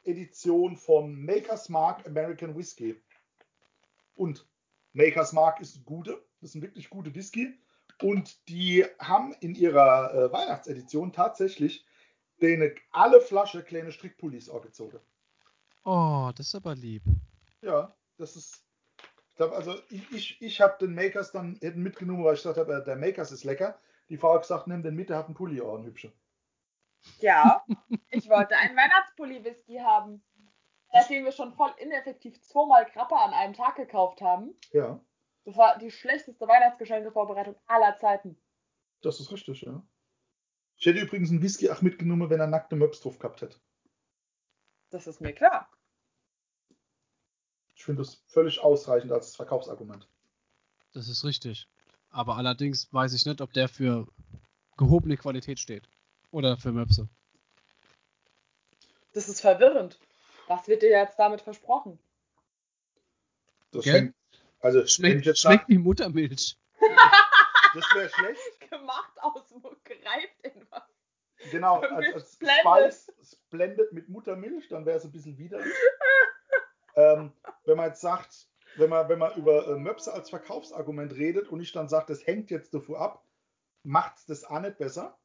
Edition 0.04 0.76
von 0.76 1.24
Maker's 1.24 1.68
Mark 1.68 2.06
American 2.06 2.56
Whiskey. 2.56 3.00
Und 4.14 4.46
Maker's 4.92 5.32
Mark 5.32 5.60
ist 5.60 5.84
gute, 5.84 6.22
das 6.40 6.50
ist 6.50 6.54
ein 6.56 6.62
wirklich 6.62 6.88
gute 6.88 7.14
Whisky. 7.14 7.58
Und 8.02 8.48
die 8.48 8.84
haben 8.98 9.32
in 9.40 9.54
ihrer 9.54 10.14
äh, 10.14 10.32
Weihnachtsedition 10.32 11.12
tatsächlich 11.12 11.86
denen 12.42 12.74
alle 12.90 13.20
Flasche 13.20 13.62
kleine 13.62 13.92
Strickpullis 13.92 14.50
angezogen. 14.50 15.00
Oh, 15.84 16.30
das 16.36 16.48
ist 16.48 16.54
aber 16.54 16.74
lieb. 16.74 17.02
Ja, 17.62 17.94
das 18.18 18.36
ist. 18.36 18.62
Ich 19.30 19.36
glaube, 19.36 19.54
also 19.54 19.74
ich, 19.90 20.10
ich, 20.12 20.42
ich 20.42 20.60
habe 20.60 20.78
den 20.78 20.94
Makers 20.94 21.30
dann 21.30 21.58
hätten 21.60 21.82
mitgenommen, 21.82 22.24
weil 22.24 22.34
ich 22.34 22.40
gesagt 22.42 22.58
habe, 22.58 22.74
äh, 22.74 22.84
der 22.84 22.96
Makers 22.96 23.32
ist 23.32 23.44
lecker. 23.44 23.78
Die 24.08 24.16
Frau 24.16 24.34
hat 24.34 24.42
gesagt, 24.42 24.66
nimm 24.66 24.82
den 24.82 24.94
mit, 24.94 25.10
der 25.10 25.18
hat 25.18 25.26
einen 25.26 25.34
Pulli 25.34 25.60
auch, 25.60 25.74
einen 25.74 25.84
hübsche. 25.84 26.12
Ja. 27.20 27.64
Ich 28.10 28.28
wollte 28.28 28.56
einen 28.56 28.76
Weihnachtspulli-Whisky 28.76 29.78
haben. 29.78 30.22
Nachdem 30.92 31.24
wir 31.24 31.32
schon 31.32 31.52
voll 31.52 31.72
ineffektiv 31.78 32.40
zweimal 32.40 32.86
Krabbe 32.86 33.16
an 33.16 33.34
einem 33.34 33.52
Tag 33.52 33.76
gekauft 33.76 34.22
haben. 34.22 34.54
Ja, 34.72 34.98
Das 35.46 35.56
war 35.56 35.78
die 35.78 35.92
schlechteste 35.92 36.46
Weihnachtsgeschenkevorbereitung 36.46 37.54
aller 37.66 37.96
Zeiten. 37.96 38.36
das 39.00 39.20
ist 39.20 39.30
richtig, 39.30 39.62
ja. 39.62 39.82
Ich 40.76 40.84
hätte 40.84 41.00
übrigens 41.00 41.30
einen 41.30 41.40
Whisky 41.40 41.70
auch 41.70 41.80
mitgenommen, 41.80 42.28
wenn 42.28 42.40
er 42.40 42.48
nackte 42.48 42.76
Möps 42.76 43.00
drauf 43.00 43.18
gehabt 43.18 43.40
hätte. 43.40 43.58
Das 44.90 45.06
ist 45.06 45.20
mir 45.20 45.32
klar. 45.32 45.70
Ich 47.76 47.84
finde 47.84 48.02
das 48.02 48.16
völlig 48.26 48.58
ausreichend 48.58 49.12
als 49.12 49.36
Verkaufsargument. 49.36 50.08
Das 50.92 51.08
ist 51.08 51.24
richtig. 51.24 51.68
Aber 52.10 52.36
allerdings 52.36 52.92
weiß 52.92 53.14
ich 53.14 53.24
nicht, 53.24 53.40
ob 53.40 53.52
der 53.52 53.68
für 53.68 54.08
gehobene 54.76 55.16
Qualität 55.16 55.60
steht. 55.60 55.88
Oder 56.32 56.56
für 56.56 56.72
Möpse. 56.72 57.08
Das 59.12 59.28
ist 59.28 59.40
verwirrend. 59.40 59.98
Was 60.48 60.66
wird 60.66 60.82
dir 60.82 60.90
jetzt 60.90 61.18
damit 61.18 61.40
versprochen? 61.40 61.98
Das 63.70 63.84
Gell? 63.84 63.94
hängt, 63.94 64.14
also 64.66 64.84
Schmeckt, 64.86 65.24
jetzt 65.24 65.40
schmeckt 65.40 65.62
sag, 65.62 65.68
wie 65.68 65.78
Muttermilch. 65.78 66.58
das 67.74 67.84
wäre 67.94 68.08
schlecht. 68.08 68.40
Gemacht 68.70 69.12
aus 69.22 69.42
gereift 69.84 70.40
in 70.42 70.66
was? 70.70 70.82
Genau, 71.52 71.80
als, 71.80 72.14
als 72.14 72.32
Splendid. 72.32 72.94
Spice 72.94 73.12
Splendid 73.22 73.92
mit 73.92 74.08
Muttermilch, 74.08 74.68
dann 74.68 74.84
wäre 74.84 74.98
es 74.98 75.04
ein 75.04 75.12
bisschen 75.12 75.38
widerlich. 75.38 75.72
ähm, 76.96 77.32
wenn 77.64 77.76
man 77.76 77.86
jetzt 77.86 78.00
sagt, 78.00 78.48
wenn 78.76 78.90
man, 78.90 79.08
wenn 79.08 79.20
man 79.20 79.34
über 79.36 79.68
äh, 79.68 79.78
Möpse 79.78 80.12
als 80.12 80.30
Verkaufsargument 80.30 81.14
redet 81.14 81.48
und 81.48 81.60
ich 81.60 81.70
dann 81.70 81.88
sage, 81.88 82.06
das 82.08 82.26
hängt 82.26 82.50
jetzt 82.50 82.74
davor 82.74 83.00
ab, 83.00 83.24
macht 83.84 84.18
es 84.18 84.26
das 84.26 84.44
auch 84.44 84.60
nicht 84.60 84.78
besser. 84.78 85.16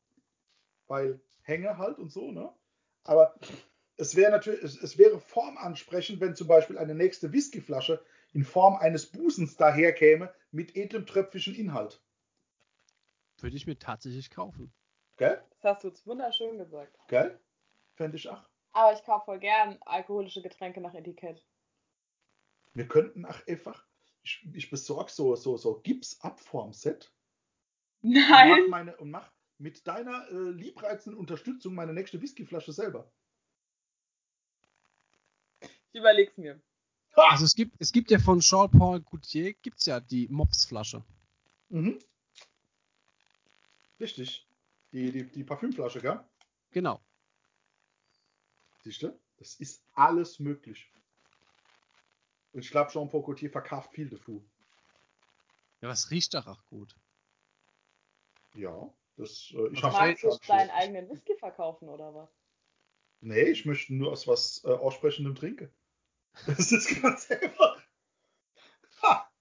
Weil 0.87 1.19
Hänge 1.41 1.79
halt 1.79 1.97
und 1.97 2.11
so, 2.11 2.31
ne? 2.31 2.53
Aber 3.03 3.33
es 3.97 4.15
wäre 4.15 4.31
natürlich, 4.31 4.61
es, 4.61 4.79
es 4.79 4.97
wäre 4.99 5.19
formansprechend, 5.19 6.19
wenn 6.19 6.35
zum 6.35 6.47
Beispiel 6.47 6.77
eine 6.77 6.93
nächste 6.93 7.31
Whiskyflasche 7.33 8.03
in 8.33 8.43
Form 8.43 8.75
eines 8.75 9.05
Busens 9.05 9.57
daherkäme 9.57 10.33
mit 10.51 10.75
edlem 10.75 11.05
tröpfischen 11.05 11.55
Inhalt. 11.55 12.01
Würde 13.39 13.55
ich 13.55 13.67
mir 13.67 13.77
tatsächlich 13.77 14.29
kaufen. 14.29 14.71
Gell? 15.17 15.41
Das 15.61 15.75
hast 15.75 15.83
du 15.83 15.87
jetzt 15.89 16.05
wunderschön 16.07 16.57
gesagt. 16.57 16.97
Gell? 17.07 17.39
Fände 17.95 18.17
ich 18.17 18.29
auch. 18.29 18.47
Aber 18.73 18.93
ich 18.93 19.03
kaufe 19.03 19.25
voll 19.25 19.39
gern 19.39 19.77
alkoholische 19.81 20.41
Getränke 20.41 20.79
nach 20.79 20.93
Etikett. 20.93 21.45
Wir 22.73 22.87
könnten 22.87 23.25
auch 23.25 23.45
einfach, 23.47 23.85
ich, 24.23 24.47
ich 24.53 24.69
besorge 24.69 25.11
so, 25.11 25.35
so, 25.35 25.57
so 25.57 25.81
Gipsabformset 25.81 27.11
und 28.01 28.13
mach, 28.13 28.29
Nein. 28.29 28.69
meine, 28.69 28.97
und 28.97 29.11
mach 29.11 29.31
mit 29.57 29.85
deiner 29.85 30.27
äh, 30.29 30.51
liebreizenden 30.51 31.19
Unterstützung 31.19 31.75
meine 31.75 31.93
nächste 31.93 32.21
Whiskyflasche 32.21 32.71
selber. 32.71 33.11
Ich 35.59 35.99
überleg's 35.99 36.37
mir. 36.37 36.61
Also 37.13 37.45
es 37.45 37.55
gibt, 37.55 37.75
es 37.79 37.91
gibt 37.91 38.09
ja 38.11 38.19
von 38.19 38.39
Jean-Paul 38.39 39.01
Gaultier 39.01 39.53
gibt's 39.53 39.85
ja 39.85 39.99
die 39.99 40.27
Mops-Flasche. 40.29 41.03
Mhm. 41.69 41.99
Richtig. 43.99 44.47
Die, 44.91 45.11
die, 45.11 45.31
die 45.31 45.43
Parfümflasche, 45.43 46.01
gell? 46.01 46.23
Genau. 46.71 47.01
Siehst 48.83 49.03
du? 49.03 49.17
Das 49.37 49.55
ist 49.55 49.83
alles 49.93 50.39
möglich. 50.39 50.91
Und 52.53 52.61
ich 52.61 52.71
glaube, 52.71 52.91
Jean-Paul 52.91 53.23
Gaultier 53.23 53.49
verkauft 53.49 53.93
viel 53.93 54.09
davon. 54.09 54.43
Ja, 55.81 55.89
was 55.89 56.11
riecht 56.11 56.33
doch 56.33 56.47
auch 56.47 56.63
gut. 56.65 56.95
Ja, 58.53 58.93
das, 59.17 59.51
äh, 59.55 59.69
ich 59.71 59.83
habe 59.83 59.93
Magst 59.93 60.23
du 60.23 60.37
deinen 60.47 60.69
eigenen 60.71 61.09
Whisky 61.09 61.35
verkaufen 61.37 61.89
oder 61.89 62.13
was? 62.13 62.29
Nee, 63.21 63.43
ich 63.43 63.65
möchte 63.65 63.93
nur 63.93 64.11
aus 64.11 64.27
was 64.27 64.63
äh, 64.65 64.69
Aussprechendem 64.69 65.35
trinken. 65.35 65.71
Das 66.47 66.71
ist 66.71 67.01
ganz 67.01 67.29
einfach. 67.29 67.81
Ha! 69.03 69.31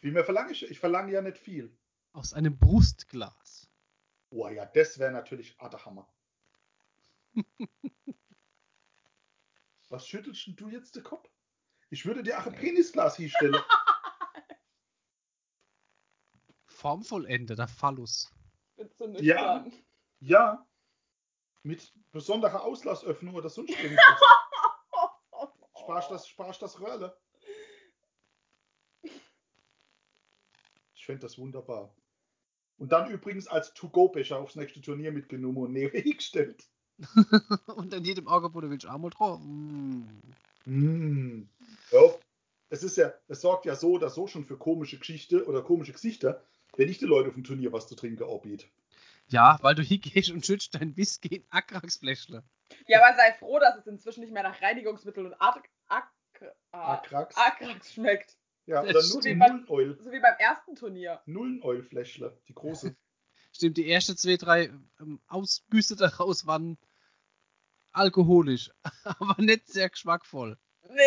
Wie 0.00 0.10
mehr 0.10 0.24
verlange 0.24 0.52
ich? 0.52 0.68
Ich 0.70 0.78
verlange 0.78 1.12
ja 1.12 1.22
nicht 1.22 1.38
viel. 1.38 1.76
Aus 2.12 2.32
einem 2.32 2.58
Brustglas. 2.58 3.68
Oh 4.30 4.48
ja, 4.48 4.66
das 4.66 4.98
wäre 4.98 5.12
natürlich 5.12 5.58
Aderhammer. 5.60 6.12
Was 9.88 10.06
schüttelst 10.06 10.48
du 10.56 10.68
jetzt 10.68 10.96
den 10.96 11.04
Kopf? 11.04 11.30
Ich 11.90 12.04
würde 12.04 12.22
dir 12.22 12.38
auch 12.38 12.46
ein 12.46 12.54
Penisglas 12.54 13.16
hinstellen. 13.16 13.56
Formvollende, 16.66 17.54
der 17.54 17.68
Phallus. 17.68 18.32
Ja. 19.18 19.60
nüchtern. 19.60 19.84
Ja. 20.20 20.66
Mit 21.62 21.92
besonderer 22.12 22.62
Auslassöffnung 22.62 23.34
oder 23.34 23.48
sonst 23.48 23.70
irgendwas. 23.70 24.20
Sparst 25.86 26.10
das, 26.10 26.26
sparst 26.26 26.62
das 26.62 26.80
Röhrle. 26.80 27.16
Ich 30.96 31.06
fände 31.06 31.20
das 31.20 31.38
wunderbar. 31.38 31.94
Und 32.76 32.90
dann 32.90 33.08
übrigens 33.08 33.46
als 33.46 33.72
To-Go-Becher 33.72 34.36
aufs 34.40 34.56
nächste 34.56 34.80
Turnier 34.80 35.12
mitgenommen 35.12 35.58
und 35.58 35.72
neben 35.72 35.96
hingestellt. 35.96 36.64
Und 37.76 37.94
an 37.94 38.04
jedem 38.04 38.26
Auge 38.26 38.52
wurde 38.52 38.66
Milch 38.66 38.88
Armut 38.88 39.16
drauf. 39.16 39.38
Mm. 39.40 40.08
Mm. 40.64 41.48
Ja, 41.92 42.00
es 42.70 42.82
ist 42.82 42.96
ja, 42.96 43.14
es 43.28 43.40
sorgt 43.40 43.64
ja 43.64 43.76
so 43.76 43.92
oder 43.92 44.10
so 44.10 44.26
schon 44.26 44.44
für 44.44 44.56
komische 44.56 44.98
Geschichte 44.98 45.46
oder 45.46 45.62
komische 45.62 45.92
Gesichter. 45.92 46.42
wenn 46.76 46.88
ich 46.88 46.98
den 46.98 47.08
Leuten 47.08 47.28
auf 47.28 47.34
dem 47.34 47.44
Turnier 47.44 47.72
was 47.72 47.86
zu 47.86 47.94
trinken 47.94 48.24
anbiete. 48.24 48.66
Ja, 49.28 49.58
weil 49.62 49.76
du 49.76 49.82
hingehst 49.82 50.30
und 50.32 50.44
schützt 50.44 50.74
dein 50.74 50.96
Whisky 50.96 51.36
in 51.36 51.44
Akrax-Fläschle. 51.50 52.42
Ja, 52.86 53.00
aber 53.02 53.16
sei 53.16 53.32
froh, 53.38 53.58
dass 53.58 53.76
es 53.76 53.86
inzwischen 53.86 54.20
nicht 54.20 54.32
mehr 54.32 54.42
nach 54.42 54.60
Reinigungsmittel 54.60 55.26
und 55.26 55.34
Ak 55.40 55.68
Akrax. 56.72 57.36
Akrax 57.36 57.92
schmeckt. 57.92 58.36
Ja, 58.66 58.82
oder 58.82 58.92
nur 58.94 59.20
die 59.20 59.28
Wie 59.30 59.34
beim- 59.36 59.50
Nullen-Oil. 59.66 59.98
So 60.02 60.10
wie 60.10 60.20
beim 60.20 60.34
ersten 60.38 60.74
Turnier. 60.74 61.20
Nullen-Oil-Fläschle, 61.26 62.36
die 62.48 62.54
große. 62.54 62.96
Stimmt, 63.52 63.76
die 63.76 63.90
ersten 63.90 64.16
zwei, 64.16 64.36
drei 64.36 64.64
ähm, 65.00 65.20
Ausgüsse 65.28 65.96
daraus 65.96 66.46
waren 66.46 66.76
alkoholisch, 67.92 68.70
aber 69.04 69.40
nicht 69.42 69.66
sehr 69.68 69.88
geschmackvoll. 69.88 70.58
Nee. 70.88 71.02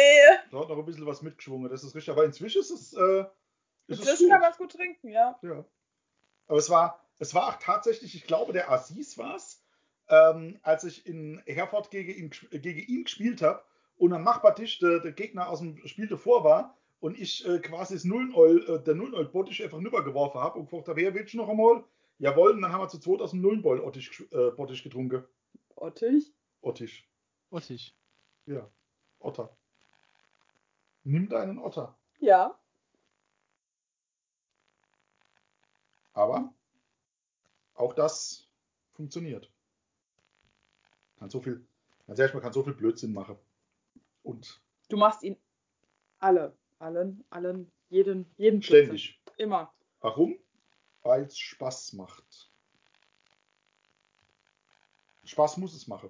Da 0.51 0.59
hat 0.59 0.69
noch 0.69 0.77
ein 0.77 0.85
bisschen 0.85 1.05
was 1.05 1.21
mitgeschwungen, 1.21 1.69
das 1.69 1.83
ist 1.83 1.95
richtig. 1.95 2.11
Aber 2.11 2.25
inzwischen 2.25 2.61
ist 2.61 2.71
es, 2.71 2.93
äh, 2.93 3.21
ist 3.21 3.29
es 3.87 3.99
Inzwischen 3.99 4.23
gut. 4.25 4.31
kann 4.31 4.41
man 4.41 4.51
es 4.51 4.57
gut 4.57 4.71
trinken, 4.71 5.09
ja. 5.09 5.37
Ja. 5.41 5.65
Aber 6.47 6.57
es 6.57 6.69
war, 6.69 7.05
es 7.19 7.33
war 7.35 7.47
auch 7.49 7.59
tatsächlich, 7.59 8.15
ich 8.15 8.25
glaube, 8.25 8.53
der 8.53 8.71
Aziz 8.71 9.17
war 9.17 9.35
es, 9.35 9.63
ähm, 10.07 10.59
als 10.63 10.83
ich 10.83 11.05
in 11.05 11.41
Herford 11.45 11.91
gegen 11.91 12.11
ihn, 12.13 12.61
gegen 12.61 12.79
ihn 12.79 13.03
gespielt 13.03 13.41
habe 13.41 13.63
und 13.99 14.13
am 14.13 14.23
Nachbartisch 14.23 14.79
der, 14.79 14.99
der 14.99 15.11
Gegner 15.11 15.49
aus 15.49 15.59
dem 15.59 15.85
Spiel 15.85 16.07
davor 16.07 16.43
war 16.43 16.77
und 17.01 17.19
ich 17.19 17.45
äh, 17.45 17.59
quasi 17.59 17.93
das 17.93 18.05
Nullen-Oil, 18.05 18.67
äh, 18.67 18.83
der 18.83 18.95
Nullen-Oil-Bottich 18.95 19.61
einfach 19.63 19.77
rübergeworfen 19.77 20.41
habe 20.41 20.57
und 20.57 20.65
gefragt 20.65 20.87
habe, 20.87 21.01
wer 21.01 21.13
willst 21.13 21.33
du 21.33 21.37
noch 21.37 21.49
einmal? 21.49 21.83
Jawohl, 22.17 22.51
und 22.51 22.61
dann 22.61 22.71
haben 22.71 22.81
wir 22.81 22.89
zu 22.89 22.99
zweit 22.99 23.21
aus 23.21 23.31
dem 23.31 23.41
Nullen-Bottich 23.41 24.09
gesch- 24.09 24.31
äh, 24.35 24.51
Bottich 24.51 24.83
getrunken. 24.83 25.23
Ottich? 25.75 26.33
Ottich. 26.61 27.07
Ottig. 27.51 27.95
Ja. 28.45 28.69
Otter. 29.19 29.55
Nimm 31.03 31.29
deinen 31.29 31.59
Otter. 31.59 31.97
Ja. 32.19 32.57
Aber 36.13 36.53
auch 37.75 37.93
das 37.93 38.47
funktioniert. 38.93 39.49
Kann 41.17 41.29
so 41.29 41.39
viel, 41.39 41.65
ganz 42.07 42.19
ehrlich, 42.19 42.33
man 42.33 42.43
kann 42.43 42.53
so 42.53 42.63
viel 42.63 42.73
Blödsinn 42.73 43.13
machen. 43.13 43.37
Und 44.29 44.61
Du 44.89 44.97
machst 44.97 45.23
ihn 45.23 45.37
alle. 46.19 46.55
Allen, 46.79 47.25
allen, 47.29 47.71
jeden, 47.89 48.25
jeden 48.37 48.61
ständig. 48.61 49.21
Immer. 49.37 49.73
Warum? 50.01 50.37
Weil 51.01 51.23
es 51.23 51.37
Spaß 51.37 51.93
macht. 51.93 52.51
Spaß 55.25 55.57
muss 55.57 55.75
es 55.75 55.87
machen. 55.87 56.09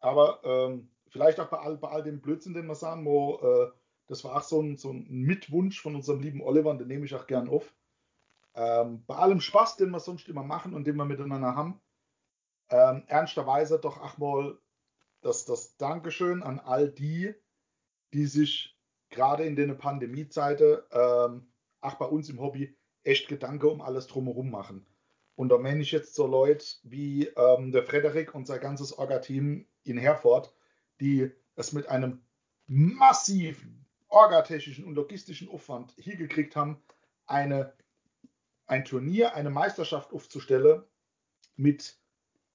Aber 0.00 0.40
ähm, 0.44 0.90
vielleicht 1.08 1.38
auch 1.38 1.48
bei 1.48 1.58
all, 1.58 1.76
bei 1.76 1.88
all 1.88 2.02
dem 2.02 2.20
Blödsinn, 2.20 2.54
den 2.54 2.66
wir 2.66 2.74
sagen, 2.74 3.04
wo, 3.04 3.38
äh, 3.38 3.72
das 4.06 4.24
war 4.24 4.36
auch 4.36 4.42
so 4.42 4.60
ein, 4.60 4.76
so 4.76 4.90
ein 4.90 5.06
Mitwunsch 5.08 5.80
von 5.80 5.94
unserem 5.94 6.20
lieben 6.20 6.42
Oliver, 6.42 6.70
und 6.70 6.78
den 6.78 6.88
nehme 6.88 7.04
ich 7.04 7.14
auch 7.14 7.26
gern 7.26 7.48
auf. 7.48 7.72
Ähm, 8.54 9.04
bei 9.06 9.14
allem 9.14 9.40
Spaß, 9.40 9.76
den 9.76 9.90
wir 9.90 10.00
sonst 10.00 10.28
immer 10.28 10.42
machen 10.42 10.74
und 10.74 10.86
den 10.86 10.96
wir 10.96 11.04
miteinander 11.04 11.54
haben, 11.54 11.80
ähm, 12.70 13.04
ernsterweise 13.06 13.78
doch 13.78 14.00
auch 14.00 14.18
mal 14.18 14.58
das, 15.20 15.44
das 15.44 15.76
Dankeschön 15.76 16.42
an 16.42 16.58
all 16.58 16.90
die, 16.90 17.34
die 18.12 18.26
sich 18.26 18.78
gerade 19.10 19.44
in 19.44 19.56
den 19.56 19.76
Pandemiezeiten, 19.76 20.78
ähm, 20.92 21.52
auch 21.80 21.94
bei 21.94 22.06
uns 22.06 22.28
im 22.28 22.40
Hobby, 22.40 22.76
echt 23.04 23.28
Gedanken 23.28 23.66
um 23.66 23.80
alles 23.80 24.06
drumherum 24.06 24.50
machen. 24.50 24.86
Und 25.34 25.50
da 25.50 25.58
meine 25.58 25.82
ich 25.82 25.92
jetzt 25.92 26.14
so 26.14 26.26
Leute 26.26 26.66
wie 26.82 27.28
ähm, 27.28 27.70
der 27.70 27.84
Frederik 27.84 28.34
und 28.34 28.46
sein 28.46 28.60
ganzes 28.60 28.92
Orga-Team 28.98 29.66
in 29.84 29.98
Herford, 29.98 30.52
die 31.00 31.30
es 31.54 31.72
mit 31.72 31.86
einem 31.88 32.22
massiven 32.66 33.86
orgatechnischen 34.08 34.84
und 34.84 34.94
logistischen 34.94 35.48
Aufwand 35.48 35.94
hingekriegt 35.96 36.56
haben, 36.56 36.82
eine, 37.26 37.72
ein 38.66 38.84
Turnier, 38.84 39.34
eine 39.34 39.50
Meisterschaft 39.50 40.12
aufzustellen 40.12 40.82
mit 41.56 41.98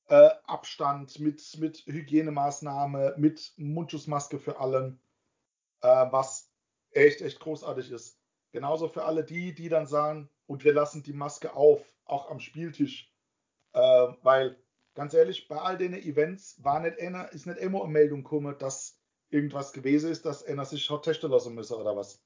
äh, 0.07 0.29
Abstand, 0.45 1.19
mit, 1.19 1.57
mit 1.59 1.85
Hygienemaßnahme, 1.85 3.15
mit 3.17 3.53
Mundschutzmaske 3.57 4.39
für 4.39 4.59
allen, 4.59 4.99
äh, 5.81 5.87
was 5.87 6.49
echt, 6.91 7.21
echt 7.21 7.39
großartig 7.39 7.91
ist. 7.91 8.19
Genauso 8.51 8.87
für 8.87 9.05
alle 9.05 9.23
die, 9.23 9.53
die 9.53 9.69
dann 9.69 9.87
sagen, 9.87 10.29
und 10.45 10.63
wir 10.63 10.73
lassen 10.73 11.03
die 11.03 11.13
Maske 11.13 11.55
auf, 11.55 11.81
auch 12.05 12.29
am 12.29 12.39
Spieltisch. 12.39 13.11
Äh, 13.73 13.79
weil, 14.21 14.57
ganz 14.93 15.13
ehrlich, 15.13 15.47
bei 15.47 15.57
all 15.57 15.77
den 15.77 15.93
Events 15.93 16.63
war 16.63 16.79
nicht 16.79 16.99
einer, 16.99 17.31
ist 17.31 17.47
nicht 17.47 17.57
immer 17.57 17.81
eine 17.83 17.91
Meldung 17.91 18.23
gekommen, 18.23 18.55
dass 18.59 18.99
irgendwas 19.29 19.73
gewesen 19.73 20.11
ist, 20.11 20.25
dass 20.25 20.43
einer 20.43 20.65
sich 20.65 20.89
hat 20.89 21.03
testen 21.03 21.31
lassen 21.31 21.55
müsse 21.55 21.77
oder 21.77 21.95
was. 21.95 22.21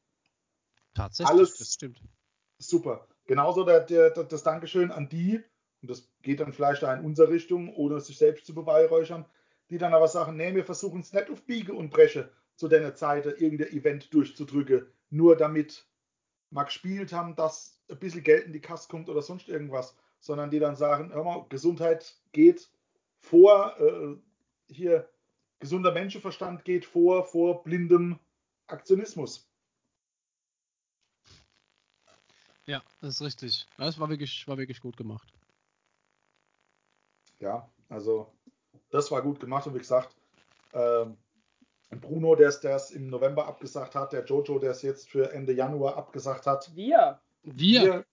Tatsächlich, 0.94 1.38
Alles- 1.38 1.58
das 1.58 1.74
stimmt. 1.74 2.02
Super. 2.58 3.08
Genauso 3.26 3.64
der, 3.64 3.82
der, 3.82 4.10
das 4.10 4.44
Dankeschön 4.44 4.92
an 4.92 5.10
die, 5.10 5.44
und 5.82 5.90
das 5.90 6.10
geht 6.22 6.40
dann 6.40 6.54
vielleicht 6.54 6.84
da 6.84 6.94
in 6.94 7.06
unsere 7.06 7.30
Richtung, 7.30 7.74
ohne 7.76 8.00
sich 8.00 8.18
selbst 8.18 8.46
zu 8.46 8.54
beweihräuchern, 8.54 9.26
die 9.70 9.78
dann 9.78 9.94
aber 9.94 10.08
sagen, 10.08 10.38
nee, 10.38 10.56
wir 10.56 10.66
versuchen 10.66 11.02
es 11.02 11.14
nicht 11.14 11.30
auf 11.30 11.44
Biege 11.44 11.74
und 11.74 11.90
Breche 11.90 12.32
zu 12.56 12.68
der 12.68 12.96
Zeit 12.96 13.26
irgendein 13.26 13.72
Event 13.72 14.14
durchzudrücken, 14.14 14.88
nur 15.10 15.36
damit 15.36 15.86
wir 16.50 16.66
gespielt 16.66 17.14
haben, 17.14 17.36
dass 17.36 17.80
ein 17.90 18.00
bisschen 18.00 18.24
Geld 18.24 18.46
in 18.46 18.54
die 18.54 18.62
Kasse 18.62 18.88
kommt 18.90 19.10
oder 19.10 19.22
sonst 19.22 19.50
irgendwas, 19.50 19.96
sondern 20.20 20.50
die 20.50 20.60
dann 20.60 20.76
sagen, 20.76 21.14
hör 21.14 21.24
mal, 21.24 21.46
Gesundheit 21.50 22.16
geht 22.32 22.70
vor, 23.20 23.76
äh, 23.80 24.74
hier, 24.74 25.10
gesunder 25.60 25.92
Menschenverstand 25.92 26.66
geht 26.66 26.86
vor, 26.86 27.26
vor 27.26 27.64
blindem 27.64 28.20
Aktionismus. 28.68 29.50
Ja, 32.66 32.84
das 33.02 33.16
ist 33.16 33.22
richtig. 33.22 33.68
Das 33.78 34.00
war 34.00 34.10
wirklich, 34.10 34.48
war 34.48 34.58
wirklich 34.58 34.82
gut 34.82 34.98
gemacht. 34.98 35.37
Ja, 37.40 37.70
also 37.90 38.34
das 38.90 39.12
war 39.12 39.22
gut 39.22 39.40
gemacht 39.40 39.68
und 39.68 39.74
wie 39.76 39.80
gesagt, 39.80 40.16
ähm, 40.74 41.18
Bruno, 41.90 42.36
der 42.36 42.50
es 42.50 42.92
im 42.92 43.08
November 43.08 43.48
abgesagt 43.48 43.96
hat, 43.96 44.12
der 44.12 44.26
Jojo, 44.26 44.60
der 44.60 44.72
es 44.72 44.82
jetzt 44.82 45.08
für 45.10 45.32
Ende 45.32 45.54
Januar 45.54 45.96
abgesagt 45.96 46.46
hat, 46.46 46.76
Wir. 46.76 47.22
Wir, 47.44 48.06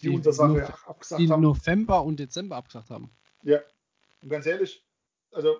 die, 0.00 0.08
Die 0.08 0.08
unsere 0.10 0.34
Sache 0.34 0.48
Nov- 0.48 0.58
ja 0.58 0.74
abgesagt 0.86 1.20
die 1.22 1.30
haben. 1.30 1.40
November 1.42 2.02
und 2.02 2.20
Dezember 2.20 2.56
abgesagt 2.56 2.90
haben. 2.90 3.10
Ja, 3.42 3.60
und 4.22 4.28
ganz 4.28 4.44
ehrlich, 4.46 4.84
also 5.32 5.56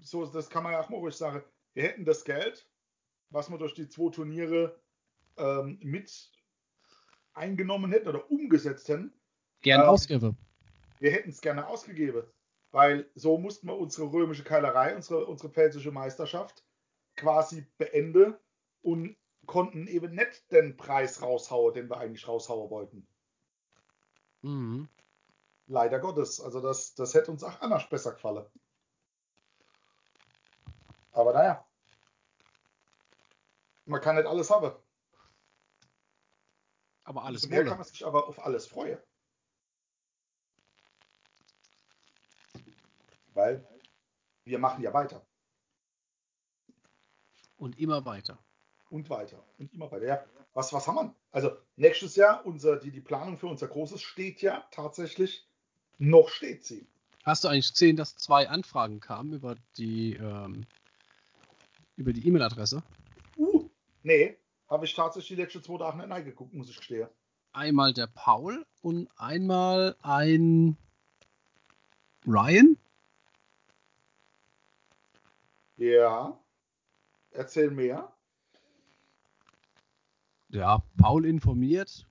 so, 0.00 0.24
das 0.26 0.48
kann 0.48 0.62
man 0.62 0.72
ja 0.72 0.80
auch 0.80 0.88
mal 0.88 0.98
ruhig 0.98 1.16
sagen, 1.16 1.42
wir 1.74 1.82
hätten 1.82 2.04
das 2.04 2.24
Geld, 2.24 2.68
was 3.30 3.50
wir 3.50 3.58
durch 3.58 3.74
die 3.74 3.88
zwei 3.88 4.10
Turniere 4.10 4.78
ähm, 5.36 5.78
mit 5.82 6.30
eingenommen 7.34 7.90
hätten 7.90 8.08
oder 8.08 8.30
umgesetzt 8.30 8.88
hätten, 8.88 9.12
Gern 9.62 9.80
Ähm, 9.80 9.88
ausgebe. 9.88 10.36
Wir 11.00 11.10
hätten 11.10 11.30
es 11.30 11.40
gerne 11.40 11.66
ausgegeben. 11.66 12.24
Weil 12.70 13.10
so 13.14 13.38
mussten 13.38 13.66
wir 13.66 13.78
unsere 13.78 14.12
römische 14.12 14.44
Keilerei, 14.44 14.94
unsere, 14.94 15.26
unsere 15.26 15.50
pfälzische 15.50 15.90
Meisterschaft 15.90 16.64
quasi 17.16 17.66
beenden 17.78 18.36
und 18.82 19.16
konnten 19.46 19.86
eben 19.86 20.14
nicht 20.14 20.52
den 20.52 20.76
Preis 20.76 21.22
raushauen, 21.22 21.74
den 21.74 21.88
wir 21.88 21.96
eigentlich 21.96 22.28
raushauen 22.28 22.70
wollten. 22.70 23.06
Mhm. 24.42 24.88
Leider 25.66 25.98
Gottes. 25.98 26.40
Also 26.40 26.60
das, 26.60 26.94
das 26.94 27.14
hätte 27.14 27.30
uns 27.30 27.42
auch 27.42 27.60
anders 27.60 27.88
besser 27.88 28.12
gefallen. 28.12 28.46
Aber 31.12 31.32
naja. 31.32 31.64
Man 33.86 34.00
kann 34.02 34.16
nicht 34.16 34.26
alles 34.26 34.50
haben. 34.50 34.72
Aber 37.04 37.24
alles 37.24 37.48
mehr 37.48 37.64
kann 37.64 37.78
man 37.78 37.86
sich 37.86 38.04
aber 38.04 38.28
auf 38.28 38.44
alles 38.44 38.66
freuen. 38.66 38.98
Weil 43.38 43.64
wir 44.42 44.58
machen 44.58 44.82
ja 44.82 44.92
weiter. 44.92 45.24
Und 47.56 47.78
immer 47.78 48.04
weiter. 48.04 48.36
und 48.90 49.08
weiter 49.10 49.44
und 49.58 49.72
immer 49.72 49.90
weiter. 49.92 50.06
Ja, 50.06 50.24
was, 50.54 50.72
was 50.72 50.88
haben 50.88 50.96
wir? 50.96 51.14
Also 51.30 51.52
nächstes 51.76 52.16
Jahr, 52.16 52.44
unser, 52.44 52.76
die, 52.76 52.90
die 52.90 53.00
Planung 53.00 53.38
für 53.38 53.46
unser 53.46 53.68
Großes 53.68 54.02
steht 54.02 54.42
ja 54.42 54.66
tatsächlich, 54.72 55.46
noch 55.98 56.30
steht 56.30 56.64
sie. 56.64 56.88
Hast 57.22 57.44
du 57.44 57.48
eigentlich 57.48 57.70
gesehen, 57.70 57.96
dass 57.96 58.16
zwei 58.16 58.48
Anfragen 58.48 58.98
kamen 58.98 59.34
über 59.34 59.54
die 59.76 60.14
ähm, 60.14 60.66
über 61.96 62.12
die 62.12 62.26
E-Mail-Adresse? 62.26 62.82
Uh, 63.36 63.68
nee, 64.02 64.36
habe 64.68 64.84
ich 64.84 64.94
tatsächlich 64.94 65.36
die 65.36 65.42
letzten 65.42 65.62
zwei 65.62 65.78
Tage 65.78 65.98
nicht 65.98 66.10
reingeguckt, 66.10 66.54
muss 66.54 66.70
ich 66.70 66.76
gestehen. 66.76 67.08
Einmal 67.52 67.92
der 67.92 68.08
Paul 68.08 68.66
und 68.82 69.08
einmal 69.16 69.96
ein 70.02 70.76
Ryan. 72.26 72.76
Ja, 75.78 76.36
erzähl 77.30 77.70
mehr. 77.70 78.12
Ja, 80.48 80.82
Paul 80.96 81.24
informiert 81.24 82.04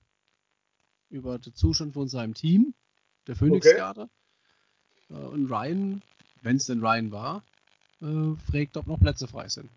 über 1.10 1.38
den 1.38 1.54
Zustand 1.54 1.92
von 1.92 2.08
seinem 2.08 2.32
Team, 2.32 2.74
der 3.26 3.36
Phoenix-Garde. 3.36 4.08
Äh, 5.10 5.12
und 5.12 5.50
Ryan, 5.50 6.02
wenn 6.42 6.56
es 6.56 6.66
denn 6.66 6.80
Ryan 6.80 7.12
war, 7.12 7.44
äh, 8.00 8.36
fragt, 8.50 8.78
ob 8.78 8.86
noch 8.86 8.98
Plätze 8.98 9.28
frei 9.28 9.48
sind. 9.48 9.68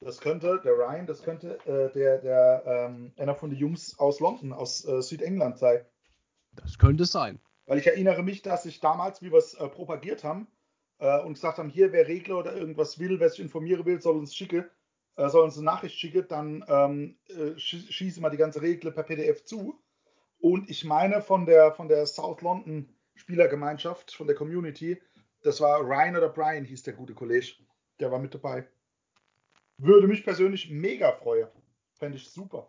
Das 0.00 0.18
könnte, 0.18 0.62
der 0.64 0.72
Ryan, 0.72 1.06
das 1.06 1.22
könnte 1.22 1.58
äh, 1.66 1.92
der, 1.92 2.18
der 2.22 2.62
ähm, 2.64 3.12
einer 3.18 3.34
von 3.34 3.50
den 3.50 3.58
Jungs 3.58 3.98
aus 3.98 4.18
London, 4.18 4.54
aus 4.54 4.86
äh, 4.86 5.02
Südengland 5.02 5.58
sein. 5.58 5.84
Das 6.52 6.78
könnte 6.78 7.04
sein. 7.04 7.38
Weil 7.66 7.78
ich 7.78 7.86
erinnere 7.86 8.22
mich, 8.22 8.40
dass 8.40 8.64
ich 8.64 8.80
damals, 8.80 9.20
wie 9.20 9.30
wir 9.30 9.38
es 9.38 9.52
äh, 9.54 9.68
propagiert 9.68 10.24
haben 10.24 10.48
äh, 11.00 11.20
und 11.20 11.34
gesagt 11.34 11.58
haben, 11.58 11.70
hier, 11.70 11.92
wer 11.92 12.06
Regler 12.06 12.38
oder 12.38 12.54
irgendwas 12.54 12.98
will, 12.98 13.18
wer 13.18 13.30
sich 13.30 13.40
informieren 13.40 13.84
will, 13.84 14.00
soll 14.00 14.16
uns 14.16 14.34
schicken, 14.34 14.64
äh, 15.16 15.28
soll 15.28 15.44
uns 15.44 15.56
eine 15.56 15.64
Nachricht 15.64 15.98
schicken, 15.98 16.26
dann 16.28 16.64
ähm, 16.68 17.18
äh, 17.28 17.58
sch 17.58 17.90
schießen 17.90 18.22
wir 18.22 18.30
die 18.30 18.36
ganze 18.36 18.62
Regel 18.62 18.92
per 18.92 19.02
PDF 19.02 19.44
zu. 19.44 19.82
Und 20.38 20.70
ich 20.70 20.84
meine 20.84 21.20
von 21.20 21.46
der, 21.46 21.72
von 21.72 21.88
der 21.88 22.06
South 22.06 22.40
London 22.42 22.94
Spielergemeinschaft, 23.14 24.14
von 24.14 24.26
der 24.26 24.36
Community, 24.36 25.02
das 25.42 25.60
war 25.60 25.80
Ryan 25.80 26.16
oder 26.16 26.28
Brian, 26.28 26.64
hieß 26.64 26.82
der 26.82 26.94
gute 26.94 27.14
Kollege. 27.14 27.54
Der 27.98 28.10
war 28.10 28.18
mit 28.18 28.34
dabei. 28.34 28.66
Würde 29.76 30.06
mich 30.06 30.24
persönlich 30.24 30.70
mega 30.70 31.12
freuen. 31.12 31.48
Fände 31.94 32.16
ich 32.16 32.28
super. 32.30 32.68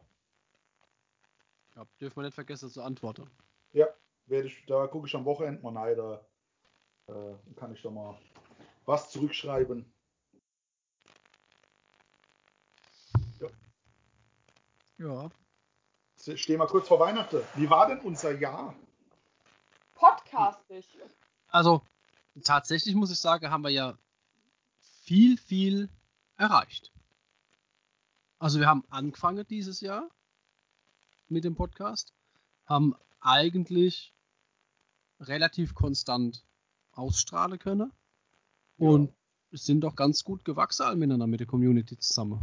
Ja, 1.76 1.86
dürfen 2.00 2.18
wir 2.18 2.24
nicht 2.24 2.36
vergessen 2.36 2.70
zu 2.70 2.82
antworten. 2.82 3.30
Ja, 3.72 3.88
werde 4.26 4.48
ich, 4.48 4.66
da 4.66 4.88
gucke 4.88 5.08
ich 5.08 5.16
am 5.16 5.26
Wochenende 5.26 5.62
mal 5.62 5.78
rein, 5.78 5.98
da 5.98 6.26
äh, 7.08 7.36
kann 7.56 7.74
ich 7.74 7.82
da 7.82 7.90
mal 7.90 8.18
was 8.86 9.10
zurückschreiben. 9.12 9.92
Ja. 15.02 15.32
Stehen 16.36 16.60
wir 16.60 16.68
kurz 16.68 16.88
vor 16.88 17.00
Weihnachten. 17.00 17.42
Wie 17.56 17.70
war 17.70 17.88
denn 17.88 18.00
unser 18.02 18.38
Jahr? 18.38 18.76
Podcastig. 19.96 20.86
Also, 21.48 21.82
tatsächlich 22.44 22.94
muss 22.94 23.12
ich 23.12 23.20
sagen, 23.20 23.50
haben 23.50 23.64
wir 23.64 23.72
ja 23.72 23.98
viel, 24.80 25.38
viel 25.38 25.90
erreicht. 26.38 26.92
Also, 28.38 28.60
wir 28.60 28.68
haben 28.68 28.86
angefangen 28.90 29.48
dieses 29.48 29.82
Jahr 29.82 30.08
mit 31.28 31.46
dem 31.46 31.56
Podcast, 31.56 32.14
haben 32.66 32.96
eigentlich 33.20 34.14
relativ 35.20 35.74
konstant 35.74 36.46
ausstrahlen 36.94 37.60
können 37.60 37.92
und 38.78 39.14
sind 39.52 39.82
doch 39.82 39.96
ganz 39.96 40.24
gut 40.24 40.46
gewachsen 40.46 40.84
alle 40.84 40.96
miteinander 40.96 41.28
mit 41.28 41.40
der 41.40 41.48
Community 41.48 41.98
zusammen. 41.98 42.40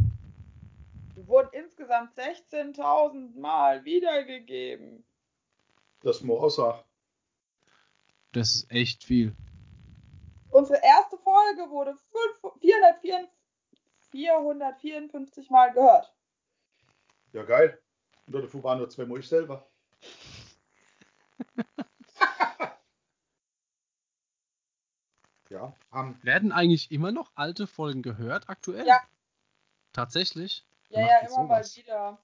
Wurden 1.14 1.50
insgesamt 1.52 2.16
16.000 2.18 3.38
Mal 3.38 3.84
wiedergegeben. 3.84 5.04
Das 6.00 6.22
muss 6.22 6.40
auch 6.40 6.50
sagen. 6.50 6.84
Das 8.32 8.54
ist 8.54 8.70
echt 8.70 9.04
viel. 9.04 9.34
Unsere 10.50 10.80
erste 10.82 11.18
Folge 11.18 11.70
wurde 11.70 11.94
5, 12.40 12.60
454, 12.60 13.28
454 14.10 15.50
Mal 15.50 15.72
gehört. 15.72 16.14
Ja, 17.32 17.42
geil. 17.42 17.78
Und 18.26 18.34
dafür 18.34 18.62
waren 18.62 18.78
nur 18.78 18.88
zwei 18.88 19.06
Mal 19.06 19.18
ich 19.18 19.28
selber. 19.28 19.66
ja, 25.50 25.74
haben. 25.90 26.18
Werden 26.22 26.52
eigentlich 26.52 26.90
immer 26.90 27.12
noch 27.12 27.32
alte 27.34 27.66
Folgen 27.66 28.02
gehört 28.02 28.48
aktuell? 28.48 28.86
Ja. 28.86 29.00
Tatsächlich? 29.92 30.64
Ja, 30.90 31.00
Macht 31.00 31.10
ja, 31.10 31.18
immer 31.28 31.44
mal 31.44 31.64
sowas? 31.64 31.76
wieder. 31.76 32.18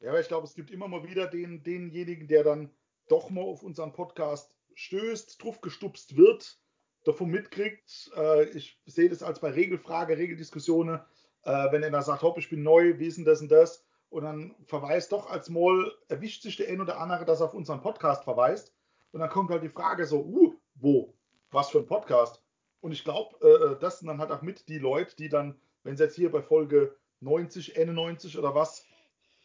Ja, 0.00 0.10
aber 0.10 0.20
ich 0.20 0.28
glaube, 0.28 0.46
es 0.46 0.54
gibt 0.54 0.70
immer 0.70 0.88
mal 0.88 1.02
wieder 1.04 1.26
den, 1.26 1.62
denjenigen, 1.62 2.28
der 2.28 2.44
dann 2.44 2.70
doch 3.08 3.30
mal 3.30 3.42
auf 3.42 3.62
unseren 3.62 3.92
Podcast 3.92 4.54
stößt, 4.74 5.42
drauf 5.42 5.60
gestupst 5.60 6.16
wird, 6.16 6.58
davon 7.04 7.30
mitkriegt. 7.30 8.10
Äh, 8.16 8.44
ich 8.50 8.80
sehe 8.86 9.08
das 9.08 9.22
als 9.22 9.40
bei 9.40 9.50
Regelfrage, 9.50 10.16
Regeldiskussionen, 10.16 11.00
äh, 11.42 11.72
wenn 11.72 11.82
er 11.82 11.90
da 11.90 12.02
sagt, 12.02 12.22
hopp, 12.22 12.38
ich 12.38 12.48
bin 12.48 12.62
neu, 12.62 12.98
wie 12.98 13.06
ist 13.06 13.18
denn 13.18 13.24
das 13.24 13.40
und 13.40 13.50
das? 13.50 13.84
Und 14.10 14.22
dann 14.22 14.54
verweist 14.66 15.12
doch 15.12 15.28
als 15.28 15.48
Moll, 15.48 15.92
erwischt 16.08 16.42
sich 16.42 16.56
der 16.56 16.68
ein 16.68 16.80
oder 16.80 17.00
andere, 17.00 17.24
dass 17.24 17.40
er 17.40 17.46
auf 17.46 17.54
unseren 17.54 17.80
Podcast 17.80 18.24
verweist. 18.24 18.72
Und 19.12 19.20
dann 19.20 19.30
kommt 19.30 19.50
halt 19.50 19.62
die 19.62 19.68
Frage 19.68 20.06
so, 20.06 20.24
uh, 20.24 20.54
wo? 20.74 21.17
Was 21.50 21.70
für 21.70 21.78
ein 21.78 21.86
Podcast? 21.86 22.42
Und 22.80 22.92
ich 22.92 23.04
glaube, 23.04 23.36
äh, 23.46 23.80
das 23.80 23.98
sind 23.98 24.08
dann 24.08 24.18
halt 24.18 24.30
auch 24.30 24.42
mit 24.42 24.68
die 24.68 24.78
Leute, 24.78 25.16
die 25.16 25.28
dann, 25.28 25.60
wenn 25.82 25.96
sie 25.96 26.04
jetzt 26.04 26.16
hier 26.16 26.30
bei 26.30 26.42
Folge 26.42 26.96
90, 27.20 27.78
91 27.78 28.38
oder 28.38 28.54
was, 28.54 28.86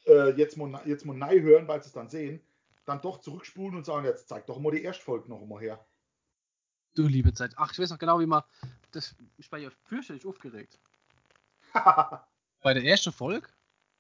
äh, 0.05 0.31
jetzt 0.31 0.57
mal, 0.57 0.81
jetzt 0.85 1.05
mal 1.05 1.15
neu 1.15 1.41
hören, 1.41 1.67
weil 1.67 1.81
sie 1.81 1.88
es 1.88 1.93
dann 1.93 2.09
sehen, 2.09 2.41
dann 2.85 3.01
doch 3.01 3.21
zurückspulen 3.21 3.75
und 3.77 3.85
sagen, 3.85 4.05
jetzt 4.05 4.27
zeig 4.27 4.45
doch 4.45 4.59
mal 4.59 4.71
die 4.71 4.84
Erstfolge 4.84 5.30
noch 5.30 5.45
mal 5.45 5.61
her. 5.61 5.84
Du 6.95 7.07
liebe 7.07 7.34
Zeit. 7.34 7.53
Ach, 7.55 7.71
ich 7.71 7.80
weiß 7.80 7.89
noch 7.89 7.97
genau, 7.97 8.19
wie 8.19 8.25
man. 8.25 8.43
Das, 8.91 9.15
ich 9.38 9.51
war 9.51 9.57
ja 9.57 9.69
fürchterlich 9.85 10.25
aufgeregt. 10.25 10.77
Bei 11.73 12.73
der 12.73 12.84
ersten 12.84 13.11
Folge? 13.11 13.47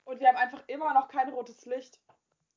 Und 0.03 0.19
wir 0.19 0.27
haben 0.27 0.37
einfach 0.37 0.61
immer 0.67 0.93
noch 0.93 1.07
kein 1.07 1.29
rotes 1.29 1.65
Licht. 1.65 1.99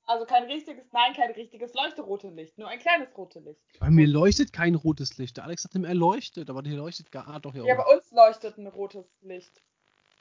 Also 0.08 0.24
kein 0.24 0.44
richtiges, 0.44 0.84
nein, 0.92 1.12
kein 1.14 1.32
richtiges 1.32 1.74
leuchterotes 1.74 2.32
Licht. 2.32 2.56
Nur 2.58 2.68
ein 2.68 2.78
kleines 2.78 3.08
rotes 3.16 3.44
Licht. 3.44 3.60
Bei 3.80 3.90
mir 3.90 4.06
leuchtet 4.06 4.52
kein 4.52 4.76
rotes 4.76 5.18
Licht. 5.18 5.36
Der 5.36 5.44
Alex 5.44 5.64
hat 5.64 5.74
ihm 5.74 5.84
erleuchtet, 5.84 6.48
aber 6.48 6.62
hier 6.62 6.76
leuchtet 6.76 7.10
gar 7.10 7.26
ah, 7.26 7.40
doch 7.40 7.52
hier 7.52 7.64
Ja, 7.64 7.74
oben. 7.74 7.84
bei 7.84 7.96
uns 7.96 8.10
leuchtet 8.12 8.56
ein 8.56 8.68
rotes 8.68 9.06
Licht. 9.22 9.62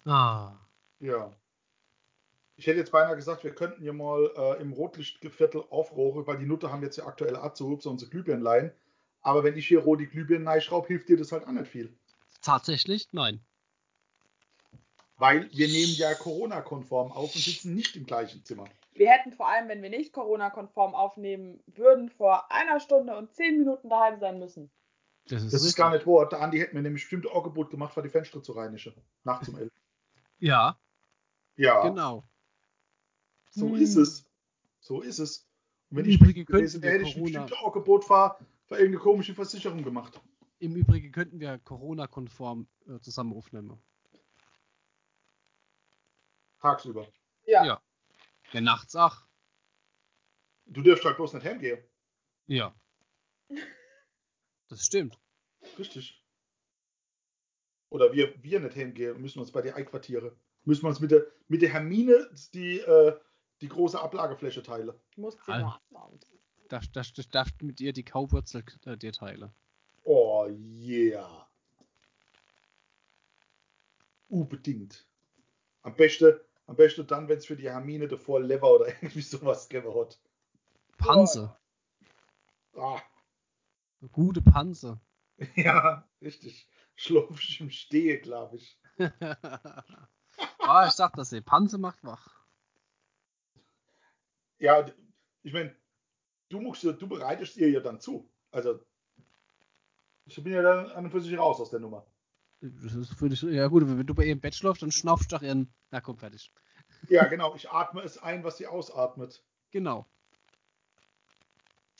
Ah. 0.05 0.53
ja. 0.99 1.31
Ich 2.57 2.67
hätte 2.67 2.79
jetzt 2.79 2.91
beinahe 2.91 3.15
gesagt, 3.15 3.43
wir 3.43 3.53
könnten 3.53 3.81
hier 3.81 3.93
mal 3.93 4.31
äh, 4.37 4.61
im 4.61 4.71
Rotlichtviertel 4.71 5.65
aufrohren, 5.69 6.25
weil 6.25 6.37
die 6.37 6.45
Nutte 6.45 6.71
haben 6.71 6.81
jetzt 6.83 6.97
ja 6.97 7.05
aktuell 7.05 7.35
Azuhub, 7.35 7.81
so 7.83 7.89
unsere 7.89 8.09
Glühbirnen 8.09 8.43
leihen. 8.43 8.71
Aber 9.21 9.43
wenn 9.43 9.57
ich 9.57 9.67
hier 9.67 9.79
rote 9.79 10.07
Glühbirnen 10.07 10.47
reinschraube, 10.47 10.87
hilft 10.87 11.09
dir 11.09 11.17
das 11.17 11.31
halt 11.31 11.45
auch 11.45 11.51
nicht 11.51 11.67
viel. 11.67 11.93
Tatsächlich? 12.41 13.09
Nein. 13.11 13.43
Weil 15.17 15.49
wir 15.51 15.67
nehmen 15.67 15.93
ja 15.95 16.13
Corona-konform 16.13 17.11
auf 17.11 17.35
und 17.35 17.41
sitzen 17.43 17.73
nicht 17.75 17.95
im 17.95 18.05
gleichen 18.05 18.43
Zimmer. 18.45 18.65
Wir 18.95 19.09
hätten 19.11 19.33
vor 19.33 19.49
allem, 19.49 19.67
wenn 19.67 19.81
wir 19.81 19.89
nicht 19.89 20.13
Corona-konform 20.13 20.95
aufnehmen 20.95 21.61
würden, 21.67 22.09
vor 22.09 22.49
einer 22.51 22.79
Stunde 22.79 23.15
und 23.17 23.33
zehn 23.33 23.59
Minuten 23.59 23.89
daheim 23.89 24.19
sein 24.19 24.39
müssen. 24.39 24.71
Das 25.27 25.43
ist, 25.43 25.53
Das 25.53 25.63
ist 25.63 25.75
gar 25.75 25.91
nicht 25.91 26.07
wahr. 26.07 26.29
Der 26.29 26.41
Andi 26.41 26.59
hätte 26.59 26.75
mir 26.75 26.81
nämlich 26.81 27.03
bestimmt 27.03 27.27
auch 27.27 27.43
Gebot 27.43 27.69
gemacht, 27.71 27.95
war 27.95 28.03
die 28.03 28.09
Fenster 28.09 28.41
zu 28.41 28.53
reinigen. 28.53 28.93
Nachts 29.23 29.49
um 29.49 29.57
elf. 29.57 29.73
Ja, 30.39 30.79
Ja, 31.57 31.87
genau. 31.87 32.23
so 33.49 33.69
Hm. 33.69 33.75
ist 33.75 33.95
es. 33.95 34.29
So 34.79 35.01
ist 35.01 35.19
es. 35.19 35.47
Und 35.89 35.97
wenn 35.97 36.05
Im 36.05 36.11
ich 36.11 36.21
Übrigen 36.21 36.45
gewesen 36.45 36.81
könnten 36.81 36.83
wäre, 36.83 36.93
wir 36.93 36.99
hätte 36.99 37.09
ich 37.09 37.21
bestimmt 37.21 37.53
auch 37.63 37.73
Gebot 37.73 38.09
war, 38.09 38.39
für 38.65 38.75
irgendeine 38.75 39.01
komische 39.03 39.33
Versicherung 39.33 39.83
gemacht. 39.83 40.21
Im 40.59 40.75
Übrigen 40.75 41.11
könnten 41.11 41.39
wir 41.39 41.57
Corona-konform 41.59 42.67
äh, 42.87 42.99
zusammen 42.99 43.33
aufnehmen. 43.35 43.77
Tagsüber. 46.59 47.07
Ja. 47.45 47.65
Ja. 47.65 47.81
Ja, 48.51 48.61
nachts 48.61 48.95
ach. 48.95 49.25
Du 50.65 50.81
dürft 50.81 51.05
halt 51.05 51.17
bloß 51.17 51.33
nicht 51.33 51.45
heimgehen. 51.45 51.83
Ja. 52.47 52.75
Das 54.67 54.85
stimmt. 54.85 55.19
Richtig. 55.77 56.23
Oder 57.89 58.11
wir, 58.13 58.33
wir 58.43 58.59
nicht 58.59 58.75
heimgehen, 58.75 59.21
müssen 59.21 59.39
uns 59.39 59.51
bei 59.51 59.61
dir 59.61 59.75
einquartieren. 59.75 60.31
Müssen 60.63 60.83
wir 60.83 60.89
uns 60.89 60.99
mit 60.99 61.11
der, 61.11 61.25
mit 61.47 61.61
der 61.61 61.69
Hermine 61.69 62.29
die, 62.53 62.79
äh, 62.79 63.19
die 63.61 63.69
große 63.69 63.99
Ablagefläche 63.99 64.63
teilen. 64.63 64.93
Muss 65.15 65.37
sie. 65.45 66.39
Das, 66.67 66.91
das, 66.91 67.13
das 67.13 67.29
darf 67.29 67.49
mit 67.61 67.79
ihr 67.79 67.93
die 67.93 68.03
Kauwurzel 68.03 68.63
äh, 68.85 68.97
dir 68.97 69.13
teilen. 69.13 69.53
Oh 70.03 70.47
yeah. 70.49 71.47
Unbedingt. 74.27 75.07
Am 75.83 75.95
besten, 75.95 76.39
am 76.67 76.75
besten 76.75 77.07
dann, 77.07 77.27
wenn 77.27 77.37
es 77.37 77.45
für 77.45 77.55
die 77.55 77.69
Hermine 77.69 78.07
davor 78.07 78.41
Lever 78.41 78.71
oder 78.71 78.87
irgendwie 79.01 79.21
sowas 79.21 79.69
gegeben 79.69 79.93
hat. 79.95 80.19
Panzer. 80.97 81.59
Ah, 82.75 83.01
Gute 84.11 84.41
Panzer. 84.41 84.99
ja, 85.55 86.07
richtig. 86.21 86.69
Schlurf 86.95 87.39
ich 87.41 87.59
im 87.59 87.69
Stehe, 87.69 88.19
glaube 88.19 88.57
ich. 88.57 88.79
ah, 90.59 90.85
ich 90.87 90.93
sag 90.93 91.13
das 91.13 91.33
eh. 91.33 91.41
Panzer 91.41 91.77
macht 91.77 92.03
wach. 92.03 92.45
Ja, 94.59 94.85
ich 95.43 95.53
meine, 95.53 95.75
du, 96.49 96.61
musst, 96.61 96.83
du 96.83 97.07
bereitest 97.07 97.57
ihr 97.57 97.69
ja 97.69 97.81
dann 97.81 97.99
zu. 97.99 98.31
Also, 98.51 98.79
ich 100.25 100.41
bin 100.41 100.53
ja 100.53 100.61
dann 100.61 100.91
an 100.91 101.05
und 101.05 101.11
für 101.11 101.21
sich 101.21 101.37
raus 101.37 101.59
aus 101.59 101.69
der 101.69 101.81
Nummer. 101.81 102.05
Das 102.81 102.93
ist 102.93 103.13
für 103.13 103.29
dich, 103.29 103.41
ja 103.41 103.67
gut, 103.67 103.83
wenn 103.85 104.05
du 104.05 104.15
bei 104.15 104.25
ihr 104.25 104.31
im 104.31 104.39
Bett 104.39 104.55
schläfst, 104.55 104.81
dann 104.81 104.91
schnaufst 104.91 105.31
du 105.31 105.35
doch 105.35 105.43
ihren. 105.43 105.73
Na 105.91 106.01
komm, 106.01 106.17
fertig. 106.17 106.51
Ja, 107.09 107.25
genau. 107.25 107.55
Ich 107.55 107.69
atme 107.69 108.01
es 108.01 108.17
ein, 108.17 108.43
was 108.43 108.57
sie 108.57 108.67
ausatmet. 108.67 109.43
Genau. 109.71 110.07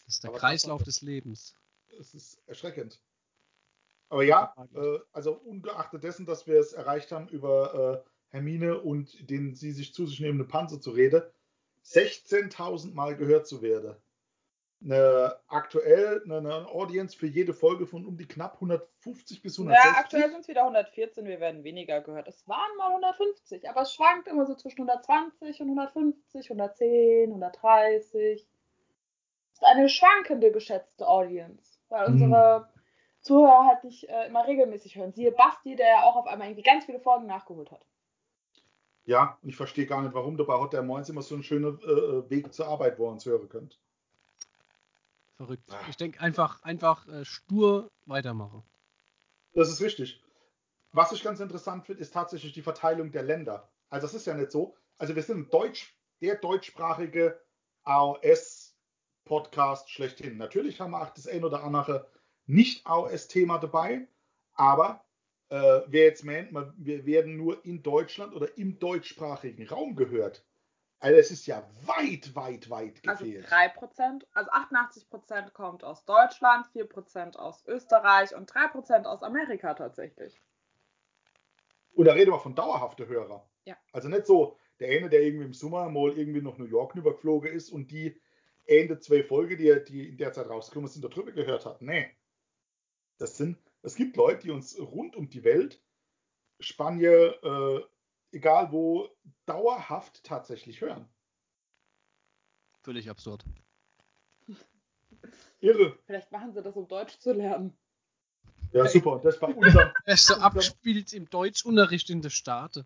Das 0.06 0.16
ist 0.16 0.24
der 0.24 0.32
Aber 0.32 0.40
Kreislauf 0.40 0.84
des 0.84 1.02
Lebens. 1.02 1.56
Es 2.00 2.14
ist 2.14 2.42
erschreckend. 2.48 3.02
Aber 4.10 4.24
ja, 4.24 4.54
äh, 4.74 5.00
also 5.12 5.34
ungeachtet 5.34 6.04
dessen, 6.04 6.26
dass 6.26 6.48
wir 6.48 6.60
es 6.60 6.74
erreicht 6.74 7.12
haben, 7.12 7.28
über 7.30 8.04
äh, 8.06 8.10
Hermine 8.30 8.80
und 8.80 9.30
den 9.30 9.56
sie 9.56 9.72
sich 9.72 9.94
zu 9.94 10.06
sich 10.06 10.20
nehmenden 10.20 10.48
Panzer 10.48 10.80
zu 10.80 10.92
reden, 10.92 11.24
16.000 11.86 12.94
Mal 12.94 13.16
gehört 13.16 13.48
zu 13.48 13.62
werden. 13.62 13.96
Eine 14.86 15.36
aktuell 15.48 16.22
eine, 16.24 16.38
eine 16.38 16.68
Audience 16.68 17.18
für 17.18 17.28
jede 17.28 17.54
Folge 17.54 17.88
von 17.88 18.06
um 18.06 18.18
die 18.18 18.28
knapp 18.28 18.56
150 18.56 19.42
bis 19.42 19.60
160. 19.60 19.92
Ja, 19.92 20.00
aktuell 20.00 20.30
sind 20.30 20.42
es 20.42 20.48
wieder 20.48 20.62
114, 20.62 21.26
wir 21.26 21.40
werden 21.40 21.64
weniger 21.64 22.02
gehört. 22.02 22.28
Es 22.28 22.48
waren 22.48 22.78
mal 22.78 22.90
150, 22.90 23.68
aber 23.70 23.82
es 23.82 23.94
schwankt 23.94 24.28
immer 24.28 24.46
so 24.46 24.56
zwischen 24.56 24.82
120 24.82 25.60
und 25.62 25.70
150, 25.70 26.52
110, 26.52 27.30
130. 27.32 28.48
Es 29.52 29.62
ist 29.62 29.64
eine 29.64 29.90
schwankende 29.90 30.52
geschätzte 30.52 31.08
Audience, 31.08 31.80
weil 31.90 32.06
Hm. 32.08 32.14
unsere 32.14 32.70
Zuhörer 33.22 33.68
halt 33.68 33.84
nicht 33.84 34.08
äh, 34.08 34.28
immer 34.28 34.46
regelmäßig 34.46 34.96
hören. 34.98 35.14
Siehe 35.14 35.32
Basti, 35.32 35.76
der 35.76 35.88
ja 35.88 36.04
auch 36.04 36.16
auf 36.16 36.28
einmal 36.28 36.48
irgendwie 36.48 36.64
ganz 36.64 36.86
viele 36.86 37.00
Folgen 37.00 37.26
nachgeholt 37.26 37.72
hat. 37.72 37.86
Ja, 39.06 39.38
und 39.42 39.50
ich 39.50 39.56
verstehe 39.56 39.86
gar 39.86 40.02
nicht, 40.02 40.14
warum. 40.14 40.38
Dabei 40.38 40.60
hat 40.60 40.74
der 40.74 40.84
Moins 40.84 41.10
immer 41.10 41.22
so 41.22 41.36
einen 41.36 41.44
schönen 41.44 41.80
äh, 41.80 42.30
Weg 42.30 42.54
zur 42.54 42.68
Arbeit, 42.68 43.00
wo 43.00 43.06
ihr 43.06 43.12
uns 43.12 43.26
hören 43.26 43.50
könnt. 43.50 43.80
Verrückt. 45.38 45.72
Ah. 45.72 45.80
Ich 45.90 45.98
denke 45.98 46.20
einfach, 46.22 46.62
einfach 46.64 47.08
äh, 47.08 47.26
stur 47.26 47.92
weitermachen. 48.06 48.64
Das 49.54 49.70
ist 49.70 49.82
richtig. 49.82 50.22
Was 50.92 51.12
ich 51.12 51.24
ganz 51.24 51.40
interessant 51.40 51.86
finde, 51.86 52.02
ist 52.02 52.14
tatsächlich 52.14 52.54
die 52.54 52.62
Verteilung 52.62 53.12
der 53.12 53.24
Länder. 53.24 53.70
Also 53.90 54.08
es 54.08 54.14
ist 54.14 54.28
ja 54.28 54.34
nicht 54.34 54.52
so. 54.52 54.78
Also 54.98 55.16
wir 55.16 55.24
sind 55.24 55.54
Deutsch, 55.54 55.98
der 56.22 56.36
deutschsprachige 56.36 57.42
AOS-Podcast 57.84 59.90
schlechthin. 59.90 60.38
Natürlich 60.38 60.80
haben 60.80 60.92
wir 60.92 61.02
auch 61.02 61.10
das 61.10 61.28
ein 61.28 61.44
oder 61.44 61.64
andere 61.64 62.10
Nicht-AOS-Thema 62.46 63.58
dabei, 63.58 64.08
aber 64.54 65.04
äh, 65.50 65.82
wer 65.88 66.06
jetzt 66.06 66.24
meint, 66.24 66.52
wir 66.78 67.06
werden 67.06 67.36
nur 67.36 67.64
in 67.66 67.84
Deutschland 67.84 68.34
oder 68.34 68.58
im 68.58 68.80
deutschsprachigen 68.80 69.68
Raum 69.68 69.96
gehört, 69.96 70.46
also 71.06 71.20
es 71.20 71.30
ist 71.30 71.46
ja 71.46 71.64
weit, 71.84 72.36
weit, 72.36 72.68
weit 72.72 73.00
Also 73.06 73.26
gefehlt. 73.26 73.46
3%, 73.46 74.26
also 74.34 74.50
88% 74.50 75.52
kommt 75.52 75.84
aus 75.84 76.04
Deutschland, 76.06 76.66
4% 76.74 77.36
aus 77.36 77.64
Österreich 77.68 78.34
und 78.34 78.52
3% 78.52 79.04
aus 79.06 79.22
Amerika 79.22 79.76
tatsächlich. 79.76 80.42
Und 81.94 82.06
da 82.06 82.14
reden 82.14 82.32
wir 82.32 82.40
von 82.40 82.56
dauerhafte 82.56 83.08
Hörer. 83.08 83.48
Ja. 83.66 83.78
Also 83.92 84.10
nicht 84.10 84.26
so 84.26 84.58
der 84.80 84.98
eine, 84.98 85.08
der 85.08 85.22
irgendwie 85.22 85.46
im 85.46 85.54
Sommer 85.54 85.88
mal 85.90 86.18
irgendwie 86.18 86.42
nach 86.42 86.58
New 86.58 86.66
York 86.66 86.96
übergeflogen 86.96 87.52
ist 87.52 87.70
und 87.70 87.92
die 87.92 88.20
Ende 88.66 89.00
zwei 89.00 89.22
Folgen, 89.22 89.60
die, 89.60 89.84
die 89.88 90.10
in 90.10 90.18
der 90.18 90.34
Zeit 90.34 90.50
rausgekommen 90.50 90.90
sind, 90.90 91.06
darüber 91.06 91.32
gehört 91.32 91.68
hat. 91.68 91.84
Nee. 91.84 92.10
Das 93.20 93.38
sind, 93.38 93.60
es 93.84 93.94
gibt 93.94 94.18
Leute, 94.18 94.48
die 94.48 94.50
uns 94.50 94.76
rund 94.80 95.16
um 95.16 95.30
die 95.30 95.44
Welt, 95.44 95.80
Spanien, 96.60 97.32
äh, 97.44 97.80
egal 98.32 98.72
wo, 98.72 99.10
dauerhaft 99.46 100.24
tatsächlich 100.24 100.82
hören. 100.82 101.08
Völlig 102.82 103.10
absurd. 103.10 103.44
Irre. 105.60 105.98
Vielleicht 106.06 106.32
machen 106.32 106.54
sie 106.54 106.62
das, 106.62 106.76
um 106.76 106.88
Deutsch 106.88 107.18
zu 107.18 107.34
lernen. 107.34 107.76
Ja, 108.72 108.88
super. 108.88 109.20
Das 109.24 109.42
war 109.42 109.56
unser. 109.56 109.94
Er 110.06 110.14
ist 110.14 110.28
so 110.28 110.36
abgespielt 110.36 111.14
im 111.14 111.30
Deutschunterricht 111.30 112.10
in 112.10 112.22
der 112.22 112.30
Staaten. 112.30 112.86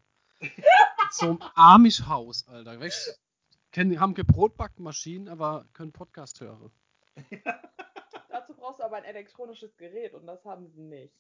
so 1.12 1.32
ein 1.32 1.40
Amish-Haus, 1.56 2.48
Alter. 2.48 2.80
Weißt, 2.80 3.20
kennen, 3.72 4.00
haben 4.00 4.14
keine 4.14 4.26
Brotbackmaschinen, 4.26 5.28
aber 5.28 5.68
können 5.74 5.92
Podcast 5.92 6.40
hören. 6.42 6.72
Dazu 8.30 8.54
brauchst 8.56 8.80
du 8.80 8.84
aber 8.84 8.98
ein 8.98 9.04
elektronisches 9.04 9.76
Gerät 9.78 10.14
und 10.14 10.26
das 10.28 10.46
haben 10.46 10.70
sie 10.70 10.82
nicht. 10.82 11.14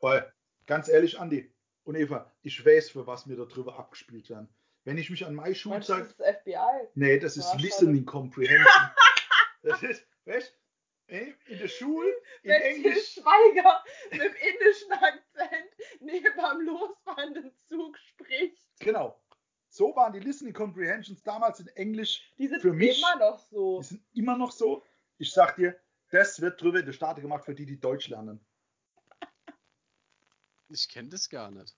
Weil, 0.00 0.32
ganz 0.66 0.88
ehrlich, 0.88 1.20
Andi 1.20 1.54
und 1.86 1.94
Eva, 1.94 2.30
ich 2.42 2.64
weiß, 2.64 2.90
für 2.90 3.06
was 3.06 3.26
mir 3.26 3.36
darüber 3.36 3.78
abgespielt 3.78 4.28
werden. 4.28 4.48
Wenn 4.84 4.98
ich 4.98 5.10
mich 5.10 5.24
an 5.26 5.34
meine 5.34 5.54
Schulzeit. 5.54 6.00
das 6.02 6.08
ist 6.10 6.20
das 6.20 6.36
FBI? 6.36 6.88
Nee, 6.94 7.18
das 7.18 7.36
ist 7.36 7.44
Ja, 7.46 7.50
schade. 7.52 7.62
Listening 7.62 8.04
Comprehension. 8.04 8.66
Das 9.62 9.82
ist, 9.82 10.06
weißt 10.26 10.54
in 11.08 11.34
der 11.58 11.66
Schule, 11.68 12.08
in 12.42 12.50
Wenn 12.50 12.62
Til 12.62 12.70
Englisch. 12.86 13.14
Schweiger 13.14 13.84
mit 14.12 14.20
dem 14.20 14.32
indischen 14.34 14.92
Akzent 14.92 15.70
neben 16.00 16.38
am 16.40 16.60
losfahrenden 16.60 17.52
Zug 17.68 17.96
spricht. 17.98 18.58
Genau. 18.80 19.20
So 19.68 19.94
waren 19.96 20.12
die 20.12 20.20
Listening 20.20 20.52
Comprehensions 20.54 21.22
damals 21.24 21.58
in 21.60 21.66
Englisch. 21.68 22.32
Die 22.38 22.46
sind 22.46 22.60
Für 22.62 22.72
mich- 22.72 22.98
immer 22.98 23.16
noch 23.18 23.38
so. 23.40 23.78
Die 23.80 23.86
sind 23.86 24.04
immer 24.14 24.36
noch 24.38 24.52
so. 24.52 24.84
Ich 25.18 25.32
sag 25.32 25.56
dir, 25.56 25.76
das 26.10 26.40
wird 26.40 26.60
drüber 26.62 26.78
in 26.80 26.86
der 26.86 26.92
Staaten 26.92 27.20
gemacht 27.22 27.44
für 27.44 27.54
die, 27.54 27.66
die 27.66 27.80
Deutsch 27.80 28.08
lernen. 28.08 28.44
Ich 30.68 30.88
kenne 30.88 31.08
das 31.08 31.28
gar 31.28 31.50
nicht. 31.50 31.74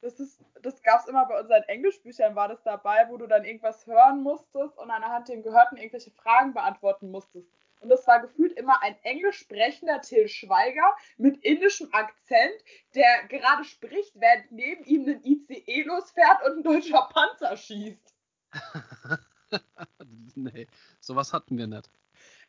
Das, 0.00 0.18
ist, 0.18 0.40
das 0.62 0.82
gab 0.82 1.00
es 1.00 1.08
immer 1.08 1.26
bei 1.26 1.38
unseren 1.38 1.62
Englischbüchern, 1.64 2.34
war 2.34 2.48
das 2.48 2.62
dabei, 2.62 3.06
wo 3.10 3.18
du 3.18 3.26
dann 3.26 3.44
irgendwas 3.44 3.86
hören 3.86 4.22
musstest 4.22 4.78
und 4.78 4.90
anhand 4.90 5.28
dem 5.28 5.42
Gehörten 5.42 5.76
irgendwelche 5.76 6.10
Fragen 6.10 6.54
beantworten 6.54 7.10
musstest. 7.10 7.50
Und 7.80 7.88
das 7.88 8.06
war 8.06 8.20
gefühlt 8.20 8.52
immer 8.58 8.82
ein 8.82 8.96
englisch 9.02 9.38
sprechender 9.38 10.00
Till 10.00 10.28
Schweiger 10.28 10.96
mit 11.16 11.42
indischem 11.44 11.92
Akzent, 11.92 12.64
der 12.94 13.26
gerade 13.28 13.64
spricht, 13.64 14.18
während 14.20 14.52
neben 14.52 14.84
ihm 14.84 15.06
ein 15.06 15.22
ICE 15.24 15.82
losfährt 15.82 16.42
und 16.46 16.58
ein 16.58 16.62
deutscher 16.62 17.08
Panzer 17.12 17.56
schießt. 17.56 18.14
nee, 20.34 20.66
sowas 21.00 21.32
hatten 21.32 21.56
wir 21.56 21.66
nicht. 21.66 21.90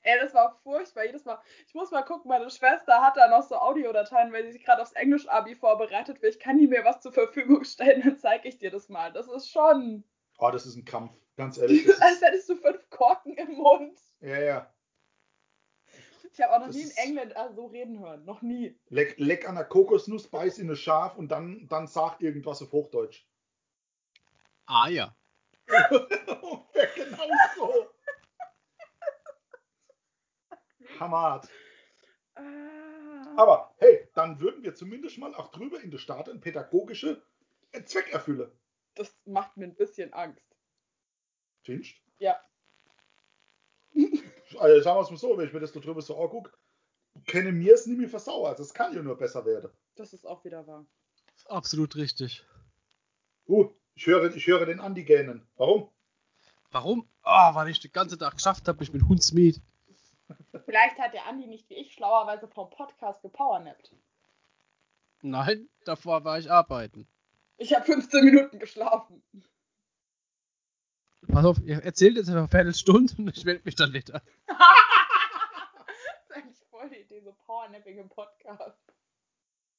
Ey, 0.04 0.20
das 0.20 0.34
war 0.34 0.60
furchtbar. 0.64 1.06
Jedes 1.06 1.26
Mal, 1.26 1.40
ich 1.68 1.74
muss 1.76 1.92
mal 1.92 2.02
gucken, 2.02 2.30
meine 2.30 2.50
Schwester 2.50 3.02
hat 3.02 3.18
da 3.18 3.28
noch 3.28 3.44
so 3.44 3.56
Audiodateien, 3.56 4.34
weil 4.34 4.44
sie 4.46 4.54
sich 4.54 4.64
gerade 4.66 4.82
aufs 4.82 4.94
Englisch-Abi 4.94 5.56
vorbereitet 5.56 6.22
will. 6.22 6.30
Ich 6.30 6.40
kann 6.40 6.58
die 6.58 6.68
mir 6.68 6.84
was 6.84 7.02
zur 7.02 7.12
Verfügung 7.14 7.64
stellen, 7.64 8.02
dann 8.04 8.18
zeige 8.18 8.48
ich 8.50 8.58
dir 8.58 8.72
das 8.72 8.90
mal. 8.90 9.12
Das 9.14 9.28
ist 9.28 9.50
schon, 9.52 10.04
Oh, 10.40 10.50
das 10.50 10.66
ist 10.66 10.76
ein 10.76 10.86
Kampf. 10.86 11.14
Ganz 11.38 11.58
ehrlich. 11.60 11.86
Das 11.86 12.02
als 12.02 12.14
ist, 12.16 12.22
hättest 12.24 12.50
du 12.50 12.56
fünf 12.56 12.90
Korken 12.90 13.34
im 13.36 13.52
Mund. 13.54 14.00
ja, 14.22 14.40
ja. 14.40 14.74
Ich 16.34 16.40
habe 16.42 16.54
auch 16.54 16.60
noch 16.60 16.68
Das 16.68 16.76
nie 16.78 16.82
einen 16.84 16.92
ist- 16.92 16.98
Engländer 16.98 17.54
so 17.54 17.66
reden 17.68 18.00
hören. 18.00 18.24
Noch 18.26 18.42
nie. 18.42 18.80
Leck, 18.90 19.16
leck 19.18 19.48
an 19.50 19.56
der 19.56 19.66
Kokosnuss, 19.66 20.30
beiß 20.30 20.60
in 20.60 20.68
eine 20.68 20.78
Schaf 20.78 21.18
und 21.18 21.28
dann, 21.30 21.68
dann 21.68 21.88
sag 21.88 22.22
irgendwas 22.22 22.62
auf 22.62 22.72
Hochdeutsch. 22.72 23.26
Ah 24.66 24.88
ja. 24.90 25.14
Genau 25.68 27.28
so. 27.56 27.91
Hammer. 31.02 31.42
Ah. 32.36 32.42
Aber 33.36 33.74
hey, 33.78 34.08
dann 34.14 34.40
würden 34.40 34.64
wir 34.64 34.76
zumindest 34.76 35.18
mal 35.18 35.34
auch 35.36 35.52
drüber 35.52 35.82
in 35.82 35.92
der 35.92 35.98
Staat 35.98 36.30
einen 36.30 36.42
pädagogische 36.42 37.22
Zweck 37.86 38.14
erfüllen. 38.14 38.52
Das 38.96 39.14
macht 39.26 39.58
mir 39.58 39.66
ein 39.66 39.76
bisschen 39.76 40.14
Angst. 40.14 40.46
Findest 41.64 41.96
Ja. 42.20 42.40
Also 44.60 44.82
sagen 44.82 44.98
wir 44.98 45.04
es 45.04 45.10
mal 45.10 45.18
so, 45.18 45.38
wenn 45.38 45.48
ich 45.48 45.54
mir 45.54 45.62
das 45.62 45.72
da 45.72 45.80
drüber 45.80 46.02
so 46.02 46.22
angucke, 46.22 46.52
kenne 47.26 47.54
mir 47.54 47.74
es 47.74 47.86
nicht 47.88 47.98
mehr 47.98 48.10
versauert. 48.10 48.52
Also 48.52 48.64
es 48.64 48.74
kann 48.74 48.94
ja 48.94 49.02
nur 49.02 49.18
besser 49.18 49.46
werden. 49.46 49.72
Das 49.96 50.12
ist 50.12 50.28
auch 50.28 50.44
wieder 50.44 50.68
wahr. 50.68 50.86
Absolut 51.46 51.96
richtig. 51.96 52.46
Uh, 53.48 53.70
ich 53.96 54.08
höre, 54.08 54.36
ich 54.36 54.46
höre 54.46 54.66
den 54.66 54.82
Andi 54.82 55.06
gähnen. 55.06 55.48
Warum? 55.56 55.90
Warum? 56.70 57.08
Ah, 57.22 57.56
weil 57.56 57.70
ich 57.70 57.80
den 57.80 57.94
ganzen 57.94 58.20
Tag 58.20 58.36
geschafft 58.36 58.68
habe, 58.68 58.80
mich 58.80 58.92
mit 58.92 59.08
Hundsmiet. 59.08 59.62
Vielleicht 60.66 61.00
hat 61.00 61.14
der 61.14 61.26
Andi 61.28 61.48
nicht 61.48 61.70
wie 61.70 61.76
ich 61.76 61.94
schlauerweise 61.94 62.48
vom 62.48 62.70
Podcast 62.70 63.22
gepowernappt. 63.22 63.96
Nein, 65.22 65.70
davor 65.86 66.24
war 66.24 66.40
ich 66.40 66.52
arbeiten. 66.52 67.08
Ich 67.58 67.74
habe 67.76 67.86
15 67.86 68.26
Minuten 68.26 68.60
geschlafen. 68.60 69.24
Pass 71.28 71.46
auf, 71.46 71.60
ihr 71.64 71.84
erzählt 71.84 72.16
jetzt 72.16 72.28
einfach 72.28 72.42
eine 72.42 72.48
Viertelstunde 72.50 73.14
und 73.20 73.38
ich 73.38 73.46
melde 73.46 73.62
mich 73.64 73.76
dann 73.76 73.94
wieder. 73.94 74.24
das 74.48 74.58
ist 76.24 76.32
eigentlich 76.36 76.58
voll 76.70 76.90
die 76.90 76.98
Idee, 76.98 77.22
so 77.22 77.34
Powernapping 77.46 78.00
im 78.00 78.10
Podcast. 78.10 78.82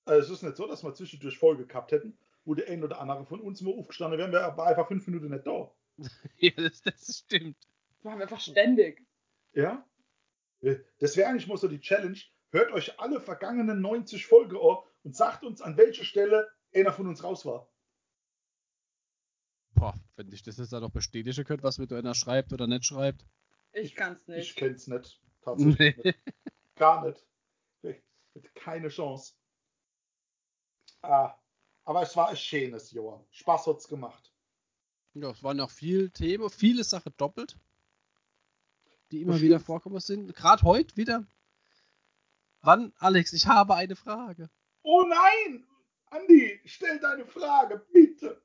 Also 0.04 0.32
es 0.32 0.38
ist 0.38 0.42
nicht 0.42 0.56
so, 0.56 0.66
dass 0.66 0.84
wir 0.84 0.94
zwischendurch 0.94 1.38
Folge 1.38 1.66
gehabt 1.66 1.90
hätten, 1.92 2.16
wo 2.44 2.54
der 2.54 2.68
ein 2.68 2.82
oder 2.84 3.00
andere 3.00 3.24
von 3.26 3.40
uns 3.40 3.60
mal 3.60 3.74
aufgestanden 3.74 4.18
wären, 4.18 4.32
wäre 4.32 4.44
aber 4.44 4.66
einfach 4.66 4.86
fünf 4.86 5.06
Minuten 5.06 5.30
nicht 5.30 5.46
da. 5.46 5.70
ja, 6.36 6.50
das, 6.56 6.82
das 6.82 7.18
stimmt. 7.24 7.56
Das 7.96 8.04
machen 8.04 8.18
wir 8.18 8.22
einfach 8.22 8.40
ständig. 8.40 9.04
Ja? 9.52 9.84
Das 10.98 11.16
wäre 11.16 11.28
eigentlich 11.28 11.48
mal 11.48 11.56
so 11.56 11.68
die 11.68 11.80
Challenge. 11.80 12.18
Hört 12.50 12.72
euch 12.72 12.98
alle 13.00 13.20
vergangenen 13.20 13.80
90 13.80 14.26
Folgen 14.26 14.56
an 14.56 14.78
und 15.02 15.16
sagt 15.16 15.44
uns, 15.44 15.60
an 15.60 15.76
welcher 15.76 16.04
Stelle 16.04 16.50
einer 16.74 16.92
von 16.92 17.06
uns 17.08 17.24
raus 17.24 17.44
war. 17.44 17.68
Boah, 19.74 19.94
wenn 20.16 20.30
ich 20.32 20.42
das 20.42 20.58
jetzt 20.58 20.72
dann 20.72 20.82
noch 20.82 20.90
bestätigen 20.90 21.44
könnte, 21.44 21.64
was 21.64 21.78
mit 21.78 21.92
einer 21.92 22.14
schreibt 22.14 22.52
oder 22.52 22.66
nicht 22.66 22.84
schreibt. 22.84 23.26
Ich 23.72 23.94
kann's 23.96 24.20
Ich 24.28 24.36
nicht. 24.36 24.56
kenn's 24.56 24.86
nicht. 24.86 25.20
Tatsächlich 25.42 25.96
Nee. 25.96 26.02
nicht. 26.04 26.18
Gar 26.76 27.06
nicht. 27.06 27.26
Keine 28.54 28.88
Chance. 28.88 29.34
Ah, 31.02 31.34
aber 31.84 32.02
es 32.02 32.16
war 32.16 32.28
ein 32.28 32.36
schönes 32.36 32.92
Jahr. 32.92 33.24
Spaß 33.30 33.66
hat's 33.66 33.88
gemacht. 33.88 34.32
Ja, 35.14 35.30
es 35.30 35.42
waren 35.42 35.60
auch 35.60 35.70
viel 35.70 36.10
Themen, 36.10 36.48
viele 36.48 36.84
Sachen 36.84 37.12
doppelt, 37.16 37.58
die 39.12 39.20
immer 39.20 39.40
wieder 39.40 39.60
vorkommen 39.60 40.00
sind. 40.00 40.34
Gerade 40.34 40.62
heute 40.62 40.96
wieder. 40.96 41.26
Wann, 42.62 42.92
Alex, 42.98 43.32
ich 43.32 43.46
habe 43.46 43.74
eine 43.74 43.94
Frage. 43.94 44.48
Oh 44.82 45.02
nein! 45.02 45.66
Andi, 46.06 46.60
stell 46.64 46.98
deine 46.98 47.26
Frage, 47.26 47.84
bitte. 47.92 48.42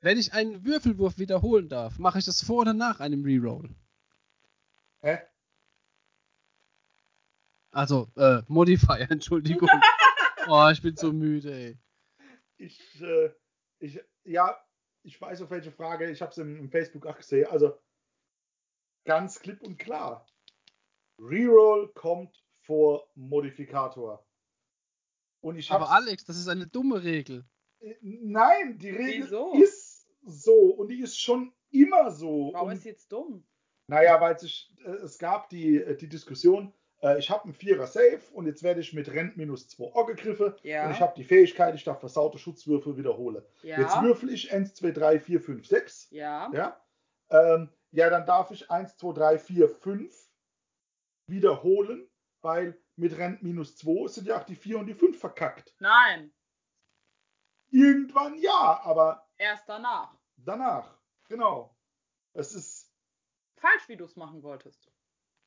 Wenn 0.00 0.18
ich 0.18 0.32
einen 0.32 0.64
Würfelwurf 0.64 1.18
wiederholen 1.18 1.68
darf, 1.68 1.98
mache 1.98 2.18
ich 2.18 2.26
das 2.26 2.42
vor 2.42 2.60
oder 2.62 2.74
nach 2.74 3.00
einem 3.00 3.24
Reroll? 3.24 3.70
Hä? 5.00 5.18
Also, 7.70 8.10
äh, 8.16 8.42
Modifier, 8.48 9.06
Entschuldigung. 9.10 9.68
oh, 10.48 10.68
ich 10.70 10.82
bin 10.82 10.96
so 10.96 11.12
müde, 11.12 11.52
ey. 11.52 11.78
Ich, 12.56 13.00
äh, 13.00 13.30
ich, 13.78 14.00
ja, 14.24 14.56
ich 15.02 15.20
weiß 15.20 15.42
auf 15.42 15.50
welche 15.50 15.72
Frage, 15.72 16.10
ich 16.10 16.22
habe 16.22 16.30
es 16.30 16.38
im, 16.38 16.56
im, 16.56 16.70
Facebook 16.70 17.06
auch 17.06 17.16
gesehen. 17.16 17.48
Also, 17.50 17.78
ganz 19.04 19.40
klipp 19.40 19.62
und 19.62 19.78
klar. 19.78 20.26
Reroll 21.18 21.92
kommt 21.94 22.42
vor 22.62 23.08
Modifikator. 23.14 24.24
Und 25.40 25.56
ich 25.58 25.70
Aber 25.70 25.90
Alex, 25.90 26.24
das 26.24 26.38
ist 26.38 26.48
eine 26.48 26.66
dumme 26.66 27.02
Regel. 27.02 27.44
Äh, 27.80 27.94
nein, 28.00 28.78
die 28.78 28.90
Regel 28.90 29.24
Wieso? 29.24 29.52
ist 29.54 30.08
so 30.22 30.54
und 30.54 30.88
die 30.88 31.00
ist 31.00 31.20
schon 31.20 31.52
immer 31.70 32.10
so. 32.10 32.50
Warum 32.54 32.68
und, 32.68 32.76
ist 32.76 32.84
jetzt 32.84 33.12
dumm? 33.12 33.44
Naja, 33.86 34.20
weil 34.20 34.38
sich, 34.38 34.74
äh, 34.84 34.90
es 34.90 35.18
gab 35.18 35.50
die, 35.50 35.76
äh, 35.76 35.96
die 35.96 36.08
Diskussion, 36.08 36.72
äh, 37.02 37.18
ich 37.18 37.28
habe 37.28 37.44
einen 37.44 37.52
Vierer 37.52 37.86
Safe 37.86 38.22
und 38.32 38.46
jetzt 38.46 38.62
werde 38.62 38.80
ich 38.80 38.94
mit 38.94 39.12
Rent 39.12 39.36
minus 39.36 39.68
2 39.68 39.92
angegriffen 39.94 40.54
ja. 40.62 40.86
und 40.86 40.92
ich 40.92 41.00
habe 41.00 41.12
die 41.14 41.24
Fähigkeit, 41.24 41.74
ich 41.74 41.84
darf 41.84 42.00
versaute 42.00 42.38
Schutzwürfel 42.38 42.96
wiederholen. 42.96 43.42
Ja. 43.62 43.80
Jetzt 43.80 44.00
würfel 44.00 44.30
ich 44.30 44.52
1, 44.52 44.74
2, 44.74 44.90
3, 44.92 45.20
4, 45.20 45.40
5, 45.40 45.66
6. 45.66 46.08
Ja. 46.10 46.50
Ja, 46.54 46.80
ähm, 47.30 47.68
ja 47.94 48.10
dann 48.10 48.26
darf 48.26 48.50
ich 48.50 48.70
1, 48.70 48.96
2, 48.96 49.12
3, 49.12 49.38
4, 49.38 49.68
5 49.68 50.30
wiederholen, 51.26 52.10
weil 52.42 52.78
mit 52.96 53.16
Rent 53.16 53.42
minus 53.42 53.76
2 53.76 54.08
sind 54.08 54.26
ja 54.26 54.40
auch 54.40 54.44
die 54.44 54.56
4 54.56 54.78
und 54.78 54.86
die 54.86 54.94
5 54.94 55.18
verkackt. 55.18 55.74
Nein. 55.78 56.32
Irgendwann 57.70 58.38
ja, 58.38 58.80
aber. 58.82 59.28
Erst 59.36 59.68
danach. 59.68 60.16
Danach, 60.36 60.98
genau. 61.28 61.76
Es 62.32 62.54
ist. 62.54 62.92
Falsch, 63.56 63.88
wie 63.88 63.96
du 63.96 64.04
es 64.04 64.16
machen 64.16 64.42
wolltest. 64.42 64.92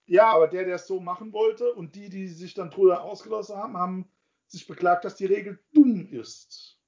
Ja, 0.05 0.31
aber 0.31 0.47
der, 0.47 0.63
der 0.63 0.75
es 0.75 0.87
so 0.87 0.99
machen 0.99 1.33
wollte 1.33 1.73
und 1.73 1.95
die, 1.95 2.09
die 2.09 2.27
sich 2.27 2.53
dann 2.53 2.71
drüber 2.71 3.03
ausgelassen 3.03 3.57
haben, 3.57 3.77
haben 3.77 4.11
sich 4.47 4.65
beklagt, 4.65 5.03
dass 5.03 5.15
die 5.15 5.25
Regel 5.25 5.63
dumm 5.73 6.07
ist. 6.07 6.79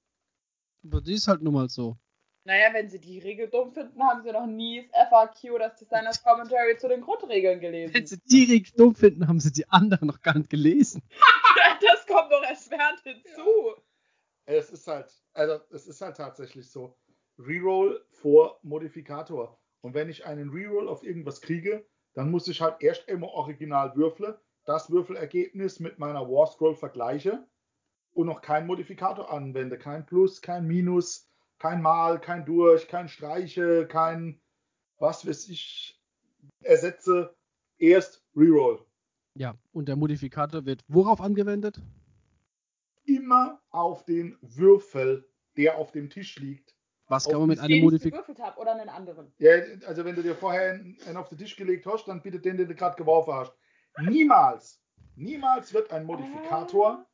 Aber 0.85 1.01
die 1.01 1.13
ist 1.13 1.27
halt 1.27 1.41
nun 1.41 1.53
mal 1.53 1.69
so. 1.69 1.97
Naja, 2.45 2.73
wenn 2.73 2.89
sie 2.89 2.99
die 2.99 3.19
Regel 3.19 3.49
dumm 3.49 3.71
finden, 3.71 4.01
haben 4.01 4.23
sie 4.23 4.31
noch 4.31 4.47
nie 4.47 4.89
das 4.91 5.09
FAQ, 5.09 5.59
das 5.59 5.75
Designers 5.75 6.23
Commentary 6.23 6.77
zu 6.77 6.87
den 6.87 7.01
Grundregeln 7.01 7.59
gelesen. 7.59 7.93
Wenn 7.93 8.07
sie 8.07 8.19
die 8.19 8.45
Regel 8.45 8.71
dumm 8.75 8.95
finden, 8.95 9.27
haben 9.27 9.39
sie 9.39 9.51
die 9.51 9.67
anderen 9.69 10.07
noch 10.07 10.21
gar 10.21 10.37
nicht 10.37 10.49
gelesen. 10.49 11.03
das 11.81 12.05
kommt 12.07 12.31
doch 12.31 12.43
erschwerend 12.43 13.01
hinzu. 13.03 13.41
Ja. 13.75 13.83
Es 14.45 14.71
ist 14.71 14.87
halt, 14.87 15.11
also 15.33 15.59
es 15.71 15.85
ist 15.85 16.01
halt 16.01 16.17
tatsächlich 16.17 16.69
so. 16.69 16.97
Reroll 17.37 18.03
vor 18.09 18.59
Modifikator. 18.63 19.59
Und 19.81 19.93
wenn 19.93 20.09
ich 20.09 20.25
einen 20.25 20.49
Reroll 20.49 20.89
auf 20.89 21.03
irgendwas 21.03 21.41
kriege, 21.41 21.85
dann 22.13 22.31
muss 22.31 22.47
ich 22.47 22.61
halt 22.61 22.81
erst 22.81 23.07
immer 23.07 23.29
original 23.29 23.95
würfeln, 23.95 24.33
das 24.65 24.89
Würfelergebnis 24.89 25.79
mit 25.79 25.99
meiner 25.99 26.27
War 26.29 26.47
Scroll 26.47 26.75
vergleiche 26.75 27.47
und 28.13 28.25
noch 28.25 28.41
keinen 28.41 28.67
Modifikator 28.67 29.31
anwende. 29.31 29.77
Kein 29.77 30.05
Plus, 30.05 30.41
kein 30.41 30.67
Minus, 30.67 31.28
kein 31.59 31.81
Mal, 31.81 32.19
kein 32.19 32.45
Durch, 32.45 32.87
kein 32.87 33.09
Streiche, 33.09 33.87
kein 33.87 34.39
was 34.99 35.25
weiß 35.25 35.49
ich. 35.49 35.99
Ersetze 36.61 37.35
erst 37.77 38.23
Reroll. 38.35 38.85
Ja, 39.35 39.55
und 39.71 39.87
der 39.87 39.95
Modifikator 39.95 40.65
wird 40.65 40.83
worauf 40.87 41.21
angewendet? 41.21 41.81
Immer 43.05 43.61
auf 43.69 44.03
den 44.05 44.37
Würfel, 44.41 45.27
der 45.55 45.77
auf 45.77 45.91
dem 45.91 46.09
Tisch 46.09 46.37
liegt. 46.37 46.75
Was 47.07 47.27
kann 47.27 47.39
man 47.39 47.49
mit 47.49 47.59
einem 47.59 47.81
Modifikator. 47.81 48.57
oder 48.57 48.73
einen 48.73 48.89
anderen? 48.89 49.31
Ja, 49.39 49.53
also 49.87 50.05
wenn 50.05 50.15
du 50.15 50.21
dir 50.21 50.35
vorher 50.35 50.73
einen 50.73 51.17
auf 51.17 51.29
den 51.29 51.37
Tisch 51.37 51.55
gelegt 51.55 51.85
hast, 51.85 52.07
dann 52.07 52.21
bitte 52.21 52.39
den, 52.39 52.57
den 52.57 52.67
du 52.67 52.75
gerade 52.75 52.95
geworfen 52.97 53.33
hast. 53.33 53.53
Niemals, 53.99 54.81
niemals 55.15 55.73
wird 55.73 55.91
ein 55.91 56.05
Modifikator, 56.05 56.89
ah. 56.89 57.07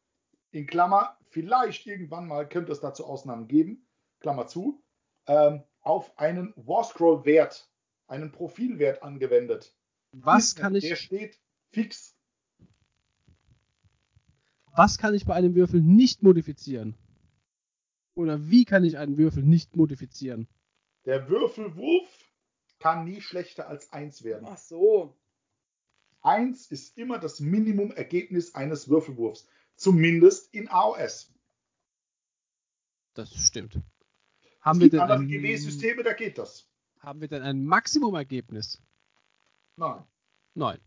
in 0.51 0.65
Klammer, 0.67 1.17
vielleicht 1.29 1.87
irgendwann 1.87 2.27
mal 2.27 2.47
könnte 2.47 2.73
es 2.73 2.81
dazu 2.81 3.05
Ausnahmen 3.05 3.47
geben, 3.47 3.84
Klammer 4.25 4.47
zu, 4.47 4.83
ähm, 5.27 5.61
auf 5.81 6.17
einen 6.17 6.51
Warscroll-Wert, 6.55 7.69
einen 8.07 8.31
Profilwert 8.31 9.03
angewendet. 9.03 9.71
Was 10.13 10.55
kann 10.55 10.73
ich. 10.73 10.83
Der 10.83 10.95
steht 10.95 11.39
fix. 11.71 12.17
Was 14.75 14.97
kann 14.97 15.13
ich 15.13 15.25
bei 15.25 15.35
einem 15.35 15.53
Würfel 15.53 15.79
nicht 15.79 16.23
modifizieren? 16.23 16.95
Oder 18.15 18.49
wie 18.49 18.65
kann 18.65 18.83
ich 18.83 18.97
einen 18.97 19.19
Würfel 19.19 19.43
nicht 19.43 19.75
modifizieren? 19.75 20.47
Der 21.05 21.29
Würfelwurf 21.29 22.09
kann 22.79 23.05
nie 23.05 23.21
schlechter 23.21 23.67
als 23.67 23.93
1 23.93 24.23
werden. 24.23 24.47
Ach 24.49 24.57
so. 24.57 25.15
1 26.21 26.71
ist 26.71 26.97
immer 26.97 27.19
das 27.19 27.39
Minimumergebnis 27.39 28.55
eines 28.55 28.89
Würfelwurfs. 28.89 29.47
Zumindest 29.75 30.51
in 30.51 30.67
AOS. 30.67 31.31
Das 33.13 33.31
stimmt. 33.35 33.79
Haben 34.65 34.81
wir 34.81 34.89
denn 34.89 34.99
andere 34.99 35.25
GW-Systeme, 35.25 36.03
da 36.03 36.13
geht 36.13 36.37
das. 36.37 36.67
Haben 36.99 37.21
wir 37.21 37.27
denn 37.27 37.43
ein 37.43 37.63
Maximumergebnis? 37.65 38.81
Nein. 39.77 40.03
Nein. 40.55 40.79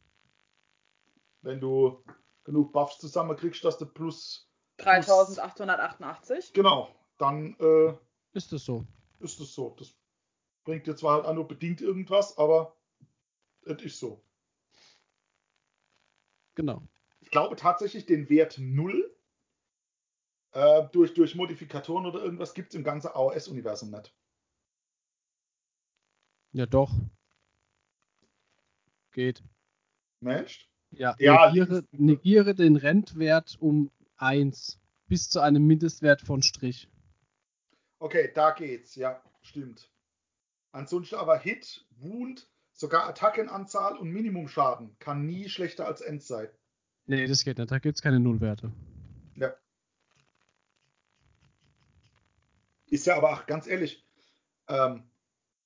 Wenn 1.43 1.61
du 1.61 2.03
genug 2.45 2.73
Buffs 2.73 2.99
zusammenkriegst, 2.99 3.65
dass 3.65 3.79
du 3.79 3.87
plus 3.87 4.51
3888. 4.79 6.53
Genau 6.53 6.95
dann 7.19 7.57
äh, 7.59 7.95
ist 8.33 8.53
es 8.53 8.65
so. 8.65 8.87
Ist 9.21 9.41
es 9.41 9.55
so. 9.55 9.75
Das 9.79 9.95
bringt 10.65 10.87
dir 10.87 10.97
zwar 10.97 11.17
halt 11.17 11.27
auch 11.27 11.35
nur 11.35 11.47
bedingt 11.47 11.81
irgendwas, 11.81 12.39
aber 12.39 12.77
es 13.63 13.83
ist 13.83 13.99
so. 13.99 14.23
Genau. 16.55 16.83
Ich 17.21 17.31
glaube 17.31 17.57
tatsächlich, 17.57 18.07
den 18.07 18.31
Wert 18.31 18.57
0 18.59 19.15
äh, 20.53 20.85
durch, 20.93 21.15
durch 21.15 21.35
Modifikatoren 21.35 22.07
oder 22.07 22.23
irgendwas 22.23 22.55
gibt 22.55 22.71
es 22.71 22.75
im 22.75 22.85
ganzen 22.85 23.09
AOS-Universum 23.09 23.91
nicht. 23.91 24.15
Ja, 26.53 26.67
doch. 26.67 26.93
Geht. 29.13 29.43
Mensch? 30.21 30.69
Ja, 30.91 31.15
ja 31.19 31.51
negiere, 31.51 31.85
negiere 31.93 32.55
den 32.55 32.77
Rentwert 32.77 33.57
um 33.61 33.91
1 34.17 34.81
bis 35.07 35.29
zu 35.29 35.41
einem 35.41 35.67
Mindestwert 35.67 36.23
von 36.23 36.43
Strich. 36.43 36.89
Okay, 37.99 38.31
da 38.35 38.53
geht's, 38.53 38.95
ja, 38.95 39.23
stimmt. 39.43 39.91
Ansonsten 40.73 41.17
aber 41.17 41.39
Hit, 41.39 41.87
Wound, 41.97 42.49
sogar 42.73 43.09
Attackenanzahl 43.09 43.97
und 43.97 44.11
Minimumschaden 44.11 44.97
kann 44.99 45.27
nie 45.27 45.49
schlechter 45.49 45.87
als 45.87 46.01
End 46.01 46.23
sein. 46.23 46.49
Nee, 47.07 47.27
das 47.27 47.45
geht 47.45 47.59
nicht, 47.59 47.71
da 47.71 47.79
gibt's 47.79 48.03
keine 48.03 48.21
Nullwerte. 48.21 48.73
Ja. 49.35 49.55
Ist 52.91 53.07
ja 53.07 53.17
aber 53.17 53.33
auch 53.33 53.47
ganz 53.47 53.67
ehrlich, 53.67 54.07
ähm, 54.69 55.09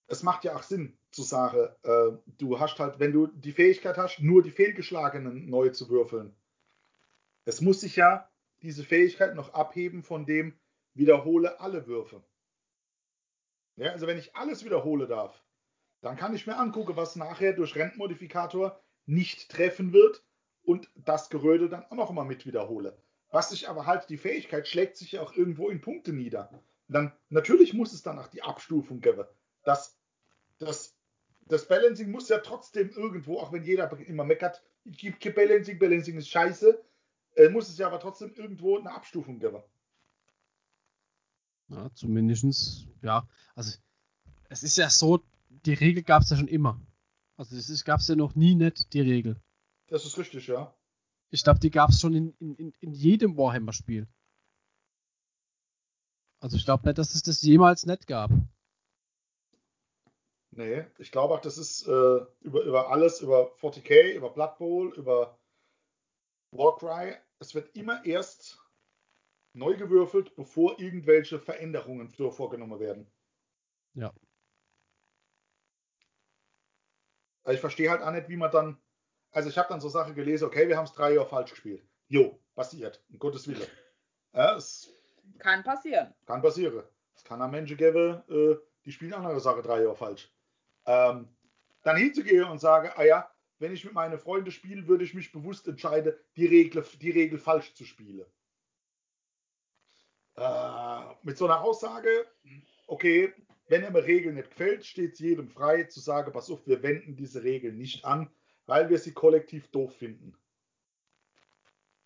es 0.07 0.23
macht 0.23 0.45
ja 0.45 0.57
auch 0.57 0.63
Sinn 0.63 0.97
zu 1.11 1.23
sagen, 1.23 1.69
äh, 1.83 2.19
du 2.39 2.59
hast 2.59 2.79
halt, 2.79 2.99
wenn 2.99 3.13
du 3.13 3.27
die 3.27 3.53
Fähigkeit 3.53 3.97
hast, 3.97 4.21
nur 4.21 4.43
die 4.43 4.51
fehlgeschlagenen 4.51 5.49
neu 5.49 5.71
zu 5.71 5.89
würfeln. 5.89 6.35
Es 7.45 7.61
muss 7.61 7.81
sich 7.81 7.97
ja 7.97 8.29
diese 8.63 8.85
Fähigkeit 8.85 9.35
noch 9.35 9.55
abheben 9.55 10.03
von 10.03 10.27
dem, 10.27 10.59
wiederhole 10.95 11.61
alle 11.61 11.87
Würfe. 11.87 12.23
Ja, 13.77 13.93
also 13.93 14.07
wenn 14.07 14.19
ich 14.19 14.37
alles 14.37 14.65
wiederhole 14.65 15.07
darf, 15.07 15.43
dann 16.01 16.17
kann 16.17 16.35
ich 16.35 16.47
mir 16.47 16.57
angucken, 16.57 16.97
was 16.97 17.17
nachher 17.17 17.53
durch 17.53 17.75
Rentmodifikator 17.75 18.81
nicht 19.07 19.51
treffen 19.51 19.93
wird 19.93 20.23
und 20.63 20.91
das 20.95 21.31
Gerödel 21.31 21.69
dann 21.69 21.85
auch 21.85 21.97
noch 21.97 22.11
mal 22.11 22.25
mit 22.25 22.47
wiederhole. 22.47 22.97
Was 23.31 23.51
sich 23.51 23.69
aber 23.69 23.87
halt, 23.87 24.11
die 24.11 24.19
Fähigkeit 24.19 24.69
schlägt 24.69 24.97
sich 24.97 25.13
ja 25.13 25.23
auch 25.23 25.33
irgendwo 25.35 25.71
in 25.71 25.81
Punkte 25.81 26.13
nieder. 26.13 26.63
Dann, 26.89 27.13
natürlich 27.29 27.75
muss 27.75 27.93
es 27.93 28.03
dann 28.03 28.19
auch 28.19 28.29
die 28.29 28.43
Abstufung 28.43 29.01
geben. 29.01 29.25
Das, 29.65 29.99
das, 30.59 30.97
das 31.47 31.69
Balancing 31.69 32.11
muss 32.11 32.29
ja 32.29 32.39
trotzdem 32.39 32.91
irgendwo, 32.91 33.39
auch 33.39 33.53
wenn 33.53 33.65
jeder 33.65 33.91
immer 34.01 34.25
meckert, 34.25 34.63
gibt 34.85 35.35
Balancing, 35.35 35.79
Balancing 35.79 36.17
ist 36.17 36.29
scheiße, 36.29 36.83
äh, 37.37 37.49
muss 37.49 37.69
es 37.69 37.79
ja 37.79 37.87
aber 37.87 38.01
trotzdem 38.01 38.35
irgendwo 38.35 38.79
eine 38.79 38.93
Abstufung 38.93 39.39
geben. 39.39 39.63
Ja, 41.69 41.91
zumindest, 41.95 42.87
ja. 43.01 43.27
Also, 43.55 43.79
es 44.49 44.63
ist 44.63 44.77
ja 44.77 44.91
so, 44.91 45.23
die 45.49 45.75
Regel 45.75 46.03
gab 46.03 46.23
es 46.23 46.31
ja 46.31 46.37
schon 46.37 46.49
immer. 46.49 46.81
Also, 47.37 47.57
es 47.57 47.85
gab 47.85 48.01
es 48.01 48.09
ja 48.09 48.17
noch 48.17 48.35
nie 48.35 48.55
nicht, 48.55 48.93
die 48.93 49.01
Regel. 49.01 49.41
Das 49.87 50.05
ist 50.05 50.19
richtig, 50.19 50.47
ja. 50.49 50.75
Ich 51.31 51.45
glaube, 51.45 51.61
die 51.61 51.71
gab 51.71 51.91
es 51.91 52.01
schon 52.01 52.15
in, 52.15 52.35
in, 52.39 52.75
in 52.81 52.93
jedem 52.93 53.39
Warhammer-Spiel. 53.39 54.07
Also, 56.43 56.57
ich 56.57 56.65
glaube 56.65 56.85
nicht, 56.85 56.99
dass 56.99 57.15
es 57.15 57.23
das 57.23 57.41
jemals 57.43 57.87
nicht 57.87 58.09
gab. 58.09 58.33
Nee, 60.51 60.85
ich 60.99 61.13
glaube 61.13 61.35
auch, 61.35 61.41
das 61.41 61.57
ist 61.57 61.87
äh, 61.87 62.27
über, 62.41 62.63
über 62.65 62.91
alles, 62.91 63.21
über 63.21 63.55
40k, 63.61 64.15
über 64.15 64.31
Blood 64.31 64.59
Bowl, 64.59 64.93
über 64.97 65.39
Warcry. 66.51 67.15
Es 67.39 67.55
wird 67.55 67.75
immer 67.77 68.05
erst 68.05 68.59
neu 69.55 69.77
gewürfelt, 69.77 70.35
bevor 70.35 70.81
irgendwelche 70.81 71.39
Veränderungen 71.39 72.09
vorgenommen 72.09 72.81
werden. 72.81 73.07
Ja. 73.95 74.13
Also 77.45 77.55
ich 77.55 77.61
verstehe 77.61 77.89
halt 77.89 78.03
auch 78.03 78.11
nicht, 78.11 78.29
wie 78.29 78.37
man 78.37 78.51
dann. 78.51 78.83
also 79.31 79.49
ich 79.49 79.57
habe 79.57 79.69
dann 79.69 79.81
so 79.81 79.89
Sachen 79.89 80.17
gelesen, 80.17 80.47
okay, 80.47 80.67
wir 80.67 80.77
haben 80.77 80.87
es 80.87 80.93
drei 80.93 81.15
Jahre 81.15 81.29
falsch 81.29 81.51
gespielt. 81.51 81.87
Jo, 82.09 82.43
passiert, 82.57 83.01
um 83.11 83.21
Gottes 83.21 83.47
Willen. 83.47 83.63
Ja, 84.35 84.57
es 84.57 84.91
Kann 85.39 85.63
passieren. 85.63 86.15
kann 86.27 86.43
passieren. 86.43 86.83
Es 87.15 87.25
kann 87.25 87.43
am 87.43 87.51
Menschen 87.51 87.77
geben, 87.77 88.23
äh, 88.29 88.57
die 88.85 88.93
spielen 88.93 89.15
andere 89.15 89.41
Sache 89.41 89.63
drei 89.63 89.83
Jahre 89.83 89.97
falsch. 89.97 90.33
Ähm, 90.87 91.29
dann 91.83 91.97
hinzugehen 91.97 92.45
und 92.45 92.59
sagen, 92.61 92.91
ah 92.97 93.05
ja, 93.05 93.31
wenn 93.59 93.73
ich 93.73 93.85
mit 93.85 93.95
meinen 93.95 94.19
Freunden 94.19 94.51
spiele, 94.51 94.87
würde 94.89 95.05
ich 95.05 95.15
mich 95.15 95.31
bewusst 95.33 95.69
entscheiden, 95.69 96.15
die 96.37 96.47
Regel, 96.47 96.85
die 97.01 97.11
Regel 97.11 97.39
falsch 97.39 97.75
zu 97.75 97.85
spielen. 97.85 98.27
Äh, 100.37 101.01
mit 101.23 101.37
so 101.37 101.45
einer 101.45 101.61
Aussage, 101.61 102.27
okay, 102.87 103.33
wenn 103.69 103.85
eine 103.85 104.05
Regel 104.05 104.33
nicht 104.33 104.51
gefällt, 104.51 104.85
steht 104.85 105.13
es 105.15 105.19
jedem 105.21 105.49
frei 105.49 105.85
zu 105.85 106.01
sagen, 106.01 106.33
pass 106.33 106.51
auf, 106.51 106.67
wir 106.67 106.83
wenden 106.83 107.17
diese 107.17 107.43
Regel 107.43 107.73
nicht 107.73 108.05
an, 108.05 108.31
weil 108.67 108.89
wir 108.89 108.99
sie 108.99 109.13
kollektiv 109.13 109.69
doof 109.71 109.95
finden. 109.97 110.37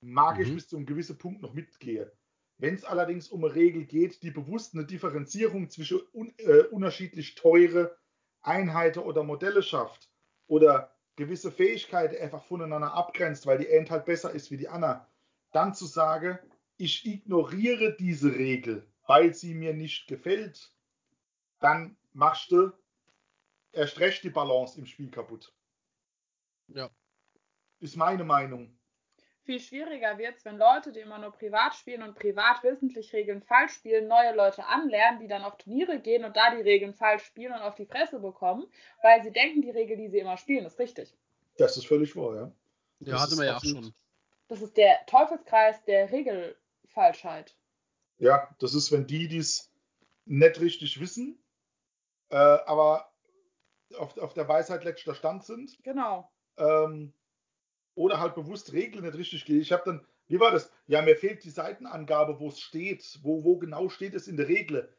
Mag 0.01 0.39
ich 0.41 0.49
Mhm. 0.49 0.55
bis 0.57 0.69
zu 0.69 0.77
einem 0.77 0.87
gewissen 0.87 1.17
Punkt 1.19 1.41
noch 1.43 1.55
mitgehen. 1.55 2.11
Wenn 2.59 2.74
es 2.74 2.85
allerdings 2.85 3.28
um 3.28 3.45
eine 3.45 3.55
Regel 3.55 3.85
geht, 3.85 4.23
die 4.23 4.31
bewusst 4.31 4.74
eine 4.74 4.87
Differenzierung 4.87 5.69
zwischen 5.69 6.01
un 6.12 6.33
äh, 6.39 6.62
unterschiedlich 6.70 7.35
teure 7.35 7.97
Einheiten 8.41 9.01
oder 9.01 9.23
Modelle 9.23 9.62
schafft 9.62 10.11
oder 10.47 10.97
gewisse 11.16 11.51
Fähigkeiten 11.51 12.16
einfach 12.23 12.45
voneinander 12.45 12.93
abgrenzt, 12.93 13.47
weil 13.47 13.59
die 13.59 13.69
End 13.69 13.91
halt 13.91 14.05
besser 14.05 14.31
ist 14.33 14.51
wie 14.51 14.57
die 14.57 14.69
Anna, 14.69 15.07
dann 15.53 15.74
zu 15.74 15.87
sagen, 15.87 16.39
ich 16.77 17.07
ignoriere 17.07 17.97
diese 17.97 18.35
Regel, 18.35 18.87
weil 19.07 19.35
sie 19.35 19.55
mir 19.55 19.74
nicht 19.74 20.07
gefällt, 20.09 20.73
dann 21.59 21.97
machst 22.12 22.53
du 22.53 22.73
erst 23.73 23.99
recht 24.01 24.24
die 24.24 24.31
Balance 24.31 24.78
im 24.78 24.87
Spiel 24.87 25.11
kaputt. 25.11 25.55
Ja. 26.69 26.91
Ist 27.81 27.97
meine 27.97 28.24
Meinung. 28.24 28.78
Viel 29.47 29.60
schwieriger 29.60 30.18
wird 30.18 30.36
es, 30.36 30.44
wenn 30.44 30.56
Leute, 30.56 30.90
die 30.90 30.98
immer 30.98 31.18
nur 31.18 31.31
privat 31.31 31.73
spielen 31.77 32.02
und 32.02 32.16
privat 32.16 32.64
wissentlich 32.64 33.12
Regeln 33.12 33.43
falsch 33.43 33.74
spielen, 33.74 34.09
neue 34.09 34.35
Leute 34.35 34.66
anlernen, 34.66 35.20
die 35.20 35.28
dann 35.28 35.44
auf 35.44 35.56
Turniere 35.56 36.01
gehen 36.01 36.24
und 36.24 36.36
da 36.36 36.52
die 36.52 36.62
Regeln 36.62 36.94
falsch 36.94 37.23
spielen 37.23 37.52
und 37.52 37.60
auf 37.60 37.77
die 37.77 37.86
Fresse 37.86 38.18
bekommen, 38.18 38.66
weil 39.02 39.23
sie 39.23 39.31
denken, 39.31 39.62
die 39.62 39.70
Regel, 39.70 39.97
die 39.97 40.09
sie 40.09 40.18
immer 40.18 40.36
spielen, 40.36 40.66
ist 40.66 40.81
richtig. 40.81 41.16
Das 41.59 41.77
ist 41.77 41.86
völlig 41.86 42.16
wahr, 42.16 42.35
ja. 42.35 42.52
Ja, 42.98 43.12
Das 43.12 43.23
hatte 43.23 43.32
ist 43.32 43.39
man 43.39 43.47
ja 43.47 43.56
auch 43.56 43.64
schon. 43.64 43.94
Das 44.48 44.62
ist 44.62 44.77
der 44.77 45.06
Teufelskreis 45.06 45.85
der 45.85 46.10
Regelfalschheit. 46.10 47.55
Ja, 48.18 48.52
das 48.59 48.74
ist, 48.74 48.90
wenn 48.90 49.06
die 49.06 49.28
dies 49.28 49.73
nicht 50.24 50.60
richtig 50.60 50.98
wissen, 50.98 51.39
äh, 52.31 52.36
aber 52.36 53.12
auf, 53.97 54.18
auf 54.18 54.35
der 54.35 54.48
Weisheit 54.48 54.82
letzter 54.82 55.14
Stand 55.14 55.44
sind. 55.44 55.78
Genau. 55.85 56.28
Ähm, 56.59 57.12
oder 57.97 58.20
halt 58.20 58.36
bewusst 58.36 58.73
Regeln 58.73 59.05
nicht 59.05 59.16
richtig 59.16 59.44
gehen. 59.44 59.60
Ich 59.60 59.73
habe 59.73 59.82
dann, 59.85 60.06
wie 60.28 60.39
war 60.39 60.52
das? 60.52 60.70
Ja, 60.86 61.02
mir 61.02 61.16
fehlt 61.16 61.43
die 61.43 61.51
Seitenangabe, 61.51 62.39
wo 62.39 62.48
es 62.48 62.60
steht, 62.60 63.18
wo, 63.23 63.43
wo 63.43 63.59
genau 63.59 63.89
steht 63.89 64.14
es 64.14 64.28
in 64.28 64.36
der 64.36 64.47
Regel. 64.47 64.94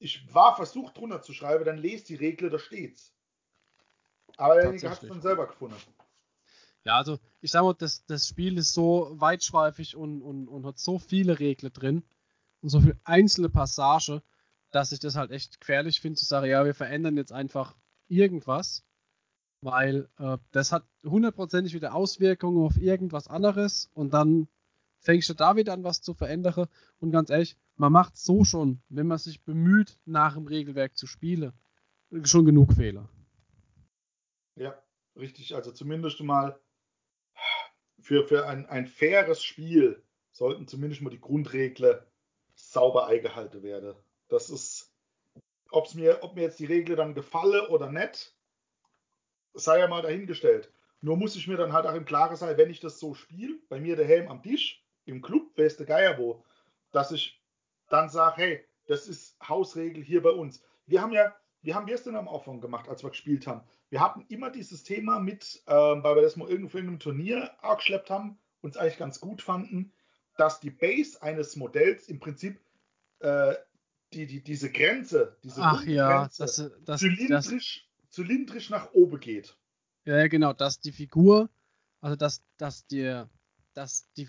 Ich 0.00 0.34
war 0.34 0.56
versucht 0.56 0.96
drunter 0.96 1.22
zu 1.22 1.32
schreiben, 1.32 1.64
dann 1.64 1.78
lest 1.78 2.08
die 2.08 2.16
Regel, 2.16 2.50
da 2.50 2.58
steht's. 2.58 3.14
Aber 4.36 4.54
derjenige 4.56 4.90
hat 4.90 5.02
es 5.02 5.08
dann 5.08 5.20
selber 5.20 5.46
gefunden. 5.46 5.76
Ja, 6.84 6.96
also 6.96 7.18
ich 7.40 7.50
sag 7.50 7.62
mal, 7.62 7.74
das, 7.74 8.04
das 8.06 8.26
Spiel 8.26 8.58
ist 8.58 8.72
so 8.72 9.12
weitschweifig 9.12 9.94
und, 9.94 10.22
und, 10.22 10.48
und 10.48 10.66
hat 10.66 10.78
so 10.78 10.98
viele 10.98 11.38
Regeln 11.38 11.72
drin 11.72 12.02
und 12.60 12.70
so 12.70 12.80
viele 12.80 12.98
einzelne 13.04 13.48
Passage, 13.48 14.22
dass 14.70 14.92
ich 14.92 14.98
das 14.98 15.14
halt 15.14 15.30
echt 15.30 15.60
gefährlich 15.60 16.00
finde, 16.00 16.18
zu 16.18 16.24
sagen, 16.24 16.46
ja, 16.46 16.64
wir 16.64 16.74
verändern 16.74 17.16
jetzt 17.16 17.32
einfach 17.32 17.76
irgendwas, 18.08 18.82
weil 19.64 20.08
äh, 20.18 20.36
das 20.52 20.72
hat 20.72 20.84
hundertprozentig 21.04 21.74
wieder 21.74 21.94
Auswirkungen 21.94 22.64
auf 22.64 22.76
irgendwas 22.76 23.28
anderes 23.28 23.90
und 23.94 24.12
dann 24.12 24.46
fängst 24.98 25.28
du 25.30 25.34
da 25.34 25.56
wieder 25.56 25.72
an, 25.72 25.84
was 25.84 26.02
zu 26.02 26.14
verändern 26.14 26.68
und 27.00 27.10
ganz 27.10 27.30
ehrlich, 27.30 27.56
man 27.76 27.92
macht 27.92 28.16
so 28.16 28.44
schon, 28.44 28.82
wenn 28.88 29.06
man 29.06 29.18
sich 29.18 29.42
bemüht, 29.42 29.98
nach 30.04 30.34
dem 30.34 30.46
Regelwerk 30.46 30.96
zu 30.96 31.06
spielen, 31.06 31.52
schon 32.24 32.44
genug 32.44 32.74
Fehler. 32.74 33.08
Ja, 34.56 34.80
richtig. 35.16 35.54
Also 35.54 35.72
zumindest 35.72 36.20
mal 36.20 36.60
für, 38.00 38.28
für 38.28 38.46
ein, 38.46 38.66
ein 38.66 38.86
faires 38.86 39.42
Spiel 39.42 40.02
sollten 40.30 40.68
zumindest 40.68 41.00
mal 41.00 41.10
die 41.10 41.20
Grundregeln 41.20 42.00
sauber 42.54 43.06
eingehalten 43.06 43.62
werden. 43.62 43.94
Das 44.28 44.50
ist, 44.50 44.92
ob's 45.70 45.94
mir, 45.94 46.18
ob 46.22 46.34
mir 46.34 46.42
jetzt 46.42 46.60
die 46.60 46.66
Regeln 46.66 46.98
dann 46.98 47.14
gefalle 47.14 47.68
oder 47.70 47.90
nicht, 47.90 48.33
sei 49.54 49.78
ja 49.78 49.88
mal 49.88 50.02
dahingestellt. 50.02 50.70
Nur 51.00 51.16
muss 51.16 51.36
ich 51.36 51.48
mir 51.48 51.56
dann 51.56 51.72
halt 51.72 51.86
auch 51.86 51.94
im 51.94 52.04
Klaren 52.04 52.36
sein, 52.36 52.56
wenn 52.56 52.70
ich 52.70 52.80
das 52.80 52.98
so 52.98 53.14
spiele, 53.14 53.58
bei 53.68 53.78
mir 53.80 53.96
daheim 53.96 54.28
am 54.28 54.42
Tisch, 54.42 54.82
im 55.04 55.22
Club, 55.22 55.56
weiß 55.56 55.76
der 55.76 55.86
Geier 55.86 56.18
wo, 56.18 56.44
dass 56.92 57.12
ich 57.12 57.42
dann 57.88 58.08
sage, 58.08 58.36
hey, 58.38 58.64
das 58.86 59.06
ist 59.06 59.36
Hausregel 59.46 60.02
hier 60.02 60.22
bei 60.22 60.30
uns. 60.30 60.62
Wir 60.86 61.02
haben 61.02 61.12
ja, 61.12 61.34
wir 61.62 61.74
haben 61.74 61.86
gestern 61.86 62.16
am 62.16 62.28
Anfang 62.28 62.60
gemacht, 62.60 62.88
als 62.88 63.02
wir 63.02 63.10
gespielt 63.10 63.46
haben. 63.46 63.62
Wir 63.90 64.00
hatten 64.00 64.24
immer 64.28 64.50
dieses 64.50 64.82
Thema 64.82 65.20
mit, 65.20 65.62
ähm, 65.66 66.02
weil 66.02 66.16
wir 66.16 66.22
das 66.22 66.36
mal 66.36 66.48
irgendwo 66.48 66.78
in 66.78 66.88
einem 66.88 66.98
Turnier 66.98 67.52
abgeschleppt 67.62 68.10
haben, 68.10 68.38
uns 68.60 68.76
eigentlich 68.76 68.98
ganz 68.98 69.20
gut 69.20 69.42
fanden, 69.42 69.92
dass 70.36 70.60
die 70.60 70.70
Base 70.70 71.22
eines 71.22 71.56
Modells 71.56 72.08
im 72.08 72.18
Prinzip 72.18 72.60
äh, 73.20 73.54
die, 74.12 74.26
die, 74.26 74.42
diese 74.42 74.70
Grenze, 74.70 75.36
diese 75.42 75.60
Ach 75.62 75.84
ja, 75.84 76.28
das, 76.36 76.70
das, 76.84 77.00
zylindrisch, 77.00 77.83
zylindrisch 78.14 78.70
nach 78.70 78.92
oben 78.92 79.20
geht. 79.20 79.56
Ja, 80.04 80.26
genau, 80.28 80.52
dass 80.52 80.80
die 80.80 80.92
Figur, 80.92 81.50
also 82.00 82.16
dass, 82.16 82.42
dass 82.58 82.86
dir, 82.86 83.28
dass 83.72 84.10
die, 84.16 84.28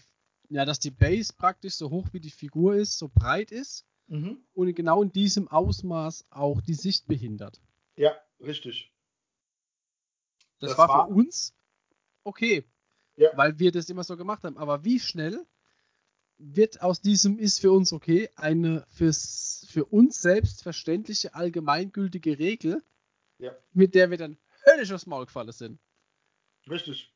ja, 0.49 0.65
dass 0.65 0.79
die 0.79 0.91
Base 0.91 1.33
praktisch 1.35 1.75
so 1.75 1.89
hoch 1.89 2.07
wie 2.11 2.19
die 2.19 2.31
Figur 2.31 2.75
ist, 2.75 2.97
so 2.97 3.09
breit 3.13 3.51
ist 3.51 3.85
Mhm. 4.07 4.37
und 4.53 4.73
genau 4.75 5.01
in 5.01 5.11
diesem 5.11 5.47
Ausmaß 5.47 6.25
auch 6.29 6.61
die 6.61 6.75
Sicht 6.75 7.07
behindert. 7.07 7.59
Ja, 7.95 8.15
richtig. 8.39 8.91
Das, 10.59 10.69
Das 10.71 10.77
war, 10.77 10.87
war- 10.87 11.07
für 11.07 11.13
uns 11.13 11.53
okay, 12.23 12.63
Ja. 13.17 13.29
weil 13.35 13.57
wir 13.59 13.71
das 13.71 13.89
immer 13.89 14.03
so 14.03 14.15
gemacht 14.17 14.43
haben. 14.43 14.57
Aber 14.57 14.83
wie 14.83 14.99
schnell 14.99 15.45
wird 16.37 16.81
aus 16.81 17.01
diesem 17.01 17.37
ist 17.39 17.59
für 17.61 17.71
uns 17.71 17.93
okay 17.93 18.29
eine 18.35 18.85
fürs, 18.89 19.65
für 19.69 19.85
uns 19.85 20.21
selbstverständliche 20.21 21.33
allgemeingültige 21.33 22.37
Regel, 22.39 22.83
Ja. 23.37 23.55
mit 23.73 23.93
der 23.95 24.09
wir 24.09 24.17
dann 24.17 24.37
höllisch 24.65 24.91
aufs 24.91 25.05
Maul 25.05 25.25
gefallen 25.25 25.51
sind. 25.51 25.79
Richtig. 26.69 27.13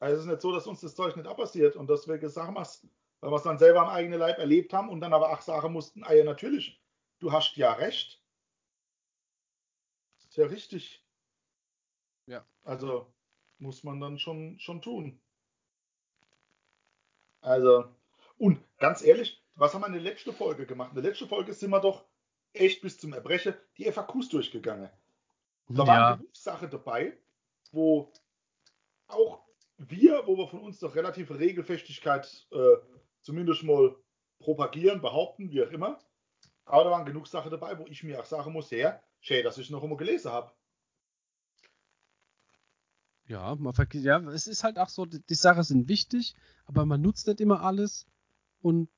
Also 0.00 0.16
es 0.16 0.22
ist 0.22 0.30
nicht 0.30 0.40
so, 0.40 0.52
dass 0.52 0.66
uns 0.66 0.80
das 0.80 0.94
Zeug 0.94 1.16
nicht 1.16 1.28
abpassiert 1.28 1.76
und 1.76 1.86
sagen 1.86 2.22
wir 2.54 2.62
es, 2.62 2.86
weil 3.20 3.30
wir 3.30 3.36
es 3.36 3.42
dann 3.44 3.58
selber 3.58 3.82
am 3.82 3.88
eigenen 3.88 4.18
Leib 4.18 4.38
erlebt 4.38 4.72
haben 4.72 4.88
und 4.88 5.00
dann 5.00 5.12
aber 5.12 5.30
auch 5.30 5.42
sagen 5.42 5.72
mussten, 5.72 6.02
ah 6.02 6.12
ja, 6.12 6.24
natürlich, 6.24 6.82
du 7.20 7.30
hast 7.30 7.56
ja 7.56 7.72
recht. 7.72 8.20
Ist 10.18 10.36
ja 10.36 10.46
richtig. 10.46 11.04
Ja. 12.26 12.44
Also 12.64 13.12
muss 13.58 13.84
man 13.84 14.00
dann 14.00 14.18
schon, 14.18 14.58
schon 14.58 14.82
tun. 14.82 15.20
Also, 17.42 17.94
und 18.38 18.60
ganz 18.78 19.02
ehrlich, 19.02 19.40
was 19.54 19.74
haben 19.74 19.82
wir 19.82 19.88
in 19.88 19.92
der 19.92 20.02
letzten 20.02 20.32
Folge 20.32 20.66
gemacht? 20.66 20.90
In 20.90 21.02
der 21.02 21.10
letzten 21.10 21.28
Folge 21.28 21.52
sind 21.52 21.70
wir 21.70 21.80
doch 21.80 22.04
echt 22.52 22.82
bis 22.82 22.98
zum 22.98 23.12
Erbrechen 23.12 23.54
die 23.76 23.90
FAQs 23.90 24.28
durchgegangen. 24.30 24.90
Da 25.68 25.86
waren 25.86 26.18
genug 26.18 26.36
Sachen 26.36 26.70
dabei, 26.70 27.16
wo 27.70 28.12
auch 29.06 29.42
wir, 29.78 30.26
wo 30.26 30.36
wir 30.36 30.48
von 30.48 30.60
uns 30.60 30.78
doch 30.78 30.94
relative 30.94 31.38
Regelfestigkeit 31.38 32.46
äh, 32.50 32.76
zumindest 33.20 33.62
mal 33.62 33.96
propagieren, 34.38 35.00
behaupten, 35.00 35.50
wie 35.50 35.62
auch 35.62 35.70
immer. 35.70 35.98
Aber 36.64 36.84
da 36.84 36.90
waren 36.90 37.06
genug 37.06 37.26
Sachen 37.26 37.50
dabei, 37.50 37.78
wo 37.78 37.86
ich 37.86 38.02
mir 38.02 38.20
auch 38.20 38.24
sagen 38.24 38.52
muss, 38.52 38.70
ja, 38.70 39.00
schön, 39.20 39.44
dass 39.44 39.58
ich 39.58 39.70
noch 39.70 39.82
immer 39.82 39.96
gelesen 39.96 40.30
habe. 40.30 40.52
Ja, 43.26 43.54
man 43.54 43.72
verg- 43.72 43.98
ja, 43.98 44.18
es 44.30 44.46
ist 44.46 44.64
halt 44.64 44.78
auch 44.78 44.88
so, 44.88 45.06
die, 45.06 45.22
die 45.24 45.34
Sachen 45.34 45.62
sind 45.62 45.88
wichtig, 45.88 46.34
aber 46.66 46.84
man 46.84 47.00
nutzt 47.00 47.26
nicht 47.26 47.40
immer 47.40 47.62
alles 47.62 48.06
und 48.60 48.90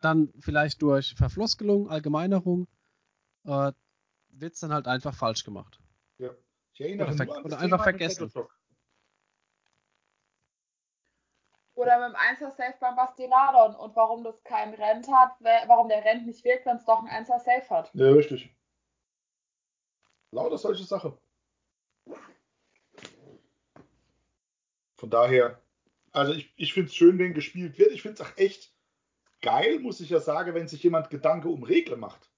dann 0.00 0.32
vielleicht 0.40 0.82
durch 0.82 1.14
Verfloskelung, 1.14 1.88
Allgemeinerung 1.88 2.66
äh, 3.44 3.72
wird 4.30 4.54
es 4.54 4.60
dann 4.60 4.72
halt 4.72 4.86
einfach 4.86 5.14
falsch 5.14 5.44
gemacht. 5.44 5.78
Ich 6.80 6.86
erinnere 6.86 7.08
Oder 7.08 7.16
ver- 7.18 7.24
nur 7.26 7.36
an 7.36 7.44
oder 7.44 7.58
einfach 7.58 7.82
vergessen. 7.82 8.32
Oder 11.74 12.08
mit 12.08 12.16
dem 12.16 12.16
1er 12.16 12.50
Safe 12.50 12.74
beim 12.80 12.96
Bastiladon 12.96 13.74
und 13.76 13.94
warum 13.96 14.24
das 14.24 14.42
kein 14.44 14.72
Rent 14.72 15.06
hat, 15.12 15.32
warum 15.40 15.90
der 15.90 16.02
Rent 16.06 16.26
nicht 16.26 16.42
wirkt, 16.42 16.64
wenn 16.64 16.78
es 16.78 16.86
doch 16.86 17.02
ein 17.04 17.26
1er 17.26 17.38
Safe 17.38 17.68
hat. 17.68 17.90
Ja, 17.92 18.10
richtig. 18.10 18.56
Lauter 20.30 20.56
solche 20.56 20.84
Sachen. 20.84 21.18
Von 24.96 25.10
daher, 25.10 25.60
also 26.12 26.32
ich, 26.32 26.50
ich 26.56 26.72
finde 26.72 26.88
es 26.88 26.94
schön, 26.94 27.18
wenn 27.18 27.34
gespielt 27.34 27.78
wird. 27.78 27.92
Ich 27.92 28.00
finde 28.00 28.22
es 28.22 28.26
auch 28.26 28.36
echt 28.38 28.74
geil, 29.42 29.80
muss 29.80 30.00
ich 30.00 30.08
ja 30.08 30.20
sagen, 30.20 30.54
wenn 30.54 30.66
sich 30.66 30.82
jemand 30.82 31.10
Gedanke 31.10 31.48
um 31.48 31.62
Regeln 31.62 32.00
macht. 32.00 32.29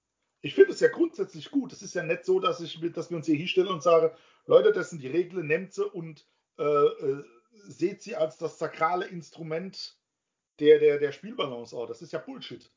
Ich 0.43 0.55
finde 0.55 0.73
es 0.73 0.81
ja 0.81 0.89
grundsätzlich 0.89 1.49
gut. 1.51 1.71
Es 1.71 1.81
ist 1.81 1.95
ja 1.95 2.03
nicht 2.03 2.25
so, 2.25 2.39
dass, 2.41 2.59
ich, 2.59 2.77
dass 2.91 3.09
wir 3.09 3.15
uns 3.15 3.25
hier 3.25 3.37
hinstellen 3.37 3.69
und 3.69 3.81
sagen, 3.81 4.13
Leute, 4.45 4.73
das 4.73 4.89
sind 4.89 5.01
die 5.01 5.07
Regeln, 5.07 5.47
nehmt 5.47 5.73
sie 5.73 5.85
und 5.85 6.27
äh, 6.59 6.63
äh, 6.63 7.23
seht 7.67 8.01
sie 8.01 8.17
als 8.17 8.37
das 8.37 8.59
sakrale 8.59 9.05
Instrument 9.05 9.97
der, 10.59 10.79
der, 10.79 10.99
der 10.99 11.13
Spielbalance 11.13 11.73
aus. 11.75 11.87
Das 11.87 12.01
ist 12.01 12.11
ja 12.11 12.19
Bullshit. 12.19 12.69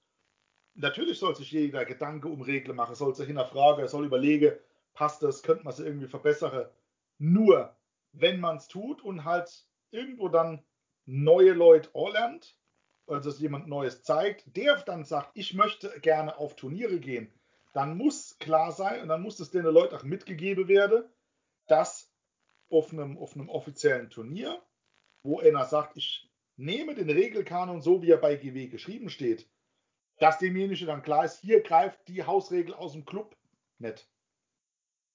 Natürlich 0.74 1.18
soll 1.18 1.34
sich 1.34 1.50
jeder 1.50 1.84
Gedanke 1.84 2.28
um 2.28 2.40
Regeln 2.40 2.76
machen, 2.76 2.94
soll 2.94 3.16
sich 3.16 3.26
hinterfragen, 3.26 3.88
soll 3.88 4.06
überlegen, 4.06 4.52
passt 4.94 5.24
das, 5.24 5.42
könnte 5.42 5.64
man 5.64 5.72
es 5.72 5.80
irgendwie 5.80 6.06
verbessern. 6.06 6.68
Nur, 7.18 7.76
wenn 8.12 8.38
man 8.38 8.58
es 8.58 8.68
tut 8.68 9.02
und 9.02 9.24
halt 9.24 9.66
irgendwo 9.90 10.28
dann 10.28 10.62
neue 11.04 11.52
Leute 11.52 11.90
lernt, 12.12 12.56
also 13.08 13.30
dass 13.30 13.40
jemand 13.40 13.66
Neues 13.66 14.04
zeigt, 14.04 14.56
der 14.56 14.76
dann 14.82 15.04
sagt, 15.04 15.30
ich 15.34 15.54
möchte 15.54 15.98
gerne 16.00 16.38
auf 16.38 16.54
Turniere 16.54 17.00
gehen, 17.00 17.32
dann 17.76 17.98
muss 17.98 18.38
klar 18.38 18.72
sein 18.72 19.02
und 19.02 19.08
dann 19.08 19.20
muss 19.20 19.38
es 19.38 19.50
den 19.50 19.66
Leuten 19.66 19.94
auch 19.94 20.02
mitgegeben 20.02 20.66
werden, 20.66 21.04
dass 21.66 22.10
auf 22.70 22.90
einem, 22.90 23.18
auf 23.18 23.34
einem 23.34 23.50
offiziellen 23.50 24.08
Turnier, 24.08 24.62
wo 25.22 25.40
einer 25.40 25.66
sagt, 25.66 25.98
ich 25.98 26.32
nehme 26.56 26.94
den 26.94 27.10
Regelkanon 27.10 27.82
so, 27.82 28.00
wie 28.00 28.10
er 28.10 28.16
bei 28.16 28.36
GW 28.36 28.68
geschrieben 28.68 29.10
steht, 29.10 29.46
dass 30.20 30.38
demjenigen 30.38 30.86
dann 30.86 31.02
klar 31.02 31.26
ist, 31.26 31.40
hier 31.40 31.62
greift 31.62 32.08
die 32.08 32.24
Hausregel 32.24 32.72
aus 32.72 32.92
dem 32.92 33.04
Club 33.04 33.36
nicht. 33.76 34.08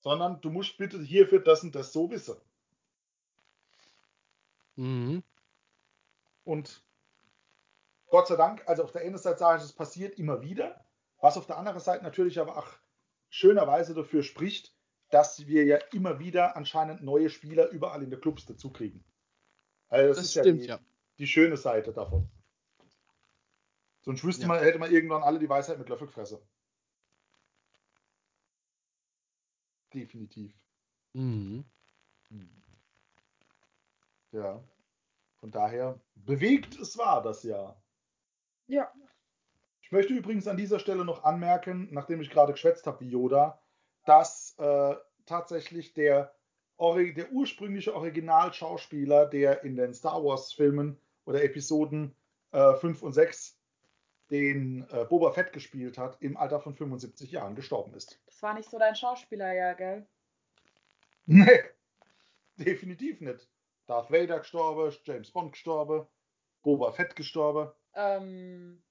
Sondern 0.01 0.39
du 0.41 0.51
musst 0.51 0.77
bitte 0.77 1.01
hierfür 1.01 1.39
das 1.39 1.63
und 1.63 1.73
das 1.73 1.91
so 1.91 2.11
wissen. 2.11 2.37
Mhm. 4.75 5.23
Und 6.43 6.85
Gott 8.09 8.27
sei 8.27 8.35
Dank, 8.35 8.61
also 8.67 8.83
auf 8.83 8.91
der 8.91 9.01
einen 9.01 9.17
Seite 9.17 9.39
sage 9.39 9.57
ich, 9.57 9.63
es 9.63 9.73
passiert 9.73 10.19
immer 10.19 10.43
wieder, 10.43 10.85
was 11.21 11.37
auf 11.37 11.45
der 11.47 11.57
anderen 11.57 11.79
Seite 11.79 12.03
natürlich 12.03 12.39
aber 12.39 12.57
auch 12.57 12.67
schönerweise 13.29 13.93
dafür 13.93 14.23
spricht, 14.23 14.75
dass 15.09 15.45
wir 15.47 15.63
ja 15.65 15.77
immer 15.93 16.19
wieder 16.19 16.55
anscheinend 16.55 17.03
neue 17.03 17.29
Spieler 17.29 17.69
überall 17.69 18.03
in 18.03 18.09
den 18.09 18.19
Clubs 18.19 18.45
dazu 18.45 18.71
kriegen. 18.71 19.03
Also 19.89 20.07
das, 20.09 20.17
Das 20.17 20.25
ist 20.25 20.31
stimmt, 20.39 20.61
ja, 20.63 20.75
ja. 20.75 20.77
die, 20.77 20.83
die 21.19 21.27
schöne 21.27 21.57
Seite 21.57 21.93
davon. 21.93 22.29
Sonst 24.01 24.23
wüsste 24.23 24.43
Ja. 24.43 24.47
man, 24.47 24.59
hätte 24.59 24.79
man 24.79 24.91
irgendwann 24.91 25.23
alle 25.23 25.39
die 25.39 25.49
Weisheit 25.49 25.77
mit 25.77 25.89
Löffel 25.89 26.07
gefressen. 26.07 26.39
Definitiv. 29.93 30.53
Mhm. 31.13 31.65
Ja. 34.31 34.63
Von 35.39 35.51
daher 35.51 35.99
bewegt 36.15 36.79
es 36.79 36.97
war 36.97 37.21
das 37.21 37.43
Jahr. 37.43 37.83
Ja. 38.67 38.91
Ich 39.91 39.93
möchte 39.93 40.13
übrigens 40.13 40.47
an 40.47 40.55
dieser 40.55 40.79
Stelle 40.79 41.03
noch 41.03 41.25
anmerken, 41.25 41.89
nachdem 41.91 42.21
ich 42.21 42.29
gerade 42.29 42.53
geschwätzt 42.53 42.87
habe 42.87 43.01
wie 43.01 43.09
Yoda, 43.09 43.61
dass 44.05 44.55
äh, 44.57 44.95
tatsächlich 45.25 45.93
der, 45.93 46.33
der 46.79 47.31
ursprüngliche 47.33 47.93
Originalschauspieler, 47.93 49.25
der 49.25 49.65
in 49.65 49.75
den 49.75 49.93
Star 49.93 50.23
Wars-Filmen 50.23 50.97
oder 51.25 51.43
Episoden 51.43 52.15
äh, 52.53 52.73
5 52.75 53.03
und 53.03 53.11
6 53.11 53.59
den 54.29 54.87
äh, 54.91 55.03
Boba 55.03 55.33
Fett 55.33 55.51
gespielt 55.51 55.97
hat, 55.97 56.15
im 56.21 56.37
Alter 56.37 56.61
von 56.61 56.73
75 56.73 57.29
Jahren 57.29 57.55
gestorben 57.55 57.93
ist. 57.93 58.17
Das 58.27 58.41
war 58.41 58.53
nicht 58.53 58.69
so 58.69 58.79
dein 58.79 58.95
Schauspieler, 58.95 59.51
ja, 59.51 59.73
gell? 59.73 60.07
Nee, 61.25 61.63
definitiv 62.55 63.19
nicht. 63.19 63.45
Darth 63.87 64.09
Vader 64.09 64.39
gestorben, 64.39 64.95
James 65.03 65.31
Bond 65.31 65.51
gestorben, 65.51 66.07
Boba 66.61 66.93
Fett 66.93 67.17
gestorben. 67.17 67.73
Ähm, 67.93 68.81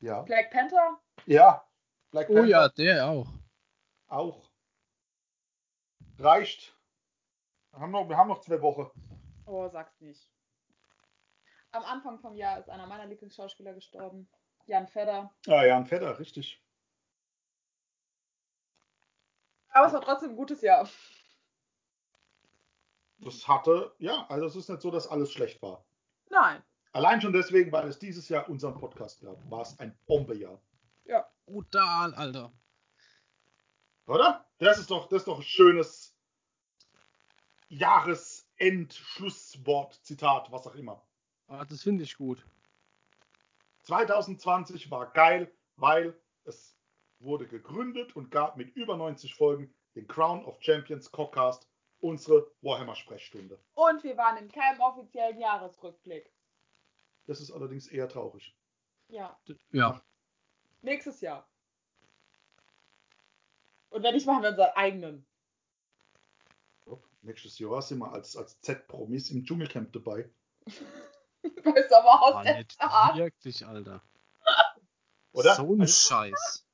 Ja. 0.00 0.22
Black 0.22 0.50
Panther? 0.50 1.00
Ja. 1.26 1.66
Black 2.10 2.28
Oh 2.30 2.44
ja, 2.44 2.68
der 2.68 3.06
auch. 3.06 3.28
Auch. 4.08 4.50
Reicht. 6.18 6.74
Wir 7.72 7.80
haben 7.80 7.92
noch, 7.92 8.08
wir 8.08 8.16
haben 8.16 8.28
noch 8.28 8.40
zwei 8.40 8.60
Wochen. 8.60 8.90
Oh, 9.46 9.68
sag's 9.68 10.00
nicht. 10.00 10.28
Am 11.72 11.84
Anfang 11.84 12.18
vom 12.18 12.34
Jahr 12.34 12.58
ist 12.58 12.68
einer 12.68 12.86
meiner 12.86 13.06
Lieblingsschauspieler 13.06 13.74
gestorben. 13.74 14.28
Jan 14.66 14.88
Fedder. 14.88 15.32
Ah 15.46 15.64
ja, 15.64 15.76
ein 15.76 15.86
Fetter, 15.86 16.18
richtig. 16.18 16.62
Aber 19.68 19.86
es 19.86 19.92
war 19.92 20.00
trotzdem 20.00 20.30
ein 20.30 20.36
gutes 20.36 20.62
Jahr. 20.62 20.88
Das 23.18 23.46
hatte, 23.46 23.94
ja, 23.98 24.26
also 24.28 24.46
es 24.46 24.56
ist 24.56 24.68
nicht 24.68 24.82
so, 24.82 24.90
dass 24.90 25.06
alles 25.06 25.30
schlecht 25.32 25.62
war. 25.62 25.84
Nein. 26.28 26.62
Allein 26.92 27.20
schon 27.20 27.32
deswegen, 27.32 27.72
weil 27.72 27.88
es 27.88 27.98
dieses 27.98 28.28
Jahr 28.28 28.48
unseren 28.48 28.74
Podcast 28.74 29.20
gab, 29.20 29.50
war 29.50 29.62
es 29.62 29.76
ein 29.78 29.98
Bombejahr. 30.06 30.60
Ja. 31.04 31.28
Brutal, 31.46 32.14
Alter. 32.14 32.52
Oder? 34.06 34.46
Das 34.58 34.78
ist 34.78 34.90
doch, 34.90 35.08
das 35.08 35.22
ist 35.22 35.28
doch 35.28 35.38
ein 35.38 35.44
schönes 35.44 36.14
Jahresend-Schlusswort, 37.68 40.04
Zitat, 40.04 40.50
was 40.50 40.66
auch 40.66 40.74
immer. 40.74 41.06
Ah, 41.46 41.64
das 41.64 41.82
finde 41.82 42.02
ich 42.02 42.16
gut. 42.16 42.44
2020 43.84 44.90
war 44.90 45.12
geil, 45.12 45.48
weil 45.76 46.20
es 46.44 46.76
wurde 47.20 47.46
gegründet 47.46 48.16
und 48.16 48.32
gab 48.32 48.56
mit 48.56 48.74
über 48.76 48.96
90 48.96 49.34
Folgen 49.34 49.72
den 49.94 50.08
Crown 50.08 50.44
of 50.44 50.60
Champions 50.60 51.12
Cockcast, 51.12 51.68
unsere 52.00 52.50
Warhammer-Sprechstunde. 52.62 53.60
Und 53.74 54.02
wir 54.02 54.16
waren 54.16 54.38
in 54.38 54.50
keinem 54.50 54.80
offiziellen 54.80 55.38
Jahresrückblick. 55.38 56.32
Das 57.30 57.40
ist 57.40 57.52
allerdings 57.52 57.86
eher 57.86 58.08
traurig. 58.08 58.56
Ja. 59.06 59.38
Ja. 59.70 60.02
Nächstes 60.82 61.20
Jahr. 61.20 61.48
Und 63.90 64.02
wenn 64.02 64.14
nicht, 64.14 64.26
machen 64.26 64.42
wir 64.42 64.50
unseren 64.50 64.70
eigenen. 64.74 65.24
Nächstes 67.22 67.56
Jahr 67.60 67.80
sind 67.82 67.98
wir 67.98 68.10
als, 68.12 68.36
als 68.36 68.60
Z-Promis 68.62 69.30
im 69.30 69.44
Dschungelcamp 69.44 69.92
dabei. 69.92 70.28
Bei 71.62 71.88
Sommerhaus 71.88 72.34
Ah, 72.34 72.42
der 72.42 72.56
nicht 72.58 72.72
Stars. 72.72 73.16
wirklich, 73.16 73.64
Alter. 73.64 74.02
Oder? 75.32 75.54
So 75.54 75.72
ein 75.72 75.82
Also, 75.82 76.08
Scheiß. 76.08 76.66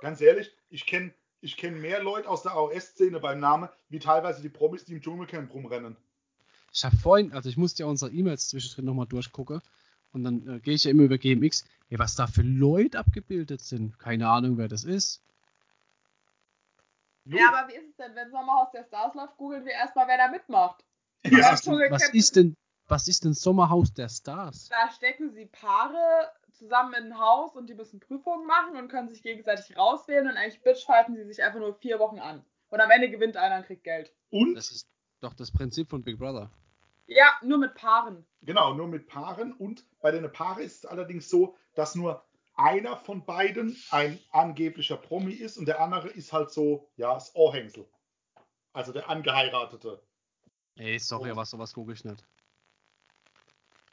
ganz 0.00 0.22
ehrlich, 0.22 0.56
ich 0.70 0.86
kenne 0.86 1.12
ich 1.42 1.58
kenn 1.58 1.78
mehr 1.82 2.02
Leute 2.02 2.30
aus 2.30 2.44
der 2.44 2.52
AOS-Szene 2.52 3.20
beim 3.20 3.40
Namen, 3.40 3.68
wie 3.90 3.98
teilweise 3.98 4.40
die 4.40 4.48
Promis, 4.48 4.86
die 4.86 4.94
im 4.94 5.02
Dschungelcamp 5.02 5.52
rumrennen. 5.52 5.98
Ich 6.72 6.82
habe 6.82 6.96
vorhin, 6.96 7.30
also 7.34 7.50
ich 7.50 7.58
musste 7.58 7.82
ja 7.82 7.88
unsere 7.90 8.10
E-Mails 8.10 8.48
zwischendrin 8.48 8.86
nochmal 8.86 9.06
durchgucken. 9.06 9.60
Und 10.12 10.24
dann 10.24 10.46
äh, 10.48 10.60
gehe 10.60 10.74
ich 10.74 10.84
ja 10.84 10.90
immer 10.90 11.04
über 11.04 11.18
GMX. 11.18 11.64
Ey, 11.90 11.98
was 11.98 12.14
da 12.16 12.26
für 12.26 12.42
Leute 12.42 12.98
abgebildet 12.98 13.60
sind. 13.60 13.98
Keine 13.98 14.28
Ahnung, 14.28 14.58
wer 14.58 14.68
das 14.68 14.84
ist. 14.84 15.22
Ja, 17.24 17.52
aber 17.52 17.68
wie 17.68 17.76
ist 17.76 17.90
es 17.90 17.96
denn, 17.96 18.14
wenn 18.14 18.30
Sommerhaus 18.30 18.70
der 18.72 18.84
Stars 18.84 19.14
läuft, 19.14 19.36
googeln 19.36 19.64
wir 19.64 19.72
erstmal, 19.72 20.08
wer 20.08 20.16
da 20.16 20.28
mitmacht. 20.28 20.84
Ja, 21.24 21.38
Ja, 21.38 21.52
was, 21.52 21.60
ist 21.60 21.66
denn, 21.66 21.90
was, 21.90 22.14
ist 22.14 22.36
denn, 22.36 22.56
was 22.86 23.08
ist 23.08 23.24
denn 23.24 23.34
Sommerhaus 23.34 23.92
der 23.92 24.08
Stars? 24.08 24.68
Da 24.68 24.90
stecken 24.90 25.32
sie 25.32 25.46
Paare 25.46 26.32
zusammen 26.52 26.94
in 26.94 27.12
ein 27.12 27.18
Haus 27.18 27.54
und 27.54 27.68
die 27.68 27.74
müssen 27.74 28.00
Prüfungen 28.00 28.46
machen 28.46 28.76
und 28.76 28.88
können 28.88 29.08
sich 29.08 29.22
gegenseitig 29.22 29.76
rauswählen 29.76 30.26
und 30.26 30.36
eigentlich 30.36 30.62
bitchfighten 30.62 31.16
sie 31.16 31.24
sich 31.24 31.42
einfach 31.42 31.60
nur 31.60 31.74
vier 31.74 31.98
Wochen 31.98 32.18
an. 32.18 32.44
Und 32.70 32.80
am 32.80 32.90
Ende 32.90 33.10
gewinnt 33.10 33.36
einer 33.36 33.58
und 33.58 33.66
kriegt 33.66 33.84
Geld. 33.84 34.12
Und, 34.30 34.54
Das 34.54 34.70
ist 34.70 34.88
doch 35.20 35.34
das 35.34 35.50
Prinzip 35.50 35.90
von 35.90 36.02
Big 36.02 36.18
Brother. 36.18 36.50
Ja, 37.08 37.32
nur 37.42 37.56
mit 37.56 37.74
Paaren. 37.74 38.26
genau, 38.42 38.74
nur 38.74 38.86
mit 38.86 39.08
Paaren. 39.08 39.54
Und 39.54 39.84
bei 40.00 40.10
den 40.10 40.30
Paaren 40.30 40.62
ist 40.62 40.84
es 40.84 40.86
allerdings 40.86 41.28
so, 41.30 41.56
dass 41.74 41.94
nur 41.94 42.22
einer 42.54 42.96
von 42.96 43.24
beiden 43.24 43.76
ein 43.90 44.18
angeblicher 44.30 44.98
Promi 44.98 45.32
ist 45.32 45.56
und 45.56 45.66
der 45.66 45.80
andere 45.80 46.08
ist 46.08 46.32
halt 46.32 46.50
so, 46.50 46.90
ja, 46.96 47.14
das 47.14 47.34
Ohrhängsel. 47.34 47.88
Also 48.74 48.92
der 48.92 49.08
Angeheiratete. 49.08 50.02
Ey, 50.76 50.98
sorry, 50.98 51.30
aber 51.30 51.46
sowas 51.46 51.72
gucke 51.72 51.92
ich 51.92 52.04
nicht. 52.04 52.24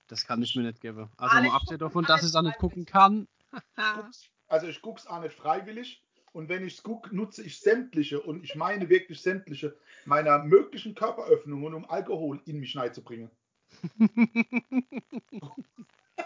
Das 0.08 0.28
kann 0.28 0.42
ich 0.44 0.56
mir 0.56 0.64
nicht 0.64 0.82
geben. 0.82 1.10
Also 1.18 1.36
mal 1.38 1.52
abgesehen 1.52 1.80
davon, 1.80 2.04
dass 2.04 2.22
ich 2.22 2.28
es 2.28 2.36
auch 2.36 2.42
nicht 2.42 2.60
gucken 2.60 2.86
kann. 2.86 3.28
also 4.48 4.68
ich 4.68 4.82
gucke 4.82 5.00
es 5.00 5.08
auch 5.08 5.22
nicht 5.22 5.34
freiwillig 5.34 6.05
und 6.36 6.50
wenn 6.50 6.68
ich 6.68 6.74
es 6.74 6.84
gucke, 6.84 7.16
nutze 7.16 7.44
ich 7.44 7.62
sämtliche 7.62 8.22
und 8.22 8.44
ich 8.44 8.56
meine 8.56 8.90
wirklich 8.90 9.22
sämtliche 9.22 9.78
meiner 10.04 10.44
möglichen 10.44 10.94
Körperöffnungen, 10.94 11.74
um 11.74 11.90
Alkohol 11.90 12.42
in 12.46 12.60
mich 12.60 12.74
hineinzubringen. 12.74 13.32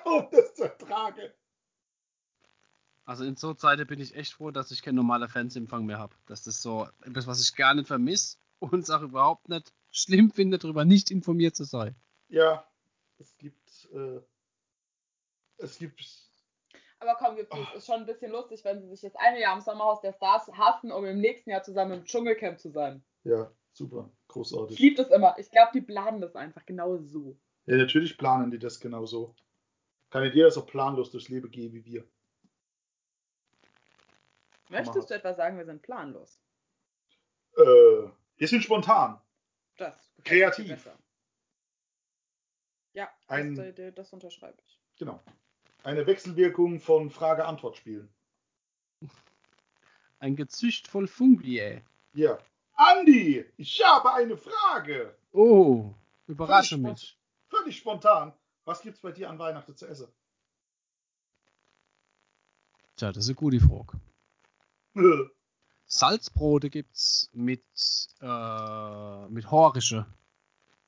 um 0.05 0.27
das 0.31 0.55
zu 0.55 0.63
ertragen. 0.63 1.29
Also 3.05 3.23
in 3.23 3.35
so 3.35 3.53
Zeiten 3.53 3.85
bin 3.85 3.99
ich 3.99 4.15
echt 4.15 4.33
froh, 4.33 4.49
dass 4.49 4.71
ich 4.71 4.81
keinen 4.81 4.95
normalen 4.95 5.29
Fernsehempfang 5.29 5.85
mehr 5.85 5.99
habe. 5.99 6.15
Das 6.25 6.47
ist 6.47 6.63
so 6.63 6.87
etwas, 7.01 7.27
was 7.27 7.39
ich 7.43 7.55
gar 7.55 7.75
nicht 7.75 7.87
vermisse 7.87 8.37
und 8.57 8.79
es 8.79 8.89
auch 8.89 9.03
überhaupt 9.03 9.47
nicht 9.47 9.71
schlimm 9.91 10.31
finde, 10.31 10.57
darüber 10.57 10.85
nicht 10.85 11.11
informiert 11.11 11.55
zu 11.55 11.65
sein. 11.65 11.95
Ja, 12.29 12.67
es 13.19 13.37
gibt, 13.37 13.87
äh, 13.93 14.21
es 15.57 15.77
gibt, 15.77 16.28
Aber 16.99 17.15
komm, 17.15 17.35
gibt's 17.37 17.55
nicht. 17.55 17.73
Ist 17.75 17.85
schon 17.87 18.01
ein 18.01 18.05
bisschen 18.05 18.31
lustig, 18.31 18.63
wenn 18.65 18.81
sie 18.81 18.87
sich 18.89 19.01
jetzt 19.01 19.17
eine 19.17 19.39
Jahr 19.39 19.53
am 19.53 19.61
Sommerhaus 19.61 20.01
der 20.01 20.11
Stars 20.13 20.47
hassen, 20.53 20.91
um 20.91 21.05
im 21.05 21.19
nächsten 21.19 21.49
Jahr 21.49 21.63
zusammen 21.63 21.93
im 21.99 22.03
Dschungelcamp 22.05 22.59
zu 22.59 22.69
sein. 22.71 23.03
ja, 23.23 23.49
super, 23.71 24.09
Ich 24.23 24.27
großartig. 24.27 24.79
liebe 24.79 24.95
das 25.03 25.09
immer. 25.11 25.35
Ich 25.37 25.49
glaube, 25.49 25.71
die 25.73 25.81
planen 25.81 26.19
das 26.19 26.35
einfach 26.35 26.65
genau 26.65 26.97
so. 26.97 27.37
Ja, 27.65 27.77
natürlich 27.77 28.17
planen 28.17 28.51
die 28.51 28.59
das 28.59 28.79
genauso. 28.79 29.35
Kann 30.09 30.23
nicht 30.23 30.35
jeder 30.35 30.51
so 30.51 30.65
planlos 30.65 31.11
durchs 31.11 31.29
Leben 31.29 31.49
gehen 31.51 31.71
wie 31.73 31.85
wir. 31.85 32.05
Möchtest 34.69 35.09
du 35.09 35.13
etwa 35.15 35.33
sagen, 35.33 35.57
wir 35.57 35.65
sind 35.65 35.81
planlos? 35.81 36.39
Äh, 37.55 37.63
wir 37.63 38.47
sind 38.47 38.63
spontan. 38.63 39.19
Das 39.77 40.11
Kreativ. 40.23 40.89
Ja, 42.93 43.09
Ein- 43.27 43.55
das, 43.55 43.73
das, 43.75 43.93
das 43.95 44.13
unterschreibe 44.13 44.57
ich. 44.65 44.79
Genau. 44.97 45.19
Eine 45.83 46.05
Wechselwirkung 46.05 46.79
von 46.79 47.09
Frage-Antwort-Spielen. 47.09 48.09
Ein 50.19 50.35
Gezücht 50.35 50.87
voll 50.87 51.07
Fungi. 51.07 51.81
Ja. 52.13 52.37
Andi, 52.73 53.45
ich 53.57 53.83
habe 53.83 54.13
eine 54.13 54.37
Frage. 54.37 55.17
Oh, 55.31 55.93
überrasche 56.27 56.77
Völlig 56.77 56.91
mich. 56.91 57.19
Völlig 57.47 57.77
spontan. 57.77 58.33
Was 58.65 58.81
gibt's 58.81 59.01
bei 59.01 59.11
dir 59.11 59.29
an 59.29 59.39
Weihnachten 59.39 59.75
zu 59.75 59.87
essen? 59.87 60.07
Tja, 62.97 63.11
das 63.11 63.23
ist 63.23 63.29
eine 63.29 63.35
gute 63.35 63.59
Frage. 63.59 63.99
Salzbrote 65.85 66.69
gibt's 66.69 67.29
mit, 67.33 67.63
äh, 68.21 69.27
mit 69.29 69.49
Horische. 69.49 70.05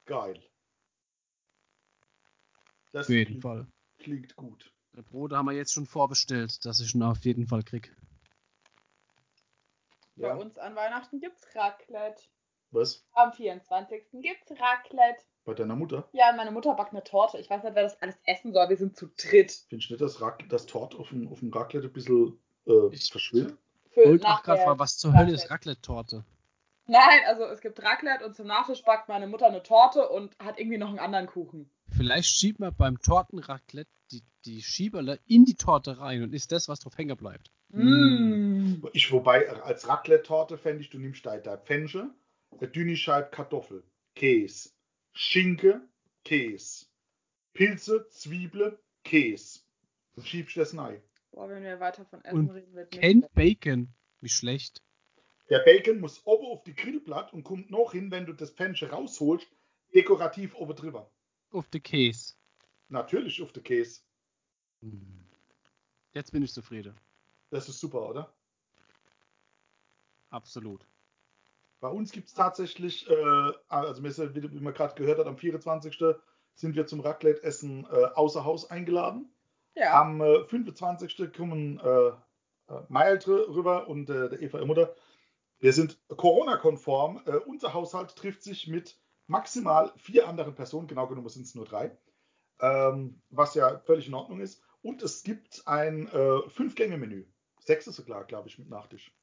Geil. 0.05 0.41
Das 2.91 3.07
Auf 3.07 3.09
jeden 3.09 3.25
klingt, 3.27 3.41
Fall. 3.41 3.67
klingt 3.97 4.35
gut. 4.35 4.71
Die 4.93 5.01
Brote 5.01 5.37
haben 5.37 5.45
wir 5.45 5.53
jetzt 5.53 5.73
schon 5.73 5.85
vorbestellt, 5.85 6.65
dass 6.65 6.79
ich 6.79 6.93
ihn 6.93 7.03
auf 7.03 7.23
jeden 7.23 7.47
Fall 7.47 7.63
krieg. 7.63 7.95
Ja. 10.17 10.33
Bei 10.33 10.41
uns 10.41 10.57
an 10.57 10.75
Weihnachten 10.75 11.19
gibt's 11.19 11.47
Raclette. 11.55 12.23
Was? 12.71 13.05
Am 13.13 13.31
24. 13.31 14.03
gibt's 14.13 14.51
Raclette. 14.51 15.23
Bei 15.45 15.53
deiner 15.53 15.75
Mutter? 15.75 16.07
Ja, 16.11 16.33
meine 16.33 16.51
Mutter 16.51 16.73
backt 16.75 16.91
eine 16.91 17.03
Torte. 17.03 17.37
Ich 17.39 17.49
weiß 17.49 17.63
nicht, 17.63 17.75
wer 17.75 17.83
das 17.83 18.01
alles 18.01 18.15
essen 18.25 18.53
soll. 18.53 18.69
Wir 18.69 18.77
sind 18.77 18.95
zu 18.95 19.07
dritt. 19.07 19.65
Findest 19.69 19.89
du 19.89 19.93
nicht, 19.93 20.01
dass 20.01 20.21
Rac 20.21 20.47
das 20.49 20.65
Tort 20.65 20.93
auf 20.95 21.09
dem, 21.09 21.27
auf 21.29 21.39
dem 21.39 21.51
Raclette 21.51 21.87
ein 21.87 21.93
bisschen 21.93 22.37
äh, 22.67 22.87
Ich-? 22.91 23.11
Für 23.11 24.05
wollte 24.05 24.27
auch 24.27 24.43
gerade 24.43 24.61
fragen, 24.61 24.79
was 24.79 24.97
zur 24.97 25.13
Hölle 25.13 25.33
ist 25.33 25.49
Raclette. 25.49 25.81
Raclette-Torte? 25.81 26.25
Nein, 26.87 27.19
also 27.27 27.45
es 27.45 27.61
gibt 27.61 27.81
Raclette 27.81 28.25
und 28.25 28.35
zum 28.35 28.47
Nachtisch 28.47 28.83
backt 28.83 29.07
meine 29.07 29.27
Mutter 29.27 29.47
eine 29.47 29.63
Torte 29.63 30.09
und 30.09 30.37
hat 30.39 30.59
irgendwie 30.59 30.77
noch 30.77 30.89
einen 30.89 30.99
anderen 30.99 31.27
Kuchen. 31.27 31.69
Vielleicht 32.01 32.29
schiebt 32.29 32.59
man 32.59 32.73
beim 32.75 32.99
Tortenraclette 32.99 33.91
die, 34.09 34.23
die 34.45 34.63
Schieberle 34.63 35.19
in 35.27 35.45
die 35.45 35.53
Torte 35.53 35.99
rein 35.99 36.23
und 36.23 36.33
ist 36.33 36.51
das, 36.51 36.67
was 36.67 36.79
drauf 36.79 36.97
hängen 36.97 37.15
bleibt. 37.15 37.51
Mm. 37.69 38.83
Ich, 38.93 39.11
wobei, 39.11 39.47
als 39.47 39.87
Raclette-Torte 39.87 40.57
fände 40.57 40.81
ich, 40.81 40.89
du 40.89 40.97
nimmst 40.97 41.23
da 41.27 41.37
da 41.37 41.57
Pfenche, 41.57 42.09
eine 42.57 42.67
dünne 42.67 42.97
Scheibe 42.97 43.29
Kartoffel, 43.29 43.83
Käse, 44.15 44.71
Schinke, 45.11 45.79
Käse, 46.25 46.87
Pilze, 47.53 48.07
Zwiebel, 48.09 48.79
Käse. 49.03 49.59
Und 50.15 50.25
schiebst 50.25 50.57
das 50.57 50.75
rein. 50.75 51.03
Boah, 51.29 51.49
wenn 51.49 51.61
wir 51.61 51.79
weiter 51.79 52.03
von 52.05 52.25
Essen 52.25 52.35
Und 52.35 52.49
reden, 52.49 52.73
wird 52.73 52.89
Ken 52.89 53.19
nicht. 53.19 53.33
Bacon. 53.35 53.93
Wie 54.21 54.29
schlecht. 54.29 54.81
Der 55.51 55.59
Bacon 55.59 55.99
muss 55.99 56.25
oben 56.25 56.47
auf 56.47 56.63
die 56.63 56.73
Grillplatte 56.73 57.35
und 57.35 57.43
kommt 57.43 57.69
noch 57.69 57.91
hin, 57.91 58.09
wenn 58.09 58.25
du 58.25 58.33
das 58.33 58.49
Pfenche 58.49 58.89
rausholst, 58.89 59.47
dekorativ 59.93 60.55
oben 60.55 60.75
drüber. 60.75 61.11
Auf 61.51 61.67
den 61.69 61.83
Käse. 61.83 62.33
Natürlich 62.87 63.41
auf 63.41 63.51
den 63.51 63.63
Käse. 63.63 64.01
Jetzt 66.13 66.31
bin 66.31 66.43
ich 66.43 66.53
zufrieden. 66.53 66.99
Das 67.49 67.69
ist 67.69 67.79
super, 67.79 68.09
oder? 68.09 68.33
Absolut. 70.29 70.85
Bei 71.81 71.89
uns 71.89 72.11
gibt 72.11 72.27
es 72.27 72.33
tatsächlich, 72.33 73.09
äh, 73.09 73.53
also 73.67 74.03
wie 74.03 74.51
wie 74.53 74.59
man 74.59 74.73
gerade 74.73 74.95
gehört 74.95 75.19
hat, 75.19 75.27
am 75.27 75.37
24. 75.37 75.99
sind 76.53 76.75
wir 76.75 76.87
zum 76.87 76.99
Raclette-Essen 77.01 77.85
äh, 77.85 78.05
außer 78.13 78.45
Haus 78.45 78.69
eingeladen. 78.69 79.33
Ja. 79.75 80.01
Am 80.01 80.21
äh, 80.21 80.45
25. 80.45 81.33
kommen 81.35 81.79
äh, 81.79 82.07
äh, 82.07 82.13
meine 82.87 83.09
Eltern 83.11 83.39
rüber 83.39 83.87
und 83.87 84.09
äh, 84.09 84.29
der 84.29 84.41
Eva 84.41 84.63
Mutter. 84.65 84.95
Wir 85.59 85.73
sind 85.73 85.99
Corona-konform. 86.07 87.21
Äh, 87.25 87.37
unser 87.37 87.73
Haushalt 87.73 88.15
trifft 88.15 88.43
sich 88.43 88.67
mit 88.67 88.97
maximal 89.31 89.93
vier 89.95 90.27
anderen 90.27 90.53
Personen, 90.53 90.87
genau 90.87 91.07
genommen 91.07 91.29
sind 91.29 91.45
es 91.45 91.55
nur 91.55 91.65
drei, 91.65 91.97
ähm, 92.59 93.21
was 93.29 93.55
ja 93.55 93.79
völlig 93.79 94.07
in 94.07 94.13
Ordnung 94.13 94.41
ist. 94.41 94.61
Und 94.83 95.01
es 95.01 95.23
gibt 95.23 95.65
ein 95.65 96.07
äh, 96.07 96.49
Fünf-Gänge-Menü. 96.49 97.25
Sechs 97.59 97.87
ist 97.87 97.95
sogar, 97.95 98.25
glaube 98.25 98.49
ich, 98.49 98.59
mit 98.59 98.69
Nachtisch. 98.69 99.15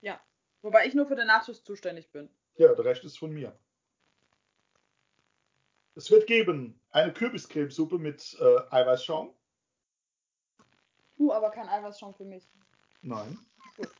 ja. 0.00 0.20
Wobei 0.62 0.86
ich 0.86 0.94
nur 0.94 1.06
für 1.06 1.16
den 1.16 1.26
Nachtisch 1.26 1.64
zuständig 1.64 2.12
bin. 2.12 2.28
Ja, 2.56 2.74
der 2.74 2.84
Rest 2.84 3.02
ist 3.04 3.18
von 3.18 3.32
mir. 3.32 3.58
Es 5.94 6.10
wird 6.10 6.26
geben 6.26 6.78
eine 6.90 7.14
Kürbiscremesuppe 7.14 7.98
mit 7.98 8.36
äh, 8.38 8.58
Eiweißschaum. 8.70 9.34
Uh, 11.18 11.32
aber 11.32 11.50
kein 11.50 11.66
Eiweißschaum 11.66 12.14
für 12.14 12.26
mich. 12.26 12.46
Nein. 13.00 13.38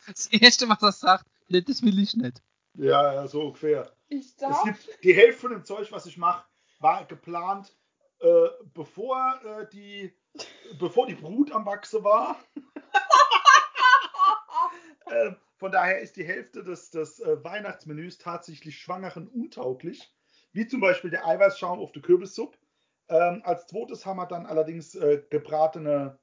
Das 0.07 0.27
Erste, 0.27 0.69
was 0.69 0.83
er 0.83 0.93
sagt, 0.93 1.27
nee, 1.49 1.63
das 1.63 1.83
will 1.83 1.99
ich 1.99 2.15
nicht. 2.15 2.43
Ja, 2.75 3.13
ja, 3.15 3.27
so 3.27 3.43
ungefähr. 3.47 3.91
Ich 4.09 4.27
Es 4.27 4.37
darf. 4.37 4.63
gibt 4.65 5.05
die 5.05 5.13
Hälfte 5.15 5.41
von 5.41 5.51
dem 5.53 5.65
Zeug, 5.65 5.91
was 5.93 6.07
ich 6.07 6.17
mache, 6.17 6.45
war 6.79 7.05
geplant, 7.07 7.77
äh, 8.21 8.49
bevor, 8.75 9.41
äh, 9.45 9.69
die, 9.73 10.13
bevor 10.79 11.07
die 11.07 11.15
Brut 11.15 11.53
am 11.53 11.67
Wachse 11.67 12.03
war. 12.05 12.37
Äh, 15.07 15.33
von 15.57 15.73
daher 15.73 15.99
ist 16.01 16.17
die 16.17 16.25
Hälfte 16.25 16.63
des, 16.63 16.91
des 16.91 17.19
äh, 17.19 17.43
Weihnachtsmenüs 17.43 18.19
tatsächlich 18.19 18.79
Schwangeren 18.79 19.27
untauglich. 19.27 20.15
Wie 20.53 20.67
zum 20.69 20.81
Beispiel 20.81 21.11
der 21.11 21.27
Eiweißschaum 21.27 21.81
auf 21.81 21.91
der 21.93 22.03
Kürbissuppe. 22.03 22.57
Ähm, 23.09 23.43
als 23.45 23.67
zweites 23.67 24.07
haben 24.07 24.19
wir 24.19 24.27
dann 24.27 24.47
allerdings 24.47 24.95
äh, 24.95 25.23
gebratene, 25.29 26.17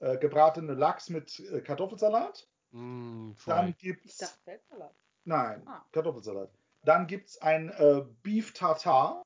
äh, 0.00 0.18
gebratene 0.18 0.74
Lachs 0.74 1.10
mit 1.10 1.38
äh, 1.38 1.60
Kartoffelsalat. 1.60 2.48
Mm, 2.72 3.34
Dann 3.46 3.66
voll. 3.66 3.68
Ich 3.70 3.78
gibt's. 3.78 4.16
dachte 4.16 4.38
Feldsalat. 4.42 4.96
Nein, 5.24 5.62
Ah. 5.66 5.84
Kartoffelsalat. 5.92 6.50
Dann 6.84 7.06
gibt 7.06 7.30
es 7.30 7.40
ein 7.40 7.70
äh, 7.70 8.04
Beef 8.22 8.52
Tartar. 8.52 9.22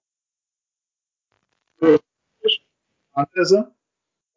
Anlässe. 3.12 3.74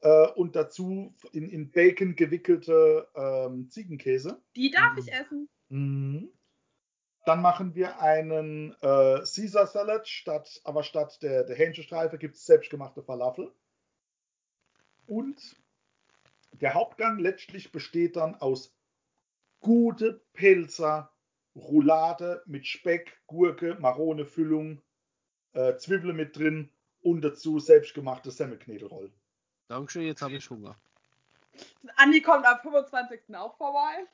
Äh, 0.02 0.28
und 0.32 0.56
dazu 0.56 1.14
in, 1.32 1.48
in 1.50 1.72
Bacon 1.72 2.16
gewickelte 2.16 3.08
ähm, 3.14 3.70
Ziegenkäse. 3.70 4.42
Die 4.56 4.72
darf 4.72 4.94
Mhm. 4.94 5.00
ich 5.00 5.14
essen. 5.14 5.50
Mhm. 5.70 6.32
Dann 7.26 7.42
machen 7.44 7.76
wir 7.76 8.00
einen 8.02 8.72
äh, 8.82 9.20
Caesar 9.20 9.68
Salad, 9.68 10.08
statt, 10.08 10.60
aber 10.64 10.82
statt 10.82 11.22
der, 11.22 11.44
der 11.44 11.56
Hähnchenstreife 11.56 12.18
gibt 12.18 12.36
es 12.36 12.46
selbstgemachte 12.48 13.04
Falafel. 13.04 13.54
Und 15.06 15.56
der 16.54 16.74
Hauptgang 16.74 17.20
letztlich 17.20 17.72
besteht 17.72 18.16
dann 18.16 18.34
aus 18.36 18.76
gute 19.60 20.24
Pilzer, 20.34 21.11
Roulade 21.56 22.44
mit 22.46 22.66
Speck, 22.66 23.20
Gurke, 23.28 23.76
Marone, 23.80 24.26
Füllung, 24.26 24.82
äh, 25.54 25.76
Zwiebeln 25.78 26.16
mit 26.16 26.38
drin 26.38 26.70
und 27.02 27.22
dazu 27.22 27.60
selbstgemachte 27.60 28.32
Semmelknädelroll. 28.32 29.12
Dankeschön, 29.68 30.04
jetzt 30.04 30.22
habe 30.22 30.36
ich 30.36 30.50
Hunger. 30.50 30.80
Andi 31.96 32.22
kommt 32.22 32.46
am 32.46 32.60
25. 32.60 33.36
auch 33.36 33.56
vorbei. 33.58 34.06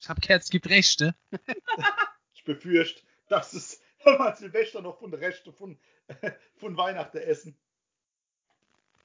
Ich 0.00 0.08
habe 0.08 0.20
gehört, 0.20 0.42
es 0.42 0.50
gibt 0.50 0.68
Rechte. 0.68 1.14
Ich 2.34 2.44
befürchte, 2.44 3.02
dass 3.28 3.52
es 3.52 3.80
mal 4.04 4.34
Silvester 4.36 4.82
noch 4.82 4.98
von 4.98 5.12
der 5.12 5.20
Reste 5.20 5.52
von, 5.52 5.78
von 6.56 6.76
Weihnachten 6.76 7.18
essen. 7.18 7.56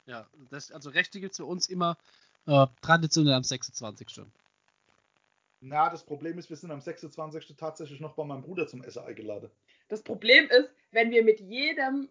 Ja, 0.08 0.28
das, 0.50 0.72
also 0.72 0.90
Rechte 0.90 1.20
gibt 1.20 1.34
es 1.34 1.38
für 1.38 1.46
uns 1.46 1.68
immer 1.68 1.98
äh, 2.48 2.66
traditionell 2.82 3.34
am 3.34 3.44
26. 3.44 4.22
Na, 5.60 5.90
das 5.90 6.06
Problem 6.06 6.38
ist, 6.38 6.50
wir 6.50 6.58
sind 6.58 6.72
am 6.72 6.82
26. 6.82 7.56
tatsächlich 7.58 8.00
noch 8.00 8.16
bei 8.16 8.24
meinem 8.24 8.42
Bruder 8.42 8.68
zum 8.68 8.84
Essen 8.84 9.04
eingeladen. 9.04 9.50
Das 9.88 10.04
Problem 10.04 10.48
ist, 10.50 10.72
wenn 10.92 11.10
wir 11.10 11.24
mit 11.24 11.40
jedem 11.40 12.10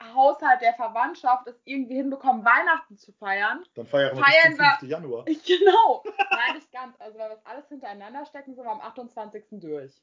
Haushalt 0.00 0.60
der 0.60 0.74
Verwandtschaft 0.74 1.46
es 1.46 1.60
irgendwie 1.64 1.94
hinbekommen, 1.94 2.44
Weihnachten 2.44 2.96
zu 2.96 3.12
feiern. 3.12 3.64
Dann 3.74 3.86
feiern 3.86 4.16
wir 4.16 4.24
Feiern 4.24 4.56
bis 4.56 4.56
zum 4.56 4.78
5. 4.80 4.90
Januar. 4.90 5.24
Genau. 5.46 6.04
Nein, 6.04 6.54
nicht 6.54 6.72
ganz. 6.72 6.96
Also 6.98 7.18
wenn 7.18 7.28
wir 7.28 7.36
das 7.36 7.46
alles 7.46 7.68
hintereinander 7.68 8.26
stecken, 8.26 8.54
sind 8.54 8.64
wir 8.64 8.70
am 8.70 8.80
28. 8.80 9.44
durch. 9.52 10.02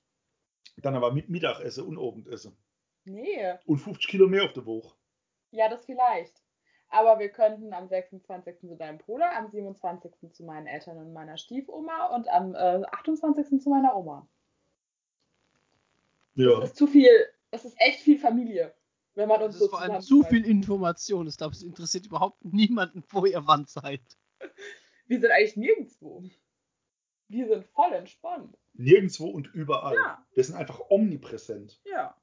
Dann 0.77 0.95
aber 0.95 1.11
mit 1.11 1.29
Mittagessen 1.29 1.85
und 1.85 1.97
Abendessen. 1.97 2.57
Nee. 3.05 3.53
Und 3.65 3.79
50 3.79 4.07
Kilo 4.07 4.27
mehr 4.27 4.43
auf 4.43 4.53
der 4.53 4.65
Woche. 4.65 4.95
Ja, 5.51 5.67
das 5.67 5.85
vielleicht. 5.85 6.41
Aber 6.89 7.19
wir 7.19 7.29
könnten 7.29 7.73
am 7.73 7.87
26. 7.87 8.59
zu 8.61 8.75
deinem 8.75 8.97
Bruder, 8.97 9.35
am 9.35 9.49
27. 9.49 10.33
zu 10.33 10.43
meinen 10.43 10.65
Eltern 10.65 10.97
und 10.97 11.13
meiner 11.13 11.37
Stiefoma 11.37 12.07
und 12.07 12.27
am 12.29 12.55
äh, 12.55 12.83
28. 12.91 13.61
zu 13.61 13.69
meiner 13.69 13.95
Oma. 13.95 14.27
Ja. 16.33 16.59
Das 16.59 16.69
ist 16.69 16.77
zu 16.77 16.87
viel, 16.87 17.11
das 17.51 17.65
ist 17.65 17.75
echt 17.79 17.99
viel 17.99 18.17
Familie, 18.17 18.73
wenn 19.13 19.27
man 19.27 19.41
uns 19.41 19.55
Das 19.55 19.59
so 19.59 19.65
ist 19.65 19.71
vor 19.71 19.81
allem 19.81 20.01
zu 20.01 20.23
viel 20.23 20.45
Information. 20.45 21.27
Ich 21.27 21.37
glaube, 21.37 21.53
es 21.53 21.61
interessiert 21.61 22.07
überhaupt 22.07 22.43
niemanden, 22.43 23.03
wo 23.09 23.25
ihr 23.25 23.45
wann 23.45 23.65
seid. 23.65 24.01
Wir 25.05 25.19
sind 25.19 25.31
eigentlich 25.31 25.57
nirgendwo. 25.57 26.23
Wir 27.27 27.47
sind 27.47 27.65
voll 27.65 27.93
entspannt. 27.93 28.57
Nirgendwo 28.73 29.27
und 29.27 29.47
überall. 29.53 29.95
Ja. 29.95 30.25
Wir 30.33 30.43
sind 30.43 30.55
einfach 30.55 30.79
omnipräsent. 30.89 31.79
Ja. 31.83 32.15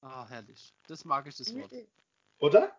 Ah, 0.00 0.26
herrlich. 0.28 0.74
Das 0.88 1.04
mag 1.04 1.26
ich, 1.28 1.36
das 1.36 1.54
Wort. 1.54 1.72
Oder? 2.38 2.72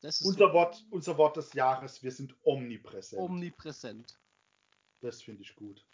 Das 0.00 0.20
Unser 0.20 0.48
so 0.48 0.52
Wort, 0.52 0.84
unser 0.90 1.16
Wort 1.18 1.36
des 1.36 1.52
Jahres, 1.54 2.02
wir 2.02 2.12
sind 2.12 2.34
omnipräsent. 2.44 3.20
omnipräsent. 3.20 4.18
das 5.00 5.22
finde 5.22 5.42
ich 5.42 5.54
gut. 5.56 5.84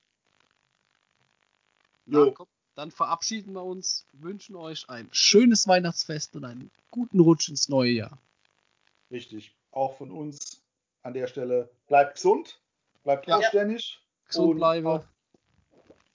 Na, 2.05 2.31
komm, 2.31 2.49
dann 2.75 2.91
verabschieden 2.91 3.53
wir 3.53 3.63
uns, 3.63 4.07
wünschen 4.13 4.57
euch 4.57 4.89
ein 4.89 5.09
schönes 5.13 5.69
Weihnachtsfest 5.69 6.35
und 6.37 6.45
einen 6.45 6.71
guten 6.91 7.21
Rutsch 7.21 7.49
ins 7.49 7.69
neue 7.69 7.91
Jahr. 7.93 8.19
Richtig. 9.11 9.55
Auch 9.71 9.97
von 9.97 10.11
uns 10.11 10.63
an 11.03 11.15
der 11.15 11.27
Stelle. 11.27 11.71
Bleibt 11.87 12.15
gesund, 12.17 12.61
bleibt 13.05 13.27
Ja. 13.27 13.37
anständig. 13.37 14.01
Gesund 14.27 14.53
und 14.53 14.57
bleibe. 14.57 14.89
Auf, 14.91 15.09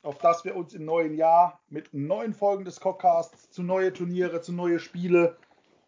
auf 0.02 0.18
dass 0.18 0.44
wir 0.44 0.56
uns 0.56 0.74
im 0.74 0.86
neuen 0.86 1.16
Jahr 1.16 1.62
mit 1.70 1.94
neuen 1.94 2.34
Folgen 2.34 2.66
des 2.66 2.80
Cockcasts 2.80 3.50
zu 3.52 3.64
neue 3.64 3.94
Turniere, 3.94 4.42
zu 4.42 4.52
neue 4.52 4.80
Spiele 4.80 5.38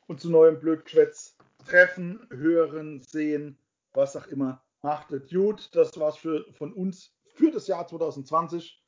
und 0.07 0.21
zu 0.21 0.30
neuem 0.30 0.59
Blödquetz 0.59 1.35
treffen, 1.70 2.28
hören, 2.32 3.00
sehen, 3.00 3.58
was 3.94 4.16
auch 4.16 4.28
immer. 4.28 4.64
Machtet 4.82 5.30
gut. 5.30 5.70
Das 5.74 5.98
war's 6.00 6.18
für, 6.18 6.46
von 6.54 6.74
uns 6.74 7.14
für 7.36 7.52
das 7.52 7.68
Jahr 7.68 7.88
2020 7.88 8.82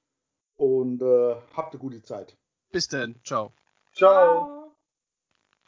und 0.56 1.02
äh, 1.02 1.36
habt 1.56 1.74
eine 1.74 1.80
gute 1.80 2.02
Zeit. 2.02 2.38
Bis 2.72 2.88
dann. 2.88 3.20
Ciao. 3.24 3.54
Ciao. 3.94 4.61